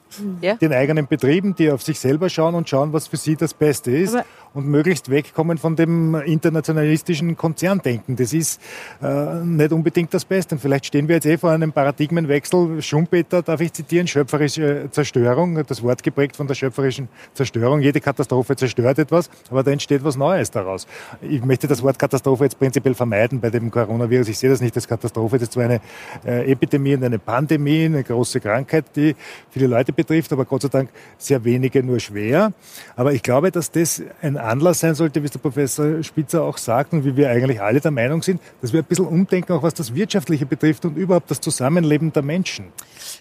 ja. 0.41 0.55
den 0.55 0.73
eigenen 0.73 1.07
Betrieben, 1.07 1.55
die 1.55 1.71
auf 1.71 1.83
sich 1.83 1.99
selber 1.99 2.29
schauen 2.29 2.55
und 2.55 2.69
schauen, 2.69 2.93
was 2.93 3.07
für 3.07 3.17
sie 3.17 3.37
das 3.37 3.55
Beste 3.55 3.91
ist 3.91 4.15
Aber 4.15 4.25
und 4.57 4.67
möglichst 4.67 5.11
wegkommen 5.11 5.59
von 5.59 5.77
dem 5.77 6.15
internationalistischen 6.15 7.37
Konzerndenken. 7.37 8.17
Das 8.17 8.33
ist 8.33 8.59
äh, 9.03 9.45
nicht 9.45 9.71
unbedingt 9.71 10.15
das 10.15 10.25
Beste. 10.25 10.55
Und 10.55 10.61
vielleicht 10.61 10.87
stehen 10.87 11.09
wir 11.09 11.17
jetzt 11.17 11.27
eh 11.27 11.37
vor 11.37 11.51
einem 11.51 11.73
Paradigmenwechsel. 11.73 12.81
Schumpeter, 12.81 13.43
darf 13.43 13.61
ich 13.61 13.75
zitieren, 13.75 14.07
schöpferische 14.07 14.89
Zerstörung, 14.91 15.63
das 15.67 15.83
Wort 15.83 16.03
geprägt 16.03 16.37
von 16.37 16.47
der 16.47 16.55
schöpferischen 16.55 17.09
Zerstörung. 17.35 17.81
Jede 17.81 18.01
Katastrophe 18.01 18.57
zerstört 18.57 18.99
etwas, 18.99 19.29
aber 19.51 19.63
da 19.63 19.73
entsteht 19.73 20.03
was 20.03 20.17
Neues 20.17 20.51
daraus. 20.51 20.87
Ich 21.21 21.45
möchte 21.45 21.67
das 21.67 21.83
Wort 21.83 21.99
Katastrophe 21.99 22.45
jetzt 22.45 22.59
prinzipiell 22.59 22.95
vermeiden 22.95 23.41
bei 23.41 23.51
dem 23.51 23.71
Coronavirus. 23.71 24.29
Ich 24.29 24.39
sehe 24.39 24.49
das 24.49 24.63
nicht 24.63 24.75
als 24.75 24.89
Katastrophe. 24.89 25.37
Das 25.37 25.43
ist 25.43 25.53
zwar 25.53 25.65
eine 25.65 25.81
äh, 26.25 26.51
Epidemie 26.51 26.95
und 26.95 27.05
eine 27.05 27.19
Pandemie, 27.19 27.85
eine 27.85 28.03
große 28.03 28.41
Krankheit, 28.41 28.87
die 28.97 29.15
viele 29.51 29.67
Leute 29.67 29.93
betrifft, 29.93 30.33
aber 30.33 30.47
Gott 30.47 30.63
sei 30.63 30.69
Dank 30.69 30.89
sehr 31.19 31.45
wenige 31.45 31.83
nur 31.83 32.01
schwer. 32.01 32.55
Aber 32.97 33.13
ich 33.13 33.23
glaube, 33.23 33.51
dass 33.51 33.71
das 33.71 34.03
ein 34.23 34.46
Anlass 34.47 34.81
sein 34.81 34.95
sollte, 34.95 35.23
wie 35.23 35.27
es 35.27 35.33
der 35.33 35.39
Professor 35.39 36.03
Spitzer 36.03 36.43
auch 36.43 36.59
sagt 36.59 36.93
und 36.93 37.05
wie 37.05 37.17
wir 37.17 37.31
eigentlich 37.31 37.61
alle 37.61 37.81
der 37.81 37.91
Meinung 37.91 38.23
sind, 38.23 38.41
dass 38.61 38.73
wir 38.73 38.81
ein 38.81 38.85
bisschen 38.85 39.07
umdenken, 39.07 39.53
auch 39.53 39.63
was 39.63 39.75
das 39.75 39.95
Wirtschaftliche 39.95 40.47
betrifft 40.47 40.85
und 40.85 40.97
überhaupt 40.97 41.31
das 41.31 41.41
Zusammenleben 41.41 42.13
der 42.13 42.23
Menschen 42.23 42.67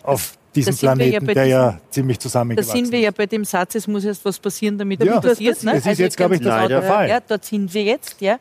auf 0.04 0.38
diesem 0.56 0.76
Planeten, 0.76 1.26
ja 1.28 1.34
der 1.34 1.44
diesem, 1.44 1.50
ja 1.50 1.80
ziemlich 1.90 2.20
zusammengewachsen 2.20 2.70
ist. 2.70 2.74
Da 2.74 2.86
sind 2.86 2.92
wir 2.92 3.00
ja 3.00 3.12
bei 3.12 3.26
dem 3.26 3.44
Satz, 3.44 3.76
es 3.76 3.88
muss 3.88 4.06
erst 4.06 4.24
was 4.24 4.40
passieren, 4.40 4.78
damit 4.78 5.04
ja, 5.04 5.20
das 5.20 5.32
passiert. 5.32 5.64
Ne? 5.64 5.72
Das 5.72 5.80
ist 5.80 5.88
also 5.88 6.04
jetzt, 6.04 6.18
glaube 6.18 6.36
ich, 6.36 6.42
das 6.42 6.68
der 6.68 6.82
Fall. 6.82 7.10
Ja, 7.10 7.20
dort 7.20 7.44
sind 7.44 7.74
wir 7.74 7.84
jetzt, 7.84 8.22
ja. 8.22 8.40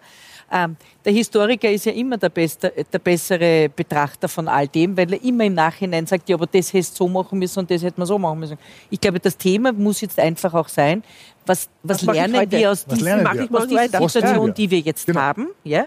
Ähm, 0.52 0.76
der 1.04 1.12
Historiker 1.12 1.70
ist 1.70 1.86
ja 1.86 1.92
immer 1.92 2.16
der, 2.16 2.28
beste, 2.28 2.72
der, 2.92 2.98
bessere 2.98 3.68
Betrachter 3.68 4.28
von 4.28 4.46
all 4.46 4.68
dem, 4.68 4.96
weil 4.96 5.12
er 5.12 5.24
immer 5.24 5.44
im 5.44 5.54
Nachhinein 5.54 6.06
sagt, 6.06 6.28
ja, 6.28 6.36
aber 6.36 6.46
das 6.46 6.72
hättest 6.72 7.00
du 7.00 7.04
so 7.04 7.08
machen 7.08 7.38
müssen 7.38 7.60
und 7.60 7.70
das 7.70 7.82
hätte 7.82 7.98
man 7.98 8.06
so 8.06 8.18
machen 8.18 8.38
müssen. 8.38 8.58
Ich 8.90 9.00
glaube, 9.00 9.18
das 9.18 9.36
Thema 9.36 9.72
muss 9.72 10.00
jetzt 10.00 10.18
einfach 10.18 10.54
auch 10.54 10.68
sein, 10.68 11.02
was, 11.46 11.68
was, 11.82 12.06
was 12.06 12.14
lernen 12.14 12.50
wir 12.50 12.70
aus, 12.70 12.84
diesen, 12.86 13.04
wir? 13.04 13.48
aus 13.52 13.66
dieser 13.66 13.82
Situation, 13.84 14.54
die 14.54 14.70
wir 14.70 14.80
jetzt 14.80 15.06
genau. 15.06 15.20
haben? 15.20 15.48
Ja? 15.62 15.86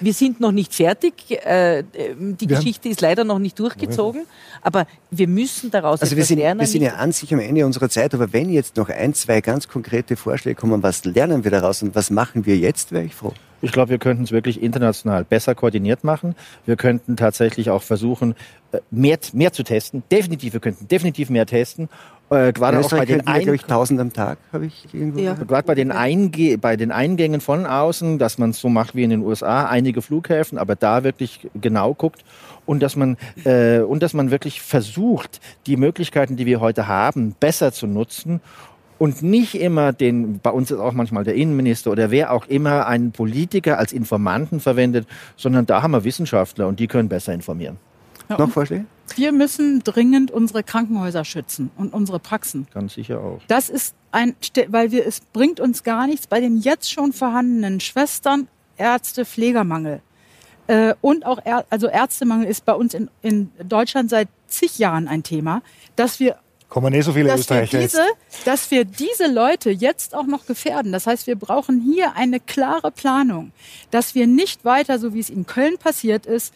Wir 0.00 0.12
sind 0.12 0.40
noch 0.40 0.52
nicht 0.52 0.74
fertig. 0.74 1.30
Äh, 1.30 1.82
die 1.82 2.48
wir 2.48 2.56
Geschichte 2.56 2.88
ist 2.88 3.00
leider 3.00 3.24
noch 3.24 3.38
nicht 3.38 3.58
durchgezogen. 3.58 4.26
Aber 4.62 4.86
wir 5.10 5.28
müssen 5.28 5.70
daraus 5.70 6.00
also 6.00 6.16
wir 6.16 6.24
sind, 6.24 6.38
lernen. 6.38 6.60
Wir 6.60 6.66
sind 6.66 6.82
ja 6.82 6.94
an 6.94 7.12
sich 7.12 7.32
am 7.32 7.40
Ende 7.40 7.66
unserer 7.66 7.88
Zeit. 7.88 8.14
Aber 8.14 8.32
wenn 8.32 8.50
jetzt 8.50 8.76
noch 8.76 8.88
ein, 8.88 9.14
zwei 9.14 9.40
ganz 9.40 9.68
konkrete 9.68 10.16
Vorschläge 10.16 10.60
kommen, 10.60 10.82
was 10.82 11.04
lernen 11.04 11.44
wir 11.44 11.50
daraus 11.50 11.82
und 11.82 11.94
was 11.94 12.10
machen 12.10 12.46
wir 12.46 12.56
jetzt, 12.56 12.92
wäre 12.92 13.04
ich 13.04 13.14
froh. 13.14 13.34
Ich 13.60 13.72
glaube, 13.72 13.90
wir 13.90 13.98
könnten 13.98 14.24
es 14.24 14.32
wirklich 14.32 14.62
international 14.62 15.24
besser 15.24 15.54
koordiniert 15.54 16.04
machen. 16.04 16.34
Wir 16.64 16.76
könnten 16.76 17.16
tatsächlich 17.16 17.70
auch 17.70 17.82
versuchen, 17.82 18.34
äh, 18.72 18.78
mehr, 18.90 19.18
mehr 19.32 19.52
zu 19.52 19.62
testen. 19.62 20.02
Definitiv, 20.10 20.52
wir 20.52 20.60
könnten 20.60 20.86
definitiv 20.88 21.30
mehr 21.30 21.46
testen. 21.46 21.88
Äh, 22.30 22.52
gerade 22.52 22.78
auch 22.78 22.90
bei 22.90 23.06
den 23.06 23.26
Ein 23.26 23.54
ich, 23.54 23.62
1000 23.62 24.00
am 24.00 24.12
Tag 24.12 24.38
habe 24.52 24.66
ich 24.66 24.86
irgendwo. 24.92 25.18
Ja. 25.18 25.32
Gerade 25.32 25.66
bei 25.66 25.74
den, 25.74 25.90
Einge 25.90 26.58
bei 26.58 26.76
den 26.76 26.92
Eingängen 26.92 27.40
von 27.40 27.64
außen, 27.64 28.18
dass 28.18 28.36
man 28.36 28.50
es 28.50 28.60
so 28.60 28.68
macht 28.68 28.94
wie 28.94 29.02
in 29.02 29.10
den 29.10 29.22
USA, 29.22 29.64
einige 29.66 30.02
Flughäfen, 30.02 30.58
aber 30.58 30.76
da 30.76 31.04
wirklich 31.04 31.48
genau 31.58 31.94
guckt 31.94 32.24
und 32.66 32.82
dass 32.82 32.96
man 32.96 33.16
äh, 33.44 33.78
und 33.78 34.02
dass 34.02 34.12
man 34.12 34.30
wirklich 34.30 34.60
versucht, 34.60 35.40
die 35.66 35.78
Möglichkeiten, 35.78 36.36
die 36.36 36.44
wir 36.44 36.60
heute 36.60 36.86
haben, 36.86 37.34
besser 37.40 37.72
zu 37.72 37.86
nutzen 37.86 38.40
und 38.98 39.22
nicht 39.22 39.54
immer 39.54 39.92
den, 39.92 40.40
bei 40.40 40.50
uns 40.50 40.70
ist 40.70 40.78
auch 40.78 40.92
manchmal 40.92 41.24
der 41.24 41.34
Innenminister 41.34 41.90
oder 41.90 42.10
wer 42.10 42.32
auch 42.32 42.46
immer 42.46 42.86
einen 42.86 43.12
Politiker 43.12 43.78
als 43.78 43.92
Informanten 43.92 44.60
verwendet, 44.60 45.06
sondern 45.36 45.66
da 45.66 45.82
haben 45.82 45.92
wir 45.92 46.04
Wissenschaftler 46.04 46.66
und 46.66 46.80
die 46.80 46.86
können 46.86 47.08
besser 47.08 47.32
informieren. 47.32 47.76
Ja, 48.28 48.38
Noch 48.38 48.50
Vorschläge? 48.50 48.84
Wir 49.16 49.32
müssen 49.32 49.82
dringend 49.84 50.30
unsere 50.30 50.62
Krankenhäuser 50.62 51.24
schützen 51.24 51.70
und 51.76 51.94
unsere 51.94 52.18
Praxen. 52.18 52.66
Ganz 52.74 52.94
sicher 52.94 53.20
auch. 53.20 53.40
Das 53.48 53.68
ist 53.70 53.94
ein, 54.12 54.34
weil 54.68 54.92
wir, 54.92 55.06
es 55.06 55.20
bringt 55.20 55.60
uns 55.60 55.82
gar 55.82 56.06
nichts 56.06 56.26
bei 56.26 56.40
den 56.40 56.58
jetzt 56.58 56.92
schon 56.92 57.12
vorhandenen 57.12 57.80
Schwestern, 57.80 58.48
Ärzte, 58.76 59.24
Pflegermangel. 59.24 60.02
Äh, 60.66 60.94
und 61.00 61.24
auch, 61.24 61.38
also 61.70 61.88
Ärztemangel 61.88 62.46
ist 62.46 62.64
bei 62.64 62.74
uns 62.74 62.94
in, 62.94 63.10
in 63.22 63.50
Deutschland 63.66 64.10
seit 64.10 64.28
zig 64.46 64.78
Jahren 64.78 65.08
ein 65.08 65.22
Thema, 65.22 65.62
dass 65.96 66.20
wir 66.20 66.36
Kommen 66.68 66.92
eh 66.92 67.00
so 67.00 67.12
viele 67.12 67.28
dass 67.28 67.40
Österreicher 67.40 67.78
wir 67.78 67.86
diese, 67.86 68.04
Dass 68.44 68.70
wir 68.70 68.84
diese 68.84 69.26
Leute 69.26 69.70
jetzt 69.70 70.14
auch 70.14 70.26
noch 70.26 70.46
gefährden. 70.46 70.92
Das 70.92 71.06
heißt, 71.06 71.26
wir 71.26 71.36
brauchen 71.36 71.80
hier 71.80 72.14
eine 72.14 72.40
klare 72.40 72.90
Planung, 72.90 73.52
dass 73.90 74.14
wir 74.14 74.26
nicht 74.26 74.64
weiter, 74.64 74.98
so 74.98 75.14
wie 75.14 75.20
es 75.20 75.30
in 75.30 75.46
Köln 75.46 75.78
passiert 75.78 76.26
ist, 76.26 76.52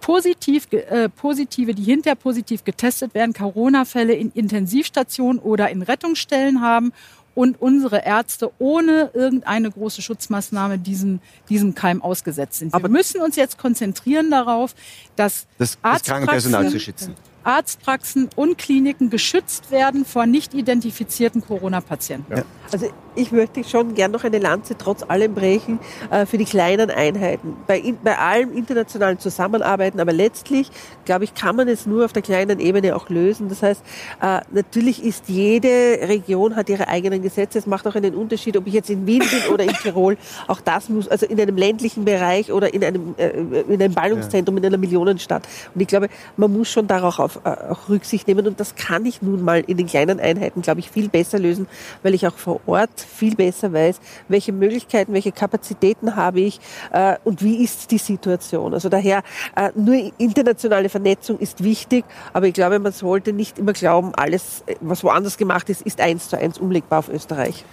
positiv, 0.00 0.66
äh, 0.72 1.08
positive, 1.08 1.74
die 1.74 1.84
hinterher 1.84 2.16
positiv 2.16 2.64
getestet 2.64 3.14
werden, 3.14 3.32
Corona-Fälle 3.32 4.12
in 4.12 4.32
Intensivstationen 4.32 5.40
oder 5.40 5.70
in 5.70 5.82
Rettungsstellen 5.82 6.60
haben 6.60 6.92
und 7.34 7.60
unsere 7.60 8.04
Ärzte 8.04 8.52
ohne 8.58 9.10
irgendeine 9.14 9.70
große 9.70 10.02
Schutzmaßnahme 10.02 10.78
diesem, 10.78 11.20
diesem 11.48 11.74
Keim 11.74 12.02
ausgesetzt 12.02 12.58
sind. 12.58 12.74
Aber 12.74 12.84
wir 12.84 12.90
müssen 12.90 13.20
uns 13.20 13.36
jetzt 13.36 13.56
konzentrieren 13.56 14.30
darauf, 14.30 14.74
dass 15.16 15.46
das, 15.58 15.78
das 15.80 16.02
Krankenpersonal 16.02 16.70
zu 16.70 16.80
schützen. 16.80 17.14
Arztpraxen 17.44 18.30
und 18.36 18.58
Kliniken 18.58 19.10
geschützt 19.10 19.70
werden 19.70 20.04
vor 20.04 20.26
nicht 20.26 20.54
identifizierten 20.54 21.42
Corona-Patienten. 21.42 22.36
Ja. 22.36 22.44
Also 22.72 22.90
ich 23.14 23.32
möchte 23.32 23.64
schon 23.64 23.94
gern 23.94 24.10
noch 24.10 24.24
eine 24.24 24.38
Lanze 24.38 24.76
trotz 24.76 25.02
allem 25.02 25.34
brechen 25.34 25.78
äh, 26.10 26.26
für 26.26 26.38
die 26.38 26.44
kleinen 26.44 26.90
Einheiten. 26.90 27.56
Bei, 27.66 27.78
in, 27.78 27.98
bei 28.02 28.18
allem 28.18 28.56
internationalen 28.56 29.18
Zusammenarbeiten, 29.18 30.00
aber 30.00 30.12
letztlich, 30.12 30.70
glaube 31.04 31.24
ich, 31.24 31.34
kann 31.34 31.56
man 31.56 31.68
es 31.68 31.86
nur 31.86 32.04
auf 32.04 32.12
der 32.12 32.22
kleinen 32.22 32.60
Ebene 32.60 32.96
auch 32.96 33.08
lösen. 33.08 33.48
Das 33.48 33.62
heißt, 33.62 33.82
äh, 34.20 34.40
natürlich 34.50 35.04
ist 35.04 35.28
jede 35.28 35.68
Region 36.02 36.56
hat 36.56 36.68
ihre 36.68 36.88
eigenen 36.88 37.22
Gesetze. 37.22 37.58
Es 37.58 37.66
macht 37.66 37.86
auch 37.86 37.94
einen 37.94 38.14
Unterschied, 38.14 38.56
ob 38.56 38.66
ich 38.66 38.74
jetzt 38.74 38.90
in 38.90 39.06
Wien 39.06 39.20
bin 39.20 39.52
oder 39.52 39.64
in 39.64 39.72
Tirol. 39.74 40.16
Auch 40.46 40.60
das 40.60 40.88
muss, 40.88 41.08
also 41.08 41.26
in 41.26 41.40
einem 41.40 41.56
ländlichen 41.56 42.04
Bereich 42.04 42.52
oder 42.52 42.72
in 42.72 42.84
einem, 42.84 43.14
äh, 43.16 43.30
in 43.30 43.82
einem 43.82 43.94
Ballungszentrum, 43.94 44.56
in 44.58 44.66
einer 44.66 44.78
Millionenstadt. 44.78 45.46
Und 45.74 45.80
ich 45.80 45.88
glaube, 45.88 46.08
man 46.36 46.52
muss 46.52 46.70
schon 46.70 46.86
darauf 46.86 47.04
darauf 47.04 47.40
äh, 47.44 47.72
auch 47.72 47.88
Rücksicht 47.88 48.26
nehmen. 48.28 48.46
Und 48.46 48.60
das 48.60 48.74
kann 48.74 49.06
ich 49.06 49.22
nun 49.22 49.42
mal 49.42 49.62
in 49.66 49.76
den 49.76 49.86
kleinen 49.86 50.20
Einheiten, 50.20 50.62
glaube 50.62 50.80
ich, 50.80 50.90
viel 50.90 51.08
besser 51.08 51.38
lösen, 51.38 51.66
weil 52.02 52.14
ich 52.14 52.26
auch 52.26 52.36
vor 52.36 52.60
Ort 52.66 53.03
viel 53.04 53.34
besser 53.34 53.72
weiß, 53.72 54.00
welche 54.28 54.52
Möglichkeiten, 54.52 55.12
welche 55.12 55.32
Kapazitäten 55.32 56.16
habe 56.16 56.40
ich 56.40 56.60
äh, 56.92 57.16
und 57.24 57.42
wie 57.42 57.62
ist 57.62 57.90
die 57.90 57.98
Situation. 57.98 58.74
Also 58.74 58.88
daher, 58.88 59.22
äh, 59.56 59.70
nur 59.74 60.12
internationale 60.18 60.88
Vernetzung 60.88 61.38
ist 61.38 61.62
wichtig, 61.62 62.04
aber 62.32 62.46
ich 62.46 62.54
glaube, 62.54 62.78
man 62.78 62.92
sollte 62.92 63.32
nicht 63.32 63.58
immer 63.58 63.72
glauben, 63.72 64.14
alles, 64.14 64.64
was 64.80 65.04
woanders 65.04 65.36
gemacht 65.36 65.68
ist, 65.70 65.82
ist 65.82 66.00
eins 66.00 66.28
zu 66.28 66.38
eins 66.38 66.58
umlegbar 66.58 67.00
auf 67.00 67.08
Österreich. 67.08 67.64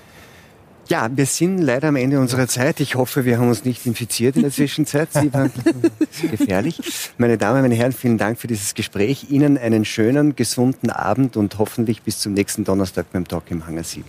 Ja, 0.91 1.09
wir 1.09 1.25
sind 1.25 1.59
leider 1.59 1.87
am 1.87 1.95
Ende 1.95 2.19
unserer 2.19 2.49
Zeit. 2.49 2.81
Ich 2.81 2.95
hoffe, 2.95 3.23
wir 3.23 3.39
haben 3.39 3.47
uns 3.47 3.63
nicht 3.63 3.85
infiziert 3.85 4.35
in 4.35 4.41
der 4.41 4.51
Zwischenzeit. 4.51 5.13
Sie 5.13 5.33
waren 5.33 5.49
gefährlich. 6.29 6.81
Meine 7.17 7.37
Damen, 7.37 7.61
meine 7.61 7.75
Herren, 7.75 7.93
vielen 7.93 8.17
Dank 8.17 8.37
für 8.37 8.47
dieses 8.47 8.73
Gespräch. 8.73 9.27
Ihnen 9.29 9.57
einen 9.57 9.85
schönen, 9.85 10.35
gesunden 10.35 10.89
Abend 10.89 11.37
und 11.37 11.57
hoffentlich 11.59 12.01
bis 12.01 12.19
zum 12.19 12.33
nächsten 12.33 12.65
Donnerstag 12.65 13.05
beim 13.13 13.25
Talk 13.25 13.43
im 13.51 13.65
Hangar 13.65 13.85
7. 13.85 14.03